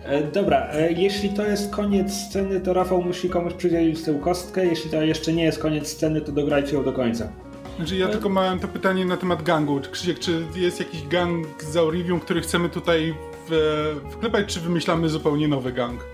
E, 0.05 0.23
dobra, 0.23 0.69
e, 0.73 0.93
jeśli 0.93 1.29
to 1.29 1.47
jest 1.47 1.71
koniec 1.71 2.13
sceny, 2.13 2.61
to 2.61 2.73
Rafał 2.73 3.03
musi 3.03 3.29
komuś 3.29 3.53
przydzielić 3.55 4.03
tę 4.03 4.19
kostkę. 4.25 4.67
Jeśli 4.67 4.91
to 4.91 5.03
jeszcze 5.03 5.33
nie 5.33 5.45
jest 5.45 5.59
koniec 5.59 5.89
sceny, 5.89 6.21
to 6.21 6.33
dograjcie 6.33 6.77
ją 6.77 6.85
do 6.85 6.93
końca. 6.93 7.33
Znaczy 7.79 7.97
ja 7.97 8.09
tylko 8.09 8.29
mam 8.29 8.61
to 8.61 8.69
pytanie 8.69 9.05
na 9.05 9.17
temat 9.17 9.43
gangu. 9.43 9.81
Krzysiek, 9.91 10.19
czy 10.19 10.45
jest 10.55 10.79
jakiś 10.79 11.09
gang 11.09 11.63
z 11.63 11.77
Aurivium, 11.77 12.21
który 12.21 12.41
chcemy 12.41 12.69
tutaj 12.69 13.15
w, 13.49 13.97
wklepać, 14.11 14.47
czy 14.47 14.61
wymyślamy 14.61 15.09
zupełnie 15.09 15.49
nowy 15.49 15.73
gang? 15.73 16.05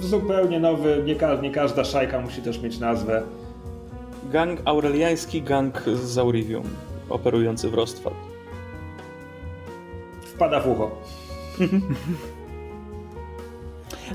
Zupełnie 0.00 0.60
nowy, 0.60 1.02
nie, 1.06 1.14
ka 1.14 1.34
nie 1.34 1.50
każda 1.50 1.84
szajka 1.84 2.20
musi 2.20 2.42
też 2.42 2.62
mieć 2.62 2.78
nazwę. 2.78 3.22
Gang 4.32 4.60
aureliański, 4.64 5.42
gang 5.42 5.82
z 6.02 6.18
Aurivium, 6.18 6.64
operujący 7.08 7.70
w 7.70 7.74
Rostwald. 7.74 8.16
Wpada 10.34 10.60
w 10.60 10.68
ucho. 10.68 10.90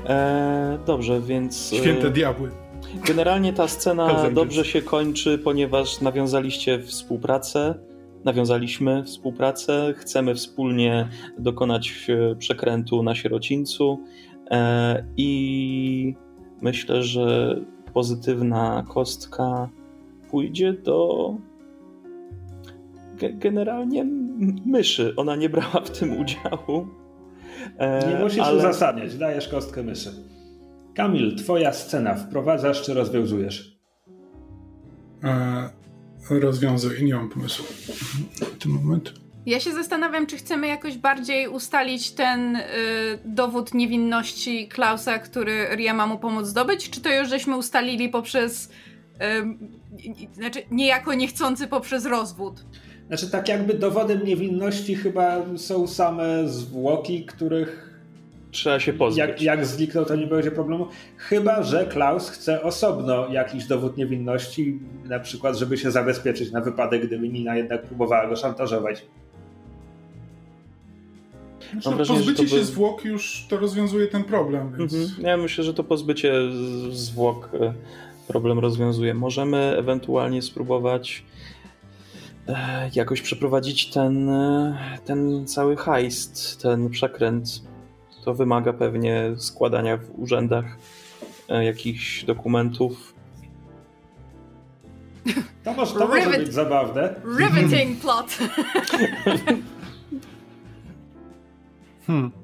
e, 0.08 0.78
dobrze, 0.86 1.20
więc... 1.20 1.74
Święte 1.74 2.06
e, 2.06 2.10
diabły. 2.10 2.50
Generalnie 2.94 3.52
ta 3.52 3.68
scena 3.68 4.30
dobrze 4.30 4.64
się 4.64 4.82
kończy, 4.82 5.38
ponieważ 5.38 6.00
nawiązaliście 6.00 6.82
współpracę, 6.82 7.74
nawiązaliśmy 8.24 9.04
współpracę, 9.04 9.94
chcemy 9.96 10.34
wspólnie 10.34 11.08
dokonać 11.38 12.06
e, 12.08 12.36
przekrętu 12.36 13.02
na 13.02 13.14
sierocińcu 13.14 14.00
e, 14.50 15.04
i 15.16 16.14
myślę, 16.62 17.02
że 17.02 17.56
pozytywna 17.94 18.84
kostka 18.88 19.68
pójdzie 20.30 20.72
do 20.72 21.34
generalnie 23.32 24.04
myszy. 24.66 25.14
Ona 25.16 25.36
nie 25.36 25.48
brała 25.48 25.80
w 25.84 25.90
tym 25.90 26.20
udziału. 26.20 26.86
E, 27.78 28.12
nie 28.12 28.24
musisz 28.24 28.40
ale... 28.40 28.58
uzasadniać, 28.58 29.16
dajesz 29.16 29.48
kostkę 29.48 29.82
myszy. 29.82 30.10
Kamil, 30.94 31.36
twoja 31.36 31.72
scena. 31.72 32.14
Wprowadzasz 32.14 32.82
czy 32.82 32.94
rozwiązujesz? 32.94 33.80
E, 35.24 35.70
rozwiązuję, 36.30 37.02
nie 37.02 37.14
mam 37.14 37.28
pomysłu 37.28 37.64
w 38.34 38.58
tym 38.58 38.72
moment. 38.72 39.12
Ja 39.46 39.60
się 39.60 39.72
zastanawiam, 39.72 40.26
czy 40.26 40.36
chcemy 40.36 40.66
jakoś 40.66 40.98
bardziej 40.98 41.48
ustalić 41.48 42.10
ten 42.10 42.56
y, 42.56 42.62
dowód 43.24 43.74
niewinności 43.74 44.68
Klausa, 44.68 45.18
który 45.18 45.66
Ria 45.76 45.94
ma 45.94 46.06
mu 46.06 46.18
pomóc 46.18 46.46
zdobyć, 46.46 46.90
czy 46.90 47.00
to 47.00 47.14
już 47.14 47.28
żeśmy 47.28 47.56
ustalili 47.56 48.08
poprzez, 48.08 48.70
y, 50.28 50.34
znaczy 50.34 50.62
niejako 50.70 51.14
niechcący 51.14 51.66
poprzez 51.66 52.06
rozwód? 52.06 52.64
Znaczy 53.06 53.30
tak 53.30 53.48
jakby 53.48 53.74
dowodem 53.74 54.24
niewinności 54.24 54.94
chyba 54.94 55.42
są 55.56 55.86
same 55.86 56.48
zwłoki, 56.48 57.26
których 57.26 57.89
trzeba 58.50 58.80
się 58.80 58.92
pozbyć. 58.92 59.18
Jak, 59.18 59.42
jak 59.42 59.66
zniknął, 59.66 60.04
to 60.04 60.16
nie 60.16 60.26
będzie 60.26 60.50
problemu. 60.50 60.86
Chyba, 61.16 61.62
że 61.62 61.86
Klaus 61.86 62.30
chce 62.30 62.62
osobno 62.62 63.28
jakiś 63.28 63.64
dowód 63.64 63.96
niewinności, 63.96 64.78
na 65.04 65.20
przykład, 65.20 65.56
żeby 65.56 65.78
się 65.78 65.90
zabezpieczyć 65.90 66.52
na 66.52 66.60
wypadek, 66.60 67.06
gdyby 67.06 67.28
Nina 67.28 67.56
jednak 67.56 67.82
próbowała 67.82 68.26
go 68.26 68.36
szantażować. 68.36 69.06
Znaczy, 71.72 71.90
wrażenie, 71.96 72.18
pozbycie 72.18 72.48
się 72.48 72.56
by... 72.56 72.64
zwłok 72.64 73.04
już 73.04 73.46
to 73.48 73.56
rozwiązuje 73.56 74.06
ten 74.06 74.24
problem. 74.24 74.72
Więc... 74.78 74.94
Mhm. 74.94 75.26
Ja 75.26 75.36
myślę, 75.36 75.64
że 75.64 75.74
to 75.74 75.84
pozbycie 75.84 76.32
zwłok 76.90 77.50
e, 77.60 77.74
problem 78.28 78.58
rozwiązuje. 78.58 79.14
Możemy 79.14 79.76
ewentualnie 79.78 80.42
spróbować 80.42 81.24
e, 82.48 82.90
jakoś 82.94 83.22
przeprowadzić 83.22 83.90
ten, 83.90 84.28
e, 84.28 84.98
ten 85.04 85.46
cały 85.46 85.76
heist, 85.76 86.62
ten 86.62 86.90
przekręt 86.90 87.69
to 88.30 88.34
wymaga 88.34 88.72
pewnie 88.72 89.32
składania 89.36 89.96
w 89.96 90.18
urzędach 90.18 90.64
e, 91.48 91.64
jakichś 91.64 92.24
dokumentów. 92.24 93.14
To 95.64 95.72
może, 95.72 95.94
to 95.94 96.08
może 96.08 96.30
być 96.30 96.52
zabawne. 96.54 97.14
Riveting 97.38 98.00
plot. 98.00 98.38
hmm. 102.06 102.39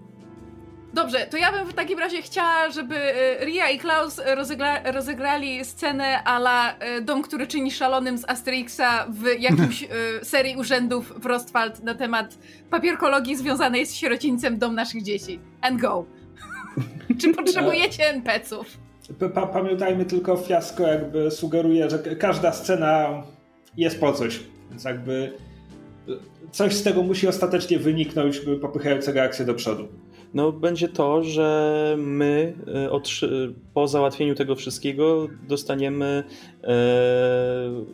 Dobrze, 0.96 1.26
to 1.30 1.36
ja 1.36 1.52
bym 1.52 1.66
w 1.66 1.74
takim 1.74 1.98
razie 1.98 2.22
chciała, 2.22 2.70
żeby 2.70 2.96
e, 2.96 3.44
Ria 3.44 3.70
i 3.70 3.78
Klaus 3.78 4.20
rozegra 4.36 4.92
rozegrali 4.92 5.64
scenę 5.64 6.24
ala 6.24 6.78
e, 6.78 7.00
Dom, 7.00 7.22
który 7.22 7.46
czyni 7.46 7.70
szalonym 7.70 8.18
z 8.18 8.28
Asterixa 8.28 9.06
w 9.08 9.40
jakimś 9.40 9.82
e, 9.82 9.86
serii 10.24 10.56
urzędów 10.56 11.12
w 11.22 11.26
Rostwald 11.26 11.82
na 11.82 11.94
temat 11.94 12.38
papierkologii 12.70 13.36
związanej 13.36 13.86
z 13.86 13.94
sierocińcem 13.94 14.58
Dom 14.58 14.74
naszych 14.74 15.02
dzieci. 15.02 15.40
And 15.60 15.80
go. 15.80 16.04
Czy 17.20 17.34
potrzebujecie 17.34 18.08
NPC-ów? 18.08 18.66
Pamiętajmy 19.52 20.04
tylko, 20.04 20.36
fiasko 20.36 20.82
jakby 20.82 21.30
sugeruje, 21.30 21.90
że 21.90 21.98
każda 21.98 22.52
scena 22.52 23.22
jest 23.76 24.00
po 24.00 24.12
coś. 24.12 24.40
Więc 24.70 24.84
jakby 24.84 25.32
coś 26.52 26.74
z 26.74 26.82
tego 26.82 27.02
musi 27.02 27.28
ostatecznie 27.28 27.78
wyniknąć, 27.78 28.40
popychającego 28.60 29.22
akcję 29.22 29.44
do 29.44 29.54
przodu 29.54 29.88
no, 30.34 30.52
będzie 30.52 30.88
to, 30.88 31.22
że 31.22 31.94
my 31.98 32.54
e, 32.66 32.90
po 33.74 33.88
załatwieniu 33.88 34.34
tego 34.34 34.54
wszystkiego 34.54 35.28
dostaniemy, 35.48 36.24
e, 36.64 36.74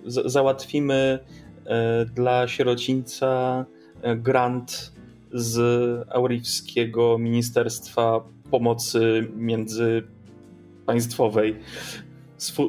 załatwimy 0.06 1.18
e, 1.66 2.04
dla 2.04 2.48
sierocińca 2.48 3.64
grant 4.16 4.92
z 5.32 5.58
Aurifskiego 6.10 7.18
Ministerstwa 7.18 8.20
Pomocy 8.50 9.28
Międzypaństwowej 9.36 11.56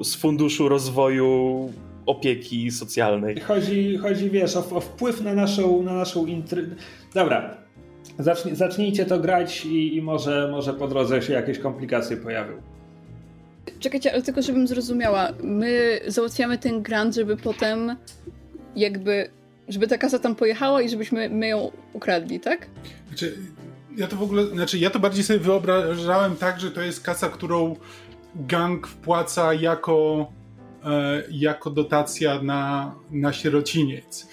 z, 0.03 0.15
Funduszu 0.15 0.69
Rozwoju 0.69 1.73
Opieki 2.05 2.71
Socjalnej. 2.71 3.39
Chodzi, 3.39 3.97
chodzi 3.97 4.29
wiesz, 4.29 4.55
o, 4.55 4.75
o 4.75 4.81
wpływ 4.81 5.21
na 5.21 5.33
naszą, 5.33 5.83
na 5.83 5.93
naszą 5.93 6.25
intry... 6.25 6.75
Dobra, 7.13 7.62
Zacznij, 8.19 8.55
zacznijcie 8.55 9.05
to 9.05 9.19
grać 9.19 9.65
i, 9.65 9.95
i, 9.95 10.01
może, 10.01 10.47
może 10.51 10.73
po 10.73 10.87
drodze 10.87 11.21
się 11.21 11.33
jakieś 11.33 11.59
komplikacje 11.59 12.17
pojawią. 12.17 12.53
Czekajcie, 13.79 14.13
ale 14.13 14.21
tylko 14.21 14.41
żebym 14.41 14.67
zrozumiała. 14.67 15.29
My 15.43 15.99
załatwiamy 16.07 16.57
ten 16.57 16.81
grant, 16.81 17.15
żeby 17.15 17.37
potem 17.37 17.95
jakby, 18.75 19.29
żeby 19.67 19.87
ta 19.87 19.97
kasa 19.97 20.19
tam 20.19 20.35
pojechała 20.35 20.81
i 20.81 20.89
żebyśmy 20.89 21.29
my 21.29 21.47
ją 21.47 21.71
ukradli, 21.93 22.39
tak? 22.39 22.67
Znaczy, 23.07 23.37
ja 23.97 24.07
to 24.07 24.15
w 24.15 24.23
ogóle, 24.23 24.45
znaczy 24.45 24.77
ja 24.77 24.89
to 24.89 24.99
bardziej 24.99 25.23
sobie 25.23 25.39
wyobrażałem 25.39 26.35
tak, 26.35 26.59
że 26.59 26.71
to 26.71 26.81
jest 26.81 27.03
kasa, 27.03 27.29
którą 27.29 27.75
gang 28.35 28.87
wpłaca 28.87 29.53
jako, 29.53 30.31
e, 30.85 31.23
jako 31.31 31.69
dotacja 31.69 32.41
na, 32.41 32.95
na 33.11 33.33
sierociniec. 33.33 34.27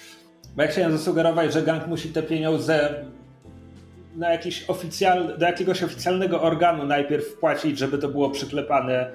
Bo 0.55 0.61
ja 0.61 0.67
chciałem 0.67 0.97
zasugerować, 0.97 1.53
że 1.53 1.61
gang 1.61 1.87
musi 1.87 2.09
te 2.09 2.23
pieniądze 2.23 3.05
na 4.15 4.29
jakiś 4.29 4.69
oficjal, 4.69 5.37
do 5.37 5.45
jakiegoś 5.45 5.83
oficjalnego 5.83 6.41
organu 6.41 6.85
najpierw 6.85 7.25
wpłacić, 7.25 7.77
żeby 7.77 7.97
to 7.97 8.09
było 8.09 8.29
przyklepane 8.29 9.11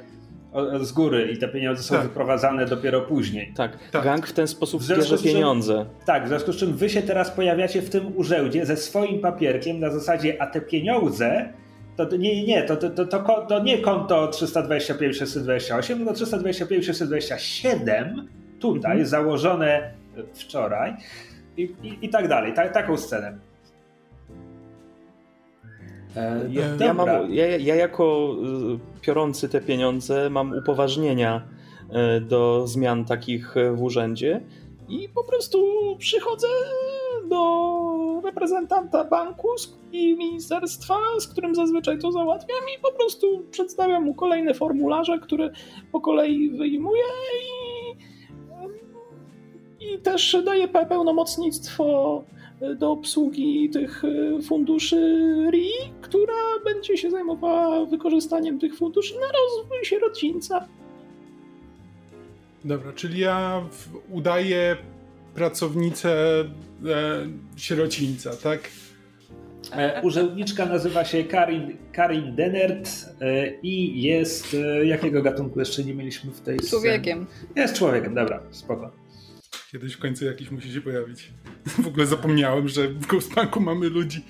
z 0.81 0.93
góry 0.93 1.31
i 1.33 1.39
te 1.39 1.49
pieniądze 1.49 1.83
są 1.83 1.95
tak. 1.95 2.05
wyprowadzane 2.05 2.67
dopiero 2.67 3.01
później. 3.01 3.53
Tak. 3.57 3.79
tak. 3.91 4.05
gang 4.05 4.27
w 4.27 4.33
ten 4.33 4.49
sposób 4.49 4.83
w 4.83 4.89
bierze 4.89 5.19
pieniądze. 5.19 5.75
Czym, 5.75 6.07
tak, 6.07 6.25
w 6.25 6.29
związku 6.29 6.53
z 6.53 6.57
czym 6.57 6.77
wy 6.77 6.89
się 6.89 7.03
teraz 7.03 7.31
pojawiacie 7.31 7.83
w 7.83 7.91
tym 7.91 8.17
urzędzie 8.17 8.67
ze 8.67 8.77
swoim 8.77 9.21
papierkiem 9.21 9.81
na 9.81 9.91
zasadzie, 9.91 10.43
a 10.43 10.47
te 10.47 10.61
pieniądze 10.61 11.53
to 11.97 12.17
nie, 12.17 12.47
nie, 12.47 12.63
to, 12.63 12.77
to, 12.77 12.91
to, 12.91 13.07
to, 13.07 13.47
to 13.49 13.63
nie 13.63 13.79
konto 13.79 14.29
325 14.29 15.17
628, 15.17 15.99
tylko 15.99 16.13
325 16.13 16.87
627 16.87 18.29
tutaj, 18.61 18.93
mhm. 18.93 19.07
założone 19.07 19.91
wczoraj 20.35 20.95
i, 21.57 21.63
i, 21.83 21.99
i 22.03 22.09
tak 22.09 22.29
dalej, 22.29 22.55
ta, 22.55 22.69
taką 22.69 22.97
scenę. 22.97 23.39
E, 26.17 26.49
ja, 26.51 26.87
ja, 26.87 26.95
mam, 26.95 27.09
ja, 27.33 27.47
ja 27.47 27.75
jako 27.75 28.37
y, 28.75 29.01
piorący 29.01 29.49
te 29.49 29.61
pieniądze 29.61 30.31
mam 30.31 30.53
upoważnienia 30.53 31.43
e, 31.91 32.21
do 32.21 32.67
zmian 32.67 33.05
takich 33.05 33.55
w 33.75 33.83
urzędzie 33.83 34.41
i 34.89 35.09
po 35.09 35.25
prostu 35.25 35.59
przychodzę 35.99 36.49
do 37.29 38.21
reprezentanta 38.25 39.05
banku 39.05 39.49
i 39.93 40.17
ministerstwa, 40.17 40.95
z 41.21 41.29
którym 41.29 41.55
zazwyczaj 41.55 41.99
to 41.99 42.13
załatwiam 42.13 42.61
i 42.77 42.83
po 42.83 42.93
prostu 42.93 43.43
przedstawiam 43.51 44.05
mu 44.05 44.15
kolejne 44.15 44.55
formularze, 44.55 45.19
które 45.19 45.51
po 45.93 46.01
kolei 46.01 46.51
wyjmuję 46.51 47.03
i, 49.81 49.95
i 49.95 49.99
też 49.99 50.37
daję 50.45 50.69
pełnomocnictwo 50.69 52.25
do 52.77 52.91
obsługi 52.91 53.71
tych 53.71 54.03
funduszy 54.43 54.97
RI, 55.53 55.71
która 56.01 56.35
będzie 56.65 56.97
się 56.97 57.11
zajmowała 57.11 57.87
wykorzystaniem 57.87 58.59
tych 58.59 58.77
funduszy 58.77 59.15
na 59.15 59.27
rozwój 59.27 59.79
sierocińca. 59.83 60.69
Dobra, 62.65 62.93
czyli 62.93 63.19
ja 63.21 63.63
udaję 64.11 64.77
pracownicę 65.35 66.41
e, 66.41 66.47
sierocińca, 67.57 68.31
tak? 68.43 68.61
E, 69.73 70.03
urzędniczka 70.03 70.67
nazywa 70.67 71.05
się 71.05 71.25
Karin, 71.25 71.77
Karin 71.93 72.35
Denert 72.37 72.91
e, 73.21 73.51
i 73.63 74.03
jest. 74.03 74.55
E, 74.55 74.87
jakiego 74.87 75.23
gatunku 75.23 75.59
jeszcze 75.59 75.85
nie 75.85 75.95
mieliśmy 75.95 76.31
w 76.31 76.41
tej 76.41 76.59
Człowiekiem. 76.59 77.27
Scenie? 77.27 77.51
Jest 77.57 77.75
człowiekiem, 77.75 78.15
dobra, 78.15 78.43
spoko. 78.51 78.91
Kiedyś 79.77 79.95
w 79.95 79.99
końcu 79.99 80.25
jakiś 80.25 80.51
musi 80.51 80.73
się 80.73 80.81
pojawić. 80.81 81.33
W 81.85 81.87
ogóle 81.87 82.07
zapomniałem, 82.07 82.69
że 82.69 82.89
w 82.89 83.07
Ghostbanku 83.07 83.61
mamy 83.61 83.89
ludzi. 83.89 84.25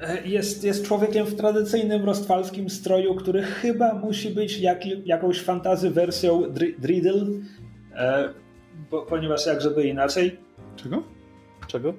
E, 0.00 0.28
jest, 0.28 0.64
jest 0.64 0.86
człowiekiem 0.86 1.26
w 1.26 1.34
tradycyjnym 1.34 2.04
rostwalskim 2.04 2.70
stroju, 2.70 3.14
który 3.14 3.42
chyba 3.42 3.94
musi 3.94 4.30
być 4.30 4.58
jak, 4.58 5.06
jakąś 5.06 5.40
fantazy 5.40 5.90
wersją 5.90 6.42
Driddle, 6.78 7.26
e, 7.94 8.28
bo, 8.90 9.02
ponieważ 9.02 9.46
jak 9.46 9.60
żeby 9.60 9.86
inaczej. 9.86 10.36
Czego? 10.76 11.02
Czego? 11.66 11.94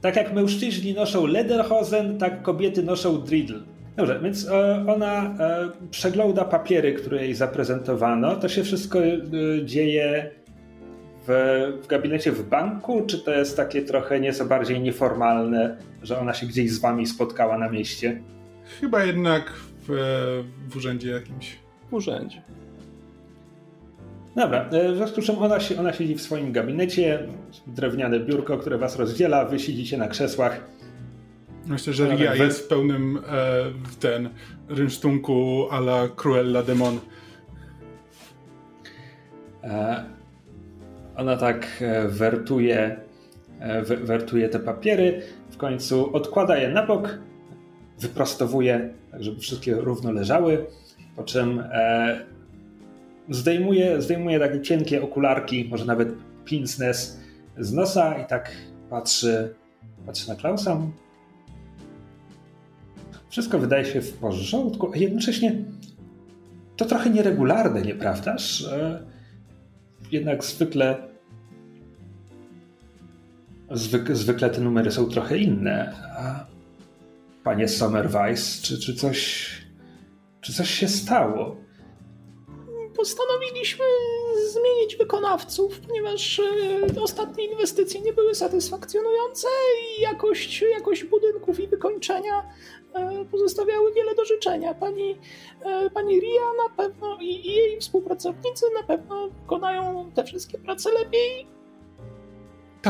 Tak 0.00 0.16
jak 0.16 0.34
mężczyźni 0.34 0.94
noszą 0.94 1.26
lederhosen, 1.26 2.18
tak 2.18 2.42
kobiety 2.42 2.82
noszą 2.82 3.22
Driddle. 3.22 3.60
Dobrze, 3.96 4.20
więc 4.22 4.48
e, 4.48 4.84
ona 4.88 5.36
e, 5.40 5.68
przegląda 5.90 6.44
papiery, 6.44 6.92
które 6.92 7.22
jej 7.22 7.34
zaprezentowano. 7.34 8.36
To 8.36 8.48
się 8.48 8.62
wszystko 8.62 8.98
e, 9.04 9.20
dzieje 9.64 10.37
w, 11.28 11.82
w 11.82 11.86
gabinecie 11.86 12.32
w 12.32 12.48
banku, 12.48 13.04
czy 13.06 13.18
to 13.18 13.30
jest 13.30 13.56
takie 13.56 13.82
trochę 13.82 14.20
nieco 14.20 14.44
bardziej 14.44 14.80
nieformalne, 14.80 15.76
że 16.02 16.18
ona 16.18 16.34
się 16.34 16.46
gdzieś 16.46 16.70
z 16.70 16.78
wami 16.78 17.06
spotkała 17.06 17.58
na 17.58 17.68
mieście? 17.68 18.22
Chyba 18.80 19.04
jednak 19.04 19.52
w, 19.88 20.44
w 20.68 20.76
urzędzie 20.76 21.10
jakimś. 21.10 21.56
W 21.90 21.94
urzędzie. 21.94 22.42
Dobra, 24.36 24.68
e, 24.70 24.92
w 24.92 24.96
związku 24.96 25.22
z 25.22 25.24
czym 25.24 25.38
ona, 25.38 25.60
się, 25.60 25.80
ona 25.80 25.92
siedzi 25.92 26.14
w 26.14 26.22
swoim 26.22 26.52
gabinecie, 26.52 27.26
drewniane 27.66 28.20
biurko, 28.20 28.58
które 28.58 28.78
was 28.78 28.96
rozdziela, 28.96 29.44
wy 29.44 29.58
siedzicie 29.58 29.98
na 29.98 30.08
krzesłach. 30.08 30.60
Myślę, 31.66 31.92
że 31.92 32.16
Ria 32.16 32.30
tak 32.30 32.38
jest 32.38 32.64
w 32.64 32.68
pełnym 32.68 33.18
e, 33.28 33.64
ten 34.00 34.28
rynsztunku 34.68 35.68
a 35.70 35.78
la 35.78 36.08
Cruella 36.16 36.62
Demon. 36.62 36.98
E, 39.64 40.17
ona 41.18 41.36
tak 41.36 41.66
e, 41.80 42.08
wertuje, 42.08 43.00
e, 43.60 43.82
wertuje 43.82 44.48
te 44.48 44.58
papiery, 44.58 45.22
w 45.50 45.56
końcu 45.56 46.16
odkłada 46.16 46.56
je 46.56 46.68
na 46.68 46.86
bok, 46.86 47.18
wyprostowuje, 48.00 48.94
tak 49.10 49.22
żeby 49.22 49.40
wszystkie 49.40 49.74
równo 49.74 50.12
leżały, 50.12 50.66
po 51.16 51.22
czym 51.24 51.60
e, 51.72 52.20
zdejmuje, 53.30 54.02
zdejmuje 54.02 54.40
takie 54.40 54.60
cienkie 54.60 55.02
okularki, 55.02 55.68
może 55.70 55.84
nawet 55.84 56.08
pinces 56.44 57.20
z 57.58 57.72
nosa 57.72 58.18
i 58.18 58.26
tak 58.26 58.50
patrzy, 58.90 59.54
patrzy 60.06 60.28
na 60.28 60.34
Klausa. 60.34 60.80
Wszystko 63.28 63.58
wydaje 63.58 63.84
się 63.84 64.00
w 64.00 64.12
porządku, 64.12 64.92
a 64.94 64.96
jednocześnie 64.96 65.54
to 66.76 66.84
trochę 66.84 67.10
nieregularne, 67.10 67.82
nieprawdaż? 67.82 68.68
Jednak 70.12 70.44
zwykle 70.44 71.07
Zwyk, 73.70 74.16
zwykle 74.16 74.50
te 74.50 74.60
numery 74.60 74.90
są 74.90 75.08
trochę 75.08 75.38
inne. 75.38 75.94
A 76.18 76.46
panie 77.44 77.68
Sommerweiss, 77.68 78.62
czy, 78.62 78.80
czy 78.80 78.94
coś. 78.94 79.48
Czy 80.40 80.52
coś 80.52 80.70
się 80.70 80.88
stało? 80.88 81.56
Postanowiliśmy 82.96 83.84
zmienić 84.48 84.96
wykonawców, 84.96 85.80
ponieważ 85.80 86.40
e, 86.40 87.02
ostatnie 87.02 87.44
inwestycje 87.44 88.00
nie 88.00 88.12
były 88.12 88.34
satysfakcjonujące 88.34 89.48
i 89.98 90.02
jakość, 90.02 90.64
jakość 90.70 91.04
budynków 91.04 91.60
i 91.60 91.68
wykończenia 91.68 92.50
e, 92.94 93.24
pozostawiały 93.24 93.92
wiele 93.92 94.14
do 94.14 94.24
życzenia. 94.24 94.74
Pani, 94.74 95.18
e, 95.64 95.90
pani 95.90 96.20
Ria 96.20 96.52
na 96.68 96.76
pewno 96.76 97.18
i, 97.20 97.46
i 97.46 97.52
jej 97.52 97.80
współpracownicy 97.80 98.66
na 98.74 98.82
pewno 98.82 99.28
wykonają 99.28 100.10
te 100.14 100.24
wszystkie 100.24 100.58
prace 100.58 100.92
lepiej 100.92 101.57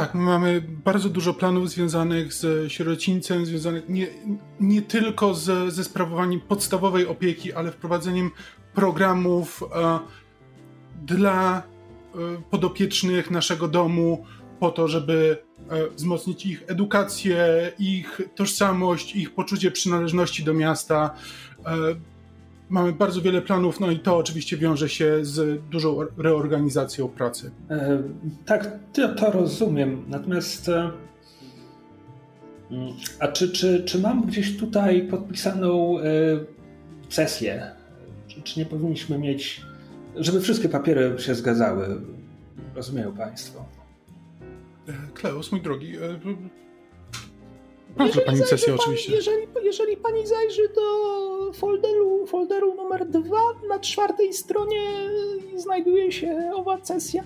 tak, 0.00 0.14
my 0.14 0.20
mamy 0.20 0.62
bardzo 0.84 1.08
dużo 1.08 1.34
planów 1.34 1.70
związanych 1.70 2.32
z 2.32 2.72
sierocińcem, 2.72 3.46
związanych 3.46 3.88
nie, 3.88 4.06
nie 4.60 4.82
tylko 4.82 5.34
z, 5.34 5.74
ze 5.74 5.84
sprawowaniem 5.84 6.40
podstawowej 6.40 7.06
opieki, 7.06 7.52
ale 7.52 7.72
wprowadzeniem 7.72 8.30
programów 8.74 9.62
e, 9.62 9.98
dla 11.06 11.58
e, 11.58 11.62
podopiecznych 12.50 13.30
naszego 13.30 13.68
domu, 13.68 14.26
po 14.60 14.70
to, 14.70 14.88
żeby 14.88 15.38
e, 15.70 15.90
wzmocnić 15.90 16.46
ich 16.46 16.64
edukację, 16.66 17.72
ich 17.78 18.20
tożsamość, 18.34 19.16
ich 19.16 19.34
poczucie 19.34 19.70
przynależności 19.70 20.44
do 20.44 20.54
miasta. 20.54 21.14
E, 21.66 21.74
Mamy 22.68 22.92
bardzo 22.92 23.20
wiele 23.20 23.42
planów, 23.42 23.80
no 23.80 23.90
i 23.90 23.98
to 23.98 24.16
oczywiście 24.16 24.56
wiąże 24.56 24.88
się 24.88 25.24
z 25.24 25.62
dużą 25.70 25.98
reorganizacją 26.16 27.08
pracy. 27.08 27.50
E, 27.70 28.02
tak, 28.46 28.78
to, 28.92 29.14
to, 29.14 29.30
rozumiem. 29.30 30.04
Natomiast. 30.08 30.68
E, 30.68 30.90
mm, 32.70 32.92
a 33.20 33.28
czy, 33.28 33.52
czy, 33.52 33.84
czy 33.84 34.00
mam 34.00 34.26
gdzieś 34.26 34.56
tutaj 34.56 35.02
podpisaną 35.02 36.00
e, 36.00 36.04
sesję? 37.08 37.70
Czy, 38.28 38.42
czy 38.42 38.60
nie 38.60 38.66
powinniśmy 38.66 39.18
mieć. 39.18 39.62
Żeby 40.16 40.40
wszystkie 40.40 40.68
papiery 40.68 41.14
się 41.18 41.34
zgadzały? 41.34 42.00
Rozumieją 42.74 43.12
Państwo. 43.12 43.64
E, 44.88 44.92
Kleus, 45.14 45.52
mój 45.52 45.62
drogi, 45.62 45.96
e, 45.96 46.18
Proszę 47.98 48.20
pani 48.20 48.38
sesję 48.38 48.74
oczywiście. 48.74 49.12
Jeżeli, 49.12 49.46
jeżeli 49.62 49.96
pani 49.96 50.26
zajrzy 50.26 50.68
do 50.74 51.52
folderu, 51.52 52.26
folderu 52.26 52.74
numer 52.74 53.08
dwa, 53.08 53.40
na 53.68 53.78
czwartej 53.78 54.32
stronie 54.32 54.80
znajduje 55.56 56.12
się 56.12 56.52
owa 56.54 56.84
sesja. 56.84 57.24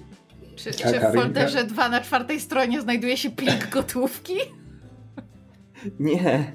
Czy, 0.56 0.70
czy 0.70 1.00
w 1.00 1.14
folderze 1.14 1.64
2 1.64 1.88
na 1.88 2.00
czwartej 2.00 2.40
stronie 2.40 2.80
znajduje 2.80 3.16
się 3.16 3.30
plik 3.30 3.70
gotówki? 3.70 4.34
Nie, 6.00 6.52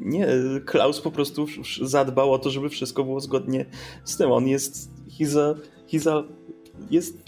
nie. 0.00 0.26
Klaus 0.66 1.00
po 1.00 1.10
prostu 1.10 1.46
zadbał 1.82 2.32
o 2.32 2.38
to, 2.38 2.50
żeby 2.50 2.68
wszystko 2.68 3.04
było 3.04 3.20
zgodnie 3.20 3.66
z 4.04 4.16
tym. 4.16 4.32
On 4.32 4.48
jest. 4.48 4.90
He's 5.20 5.40
a, 5.40 5.54
he's 5.92 6.10
a, 6.10 6.24
jest 6.90 7.18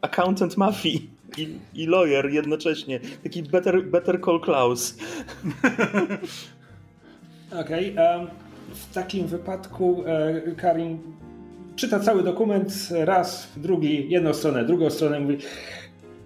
accountant 0.00 0.56
mafii 0.56 1.10
i, 1.38 1.58
i 1.74 1.86
lawyer 1.86 2.30
jednocześnie. 2.30 3.00
Taki 3.22 3.42
better, 3.42 3.86
better 3.90 4.20
call 4.24 4.40
Klaus. 4.40 4.94
Okej. 7.60 7.92
Okay, 7.92 8.18
um, 8.18 8.26
w 8.74 8.94
takim 8.94 9.26
wypadku 9.26 10.04
e, 10.06 10.54
Karin 10.54 10.98
czyta 11.76 12.00
cały 12.00 12.22
dokument 12.22 12.88
raz, 12.90 13.48
drugi, 13.56 14.10
jedną 14.10 14.34
stronę, 14.34 14.64
drugą 14.64 14.90
stronę, 14.90 15.20
mówi 15.20 15.38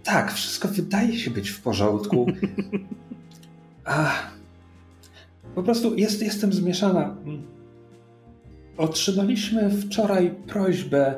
tak, 0.04 0.32
wszystko 0.32 0.68
wydaje 0.68 1.18
się 1.18 1.30
być 1.30 1.50
w 1.50 1.62
porządku. 1.62 2.26
A, 3.84 4.12
po 5.54 5.62
prostu 5.62 5.94
jest, 5.94 6.22
jestem 6.22 6.52
zmieszana. 6.52 7.16
Otrzymaliśmy 8.76 9.70
wczoraj 9.70 10.30
prośbę 10.46 11.14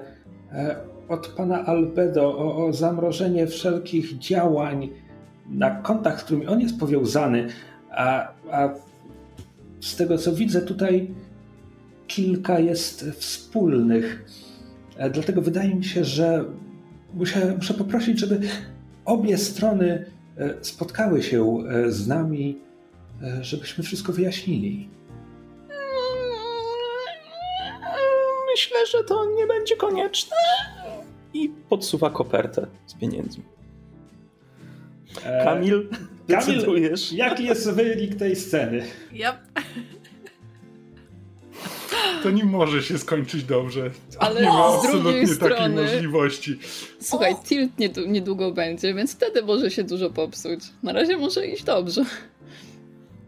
e, 0.52 0.76
od 1.08 1.26
pana 1.28 1.64
Albedo 1.64 2.38
o, 2.38 2.66
o 2.66 2.72
zamrożenie 2.72 3.46
wszelkich 3.46 4.18
działań 4.18 4.88
na 5.48 5.70
kontach, 5.70 6.20
z 6.20 6.24
którymi 6.24 6.46
on 6.46 6.60
jest 6.60 6.78
powiązany, 6.78 7.48
a, 7.90 8.28
a 8.50 8.68
z 9.80 9.96
tego 9.96 10.18
co 10.18 10.32
widzę 10.32 10.62
tutaj 10.62 11.14
kilka 12.06 12.58
jest 12.58 13.10
wspólnych. 13.10 14.24
E, 14.96 15.10
dlatego 15.10 15.42
wydaje 15.42 15.74
mi 15.74 15.84
się, 15.84 16.04
że 16.04 16.44
muszę, 17.14 17.54
muszę 17.56 17.74
poprosić, 17.74 18.20
żeby 18.20 18.40
obie 19.04 19.38
strony 19.38 20.04
e, 20.38 20.54
spotkały 20.60 21.22
się 21.22 21.58
e, 21.68 21.90
z 21.90 22.08
nami 22.08 22.66
żebyśmy 23.40 23.84
wszystko 23.84 24.12
wyjaśnili. 24.12 24.90
Myślę, 28.50 28.86
że 28.86 29.04
to 29.04 29.24
nie 29.36 29.46
będzie 29.46 29.76
konieczne. 29.76 30.36
I 31.34 31.48
podsuwa 31.68 32.10
kopertę 32.10 32.66
z 32.86 32.94
pieniędzmi. 32.94 33.44
E, 35.24 35.44
Kamil, 35.44 35.88
Kamil, 35.88 36.06
decydujesz. 36.28 37.12
jaki 37.12 37.44
jest 37.44 37.70
wynik 37.70 38.14
tej 38.14 38.36
sceny? 38.36 38.84
Yep. 39.12 39.36
To 42.22 42.30
nie 42.30 42.44
może 42.44 42.82
się 42.82 42.98
skończyć 42.98 43.44
dobrze. 43.44 43.90
Ale 44.18 44.40
nie 44.42 44.48
ma 44.48 44.64
absolutnie 44.66 45.12
takiej 45.12 45.26
strony- 45.26 45.82
możliwości. 45.82 46.58
Słuchaj, 47.00 47.34
tilt 47.44 47.76
nied- 47.78 48.08
niedługo 48.08 48.52
będzie, 48.52 48.94
więc 48.94 49.12
wtedy 49.14 49.42
może 49.42 49.70
się 49.70 49.84
dużo 49.84 50.10
popsuć. 50.10 50.60
Na 50.82 50.92
razie 50.92 51.16
może 51.16 51.46
iść 51.46 51.64
dobrze. 51.64 52.04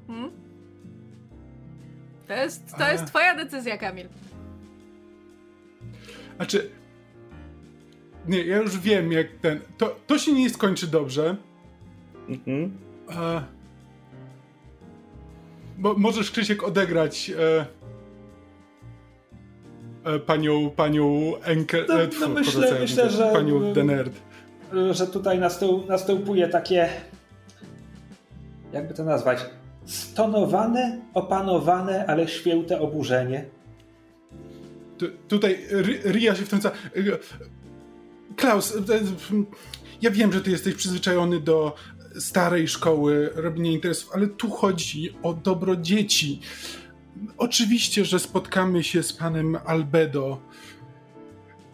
Hmm? 0.06 0.30
To 2.28 2.34
jest, 2.34 2.62
to 2.78 2.92
jest 2.92 3.06
twoja 3.06 3.34
decyzja, 3.36 3.78
Kamil. 3.78 4.06
Znaczy. 6.36 6.70
Nie, 8.28 8.44
ja 8.44 8.56
już 8.56 8.78
wiem, 8.78 9.12
jak 9.12 9.26
ten. 9.42 9.60
To, 9.78 9.96
to 10.06 10.18
się 10.18 10.32
nie 10.32 10.50
skończy 10.50 10.86
dobrze. 10.86 11.36
Mhm. 12.28 12.78
E, 13.10 13.42
bo 15.78 15.94
możesz, 15.94 16.30
Krzysiek, 16.30 16.62
odegrać 16.62 17.30
e, 17.30 17.66
e, 20.14 20.18
panią, 20.18 20.70
panią 20.70 21.32
Enke... 21.42 21.84
No, 21.88 21.94
e, 22.02 22.04
no 22.04 22.10
tfu, 22.10 22.28
myślę- 22.28 22.80
myślę, 22.80 23.10
że- 23.10 23.30
Panią 23.32 23.72
Denerd. 23.72 24.12
że 24.90 25.06
tutaj 25.06 25.38
następ, 25.38 25.88
następuje 25.88 26.48
takie, 26.48 26.88
jakby 28.72 28.94
to 28.94 29.04
nazwać, 29.04 29.38
stonowane, 29.84 31.00
opanowane, 31.14 32.06
ale 32.06 32.28
święte 32.28 32.80
oburzenie. 32.80 33.44
Tu, 34.98 35.06
tutaj 35.28 35.58
Ria 36.04 36.34
się 36.34 36.44
wtrąca. 36.44 36.70
Klaus, 38.36 38.76
e, 38.76 38.94
e, 38.94 39.00
ja 40.02 40.10
wiem, 40.10 40.32
że 40.32 40.40
ty 40.40 40.50
jesteś 40.50 40.74
przyzwyczajony 40.74 41.40
do 41.40 41.74
starej 42.18 42.68
szkoły 42.68 43.30
robienia 43.34 43.70
interesów, 43.70 44.10
ale 44.14 44.26
tu 44.26 44.50
chodzi 44.50 45.14
o 45.22 45.34
dobro 45.34 45.76
dzieci. 45.76 46.40
Oczywiście, 47.38 48.04
że 48.04 48.18
spotkamy 48.18 48.84
się 48.84 49.02
z 49.02 49.12
panem 49.12 49.58
Albedo. 49.66 50.40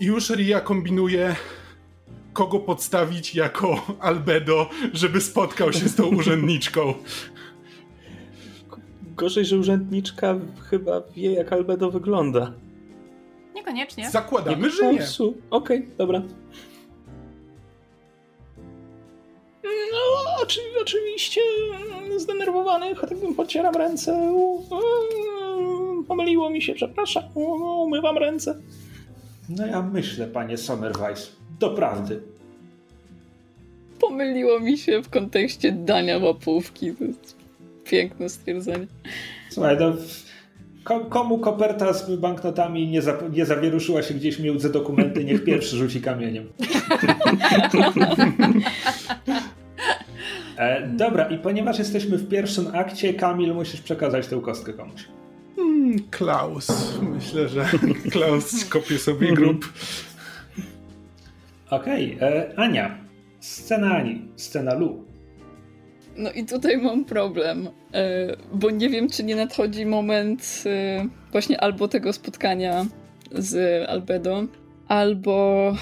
I 0.00 0.04
już 0.04 0.30
Ria 0.30 0.60
kombinuje, 0.60 1.36
kogo 2.32 2.60
podstawić 2.60 3.34
jako 3.34 3.96
Albedo, 4.00 4.70
żeby 4.92 5.20
spotkał 5.20 5.72
się 5.72 5.88
z 5.88 5.94
tą 5.94 6.06
urzędniczką. 6.18 6.94
Gorzej, 9.16 9.44
że 9.44 9.58
urzędniczka 9.58 10.34
chyba 10.70 11.02
wie, 11.16 11.32
jak 11.32 11.52
Albedo 11.52 11.90
wygląda. 11.90 12.52
Niekoniecznie. 13.66 14.10
Zakładamy, 14.10 14.70
że 14.70 14.92
nie. 14.92 15.06
Okej, 15.50 15.88
dobra. 15.98 16.22
No, 19.92 20.42
oczy, 20.42 20.60
oczywiście 20.82 21.40
zdenerwowany, 22.16 22.94
tak 22.96 23.18
bym 23.18 23.34
podcieram 23.34 23.74
ręce. 23.74 24.32
Pomyliło 26.08 26.50
mi 26.50 26.62
się, 26.62 26.74
przepraszam. 26.74 27.24
Umywam 27.34 28.18
ręce. 28.18 28.60
No 29.48 29.66
ja 29.66 29.82
myślę, 29.82 30.26
panie 30.26 30.56
Sommerweiss, 30.56 31.32
doprawdy. 31.60 32.22
Pomyliło 34.00 34.60
mi 34.60 34.78
się 34.78 35.02
w 35.02 35.10
kontekście 35.10 35.72
dania 35.72 36.18
łapówki. 36.18 36.92
To 36.92 37.04
jest 37.04 37.36
piękne 37.84 38.28
stwierdzenie. 38.28 38.86
Słuchaj, 39.50 39.76
no, 39.80 39.92
komu 40.84 41.38
koperta 41.38 41.92
z 41.92 42.16
banknotami 42.16 42.88
nie, 42.88 43.02
za- 43.02 43.18
nie 43.32 43.46
zawieruszyła 43.46 44.02
się 44.02 44.14
gdzieś 44.14 44.38
między 44.38 44.72
dokumenty, 44.72 45.24
niech 45.24 45.44
pierwszy 45.44 45.76
rzuci 45.76 46.00
kamieniem. 46.00 46.48
E, 50.58 50.88
dobra, 50.88 51.28
i 51.28 51.38
ponieważ 51.38 51.78
jesteśmy 51.78 52.16
w 52.18 52.28
pierwszym 52.28 52.66
akcie, 52.74 53.14
Kamil, 53.14 53.54
musisz 53.54 53.80
przekazać 53.80 54.26
tę 54.26 54.40
kostkę 54.40 54.72
komuś. 54.72 55.04
Hmm, 55.56 55.96
Klaus. 56.10 56.98
Myślę, 57.02 57.48
że 57.48 57.64
Klaus 58.12 58.64
kopie 58.64 58.98
sobie 58.98 59.32
grób. 59.32 59.72
Okej, 61.70 62.18
e, 62.20 62.52
Ania. 62.58 62.98
Scena 63.40 63.96
Ani, 63.96 64.22
scena 64.36 64.74
Lu. 64.74 65.04
No 66.16 66.32
i 66.32 66.44
tutaj 66.44 66.78
mam 66.78 67.04
problem, 67.04 67.68
e, 67.94 68.36
bo 68.52 68.70
nie 68.70 68.88
wiem, 68.88 69.08
czy 69.10 69.24
nie 69.24 69.36
nadchodzi 69.36 69.86
moment 69.86 70.62
e, 70.66 71.06
właśnie 71.32 71.60
albo 71.60 71.88
tego 71.88 72.12
spotkania 72.12 72.86
z 73.32 73.82
Albedo, 73.88 74.44
albo 74.88 75.72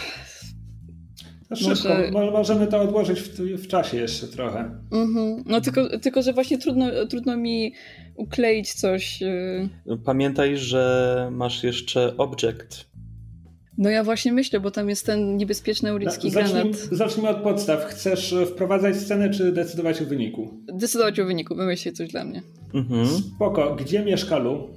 No 1.50 1.56
szybko, 1.56 1.88
Może- 1.88 2.10
mo- 2.12 2.30
możemy 2.30 2.66
to 2.66 2.80
odłożyć 2.80 3.20
w, 3.20 3.38
w 3.40 3.66
czasie 3.68 3.96
jeszcze 3.96 4.26
trochę. 4.26 4.58
Mhm. 4.92 5.44
No 5.46 5.60
tylko, 5.60 5.98
tylko, 5.98 6.22
że 6.22 6.32
właśnie 6.32 6.58
trudno, 6.58 7.06
trudno 7.10 7.36
mi 7.36 7.74
ukleić 8.16 8.72
coś. 8.74 9.22
e, 9.22 9.68
Pamiętaj, 10.04 10.56
że 10.56 11.28
masz 11.32 11.64
jeszcze 11.64 12.16
object. 12.16 12.91
No 13.78 13.90
ja 13.90 14.04
właśnie 14.04 14.32
myślę, 14.32 14.60
bo 14.60 14.70
tam 14.70 14.88
jest 14.88 15.06
ten 15.06 15.36
niebezpieczny 15.36 15.94
ulicki 15.94 16.30
Zacznij, 16.30 16.54
granat. 16.62 16.76
zacznijmy 16.76 17.28
od 17.30 17.36
podstaw. 17.42 17.84
Chcesz 17.84 18.32
e, 18.32 18.46
wprowadzać 18.46 18.96
scenę, 18.96 19.30
czy 19.30 19.52
decydować 19.52 20.02
o 20.02 20.04
wyniku? 20.06 20.50
Decydować 20.74 21.20
o 21.20 21.24
wyniku, 21.24 21.54
wymyślcie 21.54 21.92
coś 21.92 22.08
dla 22.08 22.24
mnie. 22.24 22.42
Mhm. 22.74 23.06
Spoko. 23.06 23.76
Gdzie 23.76 24.04
mieszka 24.04 24.38
Lu? 24.38 24.68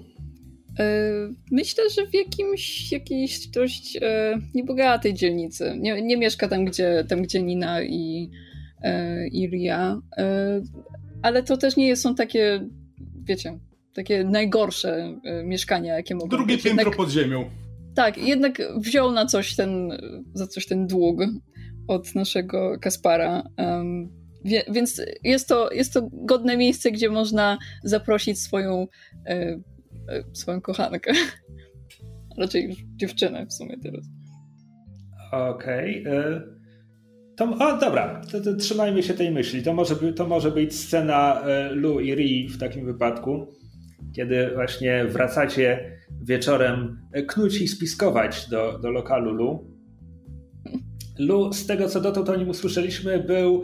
E, 0.79 1.11
Myślę, 1.51 1.83
że 1.89 2.07
w 2.07 2.13
jakimś, 2.13 2.91
jakiejś 2.91 3.47
dość 3.47 3.97
e, 4.01 4.39
niebogatej 4.55 5.13
dzielnicy. 5.13 5.75
Nie, 5.79 6.01
nie 6.01 6.17
mieszka 6.17 6.47
tam 6.47 6.65
gdzie, 6.65 7.05
tam, 7.09 7.21
gdzie 7.21 7.41
Nina 7.43 7.83
i, 7.83 8.29
e, 8.83 9.27
i 9.27 9.47
Ria. 9.49 10.01
E, 10.17 10.61
ale 11.21 11.43
to 11.43 11.57
też 11.57 11.75
nie 11.77 11.95
są 11.95 12.15
takie, 12.15 12.67
wiecie, 13.23 13.59
takie 13.93 14.23
najgorsze 14.23 15.19
e, 15.23 15.43
mieszkania, 15.43 15.95
jakie 15.95 16.15
mogą 16.15 16.27
Drugie 16.29 16.55
być. 16.55 16.63
piętro 16.63 16.79
Jednak, 16.81 16.97
pod 16.97 17.09
ziemią. 17.09 17.49
Tak, 17.95 18.17
jednak 18.17 18.61
wziął 18.77 19.11
na 19.11 19.25
coś 19.25 19.55
ten, 19.55 19.97
za 20.33 20.47
coś 20.47 20.65
ten 20.67 20.87
dług 20.87 21.19
od 21.87 22.15
naszego 22.15 22.79
Kaspara. 22.81 23.43
em, 23.57 24.09
wie, 24.45 24.63
więc 24.71 25.01
jest 25.23 25.47
to, 25.47 25.71
jest 25.71 25.93
to 25.93 26.09
godne 26.11 26.57
miejsce, 26.57 26.91
gdzie 26.91 27.09
można 27.09 27.57
zaprosić 27.83 28.41
swoją, 28.41 28.87
e, 29.25 29.33
e, 29.33 29.59
swoją 30.33 30.61
kochankę. 30.61 31.13
Raczej 32.37 32.67
już 32.69 32.77
dziewczynę 32.95 33.45
w 33.45 33.53
sumie 33.53 33.77
teraz. 33.83 34.05
Okej. 35.31 36.03
e, 36.07 36.41
To, 37.37 37.45
o, 37.45 37.77
dobra, 37.77 38.21
to, 38.31 38.41
to 38.41 38.55
trzymajmy 38.55 39.03
się 39.03 39.13
tej 39.13 39.31
myśli. 39.31 39.63
To 39.63 39.73
może, 39.73 39.95
to 39.95 40.27
może 40.27 40.51
być 40.51 40.75
scena 40.75 41.41
e, 41.41 41.71
Lu 41.71 41.99
i 41.99 42.11
Ri 42.15 42.47
w 42.47 42.57
takim 42.57 42.85
wypadku, 42.85 43.47
kiedy 44.15 44.51
właśnie 44.53 45.05
wracacie 45.05 45.94
wieczorem 46.27 47.01
e, 47.13 47.23
knuć 47.23 47.61
i 47.61 47.67
spiskować 47.67 48.49
do, 48.49 48.79
do 48.79 48.91
lokalu 48.91 49.31
Lu. 49.31 49.75
Lu, 51.19 51.53
z 51.53 51.67
tego 51.67 51.89
co 51.89 52.01
dotąd 52.01 52.29
o 52.29 52.35
nim 52.35 52.49
usłyszeliśmy, 52.49 53.19
był, 53.19 53.63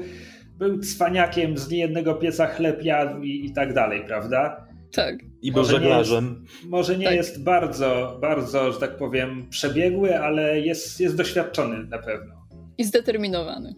był 0.57 0.79
cwaniakiem 0.79 1.57
z 1.57 1.69
niejednego 1.69 2.13
pieca 2.13 2.47
chleb 2.47 2.83
jadł 2.83 3.21
i, 3.21 3.45
i 3.45 3.53
tak 3.53 3.73
dalej, 3.73 4.03
prawda? 4.07 4.67
Tak. 4.91 5.15
I 5.41 5.51
był 5.51 5.61
Może 5.61 5.73
nie 5.73 5.79
żeglarzem. 5.79 6.45
Może 6.65 6.97
nie 6.97 7.05
Tak. 7.05 7.15
jest 7.15 7.43
bardzo, 7.43 8.17
bardzo, 8.21 8.71
że 8.71 8.79
tak 8.79 8.97
powiem, 8.97 9.49
przebiegły, 9.49 10.19
ale 10.19 10.59
jest, 10.59 10.99
jest 10.99 11.17
doświadczony 11.17 11.87
na 11.87 11.97
pewno. 11.97 12.33
I 12.77 12.83
zdeterminowany. 12.83 13.75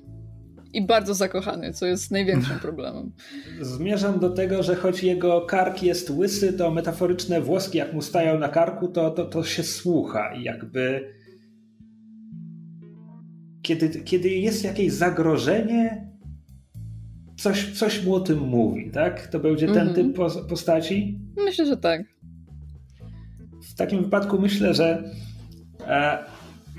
I 0.73 0.85
bardzo 0.85 1.13
zakochany, 1.13 1.73
co 1.73 1.85
jest 1.85 2.11
największym 2.11 2.59
problemem. 2.67 3.11
Zmierzam 3.61 4.19
do 4.19 4.29
tego, 4.29 4.63
że 4.63 4.75
choć 4.75 5.03
jego 5.03 5.41
kark 5.41 5.83
jest 5.83 6.09
łysy, 6.09 6.53
to 6.53 6.71
metaforyczne 6.71 7.41
włoski, 7.41 7.77
jak 7.77 7.93
mu 7.93 8.01
stają 8.01 8.39
na 8.39 8.49
karku, 8.49 8.87
to, 8.87 9.11
to, 9.11 9.25
to 9.25 9.43
się 9.43 9.63
słucha 9.63 10.33
i 10.35 10.43
jakby. 10.43 11.13
Kiedy, 13.61 13.89
kiedy 13.89 14.29
jest 14.29 14.63
jakieś 14.63 14.93
zagrożenie, 14.93 16.07
coś, 17.37 17.73
coś 17.79 18.05
mu 18.05 18.15
o 18.15 18.19
tym 18.19 18.39
mówi, 18.39 18.91
tak? 18.91 19.27
To 19.27 19.39
będzie 19.39 19.67
ten 19.67 19.87
Mhm. 19.87 19.95
typ 19.95 20.17
pos- 20.17 20.47
postaci. 20.49 21.19
Myślę, 21.45 21.65
że 21.65 21.77
tak. 21.77 22.01
W 23.69 23.75
takim 23.75 24.03
wypadku 24.03 24.39
myślę, 24.39 24.73
że 24.73 25.03
e, 25.87 26.17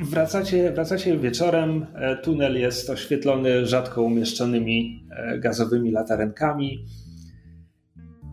wracacie, 0.02 0.72
wracacie 0.72 1.18
wieczorem. 1.18 1.86
E, 1.94 2.16
tunel 2.16 2.60
jest 2.60 2.90
oświetlony 2.90 3.66
rzadko 3.66 4.02
umieszczonymi 4.02 5.06
e, 5.10 5.38
gazowymi 5.38 5.90
latarenkami. 5.90 6.84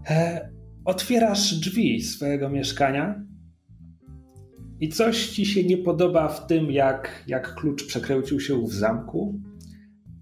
E, 0.10 0.50
otwierasz 0.86 1.54
drzwi 1.54 2.02
swojego 2.02 2.50
mieszkania 2.50 3.24
i 4.80 4.90
coś 4.90 5.28
ci 5.28 5.46
się 5.46 5.64
nie 5.64 5.78
podoba 5.78 6.28
w 6.28 6.48
tym, 6.48 6.72
jak, 6.72 7.24
jak 7.28 7.56
klucz 7.56 7.88
przekręcił 7.88 8.40
się 8.40 8.62
w 8.62 8.74
zamku. 8.74 9.40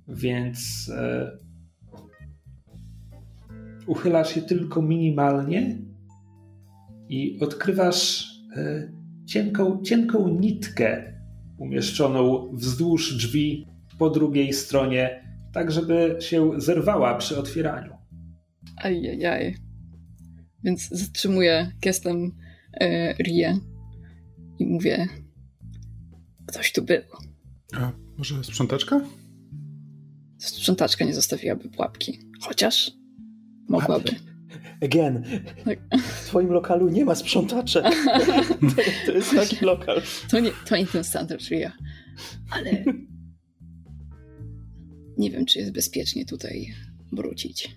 Więc 0.07 0.91
e, 0.95 1.31
uchylasz 3.87 4.35
je 4.35 4.41
tylko 4.41 4.81
minimalnie 4.81 5.77
i 7.09 7.39
odkrywasz 7.41 8.31
e, 8.55 8.91
cienką, 9.25 9.81
cienką 9.81 10.27
nitkę 10.27 11.18
umieszczoną 11.59 12.49
wzdłuż 12.53 13.17
drzwi 13.17 13.67
po 13.97 14.09
drugiej 14.09 14.53
stronie, 14.53 15.23
tak 15.53 15.71
żeby 15.71 16.17
się 16.19 16.51
zerwała 16.57 17.17
przy 17.17 17.39
otwieraniu. 17.39 17.93
Ajajaj. 18.77 19.55
Więc 20.63 20.89
zatrzymuję 20.89 21.71
gestem 21.81 22.31
e, 22.73 23.13
Rię 23.13 23.57
i 24.59 24.65
mówię: 24.65 25.07
Ktoś 26.47 26.71
tu 26.71 26.81
był. 26.83 27.01
A 27.73 27.91
może 28.17 28.43
sprzątaczka? 28.43 29.01
Sprzątaczka 30.37 31.05
nie 31.05 31.13
zostawiłaby 31.13 31.69
pułapki. 31.69 32.19
Chociaż 32.41 32.91
mogłaby. 33.69 34.11
Again, 34.83 35.23
Tak. 35.65 35.79
w 36.01 36.25
twoim 36.27 36.49
lokalu 36.51 36.89
nie 36.89 37.05
ma 37.05 37.15
sprzątaczek. 37.15 37.85
To, 38.75 38.81
to 39.05 39.11
jest 39.11 39.35
taki 39.35 39.65
lokal. 39.65 40.01
To 40.29 40.39
nie, 40.39 40.51
to 40.65 40.77
nie 40.77 40.87
ten 40.87 41.03
standard 41.03 41.41
Ria. 41.49 41.71
Ale 42.51 42.83
nie 45.17 45.31
wiem, 45.31 45.45
czy 45.45 45.59
jest 45.59 45.71
bezpiecznie 45.71 46.25
tutaj 46.25 46.73
wrócić 47.11 47.75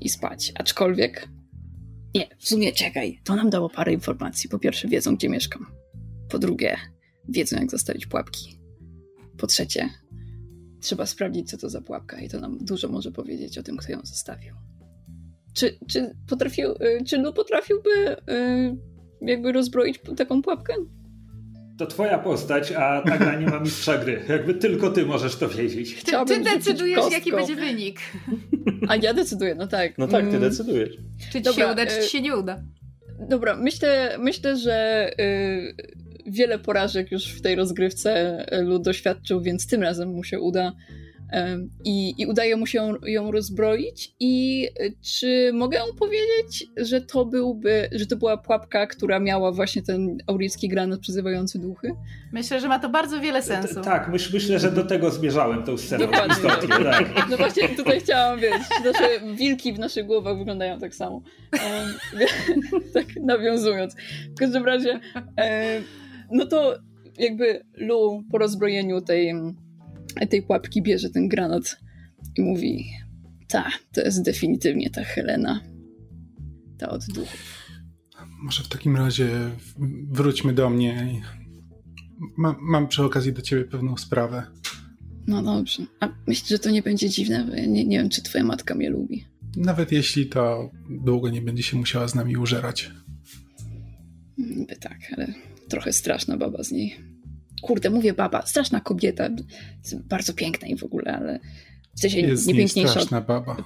i 0.00 0.08
spać. 0.08 0.52
Aczkolwiek 0.54 1.28
nie, 2.14 2.26
w 2.38 2.48
sumie 2.48 2.72
czekaj. 2.72 3.20
To 3.24 3.36
nam 3.36 3.50
dało 3.50 3.70
parę 3.70 3.92
informacji. 3.92 4.50
Po 4.50 4.58
pierwsze, 4.58 4.88
wiedzą, 4.88 5.16
gdzie 5.16 5.28
mieszkam. 5.28 5.66
Po 6.30 6.38
drugie, 6.38 6.76
wiedzą, 7.28 7.56
jak 7.56 7.70
zostawić 7.70 8.06
pułapki. 8.06 8.60
Po 9.38 9.46
trzecie, 9.46 9.88
trzeba 10.80 11.06
sprawdzić, 11.06 11.50
co 11.50 11.58
to 11.58 11.70
za 11.70 11.80
pułapka 11.80 12.20
i 12.20 12.28
to 12.28 12.40
nam 12.40 12.58
dużo 12.64 12.88
może 12.88 13.12
powiedzieć 13.12 13.58
o 13.58 13.62
tym, 13.62 13.76
kto 13.76 13.92
ją 13.92 14.00
zostawił. 14.04 14.54
Czy, 15.54 15.78
czy 15.92 16.10
potrafił, 16.28 16.70
y, 16.70 17.04
czy 17.06 17.18
Lu 17.18 17.32
potrafiłby 17.32 17.90
y, 18.10 18.16
jakby 19.22 19.52
rozbroić 19.52 20.00
taką 20.16 20.42
pułapkę? 20.42 20.74
To 21.78 21.86
twoja 21.86 22.18
postać, 22.18 22.72
a 22.72 23.02
ta 23.06 23.18
gra 23.18 23.40
nie 23.40 23.46
ma 23.46 23.60
mistrza 23.60 23.98
gry. 23.98 24.22
Jakby 24.28 24.54
tylko 24.54 24.90
ty 24.90 25.06
możesz 25.06 25.36
to 25.36 25.48
wiedzieć. 25.48 25.88
Ty, 25.90 25.94
ty 25.96 26.00
Chciałabym 26.00 26.38
rzucić 26.44 26.54
decydujesz, 26.54 27.12
jaki 27.12 27.30
kostką. 27.30 27.36
będzie 27.36 27.66
wynik. 27.66 28.00
A 28.88 28.96
ja 28.96 29.14
decyduję, 29.14 29.54
no 29.54 29.66
tak. 29.66 29.98
No 29.98 30.08
tak, 30.08 30.22
ty 30.24 30.28
Mm, 30.28 30.40
decydujesz. 30.40 30.96
Czy 31.32 31.32
ci 31.32 31.42
Dobra, 31.42 31.66
się 31.66 31.72
uda, 31.72 31.86
czy 31.86 31.98
y- 31.98 32.02
ci 32.02 32.08
się 32.10 32.20
nie 32.22 32.36
uda. 32.36 32.62
Dobra, 33.28 33.56
myślę, 33.56 34.16
myślę 34.18 34.56
że 34.56 35.08
y, 35.20 35.74
wiele 36.26 36.58
porażek 36.58 37.12
już 37.12 37.26
w 37.26 37.40
tej 37.42 37.54
rozgrywce 37.56 38.44
Lu 38.62 38.78
doświadczył, 38.78 39.40
więc 39.40 39.66
tym 39.66 39.82
razem 39.82 40.08
mu 40.08 40.24
się 40.24 40.40
uda. 40.40 40.72
I, 41.84 42.14
I 42.22 42.26
udaje 42.26 42.56
mu 42.56 42.66
się 42.66 42.94
ją 43.06 43.30
rozbroić. 43.30 44.14
I 44.20 44.64
y, 44.80 44.92
czy 45.02 45.50
mogę 45.54 45.78
powiedzieć, 45.98 46.66
że 46.76 47.00
to 47.00 47.24
byłby, 47.24 47.88
że 47.92 48.06
to 48.06 48.16
była 48.16 48.36
pułapka, 48.36 48.86
która 48.86 49.20
miała 49.20 49.52
właśnie 49.52 49.82
ten 49.82 50.18
auricki 50.26 50.68
granat 50.68 51.00
przyzywający 51.00 51.58
duchy? 51.58 51.90
Myślę, 52.32 52.60
że 52.60 52.68
ma 52.68 52.78
to 52.78 52.88
bardzo 52.88 53.20
wiele 53.20 53.42
sensu. 53.42 53.74
T- 53.74 53.80
Tak, 53.80 54.08
myśl, 54.08 54.30
myślę, 54.34 54.58
że 54.58 54.70
do 54.70 54.84
tego 54.84 55.10
zmierzałem 55.10 55.62
tą 55.64 55.78
sceną. 55.78 56.06
Dokładnie. 56.06 56.34
Istotnie, 56.36 56.84
tak. 56.84 57.26
No 57.30 57.36
właśnie 57.36 57.68
tutaj 57.68 58.00
chciałam 58.00 58.40
wiedzieć, 58.40 58.62
nasze 58.84 59.34
wilki 59.36 59.72
w 59.72 59.78
naszych 59.78 60.06
głowach 60.06 60.38
wyglądają 60.38 60.78
tak 60.78 60.94
samo. 60.94 61.22
Em, 61.52 61.94
tak 62.94 63.06
nawiązując. 63.22 63.96
W 64.36 64.38
każdym 64.38 64.64
razie, 64.64 65.00
em, 65.36 65.82
no 66.30 66.46
to 66.46 66.76
jakby 67.18 67.64
Lu 67.76 68.24
po 68.30 68.38
rozbrojeniu 68.38 69.00
tej, 69.00 69.34
tej 70.14 70.42
pułapki 70.42 70.82
bierze 70.82 71.10
ten 71.10 71.28
granat 71.28 71.76
i 72.36 72.42
mówi 72.42 72.84
ta, 73.48 73.70
to 73.92 74.00
jest 74.00 74.22
definitywnie 74.22 74.90
ta 74.90 75.04
Helena. 75.04 75.60
Ta 76.78 76.88
od 76.88 77.06
duchów. 77.06 77.66
Może 78.42 78.62
w 78.62 78.68
takim 78.68 78.96
razie 78.96 79.28
wróćmy 80.10 80.52
do 80.52 80.70
mnie. 80.70 81.22
Ma, 82.36 82.56
mam 82.60 82.88
przy 82.88 83.04
okazji 83.04 83.32
do 83.32 83.42
ciebie 83.42 83.64
pewną 83.64 83.96
sprawę. 83.96 84.42
No 85.26 85.42
dobrze. 85.42 85.82
A 86.00 86.08
myślisz, 86.26 86.48
że 86.48 86.58
to 86.58 86.70
nie 86.70 86.82
będzie 86.82 87.08
dziwne? 87.08 87.44
Nie, 87.68 87.84
nie 87.84 87.98
wiem, 87.98 88.08
czy 88.08 88.22
twoja 88.22 88.44
matka 88.44 88.74
mnie 88.74 88.90
lubi. 88.90 89.24
Nawet 89.56 89.92
jeśli 89.92 90.26
to 90.26 90.70
długo 90.90 91.28
nie 91.30 91.42
będzie 91.42 91.62
się 91.62 91.76
musiała 91.76 92.08
z 92.08 92.14
nami 92.14 92.36
użerać. 92.36 92.90
Niby 94.38 94.76
tak, 94.76 94.98
ale 95.16 95.34
trochę 95.68 95.92
straszna 95.92 96.36
baba 96.36 96.62
z 96.62 96.72
niej. 96.72 96.96
Kurde, 97.62 97.90
mówię 97.90 98.14
baba, 98.14 98.46
straszna 98.46 98.80
kobieta. 98.80 99.28
Bardzo 100.08 100.32
piękna 100.34 100.68
i 100.68 100.76
w 100.76 100.84
ogóle, 100.84 101.12
ale 101.16 101.40
w 101.96 102.00
sensie 102.00 102.20
Jest 102.20 102.46
nie 102.46 102.52
nie 102.52 102.58
piękniejsza. 102.58 102.90
od- 102.90 102.96
straszna 102.98 103.20
baba. 103.20 103.56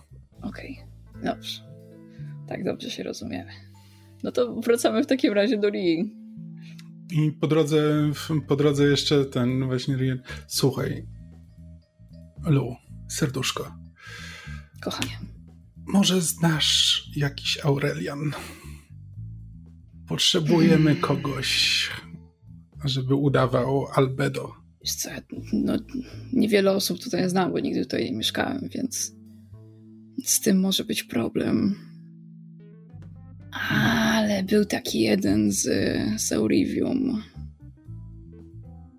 Okej, 0.43 0.79
dobrze. 1.25 1.61
Tak 2.49 2.65
dobrze 2.65 2.91
się 2.91 3.03
rozumiemy. 3.03 3.51
No 4.23 4.33
to 4.33 4.55
wracamy 4.61 5.03
w 5.03 5.07
takim 5.07 5.33
razie 5.33 5.59
do 5.59 5.71
Rii. 5.71 6.15
I 7.13 7.33
po 7.33 7.47
drodze, 7.47 8.11
po 8.49 8.57
drodze 8.57 8.85
jeszcze 8.85 9.25
ten 9.25 9.65
właśnie 9.67 9.97
Rian. 9.97 10.19
Słuchaj, 10.47 11.07
Lu, 12.47 12.77
serduszko, 13.09 13.75
Kochanie. 14.81 15.19
może 15.87 16.21
znasz 16.21 17.05
jakiś 17.17 17.59
Aurelian? 17.65 18.33
Potrzebujemy 20.09 20.97
kogoś, 21.11 21.91
żeby 22.85 23.15
udawał 23.15 23.87
albedo. 23.95 24.53
Wiesz 24.85 24.95
co, 24.95 25.11
no, 25.53 25.73
niewiele 26.33 26.73
osób 26.73 26.99
tutaj 27.01 27.31
znam, 27.31 27.53
bo 27.53 27.61
nigdy 27.61 27.83
tutaj 27.85 28.05
nie 28.05 28.17
mieszkałem, 28.17 28.69
więc 28.75 29.13
z 30.25 30.41
tym 30.41 30.61
może 30.61 30.85
być 30.85 31.03
problem. 31.03 31.75
Ale 33.71 34.43
był 34.43 34.65
taki 34.65 35.01
jeden 35.01 35.53
z 35.53 35.69
Saurivium. 36.23 37.23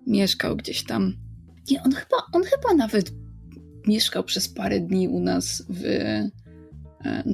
Mieszkał 0.06 0.56
gdzieś 0.56 0.84
tam. 0.84 1.12
Nie, 1.70 1.82
on 1.82 1.92
chyba, 1.92 2.16
on 2.32 2.42
chyba 2.42 2.74
nawet 2.74 3.12
mieszkał 3.86 4.24
przez 4.24 4.48
parę 4.48 4.80
dni 4.80 5.08
u 5.08 5.20
nas 5.20 5.64
w... 5.68 5.84
e, 5.84 6.30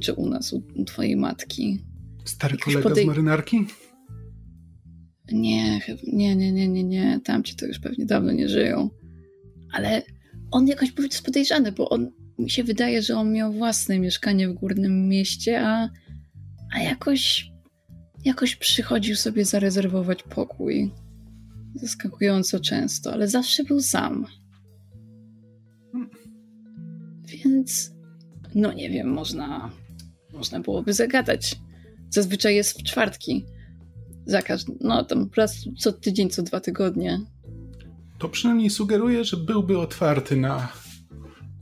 Czy 0.01 0.13
u 0.15 0.29
nas, 0.29 0.53
u, 0.53 0.63
u 0.75 0.85
twojej 0.85 1.17
matki. 1.17 1.85
Stary 2.25 2.55
Jakoś 2.55 2.75
kolega 2.75 2.91
podej- 2.91 3.05
z 3.05 3.07
marynarki? 3.07 3.67
Nie, 5.33 5.81
chyba- 5.81 6.03
nie, 6.13 6.37
nie, 6.37 6.53
nie, 6.53 6.69
nie, 6.69 6.85
nie. 6.85 7.21
Tamci 7.25 7.57
to 7.57 7.67
już 7.67 7.79
pewnie 7.79 8.07
dawno 8.07 8.33
nie 8.33 8.49
żyją. 8.49 8.91
Ale 9.73 10.03
on 10.51 10.67
jakoś 10.67 10.93
był 10.93 11.09
podejrzany, 11.25 11.73
bo 11.73 11.89
on 11.89 12.11
mi 12.39 12.51
się 12.51 12.65
wydaje, 12.65 13.03
że 13.03 13.17
on 13.17 13.33
miał 13.33 13.53
własne 13.53 13.99
mieszkanie 13.99 14.49
w 14.49 14.55
górnym 14.55 15.09
mieście, 15.09 15.67
a, 15.67 15.91
a 16.73 16.83
jakoś 16.83 17.53
jakoś 18.25 18.57
przychodził 18.57 19.17
sobie 19.17 19.45
zarezerwować 19.45 20.23
pokój. 20.23 20.91
Zaskakująco 21.75 22.61
często, 22.61 23.13
ale 23.13 23.29
zawsze 23.29 23.65
był 23.65 23.81
sam. 23.81 24.27
Więc 27.45 27.93
no 28.55 28.73
nie 28.73 28.91
wiem, 28.91 29.09
można 29.09 29.71
można 30.33 30.61
byłoby 30.61 30.93
zagadać. 30.93 31.57
Zazwyczaj 32.11 32.55
jest 32.57 32.81
w 32.81 32.83
czwartki 32.83 33.47
za 34.27 34.43
każdym, 34.43 34.79
no 34.81 35.05
tam 35.05 35.29
raz 35.37 35.57
co 35.79 35.93
tydzień, 35.93 36.31
co 36.31 36.43
dwa 36.43 36.61
tygodnie. 36.61 37.21
To 38.19 38.29
przynajmniej 38.29 38.71
sugeruje, 38.71 39.25
że 39.25 39.37
byłby 39.37 39.79
otwarty 39.79 40.37
na 40.37 40.69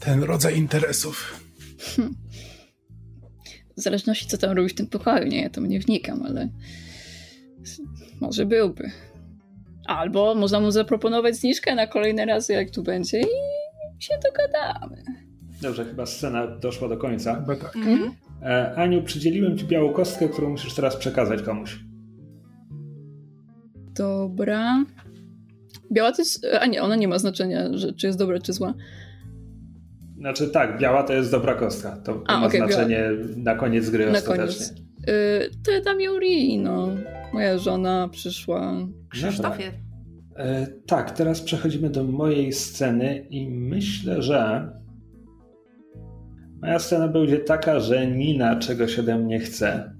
ten 0.01 0.23
rodzaj 0.23 0.59
interesów. 0.59 1.45
W 3.77 3.83
zależności 3.83 4.27
co 4.27 4.39
tam 4.39 4.51
robi 4.57 4.69
w 4.69 4.75
tym 4.75 4.87
pokoju, 4.87 5.27
nie, 5.27 5.43
ja 5.43 5.51
tam 5.51 5.67
nie 5.67 5.81
wnikam, 5.81 6.23
ale 6.23 6.49
może 8.21 8.47
byłby. 8.47 8.91
Albo 9.87 10.35
można 10.35 10.61
mu 10.61 10.71
zaproponować 10.71 11.37
zniżkę 11.37 11.75
na 11.75 11.87
kolejne 11.87 12.27
razy, 12.27 12.53
jak 12.53 12.71
tu 12.71 12.83
będzie 12.83 13.21
i 13.21 13.27
się 13.99 14.15
dogadamy. 14.25 15.03
Dobrze, 15.63 15.85
chyba 15.85 16.07
scena 16.07 16.47
doszła 16.47 16.89
do 16.89 16.97
końca. 16.97 17.35
Chyba 17.35 17.57
tak. 17.57 17.77
Mhm. 17.77 18.15
E, 18.43 18.75
Aniu, 18.75 19.03
przydzieliłem 19.03 19.59
ci 19.59 19.65
białą 19.65 19.93
kostkę, 19.93 20.29
którą 20.29 20.51
musisz 20.51 20.75
teraz 20.75 20.97
przekazać 20.97 21.43
komuś. 21.43 21.79
Dobra. 24.01 24.85
Biała 25.93 26.13
to 26.13 26.23
jest... 26.23 26.47
A 26.61 26.67
nie, 26.67 26.83
ona 26.83 26.97
nie 26.97 27.09
ma 27.09 27.19
znaczenia, 27.19 27.79
że, 27.79 27.93
czy 27.93 28.07
jest 28.07 28.19
dobra, 28.19 28.39
czy 28.39 28.53
zła. 28.53 28.75
Znaczy 30.19 30.49
tak, 30.49 30.79
biała 30.81 31.03
to 31.03 31.13
jest 31.13 31.31
dobra 31.31 31.55
kostka. 31.55 31.97
To, 31.97 32.15
to 32.15 32.23
A, 32.27 32.41
ma 32.41 32.47
okej, 32.47 32.61
znaczenie 32.61 33.03
na 33.37 33.55
koniec 33.55 33.91
gry 33.91 34.07
Na 34.07 34.13
ostatecznie. 34.13 34.67
koniec. 34.67 34.75
Yy, 35.07 35.51
to 35.65 35.71
ja 35.71 35.81
dam 35.81 36.01
ją 36.01 36.19
Rii, 36.19 36.59
no. 36.59 36.89
Moja 37.33 37.59
żona 37.59 38.09
przyszła. 38.09 38.77
Krzysztofie. 39.09 39.73
E, 40.37 40.67
tak, 40.87 41.11
teraz 41.11 41.41
przechodzimy 41.41 41.91
do 41.91 42.05
mojej 42.05 42.53
sceny 42.53 43.27
i 43.31 43.51
myślę, 43.51 44.23
że 44.23 44.71
moja 46.63 46.79
scena 46.79 47.09
będzie 47.09 47.39
taka, 47.39 47.81
że 47.81 48.07
Nina 48.07 48.57
czegoś 48.59 48.99
ode 48.99 49.19
mnie 49.19 49.39
chce. 49.41 49.93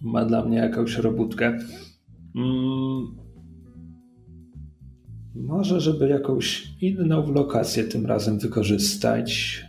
Ma 0.00 0.24
dla 0.24 0.44
mnie 0.44 0.58
jakąś 0.58 0.96
robótkę. 0.96 1.58
Mm, 2.36 3.16
może, 5.34 5.80
żeby 5.80 6.08
jakąś 6.08 6.68
inną 6.80 7.32
lokację 7.32 7.84
tym 7.84 8.06
razem 8.06 8.38
wykorzystać, 8.38 9.60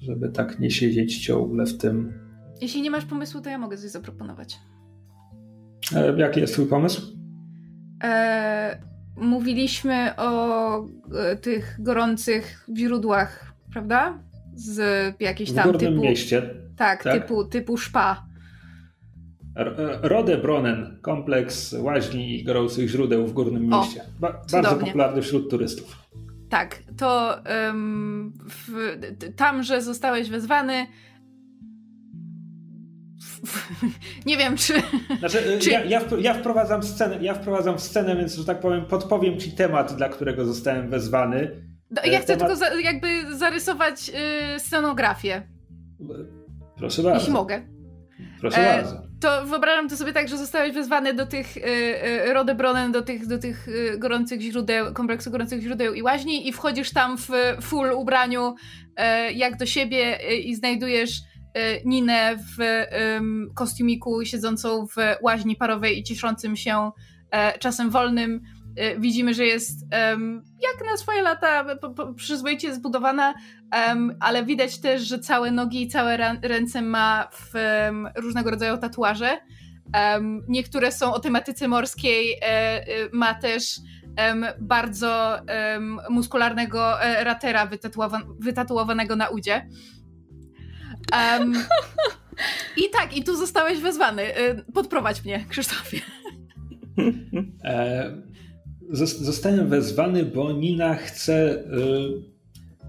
żeby 0.00 0.28
tak 0.28 0.60
nie 0.60 0.70
siedzieć 0.70 1.18
ciągle 1.24 1.66
w 1.66 1.78
tym. 1.78 2.12
Jeśli 2.60 2.82
nie 2.82 2.90
masz 2.90 3.04
pomysłu, 3.04 3.40
to 3.40 3.50
ja 3.50 3.58
mogę 3.58 3.76
coś 3.76 3.90
zaproponować. 3.90 4.58
E, 5.94 6.18
jaki 6.18 6.40
jest 6.40 6.52
twój 6.52 6.66
pomysł? 6.66 7.16
E, 8.04 8.78
mówiliśmy 9.16 10.16
o 10.16 10.78
e, 10.84 11.36
tych 11.36 11.76
gorących 11.80 12.66
źródłach, 12.76 13.54
prawda? 13.72 14.22
Z 14.54 14.80
jakiejś 15.20 15.50
W 15.50 15.54
tam 15.54 15.72
górnym 15.72 15.92
typu. 15.92 16.02
mieście. 16.02 16.54
Tak, 16.76 17.02
tak? 17.02 17.22
Typu, 17.22 17.44
typu 17.44 17.76
szpa. 17.76 18.26
E, 19.56 19.64
Rodebronen, 20.08 20.98
kompleks 21.02 21.72
łaźni 21.78 22.40
i 22.40 22.44
gorących 22.44 22.88
źródeł 22.88 23.26
w 23.26 23.32
górnym 23.32 23.72
O, 23.72 23.80
mieście. 23.80 24.00
Ba- 24.20 24.32
bardzo 24.32 24.56
cudownie. 24.56 24.86
popularny 24.86 25.22
wśród 25.22 25.50
turystów. 25.50 25.98
Tak, 26.50 26.78
to 26.98 27.36
w, 28.48 28.72
tam, 29.36 29.62
że 29.62 29.82
zostałeś 29.82 30.28
wezwany. 30.30 30.86
Nie 34.26 34.36
wiem, 34.36 34.56
czy. 34.56 34.74
Znaczy, 35.18 35.54
e, 35.54 35.58
Czy- 35.58 35.70
ja, 35.70 35.84
ja, 35.84 36.00
ja, 36.20 36.34
wprowadzam 36.34 36.82
scenę, 36.82 37.18
ja 37.20 37.34
wprowadzam 37.34 37.78
scenę, 37.78 38.16
więc, 38.16 38.34
że 38.34 38.44
tak 38.44 38.60
powiem, 38.60 38.84
podpowiem 38.84 39.38
ci 39.38 39.52
temat, 39.52 39.96
dla 39.96 40.08
którego 40.08 40.44
zostałem 40.44 40.90
wezwany. 40.90 41.50
No, 41.90 42.02
Ja 42.04 42.20
chcę 42.20 42.36
temat- 42.36 42.38
tylko 42.38 42.56
za, 42.56 42.80
jakby 42.80 43.36
zarysować 43.36 44.08
y, 44.56 44.60
scenografię, 44.60 45.42
Proszę 46.76 47.02
bardzo. 47.02 47.18
jeśli 47.18 47.32
mogę. 47.32 47.62
Proszę 48.40 48.56
E, 48.72 48.76
bardzo. 48.82 49.02
To 49.22 49.46
wyobrażam 49.46 49.88
to 49.88 49.96
sobie 49.96 50.12
tak, 50.12 50.28
że 50.28 50.38
zostałeś 50.38 50.74
wezwany 50.74 51.14
do 51.14 51.26
tych 51.26 51.56
y, 51.56 51.60
y, 51.60 52.32
Rodebronen, 52.32 52.92
do 52.92 53.02
tych, 53.02 53.26
do 53.26 53.38
tych 53.38 53.68
y, 53.68 53.98
gorących 53.98 54.40
źródeł, 54.40 54.94
kompleksu 54.94 55.30
gorących 55.30 55.62
źródeł 55.62 55.94
i 55.94 56.02
łaźni 56.02 56.48
i 56.48 56.52
wchodzisz 56.52 56.90
tam 56.92 57.18
w 57.18 57.28
full 57.60 57.92
ubraniu 57.92 58.54
e, 58.96 59.32
jak 59.32 59.56
do 59.56 59.66
siebie 59.66 60.20
e, 60.20 60.36
i 60.36 60.54
znajdujesz 60.54 61.20
Ninę 61.84 62.36
w 62.36 62.86
kostiumiku 63.54 64.24
siedzącą 64.24 64.86
w 64.86 64.96
łaźni 65.22 65.56
parowej 65.56 65.98
i 65.98 66.02
ciszącym 66.02 66.56
się 66.56 66.90
e, 67.30 67.58
czasem 67.58 67.90
wolnym. 67.90 68.40
E, 68.76 69.00
Widzimy, 69.00 69.34
że 69.34 69.44
jest 69.46 69.86
em, 69.90 70.42
jak 70.62 70.90
na 70.90 70.96
swoje 70.96 71.22
lata 71.22 71.76
po, 71.76 71.90
po, 71.90 72.14
przyzwoicie 72.14 72.74
zbudowana, 72.74 73.34
em, 73.70 74.16
ale 74.20 74.44
widać 74.44 74.80
też, 74.80 75.02
że 75.02 75.18
całe 75.18 75.50
nogi 75.50 75.82
i 75.82 75.88
całe 75.88 76.36
ręce 76.42 76.82
ma 76.82 77.28
w 77.32 77.56
em, 77.56 78.08
różnego 78.16 78.50
rodzaju 78.50 78.78
tatuaże. 78.78 79.40
Niektóre 80.48 80.92
są 80.92 81.14
o 81.14 81.20
tematyce 81.20 81.68
morskiej, 81.68 82.32
e, 82.32 82.44
e, 82.44 82.84
ma 83.12 83.34
też 83.34 83.76
bardzo 84.60 85.38
muskularnego 86.10 87.02
e, 87.02 87.24
ratera 87.24 87.66
wytatuowa- 87.66 88.34
wytatuowanego 88.40 89.16
na 89.16 89.28
udzie. 89.28 89.68
I 92.76 92.90
tak, 92.92 93.16
i 93.16 93.24
tu 93.24 93.36
zostałeś 93.36 93.80
wezwany. 93.80 94.36
E, 94.36 94.54
Podprowadź 94.74 95.24
mnie, 95.24 95.44
Krzysztofie. 95.48 96.00
zostałem 98.92 99.68
wezwany, 99.68 100.24
bo 100.24 100.52
Nina 100.52 100.94
chce 100.94 101.54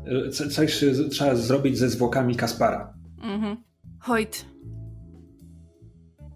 y, 0.06 0.26
y, 0.28 0.30
co- 0.30 0.50
coś 0.50 0.84
trzeba 1.10 1.36
zrobić 1.36 1.78
ze 1.78 1.90
zwłokami 1.90 2.36
Kaspara. 2.36 2.94
Mhm. 3.22 3.58
Hojt, 4.00 4.46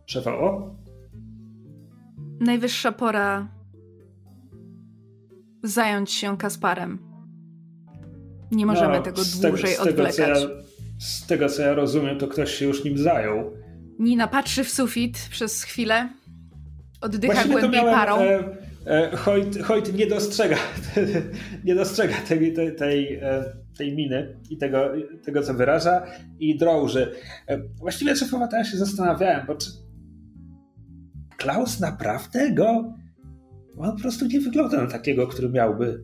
Szefa, 0.06 0.31
o? 0.34 0.76
najwyższa 2.39 2.91
pora 2.91 3.48
zająć 5.64 6.11
się 6.11 6.38
Kasparem. 6.38 6.99
Nie 8.52 8.65
możemy 8.65 8.98
No, 8.98 9.03
tego 9.03 9.22
dłużej 9.41 9.72
tego, 9.72 9.84
odwlekać. 9.89 10.18
ja, 10.18 10.35
z 10.99 11.26
tego 11.27 11.49
co 11.49 11.61
ja 11.61 11.73
rozumiem, 11.73 12.18
to 12.19 12.27
ktoś 12.27 12.53
się 12.53 12.65
już 12.65 12.84
nim 12.84 12.98
zajął. 12.98 13.52
Nina 13.99 14.27
patrzy 14.27 14.64
w 14.64 14.69
sufit 14.69 15.27
przez 15.31 15.64
chwilę, 15.64 16.10
oddycha 17.02 17.34
Właściwie 17.34 17.60
głębiej 17.60 17.81
miałem, 17.81 17.95
parą. 17.95 18.18
E, 18.22 18.44
Hoyt, 19.18 19.62
Hoyt 19.64 19.94
nie 19.94 20.08
dostrzega, 20.08 20.56
nie 21.66 21.76
dostrzega 21.76 22.16
tej, 22.28 22.54
tej, 22.54 22.76
tej, 22.76 23.16
e, 23.16 23.44
tej 23.78 23.96
miny 23.96 24.40
i 24.50 24.58
tego, 24.58 24.92
tego, 25.24 25.44
co 25.44 25.54
wyraża 25.54 26.06
i 26.40 26.58
drąży. 26.58 27.12
E, 27.48 27.58
właściwie 27.58 28.16
szefowa, 28.16 28.50
ja 28.52 28.64
się 28.64 28.78
zastanawiałem, 28.78 29.48
bo 29.48 29.56
czy 29.56 29.70
Klaus 31.38 31.80
naprawdę 31.80 32.52
go... 32.52 32.94
On 33.78 33.96
po 33.96 34.02
prostu 34.02 34.26
nie 34.26 34.40
wygląda 34.40 34.82
na 34.82 34.88
takiego, 34.88 35.28
który 35.28 35.50
miałby... 35.50 36.04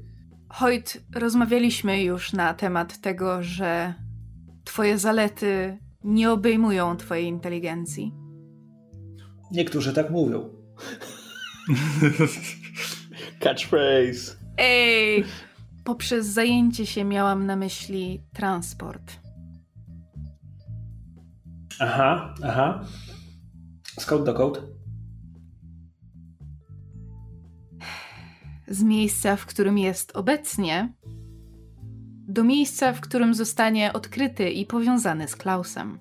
Hojt, 0.50 1.04
rozmawialiśmy 1.16 2.04
już 2.04 2.34
na 2.34 2.54
temat 2.54 3.02
tego, 3.02 3.44
że 3.44 3.94
twoje 4.64 4.98
zalety 4.98 5.78
nie 6.04 6.32
obejmują 6.32 6.98
twojej 6.98 7.26
inteligencji. 7.26 8.14
Niektórzy 9.52 9.94
tak 9.94 10.10
mówią. 10.10 10.50
Catchphrase. 13.40 14.38
Ej! 14.58 15.24
Poprzez 15.84 16.28
zajęcie 16.28 16.86
się 16.86 17.04
miałam 17.04 17.45
na 17.45 17.56
myśli 17.56 18.24
transport. 18.34 19.20
Aha, 21.80 22.34
aha. 22.44 22.86
Skąd 24.00 24.26
dokąd? 24.26 24.62
Z 28.68 28.84
miejsca, 28.84 29.36
w 29.36 29.45
którym 29.45 29.78
jest 29.78 30.12
obecnie, 30.16 30.94
do 32.28 32.44
miejsca, 32.44 32.94
w 32.94 33.02
którym 33.02 33.34
zostanie 33.34 33.94
odkryty 33.94 34.50
i 34.50 34.66
powiązany 34.66 35.28
z 35.28 35.36
Klausem. 35.36 36.00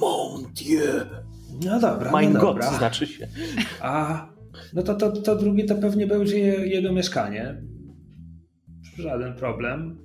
Mon 0.00 0.52
Dieu. 0.52 1.06
No 1.64 1.80
dobra, 1.80 2.12
Mein 2.12 2.32
no 2.32 2.40
Gott 2.40 2.56
dobra. 2.56 2.78
znaczy 2.78 3.06
się. 3.06 3.28
A, 3.80 4.26
no 4.74 4.82
to, 4.82 4.94
to, 4.94 5.12
to 5.12 5.36
drugie 5.36 5.64
to 5.64 5.74
pewnie 5.74 6.06
będzie 6.06 6.38
je- 6.38 6.66
jego 6.66 6.92
mieszkanie. 6.92 7.62
Żaden 8.98 9.34
problem. 9.34 9.98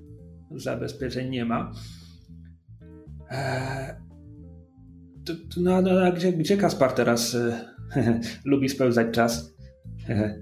Zabezpieczeń 0.56 1.30
nie 1.30 1.45
ma. 1.45 1.72
Eee, 3.30 3.94
no, 5.57 5.82
no, 5.82 5.91
a 6.02 6.11
gdzie, 6.11 6.34
gdzie 6.34 6.57
Kaspar 6.57 6.91
teraz 6.91 7.34
y, 7.34 7.53
lubi 8.45 8.69
spędzać 8.69 9.07
czas? 9.14 9.53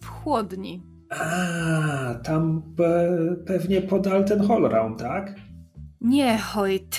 W 0.00 0.06
chłodni. 0.06 0.82
A, 1.10 2.14
tam 2.24 2.62
pe, 2.76 3.18
pewnie 3.46 3.82
podal 3.82 4.24
ten 4.24 4.40
Hallround, 4.48 4.98
tak? 4.98 5.34
Nie, 6.00 6.38
Hojt. 6.38 6.98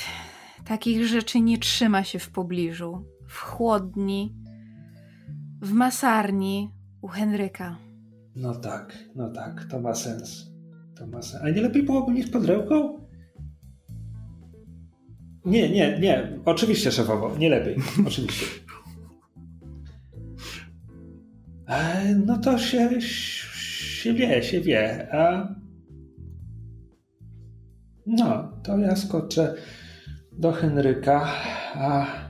Takich 0.65 1.05
rzeczy 1.05 1.39
nie 1.41 1.57
trzyma 1.57 2.03
się 2.03 2.19
w 2.19 2.29
pobliżu. 2.29 3.05
W 3.31 3.39
chłodni, 3.39 4.35
w 5.61 5.71
masarni 5.71 6.69
u 7.01 7.07
Henryka. 7.07 7.77
No 8.35 8.55
tak, 8.55 8.97
no 9.15 9.29
tak, 9.29 9.65
to 9.65 9.79
ma 9.79 9.95
sens. 9.95 10.51
To 10.95 11.07
ma 11.07 11.21
sens. 11.21 11.43
A 11.43 11.49
nie 11.49 11.61
lepiej 11.61 11.83
byłoby 11.83 12.11
mieć 12.11 12.29
pod 12.29 12.45
ręką? 12.45 12.99
Nie, 15.45 15.69
nie, 15.69 15.99
nie. 15.99 16.39
Oczywiście, 16.45 16.91
szefowo, 16.91 17.37
nie 17.37 17.49
lepiej. 17.49 17.75
Oczywiście. 18.07 18.45
E, 21.67 22.15
no 22.15 22.37
to 22.37 22.57
się, 22.57 23.01
się 23.01 24.13
wie, 24.13 24.43
się 24.43 24.61
wie. 24.61 25.07
A... 25.13 25.55
No, 28.05 28.51
to 28.63 28.77
ja 28.77 28.95
skoczę 28.95 29.55
do 30.31 30.51
Henryka. 30.51 31.33
A... 31.75 32.20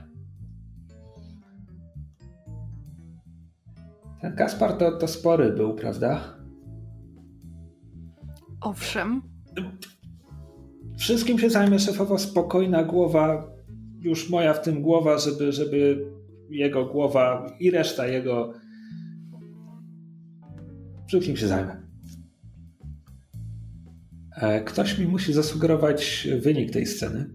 Ten 4.22 4.36
Kaspar 4.36 4.72
to, 4.78 4.92
to 4.98 5.08
spory 5.08 5.52
był, 5.52 5.74
prawda? 5.74 6.38
Owszem, 8.60 9.22
Wszystkim 10.98 11.38
się 11.38 11.50
zajmę 11.50 11.78
szefowo 11.78 12.18
spokojna 12.18 12.84
głowa, 12.84 13.52
już 14.00 14.30
moja 14.30 14.54
w 14.54 14.62
tym 14.62 14.82
głowa, 14.82 15.18
żeby, 15.18 15.52
żeby 15.52 16.06
jego 16.50 16.86
głowa 16.86 17.56
i 17.60 17.70
reszta 17.70 18.06
jego. 18.06 18.52
Wszystkim 21.08 21.36
się 21.36 21.48
zajmę. 21.48 21.82
E, 24.36 24.60
Ktoś 24.64 24.98
mi 24.98 25.06
musi 25.06 25.32
zasugerować 25.32 26.28
wynik 26.40 26.70
tej 26.70 26.86
sceny. 26.86 27.30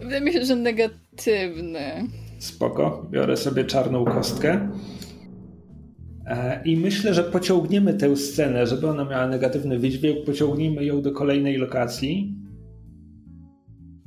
Wydaje 0.00 0.20
mi 0.20 0.32
się, 0.32 0.44
że 0.44 0.56
negatywny. 0.56 2.08
Spoko, 2.38 3.06
biorę 3.10 3.36
sobie 3.36 3.64
czarną 3.64 4.04
kostkę. 4.04 4.68
E, 6.26 6.62
I 6.64 6.76
myślę, 6.76 7.14
że 7.14 7.24
pociągniemy 7.24 7.94
tę 7.94 8.16
scenę, 8.16 8.66
żeby 8.66 8.88
ona 8.88 9.04
miała 9.04 9.28
negatywny 9.28 9.78
wydźwięk, 9.78 10.24
pociągnijmy 10.26 10.84
ją 10.84 11.02
do 11.02 11.12
kolejnej 11.12 11.56
lokacji. 11.56 12.34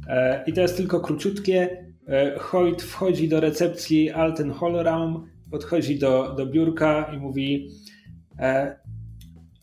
E, 0.07 0.43
I 0.47 0.53
to 0.53 0.61
jest 0.61 0.77
tylko 0.77 0.99
króciutkie. 0.99 1.85
E, 2.07 2.39
Hoyt 2.39 2.81
wchodzi 2.81 3.29
do 3.29 3.39
recepcji 3.39 4.11
Alten 4.11 4.51
Hallraum, 4.51 5.27
podchodzi 5.51 5.99
do, 5.99 6.35
do 6.37 6.45
biurka 6.45 7.11
i 7.15 7.17
mówi: 7.17 7.69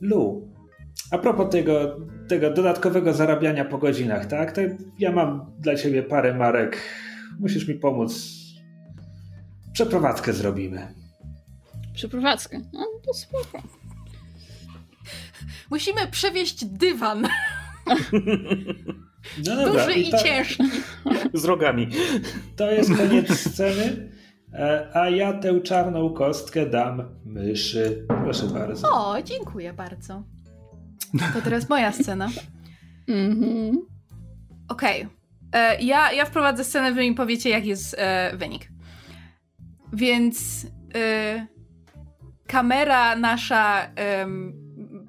Lu, 0.00 0.48
a 1.10 1.18
propos 1.18 1.50
tego, 1.50 1.96
tego 2.28 2.50
dodatkowego 2.50 3.12
zarabiania 3.12 3.64
po 3.64 3.78
godzinach, 3.78 4.26
tak? 4.26 4.52
To 4.52 4.60
ja 4.98 5.12
mam 5.12 5.52
dla 5.60 5.74
ciebie 5.74 6.02
parę 6.02 6.34
marek. 6.34 6.78
Musisz 7.40 7.68
mi 7.68 7.74
pomóc. 7.74 8.37
Przeprowadzkę 9.82 10.32
zrobimy. 10.32 10.94
Przeprowadzkę. 11.94 12.60
No 12.72 12.86
to 13.06 13.14
spoko. 13.14 13.62
Musimy 15.70 16.06
przewieźć 16.06 16.64
dywan. 16.64 17.28
No 19.46 19.56
dobra, 19.56 19.84
Duży 19.86 19.98
i, 19.98 20.10
to, 20.10 20.18
ciężki. 20.18 20.62
Z 21.34 21.44
rogami. 21.44 21.88
To 22.56 22.70
jest 22.70 22.96
koniec 22.96 23.40
sceny. 23.40 24.10
E, 24.52 24.88
A 24.94 25.08
ja 25.10 25.32
tę 25.32 25.60
czarną 25.60 26.10
kostkę 26.14 26.66
dam 26.66 27.02
myszy. 27.24 28.06
Proszę 28.24 28.46
bardzo. 28.46 28.88
O, 28.92 29.22
dziękuję 29.22 29.72
bardzo. 29.72 30.22
To 31.34 31.42
teraz 31.44 31.68
moja 31.68 31.92
scena. 31.92 32.28
Mhm. 33.08 33.78
Okej. 34.68 35.08
E, 35.52 35.82
Ja, 35.82 36.12
ja 36.12 36.24
wprowadzę 36.24 36.64
scenę, 36.64 36.92
wy 36.92 37.00
mi 37.00 37.14
powiecie, 37.14 37.50
jaki 37.50 37.68
jest 37.68 37.94
e, 37.98 38.36
wynik. 38.36 38.68
Więc 39.92 40.66
e, 40.94 41.46
kamera 42.46 43.16
nasza, 43.16 43.90
em, 43.94 44.52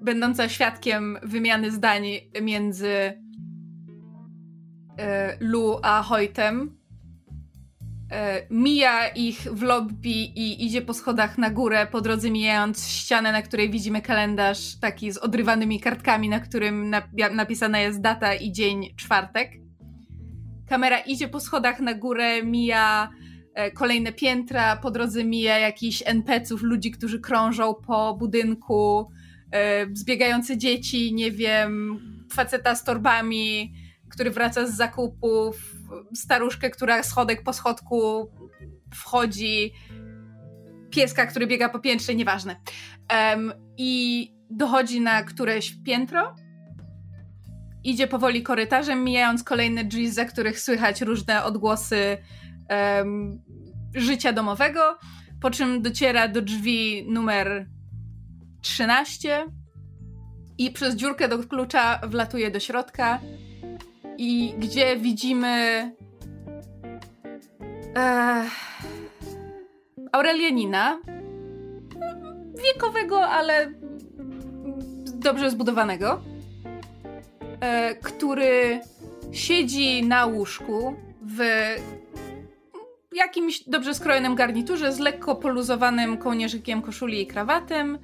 będąca 0.01 0.49
świadkiem 0.49 1.17
wymiany 1.23 1.71
zdań 1.71 2.03
między 2.41 2.89
e, 4.97 5.37
Lu 5.39 5.79
a 5.83 6.03
Hoytem, 6.03 6.77
e, 8.11 8.47
mija 8.49 9.07
ich 9.07 9.41
w 9.41 9.61
lobby 9.61 10.09
i 10.09 10.65
idzie 10.65 10.81
po 10.81 10.93
schodach 10.93 11.37
na 11.37 11.49
górę, 11.49 11.87
po 11.91 12.01
drodze 12.01 12.31
mijając 12.31 12.87
ścianę, 12.87 13.31
na 13.31 13.41
której 13.41 13.69
widzimy 13.69 14.01
kalendarz 14.01 14.79
taki 14.79 15.11
z 15.11 15.17
odrywanymi 15.17 15.79
kartkami, 15.79 16.29
na 16.29 16.39
którym 16.39 16.91
nap- 16.91 17.33
napisana 17.35 17.79
jest 17.79 18.01
data 18.01 18.33
i 18.33 18.51
dzień 18.51 18.95
czwartek. 18.95 19.51
Kamera 20.69 20.99
idzie 20.99 21.27
po 21.27 21.39
schodach 21.39 21.79
na 21.79 21.93
górę, 21.93 22.43
mija 22.43 23.09
kolejne 23.73 24.11
piętra, 24.13 24.77
po 24.77 24.91
drodze 24.91 25.23
mija 25.23 25.57
jakichś 25.57 26.03
NPC-ów, 26.05 26.61
ludzi, 26.61 26.91
którzy 26.91 27.19
krążą 27.19 27.73
po 27.73 28.15
budynku, 28.19 29.11
e, 29.51 29.85
zbiegające 29.93 30.57
dzieci, 30.57 31.13
nie 31.13 31.31
wiem, 31.31 31.99
faceta 32.31 32.75
z 32.75 32.83
torbami, 32.83 33.73
który 34.09 34.31
wraca 34.31 34.67
z 34.67 34.75
zakupów, 34.75 35.75
staruszkę, 36.13 36.69
która 36.69 37.03
schodek 37.03 37.43
po 37.43 37.53
schodku 37.53 38.31
wchodzi, 38.93 39.73
pieska, 40.89 41.25
który 41.25 41.47
biega 41.47 41.69
po 41.69 41.79
piętrze, 41.79 42.15
nieważne. 42.15 42.55
Em, 43.07 43.53
I 43.77 44.33
dochodzi 44.49 45.01
na 45.01 45.23
któreś 45.23 45.75
piętro, 45.85 46.35
idzie 47.83 48.07
powoli 48.07 48.43
korytarzem, 48.43 49.03
mijając 49.03 49.43
kolejne 49.43 49.83
drzwi, 49.83 50.11
za 50.11 50.25
których 50.25 50.59
słychać 50.59 51.01
różne 51.01 51.43
odgłosy 51.43 52.17
em, 52.67 53.41
życia 53.95 54.33
domowego, 54.33 54.97
po 55.41 55.51
czym 55.51 55.81
dociera 55.81 56.27
do 56.27 56.41
drzwi 56.41 57.05
numer 57.07 57.67
13 58.61 59.45
i 60.57 60.71
przez 60.71 60.95
dziurkę 60.95 61.27
do 61.27 61.39
klucza 61.39 61.99
wlatuje 62.03 62.51
do 62.51 62.59
środka 62.59 63.19
i 64.17 64.53
gdzie 64.57 64.97
widzimy 64.97 65.47
e, 67.95 68.43
Aurelianina. 70.11 70.99
Wiekowego, 72.63 73.27
ale 73.27 73.73
dobrze 75.15 75.51
zbudowanego, 75.51 76.21
e, 77.59 77.95
który 77.95 78.81
siedzi 79.31 80.03
na 80.03 80.25
łóżku 80.25 80.95
w 81.21 81.39
jakimś 83.15 83.63
dobrze 83.63 83.93
skrojonym 83.93 84.35
garniturze 84.35 84.93
z 84.93 84.99
lekko 84.99 85.35
poluzowanym 85.35 86.17
kołnierzykiem 86.17 86.81
koszuli 86.81 87.21
i 87.21 87.27
krawatem, 87.27 87.97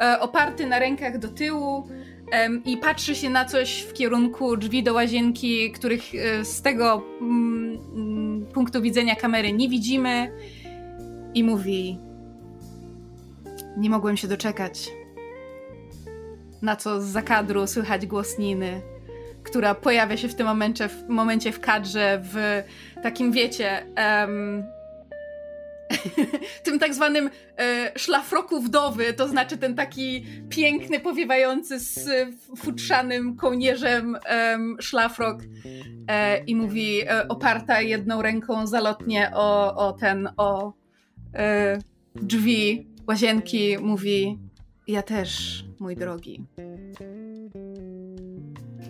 e, 0.00 0.20
oparty 0.20 0.66
na 0.66 0.78
rękach 0.78 1.18
do 1.18 1.28
tyłu 1.28 1.88
i 2.64 2.76
patrzy 2.76 3.14
się 3.14 3.30
na 3.30 3.44
coś 3.44 3.80
w 3.82 3.92
kierunku 3.92 4.56
drzwi 4.56 4.82
do 4.82 4.94
łazienki, 4.94 5.72
których 5.72 6.02
e, 6.14 6.44
z 6.44 6.62
tego 6.62 7.02
mm, 7.20 8.46
punktu 8.54 8.82
widzenia 8.82 9.16
kamery 9.16 9.52
nie 9.52 9.68
widzimy 9.68 10.30
i 11.34 11.44
mówi 11.44 11.98
nie 13.76 13.90
mogłem 13.90 14.16
się 14.16 14.28
doczekać. 14.28 14.90
Na 16.62 16.76
co 16.76 17.00
z 17.00 17.04
zakadru 17.04 17.66
słychać 17.66 18.06
głos 18.06 18.38
Niny, 18.38 18.82
która 19.54 19.74
pojawia 19.74 20.16
się 20.16 20.28
w 20.28 20.34
tym 20.34 20.46
momencie 20.46 20.88
w, 20.88 21.08
momencie 21.08 21.52
w 21.52 21.60
kadrze 21.60 22.20
w 22.22 22.62
takim, 23.02 23.32
wiecie, 23.32 23.86
em, 23.94 24.64
tym 26.64 26.78
tak 26.78 26.94
zwanym 26.94 27.30
e, 27.58 27.92
szlafroku 27.98 28.60
wdowy, 28.60 29.12
to 29.12 29.28
znaczy 29.28 29.56
ten 29.56 29.74
taki 29.74 30.26
piękny, 30.48 31.00
powiewający 31.00 31.80
z 31.80 32.08
futrzanym 32.56 33.36
kołnierzem 33.36 34.16
em, 34.26 34.76
szlafrok 34.80 35.42
e, 36.08 36.44
i 36.44 36.56
mówi 36.56 37.00
e, 37.02 37.28
oparta 37.28 37.80
jedną 37.80 38.22
ręką 38.22 38.66
zalotnie 38.66 39.30
o, 39.34 39.76
o 39.76 39.92
ten, 39.92 40.28
o 40.36 40.72
e, 41.34 41.78
drzwi 42.14 42.86
łazienki, 43.06 43.78
mówi 43.78 44.38
ja 44.88 45.02
też, 45.02 45.64
mój 45.80 45.96
drogi. 45.96 46.44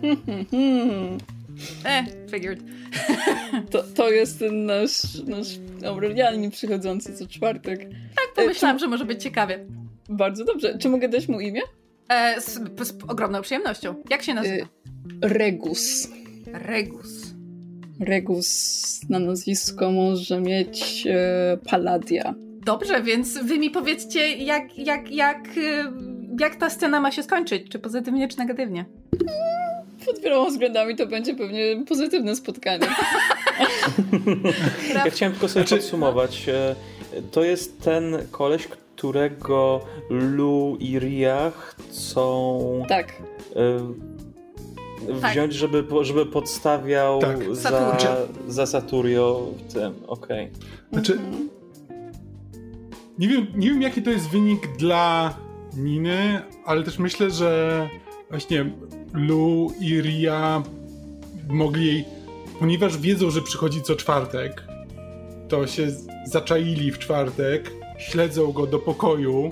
Eh, 1.85 2.05
figured. 2.31 2.59
To, 3.71 3.83
to 3.83 4.11
jest 4.11 4.39
ten 4.39 4.65
nasz, 4.65 5.23
nasz 5.27 5.47
Aurelianin 5.85 6.51
przychodzący 6.51 7.13
co 7.13 7.27
czwartek. 7.27 7.79
Tak 8.15 8.27
pomyślałam, 8.35 8.79
że 8.79 8.87
może 8.87 9.05
być 9.05 9.23
ciekawie. 9.23 9.65
Bardzo 10.09 10.45
dobrze. 10.45 10.77
Czy 10.77 10.89
mogę 10.89 11.09
dać 11.09 11.27
mu 11.27 11.39
imię? 11.39 11.61
E, 12.09 12.41
z, 12.41 12.53
z 12.87 12.93
ogromną 13.07 13.41
przyjemnością. 13.41 13.95
Jak 14.09 14.23
się 14.23 14.33
nazywa? 14.33 14.65
Y, 14.65 14.67
Regus. 15.21 16.09
Regus. 16.47 17.33
Regus 17.99 19.01
na 19.09 19.19
nazwisko 19.19 19.91
może 19.91 20.41
mieć 20.41 21.07
e, 21.07 21.57
Palladia. 21.69 22.33
Dobrze, 22.65 23.03
więc 23.03 23.37
wy 23.37 23.59
mi 23.59 23.69
powiedzcie, 23.69 24.37
jak, 24.37 24.77
jak, 24.77 25.11
jak, 25.11 25.57
y, 25.57 25.83
jak 26.39 26.55
ta 26.55 26.69
scena 26.69 26.99
ma 26.99 27.11
się 27.11 27.23
skończyć? 27.23 27.69
Czy 27.69 27.79
pozytywnie, 27.79 28.27
czy 28.27 28.37
negatywnie? 28.37 28.85
Pod 30.05 30.19
wieloma 30.19 30.49
względami 30.49 30.95
to 30.95 31.07
będzie 31.07 31.35
pewnie 31.35 31.83
pozytywne 31.87 32.35
spotkanie. 32.35 32.87
Ja 34.95 35.03
chciałem 35.09 35.33
tylko 35.33 35.47
sobie 35.47 35.67
Znaczy- 35.67 35.81
podsumować. 35.81 36.49
E, 36.49 36.75
To 37.31 37.43
jest 37.43 37.81
ten 37.81 38.17
koleś, 38.31 38.67
którego 38.67 39.81
Lu 40.09 40.77
i 40.79 40.99
Ria 40.99 41.51
chcą 41.77 42.83
Tak. 42.89 43.13
e, 43.55 45.21
Tak. 45.21 45.31
wziąć, 45.31 45.53
żeby, 45.53 45.83
po- 45.83 46.03
żeby 46.03 46.25
podstawiał 46.25 47.19
Tak. 47.21 47.55
za, 47.55 47.69
Saturio. 47.69 48.15
za 48.47 48.65
Saturio 48.65 49.47
w 49.69 49.73
tym. 49.73 49.93
Okej. 50.07 50.51
Znaczy, 50.91 51.13
Mhm. 51.13 51.49
nie 53.19 53.27
wiem, 53.27 53.47
nie 53.55 53.69
wiem 53.69 53.81
jaki 53.81 54.01
to 54.01 54.09
jest 54.09 54.29
wynik 54.29 54.77
dla 54.77 55.33
Niny, 55.77 56.41
ale 56.65 56.83
też 56.83 56.99
myślę, 56.99 57.31
że 57.31 57.89
właśnie 58.29 58.65
Lu 59.15 59.73
i 59.79 60.01
Ria 60.01 60.63
mogli 61.49 62.05
ponieważ 62.59 62.97
wiedzą, 62.97 63.29
że 63.29 63.41
przychodzi 63.41 63.81
co 63.81 63.95
czwartek, 63.95 64.63
to 65.47 65.67
się 65.67 65.87
zaczaili 66.25 66.91
w 66.91 66.99
czwartek, 66.99 67.71
śledzą 67.97 68.51
go 68.51 68.67
do 68.67 68.79
pokoju 68.79 69.51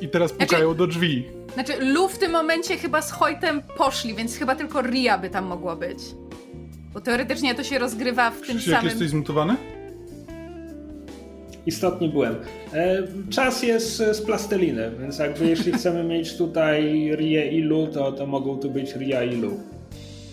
i 0.00 0.08
teraz 0.08 0.32
pukają 0.32 0.74
do 0.74 0.86
drzwi. 0.86 1.24
Znaczy, 1.54 1.72
Lu 1.80 2.08
w 2.08 2.18
tym 2.18 2.32
momencie 2.32 2.76
chyba 2.78 3.02
z 3.02 3.10
Hojtem 3.10 3.62
poszli, 3.76 4.14
więc 4.14 4.36
chyba 4.36 4.56
tylko 4.56 4.82
Ria 4.82 5.18
by 5.18 5.30
tam 5.30 5.46
mogło 5.46 5.76
być. 5.76 5.98
Bo 6.92 7.00
teoretycznie 7.00 7.54
to 7.54 7.64
się 7.64 7.78
rozgrywa 7.78 8.30
w 8.30 8.40
tym 8.40 8.56
Krzysiek, 8.56 8.74
samym... 8.74 8.90
jesteś 8.90 9.08
zmutowany? 9.08 9.56
Istotnie 11.66 12.08
byłem. 12.08 12.34
E, 12.72 13.02
czas 13.30 13.62
jest 13.62 14.00
e, 14.00 14.14
z 14.14 14.22
plasteliny, 14.22 14.90
więc 15.00 15.18
jakby 15.18 15.46
jeśli 15.46 15.72
chcemy 15.78 16.04
mieć 16.04 16.36
tutaj 16.36 17.10
Rie 17.16 17.50
i 17.50 17.60
Lu, 17.60 17.86
to, 17.86 18.12
to 18.12 18.26
mogą 18.26 18.58
tu 18.58 18.70
być 18.70 18.96
Ria 18.96 19.24
i 19.24 19.36
Lu. 19.36 19.60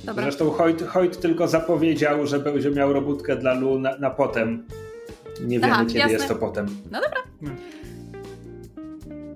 Dobra. 0.03 0.23
Zresztą 0.23 0.49
Hoyt, 0.49 0.81
Hoyt 0.81 1.19
tylko 1.19 1.47
zapowiedział, 1.47 2.27
że 2.27 2.39
będzie 2.39 2.72
miał 2.72 2.93
robótkę 2.93 3.35
dla 3.35 3.53
Lu 3.53 3.80
na, 3.80 3.97
na 3.97 4.10
potem. 4.10 4.68
Nie 5.41 5.60
wiemy, 5.60 5.73
Aha, 5.73 5.85
kiedy 5.85 5.99
jasne. 5.99 6.14
jest 6.14 6.27
to 6.27 6.35
potem. 6.35 6.68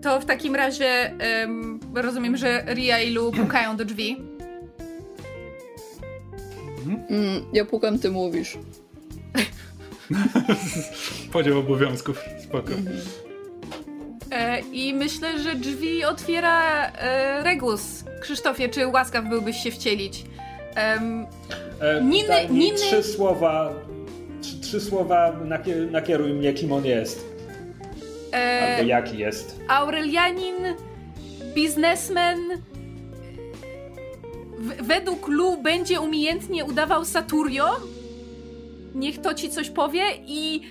To 0.02 0.22
w 0.22 0.26
takim 0.26 0.56
razie 0.56 1.14
em, 1.20 1.80
rozumiem, 1.96 2.38
że 2.38 2.66
Ria 2.68 3.02
i 3.02 3.12
Lu 3.14 3.32
pukają 3.32 3.78
do 3.78 3.86
drzwi. 3.86 4.18
Mm, 7.10 7.42
ja 7.54 7.66
pukam, 7.66 8.00
ty 8.00 8.12
mówisz. 8.12 8.58
Podział 11.34 11.60
obowiązków, 11.60 12.20
spoko. 12.44 12.74
E, 12.74 13.28
E, 14.32 14.60
I 14.60 14.94
myślę, 14.94 15.40
że 15.40 15.56
drzwi 15.56 16.04
otwiera 16.04 16.88
e, 16.92 17.44
Regus. 17.44 18.04
Krzysztofie, 18.22 18.70
czy 18.70 18.88
łaskaw 18.88 19.26
byłbyś 19.26 19.58
się 19.58 19.72
wcielić? 19.72 20.24
Um, 20.94 21.26
e, 21.82 22.02
Niny, 22.02 22.48
Niny... 22.50 22.78
trzy 22.78 23.04
słowa, 23.04 23.74
trzy, 24.42 24.60
trzy 24.60 24.82
słowa 24.82 25.32
nakier 25.46 25.92
nakieruj 25.92 26.34
mnie, 26.34 26.54
kim 26.54 26.72
on 26.72 26.86
jest. 26.86 27.26
E, 28.34 28.76
Albo 28.78 28.90
jaki 28.90 29.18
jest. 29.18 29.60
Aurelianin, 29.68 30.56
biznesmen, 31.56 32.40
według 34.82 35.28
Lu 35.28 35.62
będzie 35.62 36.02
umiejętnie 36.02 36.66
udawał 36.66 37.06
Saturio. 37.06 37.66
Niech 38.98 39.22
to 39.22 39.34
ci 39.34 39.50
coś 39.50 39.70
powie 39.70 40.02
i 40.26 40.62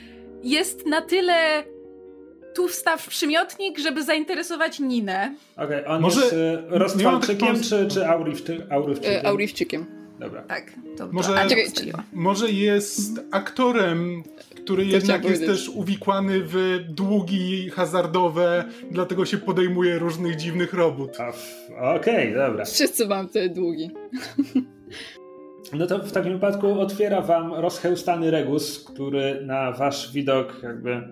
jest 0.43 0.87
na 0.87 1.03
tyle 1.03 1.65
tu 2.55 2.69
wstaw 2.69 3.09
przymiotnik, 3.09 3.79
żeby 3.79 4.05
zainteresować 4.05 4.81
Ninę. 4.81 5.35
Okej, 5.57 5.67
okay, 5.67 5.87
on 5.87 6.03
Może 6.03 6.21
jest 6.21 6.33
y, 6.33 6.63
roztwalczykiem 6.69 7.61
czy, 7.63 7.89
czy 7.89 8.07
aurywczykiem? 8.09 8.63
E, 9.05 9.27
aurywczykiem. 9.27 9.87
Dobra. 10.19 10.43
Tak, 10.43 10.73
to, 10.97 11.09
może, 11.13 11.47
to, 11.93 11.99
może 12.13 12.51
jest 12.51 13.21
aktorem, 13.31 14.23
który 14.57 14.87
to 14.87 14.91
jednak 14.91 15.25
jest 15.25 15.47
też 15.47 15.69
uwikłany 15.69 16.41
w 16.45 16.79
długi 16.89 17.71
hazardowe, 17.71 18.65
dlatego 18.91 19.25
się 19.25 19.39
podejmuje 19.39 19.99
różnych 19.99 20.37
dziwnych 20.37 20.75
robót. 20.75 21.17
Okej, 21.17 22.33
okay, 22.33 22.35
dobra. 22.35 22.65
Wszyscy 22.65 23.07
mam 23.07 23.29
te 23.29 23.49
długi. 23.49 23.91
No 25.73 25.87
to 25.87 25.99
w 25.99 26.13
takim 26.13 26.33
wypadku 26.33 26.81
otwiera 26.81 27.21
wam 27.21 27.55
rozchełstany 27.55 28.31
regus, 28.31 28.85
który 28.85 29.47
na 29.47 29.73
wasz 29.73 30.13
widok 30.13 30.63
jakby 30.63 31.03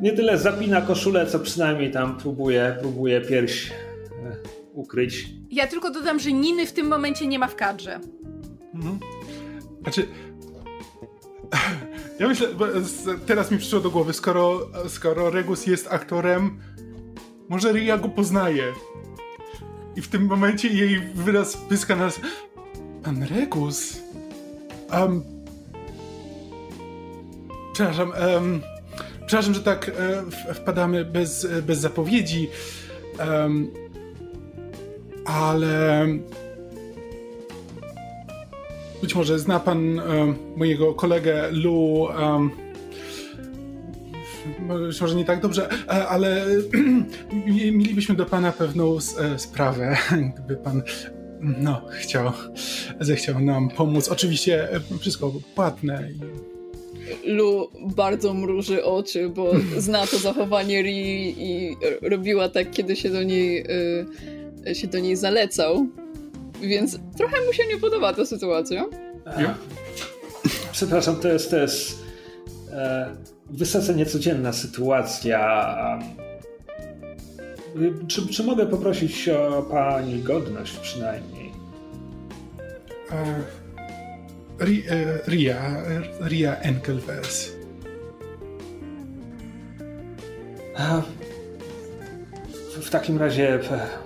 nie 0.00 0.12
tyle 0.12 0.38
zapina 0.38 0.80
koszulę, 0.80 1.26
co 1.26 1.38
przynajmniej 1.38 1.90
tam 1.90 2.16
próbuje, 2.16 2.76
próbuje 2.80 3.20
pierś 3.20 3.70
e, 3.70 3.74
ukryć. 4.72 5.28
Ja 5.50 5.66
tylko 5.66 5.90
dodam, 5.90 6.20
że 6.20 6.32
Niny 6.32 6.66
w 6.66 6.72
tym 6.72 6.86
momencie 6.86 7.26
nie 7.26 7.38
ma 7.38 7.48
w 7.48 7.56
kadrze. 7.56 8.00
Mhm. 8.74 8.98
Znaczy, 9.82 10.06
ja 12.20 12.28
myślę, 12.28 12.48
teraz 13.26 13.50
mi 13.50 13.58
przyszło 13.58 13.80
do 13.80 13.90
głowy, 13.90 14.12
skoro, 14.12 14.68
skoro 14.88 15.30
Regus 15.30 15.66
jest 15.66 15.88
aktorem, 15.90 16.58
może 17.48 17.72
Ria 17.72 17.98
go 17.98 18.08
poznaje. 18.08 18.72
I 19.96 20.02
w 20.02 20.08
tym 20.08 20.26
momencie 20.26 20.68
jej 20.68 21.00
wyraz 21.14 21.56
pyska 21.56 21.96
nas. 21.96 22.20
Pan 23.06 23.22
Regus? 23.22 24.02
Um, 24.92 25.22
przepraszam, 27.72 28.12
um, 28.34 28.60
przepraszam, 29.26 29.54
że 29.54 29.60
tak 29.60 29.88
e, 30.48 30.54
wpadamy 30.54 31.04
bez, 31.04 31.48
bez 31.62 31.78
zapowiedzi, 31.78 32.48
um, 33.18 33.70
ale 35.24 36.06
być 39.02 39.14
może 39.14 39.38
zna 39.38 39.60
pan 39.60 39.98
um, 39.98 40.36
mojego 40.56 40.94
kolegę 40.94 41.50
Lu. 41.52 42.08
Być 44.88 45.00
może 45.00 45.14
nie 45.14 45.24
tak 45.24 45.40
dobrze, 45.40 45.68
e, 45.88 46.08
ale 46.08 46.46
mielibyśmy 47.72 48.14
do 48.14 48.26
pana 48.26 48.52
pewną 48.52 48.96
e, 48.96 49.38
sprawę, 49.38 49.96
gdyby 50.34 50.56
pan 50.56 50.82
no, 51.40 51.82
chciał, 51.90 52.32
zechciał 53.00 53.40
nam 53.40 53.68
pomóc. 53.68 54.08
Oczywiście 54.08 54.72
e, 54.72 54.98
wszystko 54.98 55.32
płatne. 55.54 56.08
Lu 57.24 57.70
bardzo 57.96 58.34
mruży 58.34 58.84
oczy, 58.84 59.28
bo 59.28 59.52
zna 59.78 60.06
to 60.06 60.18
zachowanie 60.18 60.82
Ri 60.82 61.34
i 61.38 61.76
robiła 62.02 62.48
tak, 62.48 62.70
kiedy 62.70 62.96
się 62.96 63.10
do 63.10 63.22
niej, 63.22 63.64
się 64.72 64.86
do 64.86 64.98
niej 64.98 65.16
zalecał. 65.16 65.86
Więc 66.60 66.98
trochę 67.16 67.36
mu 67.46 67.52
się 67.52 67.66
nie 67.66 67.76
podoba 67.76 68.12
ta 68.12 68.26
sytuacja. 68.26 68.84
Ja? 69.38 69.54
Przepraszam, 70.72 71.16
to 71.16 71.28
jest, 71.28 71.50
to 71.50 71.56
jest 71.56 72.02
e, 72.72 73.16
wysoce 73.50 73.94
niecodzienna 73.94 74.52
sytuacja. 74.52 75.68
Czy, 78.08 78.28
czy 78.28 78.44
mogę 78.44 78.66
poprosić 78.66 79.28
o 79.28 79.62
pani 79.62 80.22
godność 80.22 80.76
przynajmniej? 80.76 81.52
E, 83.10 83.14
e, 84.60 84.66
Ria, 85.28 85.82
Ria 86.28 86.56
Enkelves. 86.56 87.56
W 92.82 92.90
takim 92.90 93.18
razie 93.18 93.60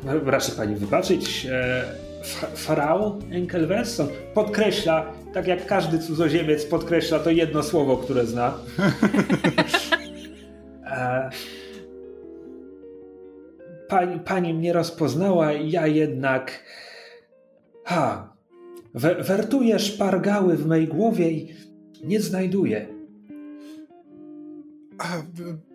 e, 0.05 0.21
raczej 0.25 0.57
pani 0.57 0.77
wybaczyć. 0.77 1.47
Farao 2.55 3.19
Enkelves 3.31 4.03
podkreśla, 4.35 5.13
tak 5.35 5.47
jak 5.47 5.67
każdy 5.67 5.99
cudzoziemiec 5.99 6.65
podkreśla 6.65 7.19
to 7.19 7.31
jedno 7.31 7.63
słowo, 7.63 7.97
które 7.97 8.27
zna. 8.27 8.55
Pani, 13.91 14.21
pani 14.21 14.55
mnie 14.55 14.73
rozpoznała, 14.73 15.53
ja 15.53 15.87
jednak. 15.87 16.65
Ha! 17.85 18.31
wertuję 19.21 19.79
szpargały 19.79 20.57
w 20.57 20.67
mej 20.67 20.89
głowie 20.89 21.31
i 21.31 21.55
nie 22.05 22.21
znajduję. 22.21 22.87
A, 24.99 25.23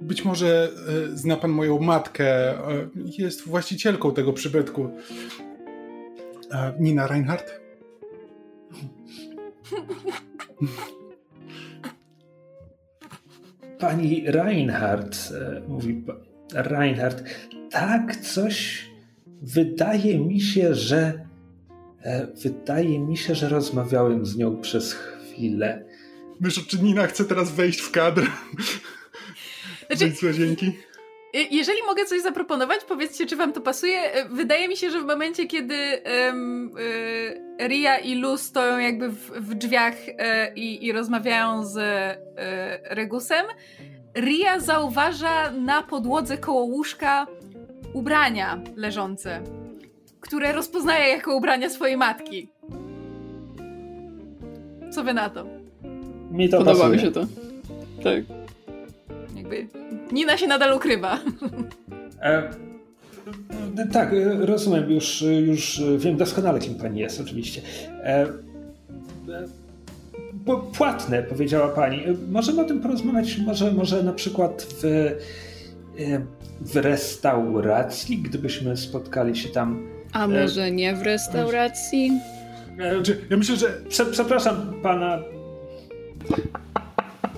być 0.02 0.26
może 0.26 0.70
e, 1.14 1.18
zna 1.18 1.38
pan 1.38 1.52
moją 1.52 1.80
matkę. 1.80 2.26
E, 2.50 2.88
jest 3.18 3.48
właścicielką 3.48 4.14
tego 4.14 4.34
przybytku. 4.34 4.90
Nina 6.80 7.08
Reinhardt? 7.08 7.62
Pani 13.80 14.24
Reinhardt, 14.32 15.34
e, 15.42 15.62
mówi 15.68 16.06
Reinhardt, 16.54 17.24
tak 17.72 18.16
coś 18.16 18.86
wydaje 19.42 20.20
mi 20.20 20.42
się, 20.42 20.76
że 20.76 21.28
e, 22.04 22.28
wydaje 22.44 23.00
mi 23.00 23.18
się, 23.18 23.36
że 23.36 23.50
rozmawiałem 23.50 24.26
z 24.26 24.38
nią 24.38 24.62
przez 24.62 24.94
chwilę. 24.94 25.86
Myślę, 26.40 26.64
czy 26.68 26.80
Nina 26.80 27.08
chce 27.08 27.26
teraz 27.26 27.52
wejść 27.52 27.80
w 27.80 27.92
kadr? 27.92 28.28
Znaczy, 29.90 30.34
dzięki. 30.34 30.72
Jeżeli 31.52 31.84
mogę 31.88 32.06
coś 32.06 32.22
zaproponować, 32.22 32.84
powiedzcie, 32.84 33.26
czy 33.26 33.36
wam 33.36 33.54
to 33.54 33.62
pasuje. 33.62 34.14
E, 34.14 34.30
wydaje 34.30 34.68
mi 34.68 34.78
się, 34.78 34.92
że 34.92 35.02
w 35.02 35.06
momencie, 35.06 35.48
kiedy 35.48 35.76
um, 36.26 36.72
y, 36.78 37.68
Ria 37.68 37.98
i 37.98 38.16
Lu 38.16 38.38
stoją 38.38 38.78
jakby 38.78 39.10
w, 39.10 39.32
w 39.32 39.56
drzwiach 39.56 40.10
y, 40.10 40.14
i, 40.56 40.92
rozmawiają 40.92 41.66
z 41.66 41.78
y, 41.78 41.82
Regusem, 42.96 43.46
Ria 44.16 44.60
zauważa 44.60 45.52
na 45.52 45.84
podłodze 45.84 46.38
koło 46.38 46.64
łóżka 46.64 47.28
ubrania 47.94 48.62
leżące, 48.76 49.42
które 50.20 50.54
rozpoznaje 50.54 51.08
jako 51.10 51.36
ubrania 51.36 51.70
swojej 51.70 51.98
matki. 51.98 52.48
Co 54.92 55.04
wy 55.04 55.14
na 55.14 55.30
to? 55.30 55.46
Mi 56.32 56.50
to 56.50 56.58
Podoba 56.58 56.78
pasuje. 56.80 56.98
mi 56.98 57.04
się 57.04 57.12
to. 57.12 57.26
Tak. 58.04 58.24
Jakby 59.36 59.68
Nina 60.12 60.38
się 60.38 60.48
nadal 60.48 60.74
ukrywa. 60.78 61.20
E, 62.22 62.54
tak, 63.92 64.10
rozumiem, 64.40 64.92
już, 64.92 65.22
już 65.22 65.82
wiem 65.98 66.18
doskonale, 66.18 66.60
kim 66.60 66.76
pani 66.76 67.00
jest, 67.00 67.22
oczywiście. 67.22 67.62
E, 68.04 68.22
e, 68.22 68.28
płatne, 70.74 71.24
powiedziała 71.24 71.68
pani. 71.68 72.04
Możemy 72.30 72.62
o 72.62 72.66
tym 72.66 72.80
porozmawiać, 72.80 73.38
może, 73.38 73.72
może 73.72 74.04
na 74.04 74.14
przykład 74.14 74.68
w, 74.82 74.86
e, 74.86 76.22
w 76.62 76.76
restauracji, 76.76 78.18
gdybyśmy 78.18 78.78
spotkali 78.78 79.36
się 79.36 79.50
tam. 79.50 79.88
A 80.14 80.28
może 80.28 80.72
nie 80.72 80.96
w 80.96 81.02
restauracji? 81.02 82.12
E, 82.80 83.02
ja 83.30 83.38
myślę, 83.38 83.56
że. 83.56 83.68
Przepraszam 84.12 84.74
pana 84.84 85.20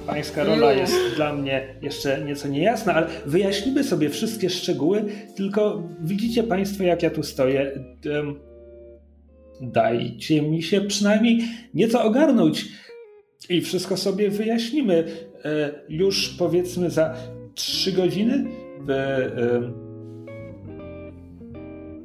Pańska 0.08 0.44
rola 0.44 0.74
jest 0.74 0.96
dla 1.16 1.34
mnie 1.34 1.76
jeszcze 1.82 2.26
nieco 2.26 2.48
niejasna, 2.48 2.94
ale 2.94 3.08
wyjaśnimy 3.26 3.84
sobie 3.84 4.10
wszystkie 4.10 4.50
szczegóły, 4.50 5.06
tylko 5.36 5.84
widzicie 6.02 6.44
Państwo, 6.44 6.84
jak 6.84 7.04
ja 7.04 7.10
tu 7.10 7.24
stoję. 7.24 7.72
Dajcie 9.62 10.42
mi 10.42 10.64
się 10.64 10.82
przynajmniej 10.82 11.42
nieco 11.74 12.04
ogarnąć 12.04 12.66
i 13.50 13.62
wszystko 13.62 13.98
sobie 13.98 14.30
wyjaśnimy. 14.30 15.04
E, 15.46 15.72
już 15.90 16.30
powiedzmy 16.30 16.90
za 16.90 17.14
trzy 17.56 17.92
godziny. 17.92 18.46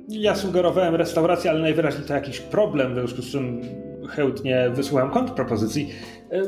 Ja 0.09 0.35
sugerowałem 0.35 0.95
restaurację, 0.95 1.51
ale 1.51 1.61
najwyraźniej 1.61 2.07
to 2.07 2.15
jakiś 2.15 2.41
problem, 2.41 2.93
w 2.93 2.95
związku 2.95 3.23
z 3.23 3.31
czym 3.31 3.61
chętnie 4.09 4.71
wysłucham 4.75 5.11
kontrpropozycji. 5.11 5.91
E, 6.33 6.43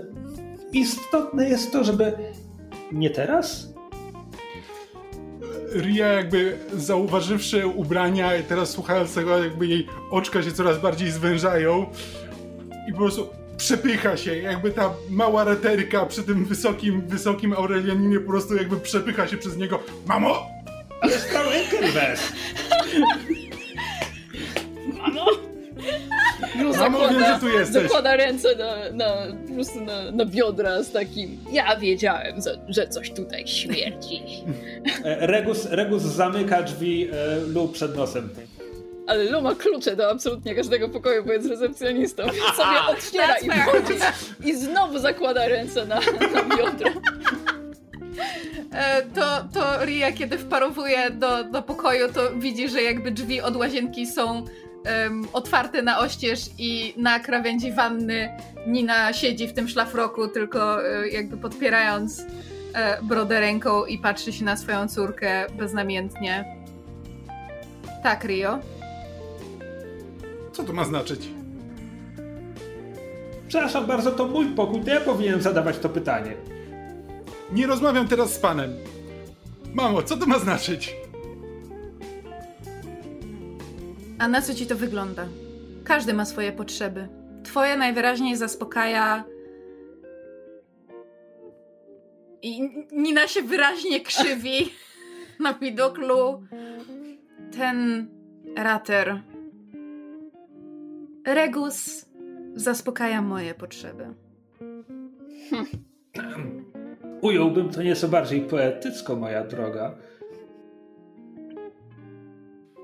istotne 0.73 1.49
jest 1.49 1.73
to, 1.73 1.85
żeby 1.85 2.13
nie 2.93 3.11
teraz? 3.11 3.75
Ria 5.75 6.09
jakby 6.09 6.59
zauważywszy 6.77 7.67
ubrania 7.67 8.37
i 8.37 8.43
teraz 8.43 8.71
słuchając 8.71 9.15
tego, 9.15 9.45
jakby 9.45 9.67
jej 9.67 9.87
oczka 10.11 10.43
się 10.43 10.53
coraz 10.53 10.79
bardziej 10.79 11.11
zwężają 11.11 11.87
i 12.89 12.93
po 12.93 12.99
prostu 12.99 13.29
przepycha 13.57 14.17
się, 14.17 14.37
jakby 14.37 14.71
ta 14.71 14.95
mała 15.11 15.45
reteryka 15.45 16.07
przy 16.07 16.23
tym 16.23 16.45
wysokim, 16.45 17.07
wysokim 17.09 17.53
Aurelianinie 17.53 18.21
po 18.21 18.31
prostu 18.31 18.57
jakby 18.57 18.77
przepycha 18.77 19.29
się 19.29 19.37
przez 19.37 19.57
niego. 19.57 19.79
Mamo! 20.07 20.47
Ale 21.01 21.13
stał 21.13 21.45
Enkelbest! 21.51 22.33
Mamo! 24.99 25.27
No, 26.57 26.73
Mamo, 26.73 27.09
wiem, 27.09 27.21
że 27.21 27.39
tu 27.41 27.49
jesteś. 27.49 27.83
Zakłada 27.83 28.17
ręce 28.17 28.49
na, 28.57 28.91
na, 28.93 29.27
po 29.49 29.55
prostu 29.55 29.81
na, 29.81 30.11
na 30.11 30.25
biodra 30.25 30.83
z 30.83 30.93
takim 30.93 31.39
ja 31.53 31.77
wiedziałem, 31.77 32.41
że, 32.43 32.59
że 32.69 32.89
coś 32.89 33.11
tutaj 33.11 33.47
śmierdzi. 33.47 34.23
E, 35.05 35.27
Regus, 35.27 35.67
Regus 35.71 36.03
zamyka 36.03 36.63
drzwi 36.63 37.09
e, 37.13 37.37
Lu 37.47 37.69
przed 37.69 37.97
nosem. 37.97 38.29
Ale 39.07 39.25
Lu 39.25 39.43
ma 39.43 39.55
klucze 39.55 39.97
do 39.97 40.11
absolutnie 40.11 40.55
każdego 40.55 40.89
pokoju, 40.89 41.25
bo 41.25 41.33
jest 41.33 41.49
recepcjonistą, 41.49 42.23
więc 42.23 42.57
sobie 42.57 42.81
otwiera 42.89 43.35
i 43.37 43.51
wchodzi. 43.51 44.01
I 44.45 44.57
znowu 44.57 44.99
zakłada 44.99 45.49
ręce 45.49 45.87
na, 45.87 46.01
na 46.35 46.57
biodra. 46.57 46.91
E, 48.73 49.03
to, 49.03 49.45
to 49.53 49.85
Ria, 49.85 50.13
kiedy 50.13 50.39
wparowuje 50.39 51.11
do, 51.11 51.45
do 51.45 51.63
pokoju, 51.63 52.13
to 52.13 52.37
widzi, 52.37 52.69
że 52.69 52.83
jakby 52.83 53.11
drzwi 53.11 53.41
od 53.41 53.57
łazienki 53.57 54.07
są 54.07 54.45
em, 54.85 55.27
otwarte 55.33 55.83
na 55.83 55.99
oścież 55.99 56.41
i 56.59 56.95
na 56.97 57.21
krawędzi 57.21 57.73
wanny 57.73 58.29
Nina 58.67 59.13
siedzi 59.13 59.49
w 59.49 59.53
tym 59.53 59.69
szlafroku, 59.69 60.29
tylko 60.29 60.89
e, 60.89 61.09
jakby 61.09 61.37
podpierając 61.37 62.25
e, 62.75 63.03
brodę 63.03 63.41
ręką 63.41 63.85
i 63.85 63.99
patrzy 63.99 64.33
się 64.33 64.45
na 64.45 64.57
swoją 64.57 64.89
córkę 64.89 65.47
beznamiętnie. 65.59 66.45
Tak, 68.03 68.25
Rio. 68.25 68.59
Co 70.55 70.65
to 70.65 70.73
ma 70.73 70.85
znaczyć? 70.85 71.29
Przepraszam 73.49 73.87
bardzo, 73.87 74.11
to 74.11 74.27
mój 74.27 74.47
pokój, 74.47 74.81
to 74.81 74.91
ja 74.91 75.01
powinienem 75.01 75.43
zadawać 75.43 75.79
to 75.79 75.89
pytanie. 75.89 76.35
Nie 77.53 77.67
rozmawiam 77.67 78.09
teraz 78.09 78.33
z 78.35 78.39
panem. 78.39 78.73
Mamo, 79.75 80.03
co 80.03 80.17
to 80.17 80.27
ma 80.27 80.39
znaczyć? 80.39 80.97
A 84.19 84.29
na 84.29 84.43
co 84.43 84.55
ci 84.55 84.67
to 84.67 84.77
wygląda? 84.77 85.27
Każdy 85.85 86.15
ma 86.15 86.25
swoje 86.25 86.53
potrzeby. 86.53 87.09
Twoja 87.45 87.77
najwyraźniej 87.77 88.37
zaspokaja. 88.37 89.25
I 92.43 92.61
Nina 92.93 93.29
się 93.29 93.43
wyraźnie 93.43 94.01
krzywi 94.01 94.73
na 95.45 95.55
widok 95.55 95.99
Lu. 95.99 96.43
Ten 97.57 98.09
rater. 98.57 99.23
Regus 101.25 102.07
zaspokaja 102.55 103.23
moje 103.23 103.55
potrzeby. 103.55 104.07
Ująłbym 107.21 107.69
to 107.69 107.83
nieco 107.83 108.09
bardziej 108.09 108.41
poetycko, 108.41 109.17
moja 109.17 109.45
droga. 109.45 109.95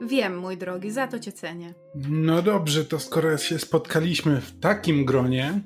Wiem, 0.02 0.38
mój 0.38 0.56
drogi, 0.56 0.90
za 0.90 1.06
to 1.06 1.18
cię 1.18 1.32
cenię. 1.32 1.74
No 2.10 2.42
dobrze, 2.42 2.84
to 2.84 2.98
skoro 2.98 3.38
się 3.38 3.58
spotkaliśmy 3.58 4.40
w 4.40 4.60
takim 4.60 5.04
gronie, 5.04 5.60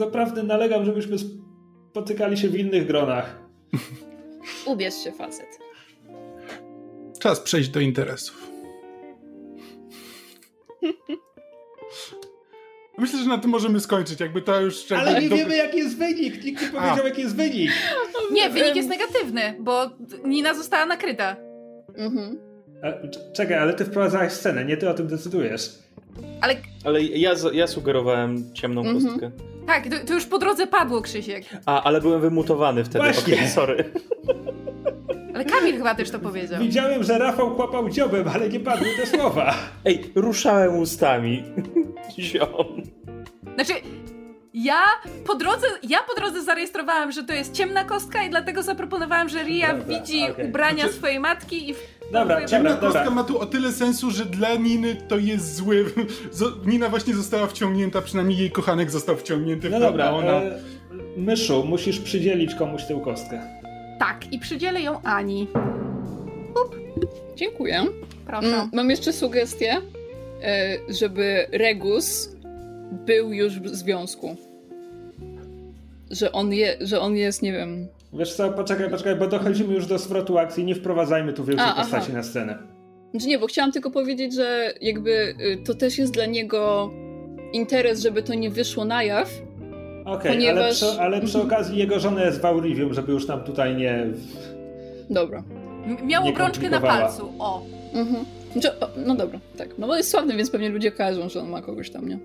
Naprawdę 0.00 0.42
nalegam, 0.42 0.84
żebyśmy 0.84 1.16
spotykali 1.90 2.36
się 2.36 2.48
w 2.48 2.56
innych 2.56 2.86
gronach. 2.86 3.38
Ubierz 4.66 4.94
się, 4.94 5.12
facet. 5.12 5.58
czas 7.18 7.40
przejść 7.40 7.68
do 7.68 7.80
interesów. 7.80 8.49
Myślę, 12.98 13.18
że 13.18 13.28
na 13.28 13.38
tym 13.38 13.50
możemy 13.50 13.80
skończyć, 13.80 14.20
jakby 14.20 14.42
to 14.42 14.60
już... 14.60 14.92
Ale 14.92 15.20
nie 15.22 15.28
do- 15.28 15.36
wiemy, 15.36 15.56
jaki 15.56 15.78
jest 15.78 15.98
wynik. 15.98 16.44
Nikt 16.44 16.62
nie 16.62 16.68
powiedział, 16.68 17.04
A. 17.04 17.08
jaki 17.08 17.20
jest 17.22 17.36
wynik. 17.36 17.70
Nie, 18.32 18.50
wynik 18.50 18.76
jest 18.76 18.88
negatywny, 18.88 19.54
bo 19.60 19.90
Nina 20.24 20.54
została 20.54 20.86
nakryta. 20.86 21.36
Mhm. 21.96 22.38
Czekaj, 23.36 23.58
ale 23.58 23.74
ty 23.74 23.84
wprowadzałeś 23.84 24.32
scenę, 24.32 24.64
nie 24.64 24.76
ty 24.76 24.88
o 24.90 24.94
tym 24.94 25.06
decydujesz. 25.08 25.70
Ale 26.40 26.54
Ale 26.84 27.02
ja, 27.02 27.32
ja 27.52 27.66
sugerowałem 27.66 28.54
ciemną 28.54 28.80
Mhm. 28.80 29.04
kostkę. 29.06 29.30
tak, 29.66 29.88
to, 29.88 30.06
to 30.06 30.14
już 30.14 30.26
po 30.26 30.38
drodze 30.38 30.66
padło, 30.66 31.00
Krzysiek. 31.02 31.44
A, 31.66 31.82
ale 31.82 32.00
byłem 32.00 32.20
wymutowany 32.20 32.84
wtedy. 32.84 32.98
Właśnie. 33.04 33.34
Okej, 33.34 33.48
sorry. 33.48 33.84
Ale 35.40 35.50
Kamil 35.50 35.76
chyba 35.76 35.94
też 35.94 36.10
to 36.10 36.18
powiedział. 36.18 36.60
Widziałem, 36.62 37.04
że 37.04 37.18
Rafał 37.18 37.54
kłapał 37.56 37.88
dziobem, 37.88 38.28
ale 38.34 38.48
nie 38.48 38.60
padły 38.60 38.86
te 38.96 39.06
słowa. 39.06 39.54
Ej, 39.84 40.10
ruszałem 40.14 40.78
ustami. 40.78 41.42
Ziom. 42.18 42.82
Znaczy, 43.54 43.72
ja 44.54 44.82
po 45.26 45.34
drodze, 45.34 45.66
ja 45.82 45.98
po 46.08 46.14
drodze 46.20 46.42
zarejestrowałam, 46.42 47.12
że 47.12 47.24
to 47.24 47.32
jest 47.32 47.52
ciemna 47.52 47.84
kostka 47.84 48.22
i 48.22 48.30
dlatego 48.30 48.62
zaproponowałam, 48.62 49.28
że 49.28 49.44
Ria 49.44 49.74
Dobra, 49.74 49.84
widzi 50.00 50.22
okej. 50.30 50.46
ubrania 50.46 50.78
Znaczy- 50.82 50.94
swojej 50.94 51.20
matki 51.20 51.70
i... 51.70 51.74
Dobra, 52.12 52.44
Ciemna 52.44 52.70
dobra, 52.70 52.80
kostka 52.88 53.04
dobra. 53.04 53.22
ma 53.22 53.24
tu 53.28 53.38
o 53.38 53.46
tyle 53.46 53.72
sensu, 53.72 54.10
że 54.10 54.24
dla 54.24 54.54
Niny 54.54 54.96
to 55.08 55.18
jest 55.18 55.54
zły. 55.56 55.84
Nina 56.66 56.88
właśnie 56.88 57.14
została 57.14 57.46
wciągnięta, 57.46 58.02
przynajmniej 58.02 58.38
jej 58.38 58.50
kochanek 58.50 58.90
został 58.90 59.16
wciągnięty 59.16 59.68
w 59.68 59.72
No 59.72 59.78
to, 59.78 59.84
dobra, 59.86 60.10
ona... 60.10 60.32
e, 60.32 60.58
Myszu, 61.16 61.64
musisz 61.64 61.98
przydzielić 62.00 62.54
komuś 62.54 62.84
tę 62.84 63.00
kostkę. 63.04 63.59
Tak, 64.00 64.32
i 64.32 64.38
przydzielę 64.38 64.82
ją 64.82 65.02
Ani. 65.02 65.46
Dziękuję. 67.36 67.84
Proszę. 68.26 68.48
Mm, 68.48 68.70
mam 68.72 68.90
jeszcze 68.90 69.12
sugestię, 69.12 69.76
e, 70.42 70.78
żeby 70.88 71.46
Regus 71.52 72.36
był 73.06 73.32
już 73.32 73.60
w 73.60 73.68
związku. 73.68 74.36
Że 76.10 76.32
on, 76.32 76.52
je, 76.52 76.76
że 76.80 77.00
on 77.00 77.16
jest, 77.16 77.42
nie 77.42 77.52
wiem. 77.52 77.88
Wiesz 78.12 78.34
co, 78.34 78.52
poczekaj, 78.52 78.90
poczekaj, 78.90 79.16
bo 79.16 79.26
dochodzimy 79.26 79.74
już 79.74 79.86
do 79.86 79.98
zwrotu 79.98 80.38
akcji, 80.38 80.64
nie 80.64 80.74
wprowadzajmy 80.74 81.32
tu 81.32 81.44
wielkiej 81.44 81.66
A, 81.66 81.72
aha. 81.72 81.82
postaci 81.82 82.12
na 82.12 82.22
scenę. 82.22 82.58
Znaczy 83.10 83.26
nie, 83.26 83.38
bo 83.38 83.46
chciałam 83.46 83.72
tylko 83.72 83.90
powiedzieć, 83.90 84.34
że 84.34 84.74
jakby 84.80 85.10
y, 85.10 85.58
to 85.66 85.74
też 85.74 85.98
jest 85.98 86.12
dla 86.12 86.26
niego 86.26 86.90
interes, 87.52 88.00
żeby 88.00 88.22
to 88.22 88.34
nie 88.34 88.50
wyszło 88.50 88.84
na 88.84 89.02
jaw. 89.02 89.30
Okej, 90.10 90.30
ale, 90.30 90.36
Ponieważ- 90.36 90.74
przy, 90.76 91.00
ale 91.00 91.20
przy 91.20 91.42
okazji 91.42 91.78
jego 91.78 92.00
żona 92.00 92.24
jest 92.24 92.40
w 92.40 92.44
Aurivium, 92.44 92.94
żeby 92.94 93.12
już 93.12 93.26
nam 93.26 93.40
tutaj 93.40 93.76
nie... 93.76 94.06
Dobra. 95.10 95.42
Miał 96.04 96.28
obrączkę 96.28 96.70
na 96.70 96.80
palcu, 96.80 97.32
o. 97.38 97.62
Mhm. 97.94 98.24
Znaczy, 98.52 98.80
o, 98.80 98.88
no 99.06 99.14
dobra, 99.14 99.38
tak. 99.56 99.78
No 99.78 99.86
bo 99.86 99.96
jest 99.96 100.10
sławny, 100.10 100.36
więc 100.36 100.50
pewnie 100.50 100.68
ludzie 100.68 100.92
kojarzą, 100.92 101.28
że 101.28 101.40
on 101.40 101.50
ma 101.50 101.62
kogoś 101.62 101.90
tam, 101.90 102.08
nie? 102.08 102.18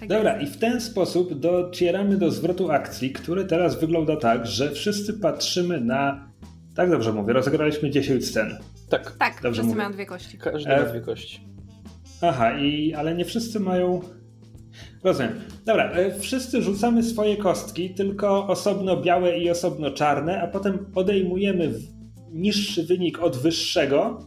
Tak 0.00 0.08
Dobra, 0.08 0.40
jest. 0.40 0.52
i 0.52 0.56
w 0.56 0.60
ten 0.60 0.80
sposób 0.80 1.34
docieramy 1.40 2.16
do 2.16 2.30
zwrotu 2.30 2.70
akcji, 2.70 3.10
który 3.12 3.44
teraz 3.44 3.80
wygląda 3.80 4.16
tak, 4.16 4.46
że 4.46 4.70
wszyscy 4.70 5.14
patrzymy 5.14 5.80
na... 5.80 6.28
Tak 6.76 6.90
dobrze 6.90 7.12
mówię, 7.12 7.32
rozegraliśmy 7.32 7.90
10 7.90 8.26
scen. 8.28 8.58
Tak, 8.88 9.16
Tak, 9.18 9.34
Dobrze 9.34 9.50
wszyscy 9.52 9.66
mówię. 9.68 9.76
mają 9.78 9.92
dwie 9.92 10.06
kości. 10.06 10.38
każdy 10.38 10.70
E, 10.70 10.80
ma 10.82 10.88
dwie 10.88 11.00
kości. 11.00 11.40
Aha, 12.22 12.58
i, 12.58 12.94
ale 12.94 13.14
nie 13.14 13.24
wszyscy 13.24 13.60
mają. 13.60 14.00
Rozumiem. 15.06 15.32
Dobra, 15.66 15.90
e, 15.90 16.20
wszyscy 16.20 16.62
rzucamy 16.62 17.02
swoje 17.02 17.36
kostki, 17.36 17.94
tylko 17.94 18.46
osobno 18.46 18.96
białe 18.96 19.38
i 19.38 19.50
osobno 19.50 19.90
czarne, 19.90 20.42
a 20.42 20.46
potem 20.46 20.86
odejmujemy 20.94 21.72
niższy 22.32 22.84
wynik 22.84 23.18
od 23.18 23.36
wyższego. 23.36 24.18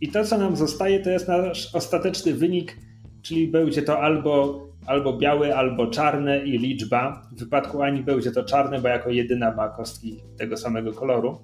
I 0.00 0.08
to, 0.08 0.24
co 0.24 0.38
nam 0.38 0.56
zostaje, 0.56 1.00
to 1.00 1.10
jest 1.10 1.28
nasz 1.28 1.74
ostateczny 1.74 2.34
wynik, 2.34 2.76
czyli 3.22 3.48
będzie 3.48 3.82
to 3.82 4.00
albo, 4.00 4.62
albo 4.86 5.18
białe, 5.18 5.56
albo 5.56 5.86
czarne 5.86 6.44
i 6.44 6.58
liczba. 6.58 7.22
W 7.36 7.40
wypadku 7.40 7.82
Ani 7.82 8.02
będzie 8.02 8.30
to 8.30 8.44
czarne, 8.44 8.80
bo 8.80 8.88
jako 8.88 9.10
jedyna 9.10 9.54
ma 9.54 9.68
kostki 9.68 10.16
tego 10.38 10.56
samego 10.56 10.92
koloru. 10.92 11.38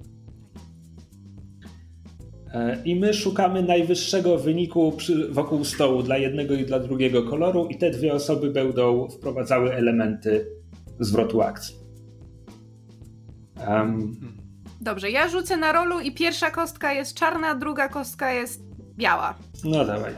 E, 2.54 2.82
I 2.84 2.96
my 2.96 3.14
szukamy 3.14 3.62
najwyższego 3.62 4.38
wyniku 4.38 4.92
przy, 4.92 5.28
wokół 5.28 5.64
stołu 5.64 6.02
dla 6.02 6.16
jednego 6.16 6.54
i 6.54 6.64
dla 6.64 6.78
drugiego 6.78 7.22
koloru, 7.22 7.66
i 7.66 7.78
te 7.78 7.90
dwie 7.90 8.14
osoby 8.14 8.50
będą 8.50 9.08
wprowadzały 9.08 9.74
elementy 9.74 10.46
zwrotu 11.00 11.42
akcji. 11.42 11.76
Em, 13.60 14.16
Dobrze, 14.80 15.10
ja 15.10 15.28
rzucę 15.28 15.56
na 15.56 15.72
rolu 15.72 16.00
i 16.00 16.12
pierwsza 16.12 16.50
kostka 16.50 16.92
jest 16.92 17.16
czarna, 17.16 17.54
druga 17.54 17.88
kostka 17.88 18.32
jest 18.32 18.62
biała. 18.96 19.34
no 19.64 19.84
dawaj. 19.84 20.12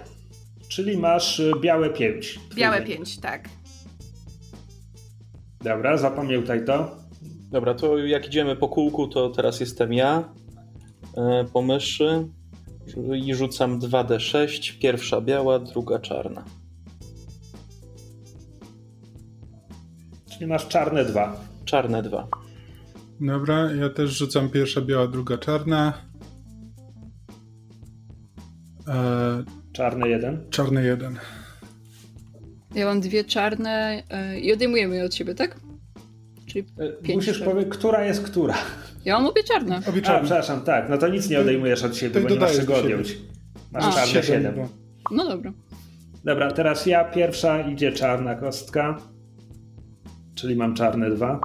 Czyli 0.68 0.96
masz 0.96 1.40
y, 1.40 1.52
białe 1.60 1.90
5. 1.90 2.40
Białe 2.54 2.82
pięć, 2.82 3.18
tak. 3.18 3.48
Dobra, 5.60 5.96
zapamiętaj 5.96 6.64
to. 6.64 6.96
Dobra, 7.50 7.74
to 7.74 7.98
jak 7.98 8.26
idziemy 8.26 8.56
po 8.56 8.68
kółku, 8.68 9.08
to 9.08 9.30
teraz 9.30 9.60
jestem 9.60 9.92
ja 9.92 10.24
po 11.52 11.62
myszy 11.62 12.28
i 13.24 13.34
rzucam 13.34 13.80
2d6. 13.80 14.78
Pierwsza 14.78 15.20
biała, 15.20 15.58
druga 15.58 15.98
czarna. 15.98 16.44
Czyli 20.30 20.46
masz 20.46 20.68
czarne 20.68 21.04
2. 21.04 21.40
Czarne 21.64 22.02
2. 22.02 22.28
Dobra, 23.20 23.72
ja 23.72 23.90
też 23.90 24.18
rzucam 24.18 24.48
pierwsza 24.48 24.80
biała, 24.80 25.06
druga 25.06 25.38
czarna. 25.38 25.92
E, 28.88 29.44
czarny 29.72 30.08
jeden. 30.08 30.46
Czarny 30.50 30.84
jeden. 30.84 31.18
Ja 32.74 32.86
mam 32.86 33.00
dwie 33.00 33.24
czarne 33.24 34.02
e, 34.10 34.40
i 34.40 34.52
odejmujemy 34.52 34.96
je 34.96 35.04
od 35.04 35.14
siebie, 35.14 35.34
tak? 35.34 35.60
Czyli 36.46 36.66
e, 37.08 37.14
Musisz 37.14 37.38
powiedzieć, 37.38 37.72
która 37.74 38.04
jest 38.04 38.22
która. 38.22 38.54
Ja 39.06 39.14
mam 39.14 39.26
obie 39.26 39.42
czarne. 39.42 39.80
Obie 39.88 40.02
czarne. 40.02 40.20
A, 40.20 40.24
przepraszam, 40.24 40.60
tak. 40.60 40.88
No 40.88 40.98
to 40.98 41.08
nic 41.08 41.30
nie 41.30 41.40
odejmujesz 41.40 41.82
od 41.82 41.96
siebie, 41.96 42.20
bo 42.20 42.28
nie 42.28 42.40
masz 42.40 42.56
czego 42.56 42.76
odjąć. 42.76 43.16
Masz 43.72 43.84
A, 43.84 43.92
czarne 43.92 44.22
7. 44.22 44.54
No 45.10 45.28
dobra. 45.28 45.52
Dobra, 46.24 46.52
teraz 46.52 46.86
ja 46.86 47.04
pierwsza 47.04 47.60
idzie 47.60 47.92
czarna 47.92 48.34
kostka. 48.34 48.98
Czyli 50.34 50.56
mam 50.56 50.74
czarne 50.74 51.10
dwa. 51.10 51.40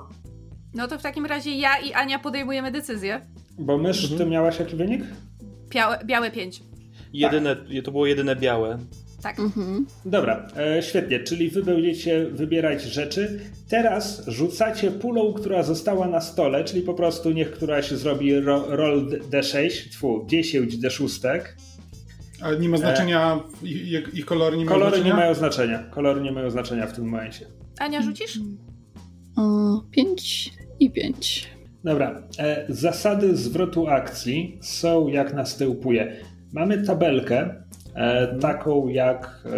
No 0.74 0.88
to 0.88 1.00
w 1.00 1.02
takim 1.02 1.26
razie 1.26 1.52
ja 1.52 1.78
i 1.80 1.94
Ania 1.94 2.20
podejmujemy 2.20 2.72
decyzję. 2.72 3.22
Bo 3.60 3.78
mysz, 3.78 4.04
mhm. 4.04 4.18
ty 4.20 4.26
miałaś 4.26 4.60
jaki 4.60 4.76
wynik? 4.76 5.04
Białe, 5.70 6.00
białe 6.06 6.32
5. 6.32 6.62
Jedyne, 7.14 7.56
tak. 7.56 7.66
To 7.84 7.92
było 7.92 8.08
jedyne 8.08 8.36
białe. 8.36 8.78
Tak. 9.24 9.40
Mhm. 9.40 9.86
Dobra, 10.06 10.48
e, 10.58 10.84
świetnie, 10.84 11.20
czyli 11.20 11.50
wy 11.50 11.64
będziecie 11.64 12.26
wybierać 12.26 12.82
rzeczy. 12.82 13.40
Teraz 13.70 14.28
rzucacie 14.28 14.92
pulą, 14.92 15.34
która 15.34 15.64
została 15.64 16.08
na 16.08 16.22
stole, 16.22 16.64
czyli 16.64 16.82
po 16.82 16.94
prostu 16.94 17.32
niech 17.32 17.52
któraś 17.52 17.92
zrobi 17.92 18.40
ro, 18.40 18.66
roll 18.68 19.10
D6, 19.10 19.90
tfu, 19.92 20.26
10 20.28 20.78
D6. 20.78 21.40
Ale 22.42 22.60
nie 22.60 22.70
ma 22.70 22.78
znaczenia, 22.78 23.40
e, 23.64 23.68
ich, 23.68 24.14
ich 24.14 24.26
kolory 24.26 24.58
nie 24.58 24.66
mają 24.66 24.78
kolory 24.78 24.96
znaczenia? 24.96 25.16
nie 25.16 25.22
mają 25.22 25.34
znaczenia. 25.34 25.84
Kolory 25.84 26.22
nie 26.22 26.32
mają 26.32 26.50
znaczenia 26.50 26.88
w 26.88 26.94
tym 26.94 27.06
momencie. 27.06 27.46
Ania, 27.80 28.02
rzucisz? 28.02 28.40
5 29.92 30.54
i 30.80 30.92
5. 30.92 31.50
Dobra, 31.84 32.24
e, 32.40 32.66
zasady 32.70 33.38
zwrotu 33.38 33.88
akcji 33.88 34.58
są 34.62 35.08
jak 35.08 35.34
następuje. 35.34 36.16
Mamy 36.54 36.84
tabelkę, 36.84 37.40
e, 37.40 37.61
taką 38.42 38.88
jak 38.88 39.44
e, 39.46 39.50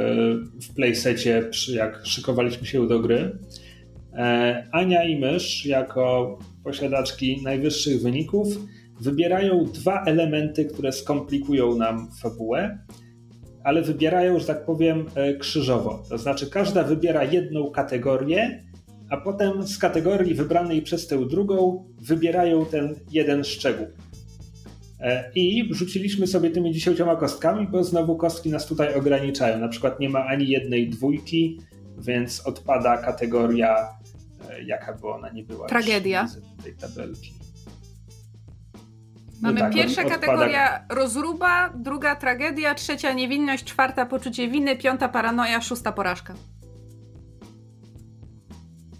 w 0.62 0.74
playsecie, 0.76 1.50
jak 1.74 2.02
szykowaliśmy 2.06 2.68
się 2.68 2.88
do 2.88 3.00
gry. 3.00 3.38
E, 4.14 4.68
Ania 4.72 5.04
i 5.04 5.20
Mysz, 5.20 5.66
jako 5.66 6.40
posiadaczki 6.64 7.42
najwyższych 7.44 8.02
wyników, 8.02 8.48
wybierają 9.02 9.66
dwa 9.66 10.04
elementy, 10.04 10.66
które 10.66 10.92
skomplikują 10.92 11.76
nam 11.76 12.12
fabułę, 12.22 12.80
ale 13.64 13.82
wybierają, 13.82 14.40
że 14.40 14.46
tak 14.46 14.66
powiem, 14.66 15.06
e, 15.16 15.34
krzyżowo. 15.34 16.04
To 16.10 16.18
znaczy, 16.18 16.50
każda 16.50 16.84
wybiera 16.84 17.24
jedną 17.24 17.72
kategorię, 17.72 18.64
a 19.10 19.18
potem 19.18 19.68
z 19.68 19.78
kategorii 19.78 20.34
wybranej 20.34 20.82
przez 20.82 21.08
tę 21.08 21.26
drugą 21.26 21.86
wybierają 22.02 22.66
ten 22.66 22.96
jeden 23.12 23.44
szczegół. 23.44 23.88
E, 25.04 25.32
I 25.36 25.70
rzuciliśmy 25.72 26.28
sobie 26.28 26.50
tymi 26.50 26.72
dziesięcioma 26.72 27.16
kostkami, 27.16 27.68
bo 27.68 27.84
znowu 27.84 28.16
kostki 28.16 28.50
nas 28.50 28.68
tutaj 28.68 28.96
ograniczają. 28.96 29.60
Na 29.60 29.68
przykład 29.68 30.00
nie 30.00 30.10
ma 30.10 30.26
ani 30.26 30.48
jednej 30.50 30.90
dwójki, 30.90 31.62
więc 31.98 32.48
odpada 32.48 32.98
kategoria, 32.98 33.88
e, 34.50 34.64
jaka 34.64 34.94
by 34.94 35.08
ona 35.08 35.30
nie 35.30 35.44
była. 35.44 35.68
Tragedia. 35.68 36.28
Tej 36.64 36.76
tabelki. 36.76 37.34
Mamy 39.42 39.60
no 39.60 39.66
tak, 39.66 39.74
pierwsza 39.74 40.04
kategoria 40.04 40.86
rozruba, 40.90 41.70
druga 41.76 42.16
tragedia, 42.16 42.76
trzecia 42.76 43.14
niewinność, 43.14 43.64
czwarta 43.64 44.06
poczucie 44.06 44.48
winy, 44.48 44.76
piąta 44.76 45.10
paranoja, 45.10 45.62
szósta 45.62 45.92
porażka. 45.92 46.34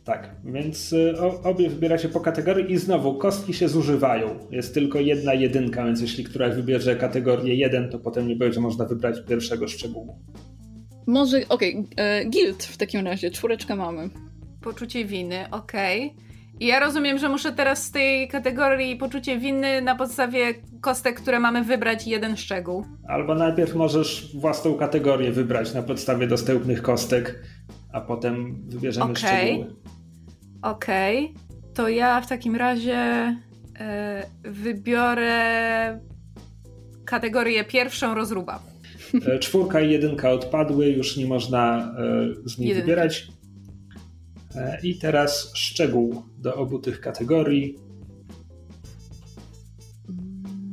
Tak, 0.06 0.36
więc 0.46 0.94
y, 0.94 1.14
obie 1.44 1.70
wybieracie 1.70 2.10
po 2.10 2.20
kategorii 2.20 2.72
i 2.72 2.78
znowu 2.78 3.18
kostki 3.18 3.54
się 3.54 3.70
zużywają. 3.70 4.40
Jest 4.52 4.74
tylko 4.74 5.00
jedna 5.00 5.34
jedynka, 5.34 5.86
więc 5.86 6.02
jeśli 6.02 6.24
któraś 6.24 6.56
wybierze 6.56 6.96
kategorię 6.96 7.56
1, 7.56 7.90
to 7.90 8.00
potem 8.00 8.28
nie 8.28 8.36
będzie 8.36 8.60
można 8.60 8.86
wybrać 8.86 9.16
pierwszego 9.28 9.68
szczegółu. 9.68 10.20
Może, 11.08 11.42
okej, 11.50 11.78
okay. 11.78 12.06
E, 12.06 12.26
guild 12.26 12.64
w 12.64 12.78
takim 12.78 13.06
razie, 13.06 13.32
czwóreczkę 13.32 13.76
mamy. 13.76 14.10
Poczucie 14.62 15.06
winy, 15.06 15.46
okej. 15.52 16.06
Okay. 16.06 16.24
I 16.60 16.68
ja 16.68 16.80
rozumiem, 16.80 17.18
że 17.18 17.30
muszę 17.30 17.52
teraz 17.52 17.84
z 17.84 17.92
tej 17.92 18.28
kategorii 18.28 18.96
poczucie 18.96 19.40
winy 19.40 19.82
na 19.82 19.96
podstawie 19.96 20.54
kostek, 20.82 21.22
które 21.22 21.40
mamy 21.40 21.64
wybrać 21.64 22.08
jeden 22.08 22.38
szczegół. 22.38 22.86
Albo 23.08 23.36
najpierw 23.36 23.76
możesz 23.76 24.36
własną 24.36 24.76
kategorię 24.76 25.32
wybrać 25.32 25.74
na 25.74 25.84
podstawie 25.84 26.28
dostępnych 26.28 26.82
kostek, 26.82 27.44
a 27.94 28.02
potem 28.02 28.56
wybierzemy 28.68 29.12
okay. 29.12 29.16
szczegóły. 29.16 29.76
Okej, 30.64 31.26
okay. 31.26 31.74
to 31.74 31.90
ja 31.90 32.22
w 32.22 32.28
takim 32.28 32.56
razie 32.56 32.98
e, 33.80 34.26
wybiorę 34.44 36.00
kategorię 37.06 37.64
pierwszą 37.64 38.14
rozruba. 38.14 38.64
E, 39.28 39.40
czwórka 39.40 39.82
i 39.82 39.92
jedynka 39.92 40.32
odpadły, 40.32 40.88
już 40.88 41.18
nie 41.18 41.26
można 41.26 41.94
e, 42.46 42.50
z 42.50 42.58
nich 42.58 42.70
jedynka. 42.70 42.86
wybierać. 42.86 43.28
E, 44.56 44.80
I 44.84 44.96
teraz 44.96 45.52
szczegół 45.56 46.24
do 46.38 46.56
obu 46.56 46.80
tych 46.80 47.02
kategorii. 47.02 47.76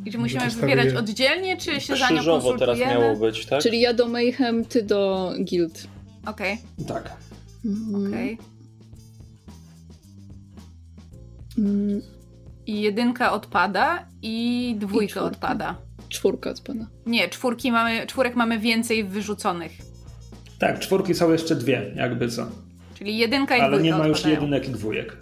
I 0.04 0.12
czy 0.12 0.18
musimy 0.18 0.50
wybierać 0.50 0.94
oddzielnie, 0.94 1.56
czy 1.56 1.80
się 1.80 1.96
za 1.96 2.10
nią 2.10 2.24
konsultujemy? 2.24 2.58
teraz 2.58 2.78
miało 2.78 3.16
być, 3.16 3.46
tak? 3.46 3.62
Czyli 3.62 3.80
ja 3.80 3.94
do 3.94 4.08
Mayhem, 4.08 4.64
ty 4.64 4.82
do 4.82 5.32
Guild. 5.38 5.86
Okej. 6.26 6.58
Okay. 6.78 6.86
Tak. 6.86 7.16
Mhm. 7.64 8.06
Okej. 8.06 8.34
Okay. 8.34 8.59
I 12.66 12.80
jedynka 12.80 13.32
odpada 13.32 14.06
i 14.22 14.76
dwójka 14.78 15.20
I 15.20 15.22
odpada. 15.22 15.76
Czwórka 16.08 16.50
odpada. 16.50 16.86
Nie, 17.06 17.28
czwórki 17.28 17.72
mamy, 17.72 18.06
czwórek 18.06 18.36
mamy 18.36 18.58
więcej 18.58 19.04
wyrzuconych. 19.04 19.72
Tak, 20.58 20.78
czwórki 20.78 21.14
są 21.14 21.32
jeszcze 21.32 21.54
dwie, 21.56 21.92
jakby 21.96 22.28
co. 22.28 22.46
Czyli 22.94 23.18
jedynka 23.18 23.56
i 23.56 23.60
Ale 23.60 23.76
dwójka 23.76 23.84
nie 23.96 24.02
ma 24.02 24.06
już 24.06 24.18
odpadają. 24.18 24.40
jedynek 24.40 24.68
i 24.68 24.72
dwójek. 24.72 25.16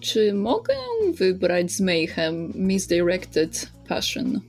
Czy 0.00 0.34
mogę 0.34 0.74
wybrać 1.14 1.72
z 1.72 1.80
Mayhem 1.80 2.52
Misdirected 2.54 3.72
Passion? 3.88 4.40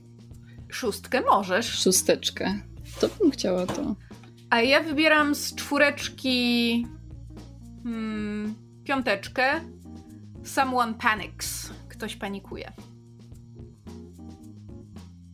Szóstkę 0.68 1.20
możesz. 1.20 1.66
Szósteczkę. 1.66 2.54
To 3.00 3.08
bym 3.08 3.30
chciała 3.30 3.66
to. 3.66 3.96
A 4.50 4.62
ja 4.62 4.82
wybieram 4.82 5.34
z 5.34 5.54
czwóreczki 5.54 6.86
hmm, 7.82 8.54
piąteczkę. 8.84 9.60
Someone 10.44 10.94
panics. 10.94 11.70
Ktoś 11.88 12.16
panikuje. 12.16 12.72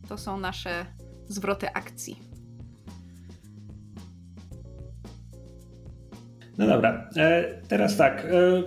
To 0.09 0.17
są 0.17 0.39
nasze 0.39 0.85
zwroty 1.27 1.69
akcji. 1.73 2.19
No 6.57 6.67
dobra, 6.67 7.09
e, 7.17 7.61
teraz 7.67 7.97
tak. 7.97 8.25
E, 8.25 8.63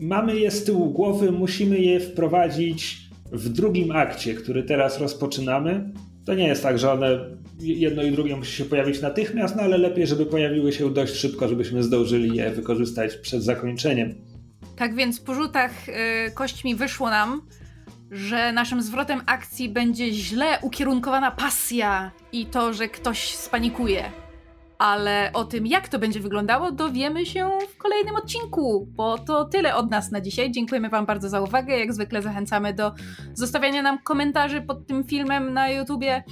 mamy 0.00 0.36
je 0.36 0.50
z 0.50 0.64
tyłu 0.64 0.90
głowy, 0.90 1.32
musimy 1.32 1.78
je 1.78 2.00
wprowadzić 2.00 3.08
w 3.32 3.48
drugim 3.48 3.90
akcie, 3.90 4.34
który 4.34 4.62
teraz 4.62 5.00
rozpoczynamy. 5.00 5.92
To 6.26 6.34
nie 6.34 6.46
jest 6.46 6.62
tak, 6.62 6.78
że 6.78 6.92
one 6.92 7.30
jedno 7.60 8.02
i 8.02 8.12
drugie 8.12 8.36
musi 8.36 8.52
się 8.52 8.64
pojawić 8.64 9.00
natychmiast, 9.02 9.56
no 9.56 9.62
ale 9.62 9.78
lepiej, 9.78 10.06
żeby 10.06 10.26
pojawiły 10.26 10.72
się 10.72 10.94
dość 10.94 11.14
szybko, 11.14 11.48
żebyśmy 11.48 11.82
zdążyli 11.82 12.36
je 12.36 12.50
wykorzystać 12.50 13.16
przed 13.16 13.42
zakończeniem. 13.42 14.14
Tak 14.76 14.94
więc 14.94 15.20
po 15.20 15.34
rzutach 15.34 15.88
y, 15.88 15.92
kośćmi 16.34 16.74
wyszło 16.74 17.10
nam, 17.10 17.42
że 18.10 18.52
naszym 18.52 18.82
zwrotem 18.82 19.22
akcji 19.26 19.68
będzie 19.68 20.12
źle 20.12 20.58
ukierunkowana 20.62 21.30
pasja 21.30 22.10
i 22.32 22.46
to, 22.46 22.72
że 22.72 22.88
ktoś 22.88 23.34
spanikuje. 23.34 24.10
Ale 24.78 25.30
o 25.32 25.44
tym, 25.44 25.66
jak 25.66 25.88
to 25.88 25.98
będzie 25.98 26.20
wyglądało, 26.20 26.72
dowiemy 26.72 27.26
się 27.26 27.50
w 27.74 27.76
kolejnym 27.76 28.16
odcinku, 28.16 28.88
bo 28.90 29.18
to 29.18 29.44
tyle 29.44 29.74
od 29.76 29.90
nas 29.90 30.10
na 30.10 30.20
dzisiaj. 30.20 30.50
Dziękujemy 30.50 30.88
Wam 30.88 31.06
bardzo 31.06 31.28
za 31.28 31.40
uwagę. 31.40 31.78
Jak 31.78 31.92
zwykle 31.92 32.22
zachęcamy 32.22 32.74
do 32.74 32.92
zostawiania 33.34 33.82
nam 33.82 33.98
komentarzy 33.98 34.60
pod 34.60 34.86
tym 34.86 35.04
filmem 35.04 35.52
na 35.52 35.68
YouTubie 35.68 36.24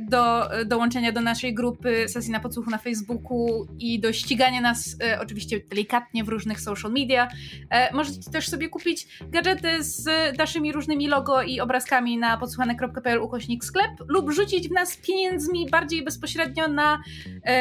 do 0.00 0.50
dołączenia 0.66 1.12
do 1.12 1.20
naszej 1.20 1.54
grupy 1.54 2.08
sesji 2.08 2.32
na 2.32 2.40
podsłuchu 2.40 2.70
na 2.70 2.78
Facebooku 2.78 3.66
i 3.78 4.00
do 4.00 4.12
ścigania 4.12 4.60
nas 4.60 4.96
e, 5.04 5.20
oczywiście 5.20 5.60
delikatnie 5.70 6.24
w 6.24 6.28
różnych 6.28 6.60
social 6.60 6.92
media. 6.92 7.28
E, 7.70 7.94
możecie 7.94 8.30
też 8.30 8.48
sobie 8.48 8.68
kupić 8.68 9.06
gadżety 9.22 9.82
z 9.82 10.08
naszymi 10.38 10.72
różnymi 10.72 11.08
logo 11.08 11.42
i 11.42 11.60
obrazkami 11.60 12.18
na 12.18 12.36
podsłuchane.pl 12.38 13.22
ukośnik 13.22 13.64
sklep 13.64 13.90
lub 14.08 14.30
rzucić 14.30 14.68
w 14.68 14.72
nas 14.72 14.96
pieniędzmi 14.96 15.70
bardziej 15.70 16.04
bezpośrednio 16.04 16.68
na 16.68 17.02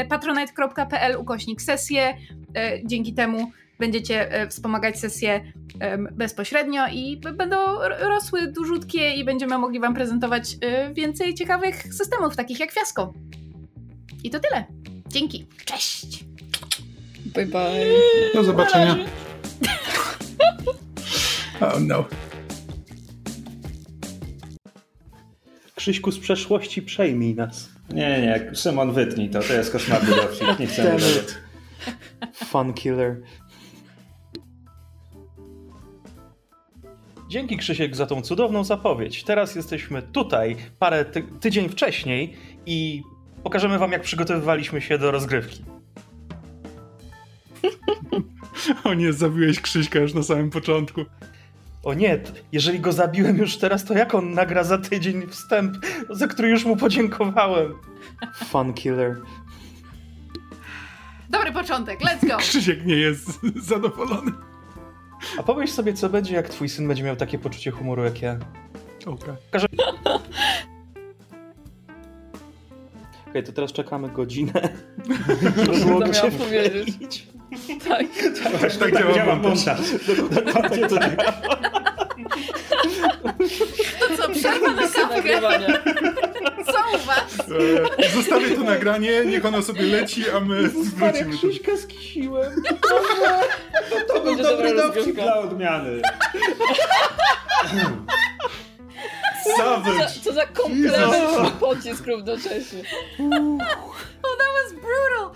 patronite.pl 0.10 1.18
ukośnik 1.18 1.62
sesję. 1.62 2.18
Dzięki 2.86 3.14
temu 3.14 3.52
będziecie 3.82 4.32
e, 4.32 4.48
wspomagać 4.48 5.00
sesje 5.00 5.54
bezpośrednio 6.12 6.88
i 6.88 7.22
będą 7.38 7.58
rosły 8.00 8.48
dużutkie 8.48 9.12
i 9.12 9.26
będziemy 9.26 9.58
mogli 9.58 9.80
Wam 9.80 9.94
prezentować 9.94 10.58
e, 10.62 10.94
więcej 10.94 11.34
ciekawych 11.34 11.94
systemów, 11.94 12.36
takich 12.36 12.60
jak 12.60 12.72
Fiasko. 12.72 13.14
I 14.24 14.30
to 14.30 14.40
tyle. 14.40 14.66
Dzięki. 15.08 15.48
Cześć. 15.66 16.26
Bye 17.26 17.46
bye. 17.46 17.86
Do 18.34 18.44
zobaczenia. 18.44 18.98
Oh 21.62 21.80
no. 21.80 22.06
Krzyśku 25.76 26.12
z 26.12 26.20
przeszłości 26.20 26.82
przejmij 26.82 27.36
nas. 27.36 27.70
Nie, 27.94 28.22
nie, 28.22 28.56
Szymon, 28.56 28.94
wytnij 28.94 29.30
to, 29.30 29.40
to 29.40 29.54
jest 29.54 29.72
koszmarny 29.72 30.16
dowcip, 30.22 30.60
nie 30.60 30.68
chcemy 30.68 30.90
Damn 30.90 31.00
it. 31.00 31.42
Fun 32.34 32.74
killer. 32.74 33.22
Dzięki 37.32 37.58
Krzysiek 37.58 37.96
za 37.96 38.06
tą 38.06 38.22
cudowną 38.22 38.64
zapowiedź. 38.64 39.24
Teraz 39.24 39.56
jesteśmy 39.56 40.02
tutaj 40.02 40.56
parę 40.80 41.06
ty 41.06 41.24
tydzień 41.40 41.70
wcześniej 41.70 42.34
i 42.66 43.04
pokażemy 43.44 43.80
wam 43.80 43.92
jak 43.92 44.02
przygotowywaliśmy 44.02 44.82
się 44.82 44.98
do 44.98 45.12
rozgrywki. 45.12 45.64
O 48.84 48.94
nie, 48.94 49.14
zabiłeś 49.14 49.62
Krzyśka 49.62 50.00
już 50.00 50.14
na 50.14 50.24
samym 50.24 50.50
początku. 50.50 51.06
O 51.84 51.94
nie, 51.94 52.20
jeżeli 52.52 52.80
go 52.80 52.92
zabiłem 52.92 53.38
już 53.38 53.58
teraz, 53.58 53.86
to 53.86 53.94
jak 53.94 54.16
on 54.16 54.34
nagra 54.34 54.64
za 54.64 54.78
tydzień 54.78 55.28
wstęp, 55.28 55.78
za 56.10 56.28
który 56.28 56.50
już 56.50 56.66
mu 56.66 56.78
podziękowałem? 56.78 57.74
Fun 58.36 58.74
killer. 58.74 59.22
Dobry 61.30 61.52
początek, 61.52 62.00
let's 62.00 62.28
go! 62.28 62.38
Krzysiek 62.48 62.86
nie 62.86 62.96
jest 62.96 63.40
zadowolony. 63.70 64.32
A 65.38 65.44
pomyśl 65.44 65.74
sobie, 65.74 65.94
co 65.94 66.10
będzie, 66.10 66.36
jak 66.36 66.50
twój 66.50 66.70
syn 66.70 66.88
będzie 66.88 67.04
miał 67.04 67.16
takie 67.16 67.40
poczucie 67.40 67.72
humoru 67.72 68.04
jak 68.04 68.22
ja. 68.22 68.38
Okej. 69.06 69.34
Okej, 73.30 73.44
to 73.44 73.52
teraz 73.52 73.74
czekamy 73.74 74.10
godzinę. 74.10 74.70
Gdzie 75.74 75.86
miałam 75.86 76.32
powiedzieć? 76.32 76.96
wkleić. 76.98 77.28
Tak. 77.90 78.06
Właśnie 78.60 78.80
Tak 78.92 79.16
działa 79.16 79.36
montaż. 79.36 79.80
Dokładnie 80.46 80.88
to 80.88 80.96
tak. 80.98 81.42
To 84.00 84.18
co, 84.18 84.30
przerwa 84.30 84.72
na 84.74 84.82
kawkę? 84.82 85.16
Nagrywania. 85.16 85.68
Co 86.66 86.98
u 86.98 86.98
was? 86.98 87.01
E, 88.02 88.10
Zostawię 88.16 88.56
to 88.56 88.62
nagranie, 88.64 89.26
niech 89.26 89.46
ono 89.46 89.62
sobie 89.62 89.82
leci, 89.82 90.30
a 90.30 90.40
my 90.40 90.68
wrócimy. 90.70 91.32
tu. 91.32 91.38
Krzyśka 91.38 91.72
skisiłem. 91.78 92.52
To 94.08 94.22
będzie 94.22 94.44
dobra 94.44 94.74
Dobry 94.74 94.94
dowcip 94.94 95.16
dla 95.16 95.38
odmiany. 95.38 96.02
Co, 99.44 99.58
Savage! 99.58 100.08
co 100.24 100.34
za 100.34 100.46
komplement 100.46 101.54
pocisk 101.60 102.08
równocześnie. 102.08 102.84
Oh, 104.24 104.38
that 104.38 104.48
was 104.58 104.74
brutal! 104.74 105.32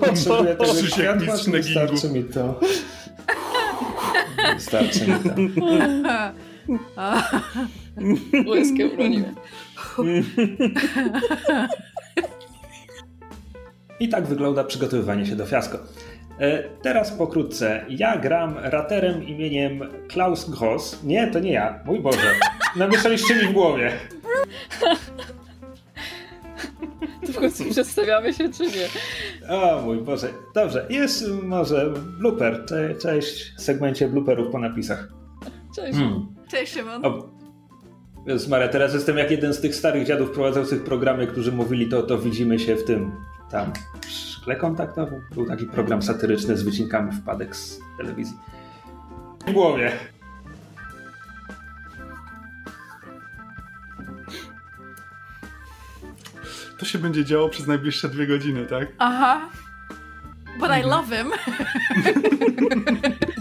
Potrzebuję 0.00 0.56
tego 0.56 0.72
Krzysiek, 0.74 0.90
światła, 0.94 1.26
mistrz 1.32 1.44
czy 1.44 1.50
neggingu. 1.50 1.80
wystarczy 1.92 2.08
mi 2.10 2.24
to? 2.24 2.60
Wystarczy 4.54 5.00
mi 5.06 5.50
to. 5.54 5.70
Łezkę 8.50 8.88
broniłem. 8.96 9.34
I 14.00 14.08
tak 14.08 14.26
wygląda 14.26 14.64
przygotowywanie 14.64 15.26
się 15.26 15.36
do 15.36 15.46
fiasko. 15.46 15.78
E, 16.40 16.62
Teraz 16.82 17.10
pokrótce. 17.10 17.84
Ja 17.88 18.16
gram 18.18 18.54
raterem 18.58 19.24
imieniem 19.24 19.80
Klaus 20.08 20.50
Gross. 20.50 21.02
Nie, 21.04 21.26
to 21.26 21.38
nie 21.38 21.52
ja. 21.52 21.80
Mój 21.84 22.00
Boże. 22.00 22.34
Namieszaliście 22.76 23.34
mi 23.34 23.42
w 23.42 23.52
głowie. 23.52 23.92
To 27.26 27.32
w 27.32 27.36
końcu 27.36 27.64
przedstawiamy 27.70 28.32
się, 28.34 28.52
czy 28.52 28.62
nie? 28.62 28.88
O 29.54 29.82
mój 29.82 29.98
Boże. 29.98 30.28
Dobrze, 30.54 30.86
jest 30.90 31.24
może 31.42 31.92
blooper. 32.18 32.64
Cze- 32.68 32.94
Cześć, 32.94 33.52
w 33.58 33.60
segmencie 33.62 34.08
blooperów 34.08 34.52
po 34.52 34.58
napisach. 34.58 35.08
Cześć. 35.76 35.98
Hmm. 35.98 36.26
Cześć 36.50 36.72
Szymon. 36.72 37.06
O, 37.06 37.28
Jezus 38.26 38.48
Maria, 38.48 38.68
teraz 38.68 38.94
jestem 38.94 39.18
jak 39.18 39.30
jeden 39.30 39.54
z 39.54 39.60
tych 39.60 39.74
starych 39.74 40.06
dziadów 40.06 40.30
prowadzących 40.30 40.84
programy, 40.84 41.26
którzy 41.26 41.52
mówili 41.52 41.88
to, 41.88 42.02
to 42.02 42.18
widzimy 42.18 42.58
się 42.58 42.76
w 42.76 42.84
tym, 42.84 43.12
tam, 43.50 43.72
w 44.00 44.10
szkle 44.10 44.56
kontaktowym. 44.56 45.20
Był 45.34 45.46
taki 45.46 45.66
program 45.66 46.02
satyryczny 46.02 46.56
z 46.56 46.62
wycinkami 46.62 47.12
wpadek 47.12 47.56
z 47.56 47.80
telewizji. 47.98 48.36
W 49.46 49.52
głowie. 49.52 49.92
To 56.78 56.86
się 56.86 56.98
będzie 56.98 57.24
działo 57.24 57.48
przez 57.48 57.66
najbliższe 57.66 58.08
dwie 58.08 58.26
godziny, 58.26 58.66
tak? 58.66 58.88
Aha. 58.98 59.48
But 60.58 60.70
I 60.80 60.82
love 60.82 61.16
him. 61.16 61.32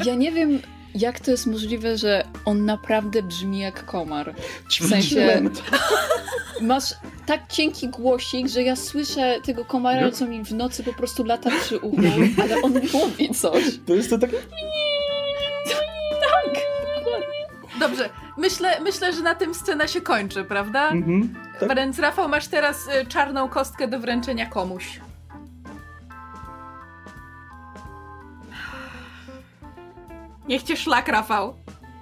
Ja 0.06 0.16
nie 0.16 0.32
wiem, 0.32 0.60
jak 0.96 1.20
to 1.20 1.32
jest 1.32 1.48
możliwe, 1.48 1.98
że 1.98 2.24
on 2.46 2.66
naprawdę 2.66 3.24
brzmi 3.24 3.60
jak 3.60 3.86
komar. 3.86 4.34
W 4.70 4.88
sensie, 4.90 5.42
masz 6.62 6.84
tak 7.26 7.48
cienki 7.48 7.90
głosik, 7.90 8.48
że 8.48 8.64
ja 8.64 8.76
słyszę 8.76 9.36
tego 9.46 9.66
komara, 9.66 10.12
co 10.12 10.26
mi 10.26 10.44
w 10.46 10.54
nocy 10.54 10.84
po 10.84 10.94
prostu 10.94 11.24
lata 11.24 11.50
przy 11.62 11.78
uchu, 11.80 12.02
ale 12.44 12.62
on 12.62 12.74
mówi 12.94 13.30
coś. 13.30 13.64
To 13.86 13.94
jest 13.94 14.10
to 14.10 14.18
takie... 14.18 14.38
Tak, 16.22 16.54
dokładnie. 16.98 17.80
Dobrze, 17.80 18.10
myślę, 18.38 18.82
myślę, 18.82 19.14
że 19.14 19.22
na 19.22 19.36
tym 19.36 19.56
scena 19.56 19.88
się 19.88 20.02
kończy, 20.02 20.44
prawda? 20.44 20.90
Mhm. 20.90 21.36
Tak. 21.60 21.76
Więc 21.76 22.00
Rafał, 22.00 22.30
masz 22.30 22.48
teraz 22.48 22.88
y, 22.88 23.06
czarną 23.06 23.50
kostkę 23.50 23.88
do 23.88 24.00
wręczenia 24.00 24.46
komuś. 24.46 25.00
Niech 30.48 30.64
cię 30.64 30.78
szlak, 30.78 31.08
Rafał. 31.08 31.54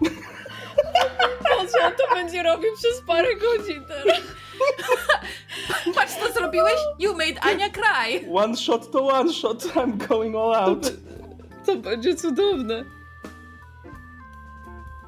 Boże, 1.43 1.85
on 1.85 1.91
to 1.91 2.15
będzie 2.15 2.43
robił 2.43 2.69
przez 2.75 3.01
parę 3.07 3.27
godzin 3.35 3.85
teraz. 3.87 4.21
Patrz, 5.95 6.13
co 6.13 6.33
zrobiłeś? 6.33 6.75
You 6.99 7.11
made 7.13 7.41
Ania 7.41 7.69
cry. 7.69 8.29
One 8.33 8.57
shot 8.57 8.91
to 8.91 9.07
one 9.07 9.33
shot, 9.33 9.63
I'm 9.63 10.07
going 10.07 10.35
all 10.35 10.55
out. 10.55 10.91
To 11.65 11.75
będzie 11.75 12.15
cudowne. 12.15 12.83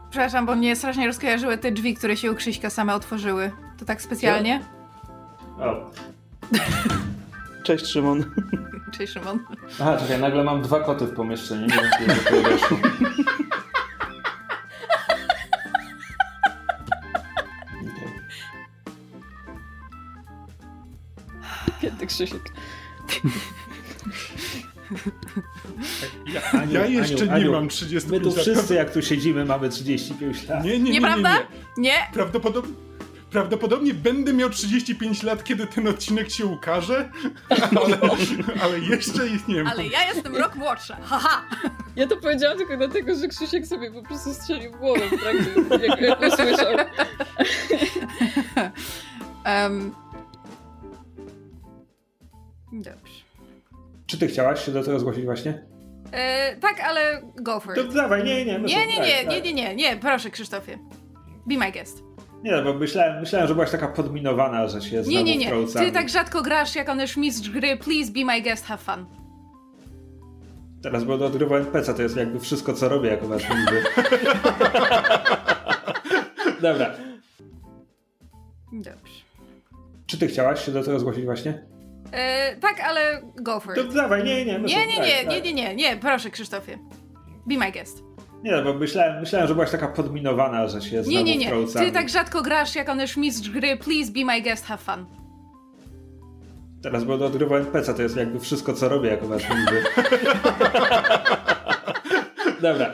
Przepraszam, 0.10 0.46
bo 0.46 0.56
mnie 0.56 0.76
strasznie 0.76 1.08
rozkojarzyły 1.08 1.58
te 1.58 1.72
drzwi, 1.72 1.94
które 1.96 2.18
się 2.18 2.32
u 2.32 2.36
Krzyśka 2.36 2.70
same 2.70 2.96
otworzyły. 2.96 3.52
To 3.80 3.86
tak 3.86 4.02
specjalnie? 4.02 4.66
O. 5.60 5.92
Cześć 7.66 7.86
Szymon. 7.86 8.26
Cześć, 8.92 9.14
Szymon. 9.14 9.40
Aha, 9.82 9.98
czekaj, 9.98 10.20
nagle 10.20 10.44
mam 10.44 10.62
dwa 10.62 10.80
koty 10.80 11.06
w 11.06 11.14
pomieszczeniu. 11.16 11.62
Nie 11.68 11.76
wiem, 11.76 11.90
kiedy 12.00 12.16
do 12.16 12.22
tego 12.24 12.50
doszło. 12.50 12.78
Kiedy 21.82 22.08
Krzysiek. 22.08 22.42
Ja, 26.34 26.42
Aniu, 26.52 26.74
Ja 26.74 26.86
jeszcze 26.86 27.16
Aniu, 27.16 27.26
nie 27.26 27.32
Aniu, 27.34 27.52
mam 27.52 27.64
My 27.64 27.70
35 27.70 28.24
tu 28.24 28.30
lat. 28.30 28.40
wszyscy, 28.40 28.74
jak 28.74 28.94
tu 28.94 29.02
siedzimy, 29.02 29.46
mamy 29.46 29.70
35 29.70 30.48
lat. 30.48 30.64
Nie, 30.64 30.72
nie, 30.72 30.78
nie, 30.80 30.84
nie, 30.84 30.92
Nieprawda? 30.92 31.38
nie. 31.38 31.44
Nie? 31.78 31.94
Prawdopodobnie, 32.14 32.74
prawdopodobnie 33.32 33.94
będę 33.94 34.34
miał 34.34 34.50
35 34.50 35.24
lat, 35.24 35.44
kiedy 35.44 35.68
ten 35.68 35.88
odcinek 35.88 36.30
się 36.32 36.46
ukaże, 36.46 37.10
ale, 37.86 37.98
ale 38.64 38.80
jeszcze 38.80 39.28
ich 39.28 39.48
nie 39.48 39.64
mam. 39.64 39.74
Ale 39.74 39.88
ja 39.88 40.08
jestem 40.14 40.36
rok 40.36 40.56
młodsza. 40.56 40.98
Haha! 41.04 41.42
Ja 41.96 42.08
to 42.08 42.18
powiedziałam 42.18 42.58
tylko 42.58 42.78
dlatego, 42.78 43.16
że 43.16 43.28
Krzysiek 43.28 43.68
sobie 43.68 43.92
po 43.92 44.02
prostu 44.04 44.34
strzelił 44.34 44.72
w 44.72 44.76
głowę 44.78 45.02
w 45.08 45.22
trakcie, 45.22 45.88
jak, 45.88 46.02
jak 46.02 46.20
usłyszał. 46.22 46.76
Um. 49.46 49.96
Dobrze. 52.74 53.14
Czy 54.08 54.18
ty 54.18 54.28
chciałaś 54.28 54.66
się 54.66 54.72
do 54.72 54.84
tego 54.84 55.00
zgłosić 55.00 55.26
właśnie? 55.26 55.64
E, 56.12 56.56
tak, 56.58 56.80
ale 56.80 57.22
go 57.42 57.60
for 57.60 57.76
To 57.76 57.82
it. 57.82 57.94
dawaj, 57.94 58.24
nie, 58.24 58.46
nie. 58.46 58.60
no 58.60 58.68
Nie, 58.68 58.76
to- 58.76 59.02
nie, 59.04 59.26
nie, 59.26 59.42
nie, 59.42 59.54
nie, 59.54 59.76
nie, 59.76 59.98
proszę 59.98 60.30
Krzysztofie. 60.30 60.80
Be 61.48 61.58
my 61.58 61.72
guest. 61.72 62.04
Nie, 62.44 62.62
bo 62.62 62.74
myślałem, 62.74 63.20
myślałem, 63.20 63.48
że 63.48 63.54
byłaś 63.54 63.72
taka 63.72 63.88
podminowana, 63.88 64.68
że 64.68 64.82
się 64.82 65.04
znowu 65.04 65.18
Nie, 65.18 65.24
nie, 65.24 65.38
nie. 65.38 65.52
Ty 65.74 65.92
tak 65.92 66.10
rzadko 66.10 66.42
grasz, 66.42 66.76
jak 66.76 66.90
on 66.90 67.00
już 67.00 67.18
mistrz 67.18 67.50
gry. 67.50 67.78
Please 67.78 68.12
be 68.12 68.26
my 68.26 68.42
guest, 68.42 68.66
have 68.66 68.78
fun. 68.84 69.06
Teraz 70.84 71.04
będę 71.04 71.26
odgrywał 71.26 71.58
NPC, 71.58 71.94
to 71.94 72.02
jest 72.02 72.18
jakby 72.18 72.40
wszystko, 72.40 72.74
co 72.74 72.90
robię 72.90 73.10
jako 73.10 73.28
wasz 73.28 73.50
niby. 73.50 73.82
Dobra. 76.62 76.92
Dobrze. 78.72 78.96
Czy 80.06 80.18
ty 80.18 80.28
chciałaś 80.28 80.66
się 80.66 80.72
do 80.72 80.84
tego 80.84 81.00
zgłosić 81.00 81.26
właśnie? 81.26 81.64
E, 82.12 82.56
tak, 82.56 82.80
ale 82.80 83.22
go 83.42 83.60
for 83.60 83.76
To 83.76 83.82
it. 83.82 83.94
dawaj, 83.94 84.24
nie, 84.24 84.46
nie. 84.46 84.60
no 84.60 84.68
Nie, 84.68 84.88
nie, 84.88 85.42
nie, 85.42 85.54
nie, 85.54 85.76
nie, 85.76 85.98
proszę 85.98 86.30
Krzysztofie. 86.30 86.78
Be 87.48 87.58
my 87.58 87.72
guest. 87.72 88.04
Nie, 88.44 88.62
bo 88.62 88.74
myślałem, 88.74 89.20
myślałem, 89.20 89.48
że 89.48 89.54
byłaś 89.54 89.72
taka 89.72 89.88
podminowana, 89.88 90.68
że 90.68 90.82
się 90.82 91.04
znowu 91.04 91.18
Nie, 91.18 91.24
nie, 91.24 91.38
nie. 91.38 91.52
Ty 91.74 91.92
tak 91.92 92.10
rzadko 92.10 92.42
grasz, 92.42 92.76
jak 92.76 92.90
on 92.90 93.00
już 93.02 93.18
mistrz 93.18 93.50
gry. 93.50 93.78
Please 93.78 94.12
be 94.12 94.26
my 94.26 94.42
guest, 94.42 94.66
have 94.66 94.78
fun. 94.78 95.06
Teraz 96.84 97.04
będę 97.04 97.26
odgrywał 97.26 97.58
NPC, 97.58 97.94
to 97.94 98.02
jest 98.02 98.18
jakby 98.18 98.40
wszystko, 98.40 98.74
co 98.74 98.90
robię 98.90 99.10
jako 99.10 99.28
wasz. 99.28 99.44
Dobra. 102.62 102.94